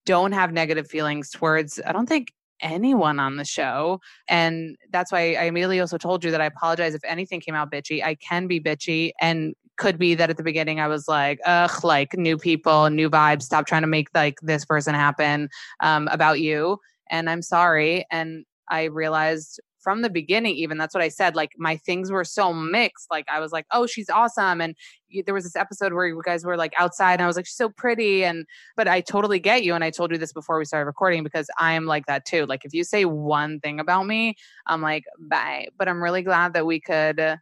don't 0.05 0.33
have 0.33 0.53
negative 0.53 0.87
feelings 0.87 1.31
towards 1.31 1.81
i 1.87 1.93
don't 1.93 2.07
think 2.07 2.35
anyone 2.61 3.19
on 3.19 3.37
the 3.37 3.45
show 3.45 3.99
and 4.29 4.77
that's 4.91 5.11
why 5.11 5.35
i 5.35 5.45
immediately 5.45 5.81
also 5.81 5.97
told 5.97 6.23
you 6.23 6.31
that 6.31 6.43
i 6.43 6.45
apologize 6.45 6.95
if 6.95 7.03
anything 7.05 7.41
came 7.41 7.55
out 7.55 7.73
bitchy 7.73 8.05
i 8.05 8.15
can 8.17 8.47
be 8.47 8.61
bitchy 8.61 9.13
and 9.19 9.55
could 9.77 9.99
be 9.99 10.15
that 10.15 10.31
at 10.31 10.37
the 10.37 10.43
beginning 10.45 10.79
I 10.79 10.87
was 10.87 11.09
like, 11.09 11.41
ugh, 11.45 11.83
like 11.83 12.17
new 12.17 12.39
people, 12.39 12.91
new 12.91 13.11
vibes. 13.11 13.43
Stop 13.43 13.67
trying 13.67 13.83
to 13.83 13.89
make 13.89 14.09
like 14.15 14.39
this 14.41 14.65
person 14.65 14.95
happen 14.95 15.49
um, 15.81 16.07
about 16.13 16.39
you. 16.39 16.79
And 17.11 17.29
I'm 17.29 17.43
sorry. 17.43 18.07
And 18.11 18.45
I 18.69 18.85
realized 18.85 19.61
from 19.85 20.03
the 20.03 20.11
beginning, 20.11 20.57
even 20.57 20.79
that's 20.79 20.95
what 20.95 21.05
I 21.05 21.09
said. 21.09 21.37
Like 21.37 21.53
my 21.59 21.77
things 21.77 22.11
were 22.11 22.25
so 22.25 22.53
mixed. 22.53 23.09
Like 23.11 23.27
I 23.31 23.39
was 23.39 23.53
like, 23.53 23.67
oh, 23.73 23.87
she's 23.87 24.11
awesome. 24.11 24.61
And 24.61 24.75
you, 25.09 25.23
there 25.23 25.35
was 25.35 25.45
this 25.45 25.55
episode 25.55 25.93
where 25.93 26.09
you 26.09 26.21
guys 26.25 26.45
were 26.45 26.57
like 26.57 26.73
outside, 26.79 27.15
and 27.15 27.23
I 27.23 27.27
was 27.29 27.37
like, 27.37 27.47
she's 27.47 27.57
so 27.57 27.69
pretty. 27.69 28.25
And 28.25 28.47
but 28.77 28.89
I 28.89 29.03
totally 29.03 29.39
get 29.39 29.63
you. 29.63 29.75
And 29.75 29.85
I 29.85 29.91
told 29.91 30.11
you 30.11 30.19
this 30.19 30.33
before 30.33 30.59
we 30.59 30.65
started 30.65 30.87
recording 30.87 31.23
because 31.23 31.49
I'm 31.59 31.87
like 31.87 32.07
that 32.07 32.25
too. 32.25 32.47
Like 32.47 32.65
if 32.65 32.75
you 32.75 32.83
say 32.83 33.05
one 33.05 33.61
thing 33.61 33.79
about 33.79 34.07
me, 34.07 34.35
I'm 34.67 34.81
like, 34.83 35.05
bye. 35.21 35.69
But 35.79 35.89
I'm 35.89 36.03
really 36.03 36.23
glad 36.23 36.55
that 36.55 36.67
we 36.67 36.81
could. 36.81 37.21
uh, 37.21 37.37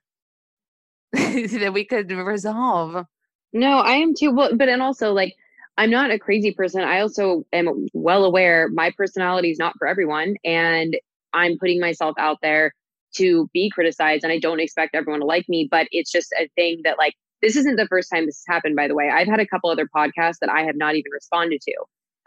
that 1.12 1.72
we 1.74 1.84
could 1.84 2.10
resolve. 2.10 3.04
No, 3.52 3.78
I 3.80 3.92
am 3.92 4.14
too. 4.14 4.30
Well, 4.32 4.56
but 4.56 4.68
and 4.70 4.80
also 4.80 5.12
like 5.12 5.34
I'm 5.76 5.90
not 5.90 6.10
a 6.10 6.18
crazy 6.18 6.52
person. 6.52 6.82
I 6.82 7.00
also 7.00 7.44
am 7.52 7.86
well 7.92 8.24
aware 8.24 8.68
my 8.70 8.90
personality 8.96 9.50
is 9.50 9.58
not 9.58 9.74
for 9.78 9.86
everyone, 9.86 10.36
and 10.44 10.96
I'm 11.34 11.58
putting 11.58 11.80
myself 11.80 12.14
out 12.18 12.38
there 12.42 12.72
to 13.16 13.48
be 13.52 13.70
criticized, 13.70 14.24
and 14.24 14.32
I 14.32 14.38
don't 14.38 14.60
expect 14.60 14.94
everyone 14.94 15.20
to 15.20 15.26
like 15.26 15.48
me. 15.48 15.68
But 15.70 15.88
it's 15.90 16.10
just 16.10 16.32
a 16.38 16.48
thing 16.56 16.80
that 16.84 16.98
like 16.98 17.14
this 17.42 17.56
isn't 17.56 17.76
the 17.76 17.88
first 17.88 18.08
time 18.10 18.26
this 18.26 18.42
has 18.46 18.54
happened, 18.54 18.76
by 18.76 18.88
the 18.88 18.94
way. 18.94 19.10
I've 19.10 19.26
had 19.26 19.40
a 19.40 19.46
couple 19.46 19.68
other 19.68 19.88
podcasts 19.94 20.38
that 20.40 20.50
I 20.50 20.62
have 20.62 20.76
not 20.76 20.94
even 20.94 21.10
responded 21.12 21.60
to. 21.62 21.74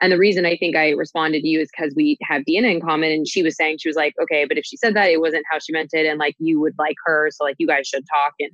And 0.02 0.12
the 0.12 0.18
reason 0.18 0.46
I 0.46 0.58
think 0.58 0.76
I 0.76 0.90
responded 0.90 1.42
to 1.42 1.48
you 1.48 1.62
is 1.62 1.70
because 1.76 1.94
we 1.96 2.18
have 2.22 2.44
Deanna 2.44 2.70
in 2.70 2.82
common. 2.82 3.12
And 3.12 3.28
she 3.28 3.42
was 3.42 3.56
saying, 3.56 3.78
she 3.80 3.88
was 3.88 3.96
like, 3.96 4.14
okay, 4.22 4.46
but 4.46 4.58
if 4.58 4.66
she 4.66 4.76
said 4.76 4.94
that, 4.96 5.10
it 5.10 5.22
wasn't 5.22 5.46
how 5.50 5.58
she 5.60 5.72
meant 5.72 5.92
it. 5.94 6.06
And 6.06 6.20
like, 6.20 6.36
you 6.38 6.60
would 6.60 6.74
like 6.78 6.98
her. 7.06 7.30
So 7.32 7.46
like, 7.46 7.56
you 7.60 7.68
guys 7.68 7.88
should 7.88 8.04
talk 8.14 8.34
and 8.42 8.52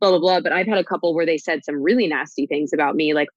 blah, 0.00 0.10
blah, 0.10 0.20
blah. 0.20 0.40
But 0.40 0.52
I've 0.52 0.68
had 0.68 0.78
a 0.78 0.84
couple 0.84 1.12
where 1.12 1.26
they 1.26 1.36
said 1.36 1.64
some 1.64 1.82
really 1.82 2.06
nasty 2.06 2.46
things 2.46 2.72
about 2.72 2.94
me, 2.94 3.12
like 3.12 3.28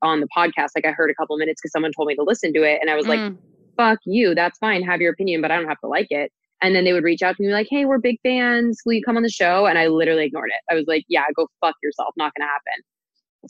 on 0.00 0.20
the 0.20 0.28
podcast. 0.36 0.70
Like 0.76 0.86
I 0.86 0.92
heard 0.92 1.10
a 1.10 1.14
couple 1.14 1.36
minutes 1.38 1.60
because 1.60 1.72
someone 1.72 1.90
told 1.90 2.06
me 2.06 2.14
to 2.14 2.22
listen 2.22 2.52
to 2.52 2.62
it. 2.62 2.78
And 2.80 2.88
I 2.88 2.94
was 2.94 3.06
mm. 3.06 3.08
like, 3.08 3.32
fuck 3.76 3.98
you. 4.04 4.34
That's 4.34 4.58
fine. 4.58 4.82
Have 4.82 5.00
your 5.00 5.12
opinion, 5.12 5.42
but 5.42 5.50
I 5.50 5.56
don't 5.56 5.68
have 5.68 5.80
to 5.80 5.88
like 5.88 6.08
it. 6.10 6.32
And 6.62 6.74
then 6.74 6.84
they 6.84 6.92
would 6.92 7.04
reach 7.04 7.22
out 7.22 7.36
to 7.36 7.42
me 7.42 7.52
like, 7.52 7.68
hey, 7.70 7.84
we're 7.84 7.98
big 7.98 8.18
fans. 8.22 8.80
Will 8.86 8.94
you 8.94 9.02
come 9.02 9.16
on 9.16 9.22
the 9.22 9.28
show? 9.28 9.66
And 9.66 9.78
I 9.78 9.88
literally 9.88 10.24
ignored 10.24 10.48
it. 10.48 10.72
I 10.72 10.74
was 10.74 10.86
like, 10.86 11.04
yeah, 11.08 11.24
go 11.36 11.48
fuck 11.60 11.74
yourself. 11.82 12.14
Not 12.16 12.32
going 12.36 12.46
to 12.46 12.50
happen. 12.50 12.82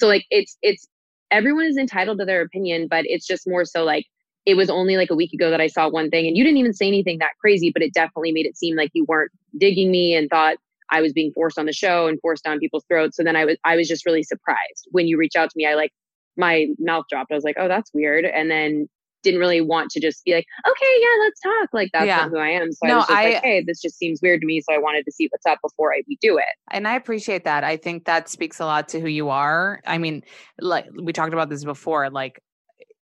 So 0.00 0.08
like, 0.08 0.24
it's, 0.30 0.58
it's, 0.62 0.88
everyone 1.30 1.66
is 1.66 1.76
entitled 1.76 2.18
to 2.18 2.24
their 2.24 2.42
opinion, 2.42 2.88
but 2.90 3.04
it's 3.06 3.26
just 3.26 3.46
more 3.46 3.64
so 3.64 3.84
like, 3.84 4.06
it 4.44 4.54
was 4.54 4.70
only 4.70 4.96
like 4.96 5.10
a 5.10 5.14
week 5.14 5.32
ago 5.32 5.50
that 5.50 5.60
I 5.60 5.66
saw 5.66 5.88
one 5.88 6.10
thing 6.10 6.26
and 6.26 6.36
you 6.36 6.44
didn't 6.44 6.58
even 6.58 6.72
say 6.72 6.86
anything 6.86 7.18
that 7.18 7.32
crazy, 7.40 7.70
but 7.70 7.82
it 7.82 7.92
definitely 7.92 8.32
made 8.32 8.46
it 8.46 8.56
seem 8.56 8.76
like 8.76 8.90
you 8.92 9.04
weren't 9.08 9.32
digging 9.58 9.90
me 9.90 10.14
and 10.14 10.28
thought 10.28 10.56
I 10.90 11.00
was 11.00 11.12
being 11.12 11.32
forced 11.32 11.58
on 11.58 11.66
the 11.66 11.72
show 11.72 12.06
and 12.06 12.20
forced 12.20 12.44
down 12.44 12.60
people's 12.60 12.84
throats. 12.88 13.16
So 13.16 13.24
then 13.24 13.34
I 13.34 13.44
was, 13.44 13.56
I 13.64 13.76
was 13.76 13.88
just 13.88 14.06
really 14.06 14.22
surprised 14.22 14.86
when 14.90 15.08
you 15.08 15.16
reached 15.16 15.36
out 15.36 15.50
to 15.50 15.54
me. 15.56 15.66
I 15.66 15.74
like, 15.74 15.92
my 16.36 16.66
mouth 16.78 17.06
dropped. 17.10 17.32
I 17.32 17.34
was 17.34 17.44
like, 17.44 17.56
oh, 17.58 17.66
that's 17.66 17.90
weird. 17.94 18.24
And 18.24 18.50
then 18.50 18.88
didn't 19.26 19.40
really 19.40 19.60
want 19.60 19.90
to 19.90 20.00
just 20.00 20.24
be 20.24 20.32
like, 20.32 20.46
okay, 20.66 20.94
yeah, 21.00 21.24
let's 21.24 21.40
talk. 21.40 21.68
Like 21.72 21.90
that's 21.92 22.06
yeah. 22.06 22.16
not 22.18 22.30
who 22.30 22.38
I 22.38 22.50
am. 22.50 22.72
So 22.72 22.86
no, 22.86 22.92
I 22.92 22.96
was 22.96 23.06
just 23.06 23.18
I, 23.18 23.24
like, 23.30 23.42
hey, 23.42 23.64
this 23.66 23.82
just 23.82 23.98
seems 23.98 24.20
weird 24.22 24.40
to 24.40 24.46
me. 24.46 24.60
So 24.60 24.72
I 24.72 24.78
wanted 24.78 25.04
to 25.04 25.12
see 25.12 25.28
what's 25.30 25.44
up 25.44 25.58
before 25.62 25.92
I 25.92 26.02
do 26.20 26.38
it. 26.38 26.44
And 26.70 26.86
I 26.86 26.94
appreciate 26.94 27.44
that. 27.44 27.64
I 27.64 27.76
think 27.76 28.04
that 28.04 28.28
speaks 28.28 28.60
a 28.60 28.64
lot 28.64 28.88
to 28.90 29.00
who 29.00 29.08
you 29.08 29.28
are. 29.28 29.80
I 29.84 29.98
mean, 29.98 30.22
like 30.60 30.86
we 31.02 31.12
talked 31.12 31.32
about 31.32 31.50
this 31.50 31.64
before, 31.64 32.08
like 32.08 32.40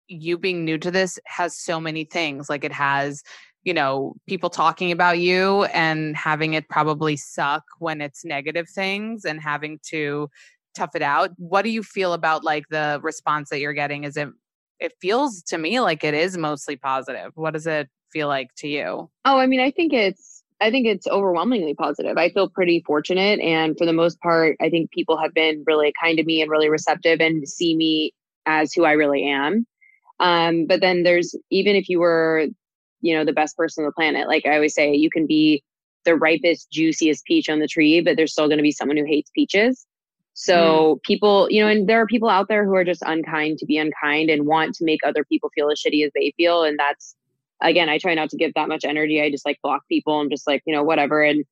you 0.07 0.37
being 0.37 0.67
new 0.67 0.77
to 0.79 0.91
this 0.91 1.19
has 1.25 1.57
so 1.57 1.81
many 1.81 2.05
things. 2.05 2.51
Like 2.51 2.63
it 2.63 2.73
has 2.73 3.23
you 3.65 3.73
know 3.73 4.15
people 4.27 4.51
talking 4.51 4.93
about 4.93 5.19
you 5.19 5.65
and 5.65 6.15
having 6.17 6.53
it 6.53 6.69
probably 6.69 7.17
suck 7.17 7.63
when 7.79 8.01
it's 8.01 8.25
negative 8.25 8.69
things 8.69 9.25
and 9.25 9.41
having 9.41 9.79
to 9.85 10.29
tough 10.75 10.91
it 10.95 11.03
out 11.03 11.31
what 11.37 11.63
do 11.63 11.71
you 11.71 11.83
feel 11.83 12.13
about 12.13 12.43
like 12.43 12.65
the 12.71 12.99
response 13.03 13.51
that 13.51 13.61
you're 13.61 13.73
getting 13.73 14.03
is 14.03 14.17
it 14.17 14.29
it 14.83 14.93
feels 15.01 15.43
to 15.45 15.59
me 15.59 15.81
like 15.81 16.03
it 16.03 16.15
is 16.15 16.37
mostly 16.37 16.77
positive. 16.77 17.31
What 17.35 17.53
does 17.53 17.67
it 17.67 17.89
feel 18.13 18.29
like 18.29 18.55
to 18.57 18.69
you? 18.69 19.11
Oh, 19.25 19.39
I 19.39 19.47
mean, 19.47 19.61
I 19.61 19.71
think 19.71 19.93
it's 19.93 20.43
I 20.61 20.71
think 20.71 20.87
it's 20.87 21.07
overwhelmingly 21.07 21.75
positive. 21.75 22.17
I 22.17 22.31
feel 22.31 22.49
pretty 22.49 22.83
fortunate 22.87 23.41
and 23.41 23.77
for 23.79 23.85
the 23.85 23.93
most 23.93 24.21
part, 24.21 24.57
I 24.61 24.71
think 24.71 24.91
people 24.91 25.17
have 25.21 25.35
been 25.35 25.65
really 25.67 25.93
kind 26.01 26.17
to 26.19 26.25
me 26.25 26.41
and 26.43 26.51
really 26.51 26.69
receptive 26.69 27.21
and 27.21 27.49
see 27.49 27.77
me 27.77 28.13
as 28.47 28.73
who 28.73 28.85
I 28.85 28.93
really 28.93 29.25
am. 29.25 29.67
Um, 30.21 30.67
but 30.67 30.81
then 30.81 31.03
there's 31.03 31.35
even 31.51 31.75
if 31.75 31.89
you 31.89 32.01
were, 32.01 32.47
you 33.01 33.15
know, 33.17 33.25
the 33.25 33.33
best 33.33 33.57
person 33.57 33.85
on 33.85 33.89
the 33.89 33.93
planet, 33.93 34.29
like 34.29 34.47
I 34.47 34.55
always 34.55 34.75
say, 34.75 34.95
you 34.95 35.11
can 35.11 35.27
be 35.27 35.65
the 36.05 36.17
ripest, 36.17 36.71
juiciest 36.71 37.25
peach 37.25 37.49
on 37.49 37.61
the 37.61 37.69
tree, 37.69 38.01
but 38.01 38.17
there's 38.17 38.33
still 38.33 38.49
going 38.49 38.59
to 38.59 38.63
be 38.63 38.73
someone 38.73 38.97
who 38.97 39.05
hates 39.05 39.31
peaches. 39.35 39.87
So 40.35 40.97
mm. 40.97 41.03
people, 41.03 41.49
you 41.51 41.63
know, 41.63 41.69
and 41.69 41.89
there 41.89 42.01
are 42.01 42.07
people 42.07 42.29
out 42.29 42.49
there 42.49 42.65
who 42.65 42.75
are 42.75 42.85
just 42.85 43.03
unkind 43.03 43.59
to 43.59 43.67
be 43.67 43.79
unkind 43.79 44.31
and 44.31 44.47
want 44.47 44.75
to 44.77 44.85
make 44.85 45.01
other 45.05 45.25
people 45.25 45.51
feel 45.55 45.71
as 45.71 45.81
shitty 45.81 46.05
as 46.05 46.13
they 46.15 46.33
feel. 46.37 46.63
And 46.63 46.79
that's, 46.79 47.15
again, 47.61 47.89
I 47.89 47.99
try 47.99 48.15
not 48.15 48.31
to 48.31 48.37
give 48.37 48.55
that 48.55 48.69
much 48.69 48.85
energy. 48.85 49.21
I 49.21 49.31
just 49.31 49.47
like 49.47 49.59
block 49.63 49.83
people 49.89 50.21
and 50.21 50.31
just 50.31 50.47
like, 50.47 50.63
you 50.67 50.75
know, 50.75 50.83
whatever. 50.83 51.23
And 51.23 51.45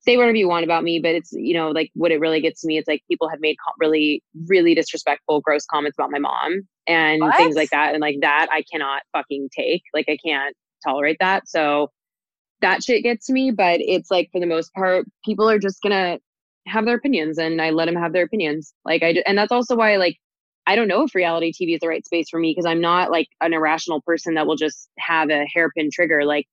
say 0.00 0.16
whatever 0.16 0.36
you 0.36 0.48
want 0.48 0.64
about 0.64 0.84
me. 0.84 1.00
But 1.00 1.14
it's, 1.14 1.32
you 1.32 1.54
know, 1.54 1.70
like 1.70 1.90
what 1.94 2.12
it 2.12 2.20
really 2.20 2.40
gets 2.40 2.60
to 2.60 2.66
me, 2.66 2.78
it's 2.78 2.86
like 2.86 3.02
people 3.08 3.28
have 3.28 3.40
made 3.40 3.56
really, 3.78 4.22
really 4.46 4.74
disrespectful, 4.74 5.40
gross 5.40 5.64
comments 5.66 5.96
about 5.98 6.10
my 6.10 6.18
mom 6.18 6.68
and 6.86 7.20
what? 7.20 7.36
things 7.36 7.56
like 7.56 7.70
that. 7.70 7.94
And 7.94 8.00
like 8.00 8.18
that, 8.20 8.48
I 8.52 8.62
cannot 8.70 9.02
fucking 9.12 9.48
take. 9.56 9.82
Like, 9.92 10.06
I 10.08 10.16
can't 10.24 10.54
tolerate 10.86 11.16
that. 11.20 11.48
So 11.48 11.90
that 12.60 12.84
shit 12.84 13.02
gets 13.02 13.26
to 13.26 13.32
me. 13.32 13.50
But 13.50 13.80
it's 13.80 14.10
like, 14.10 14.28
for 14.32 14.40
the 14.40 14.46
most 14.46 14.72
part, 14.74 15.06
people 15.24 15.48
are 15.50 15.58
just 15.58 15.82
gonna, 15.82 16.18
have 16.68 16.84
their 16.84 16.96
opinions 16.96 17.38
and 17.38 17.60
I 17.60 17.70
let 17.70 17.86
them 17.86 17.96
have 17.96 18.12
their 18.12 18.24
opinions. 18.24 18.72
Like 18.84 19.02
I, 19.02 19.22
and 19.26 19.36
that's 19.36 19.52
also 19.52 19.76
why 19.76 19.96
like, 19.96 20.16
I 20.66 20.76
don't 20.76 20.88
know 20.88 21.02
if 21.02 21.14
reality 21.14 21.52
TV 21.52 21.74
is 21.74 21.80
the 21.80 21.88
right 21.88 22.04
space 22.04 22.28
for 22.28 22.38
me 22.38 22.52
because 22.52 22.66
I'm 22.66 22.80
not 22.80 23.10
like 23.10 23.28
an 23.40 23.54
irrational 23.54 24.02
person 24.02 24.34
that 24.34 24.46
will 24.46 24.56
just 24.56 24.88
have 24.98 25.30
a 25.30 25.46
hairpin 25.46 25.90
trigger. 25.92 26.24
Like 26.24 26.46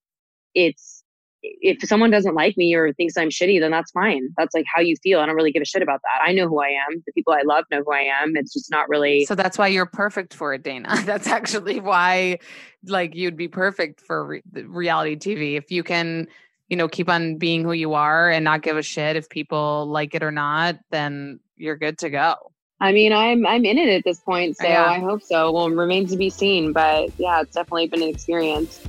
it's, 0.53 1.03
if 1.43 1.87
someone 1.87 2.09
doesn't 2.09 2.33
like 2.33 2.57
me 2.57 2.73
or 2.73 2.91
thinks 2.93 3.17
I'm 3.17 3.29
shitty, 3.29 3.59
then 3.59 3.69
that's 3.69 3.91
fine. 3.91 4.29
That's 4.35 4.55
like 4.55 4.65
how 4.73 4.81
you 4.81 4.95
feel. 5.03 5.19
I 5.19 5.27
don't 5.27 5.35
really 5.35 5.51
give 5.51 5.61
a 5.61 5.65
shit 5.65 5.83
about 5.83 6.01
that. 6.01 6.27
I 6.27 6.33
know 6.33 6.47
who 6.47 6.59
I 6.59 6.69
am. 6.69 7.03
The 7.05 7.13
people 7.13 7.33
I 7.33 7.43
love 7.45 7.65
know 7.69 7.83
who 7.85 7.93
I 7.93 8.09
am. 8.21 8.35
It's 8.35 8.51
just 8.51 8.71
not 8.71 8.89
really. 8.89 9.25
So 9.25 9.35
that's 9.35 9.57
why 9.57 9.67
you're 9.67 9.85
perfect 9.85 10.33
for 10.33 10.55
it, 10.55 10.63
Dayna. 10.63 11.05
That's 11.05 11.27
actually 11.27 11.79
why, 11.79 12.39
like, 12.87 13.13
you'd 13.13 13.37
be 13.37 13.47
perfect 13.47 14.01
for 14.01 14.25
re- 14.25 14.43
reality 14.53 15.15
TV 15.17 15.55
if 15.55 15.69
you 15.69 15.83
can 15.83 16.27
you 16.69 16.77
know, 16.77 16.87
keep 16.87 17.09
on 17.09 17.37
being 17.37 17.63
who 17.63 17.73
you 17.73 17.93
are 17.93 18.29
and 18.29 18.43
not 18.43 18.61
give 18.61 18.77
a 18.77 18.81
shit 18.81 19.15
if 19.15 19.29
people 19.29 19.85
like 19.87 20.15
it 20.15 20.23
or 20.23 20.31
not, 20.31 20.77
then 20.91 21.39
you're 21.57 21.77
good 21.77 21.97
to 21.99 22.09
go. 22.09 22.35
I 22.79 22.91
mean, 22.91 23.13
I'm 23.13 23.45
I'm 23.45 23.63
in 23.63 23.77
it 23.77 23.87
at 23.87 24.03
this 24.03 24.19
point, 24.19 24.57
so 24.57 24.67
yeah. 24.67 24.83
I 24.83 24.99
hope 24.99 25.23
so. 25.23 25.51
Well, 25.51 25.69
remains 25.69 26.11
to 26.11 26.17
be 26.17 26.29
seen, 26.29 26.73
but 26.73 27.09
yeah, 27.17 27.41
it's 27.41 27.55
definitely 27.55 27.87
been 27.87 28.03
an 28.03 28.09
experience. 28.09 28.81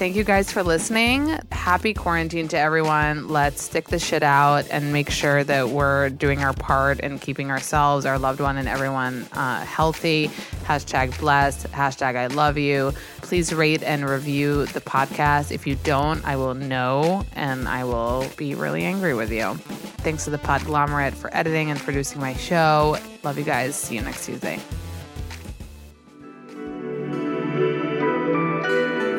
Thank 0.00 0.16
you 0.16 0.24
guys 0.24 0.50
for 0.50 0.62
listening. 0.62 1.38
Happy 1.52 1.92
quarantine 1.92 2.48
to 2.48 2.58
everyone. 2.58 3.28
Let's 3.28 3.62
stick 3.62 3.88
the 3.88 3.98
shit 3.98 4.22
out 4.22 4.66
and 4.70 4.94
make 4.94 5.10
sure 5.10 5.44
that 5.44 5.68
we're 5.68 6.08
doing 6.08 6.42
our 6.42 6.54
part 6.54 7.00
and 7.00 7.20
keeping 7.20 7.50
ourselves, 7.50 8.06
our 8.06 8.18
loved 8.18 8.40
one, 8.40 8.56
and 8.56 8.66
everyone 8.66 9.28
uh, 9.32 9.62
healthy. 9.62 10.28
Hashtag 10.64 11.20
blessed. 11.20 11.66
Hashtag 11.72 12.16
I 12.16 12.28
love 12.28 12.56
you. 12.56 12.94
Please 13.18 13.52
rate 13.52 13.82
and 13.82 14.08
review 14.08 14.64
the 14.64 14.80
podcast. 14.80 15.52
If 15.52 15.66
you 15.66 15.74
don't, 15.84 16.24
I 16.24 16.36
will 16.36 16.54
know 16.54 17.26
and 17.34 17.68
I 17.68 17.84
will 17.84 18.24
be 18.38 18.54
really 18.54 18.84
angry 18.84 19.12
with 19.12 19.30
you. 19.30 19.52
Thanks 19.98 20.24
to 20.24 20.30
the 20.30 20.38
Podglomerate 20.38 21.12
for 21.12 21.28
editing 21.36 21.70
and 21.70 21.78
producing 21.78 22.22
my 22.22 22.32
show. 22.32 22.96
Love 23.22 23.36
you 23.36 23.44
guys. 23.44 23.76
See 23.76 23.96
you 23.96 24.00
next 24.00 24.24
Tuesday. 24.24 24.60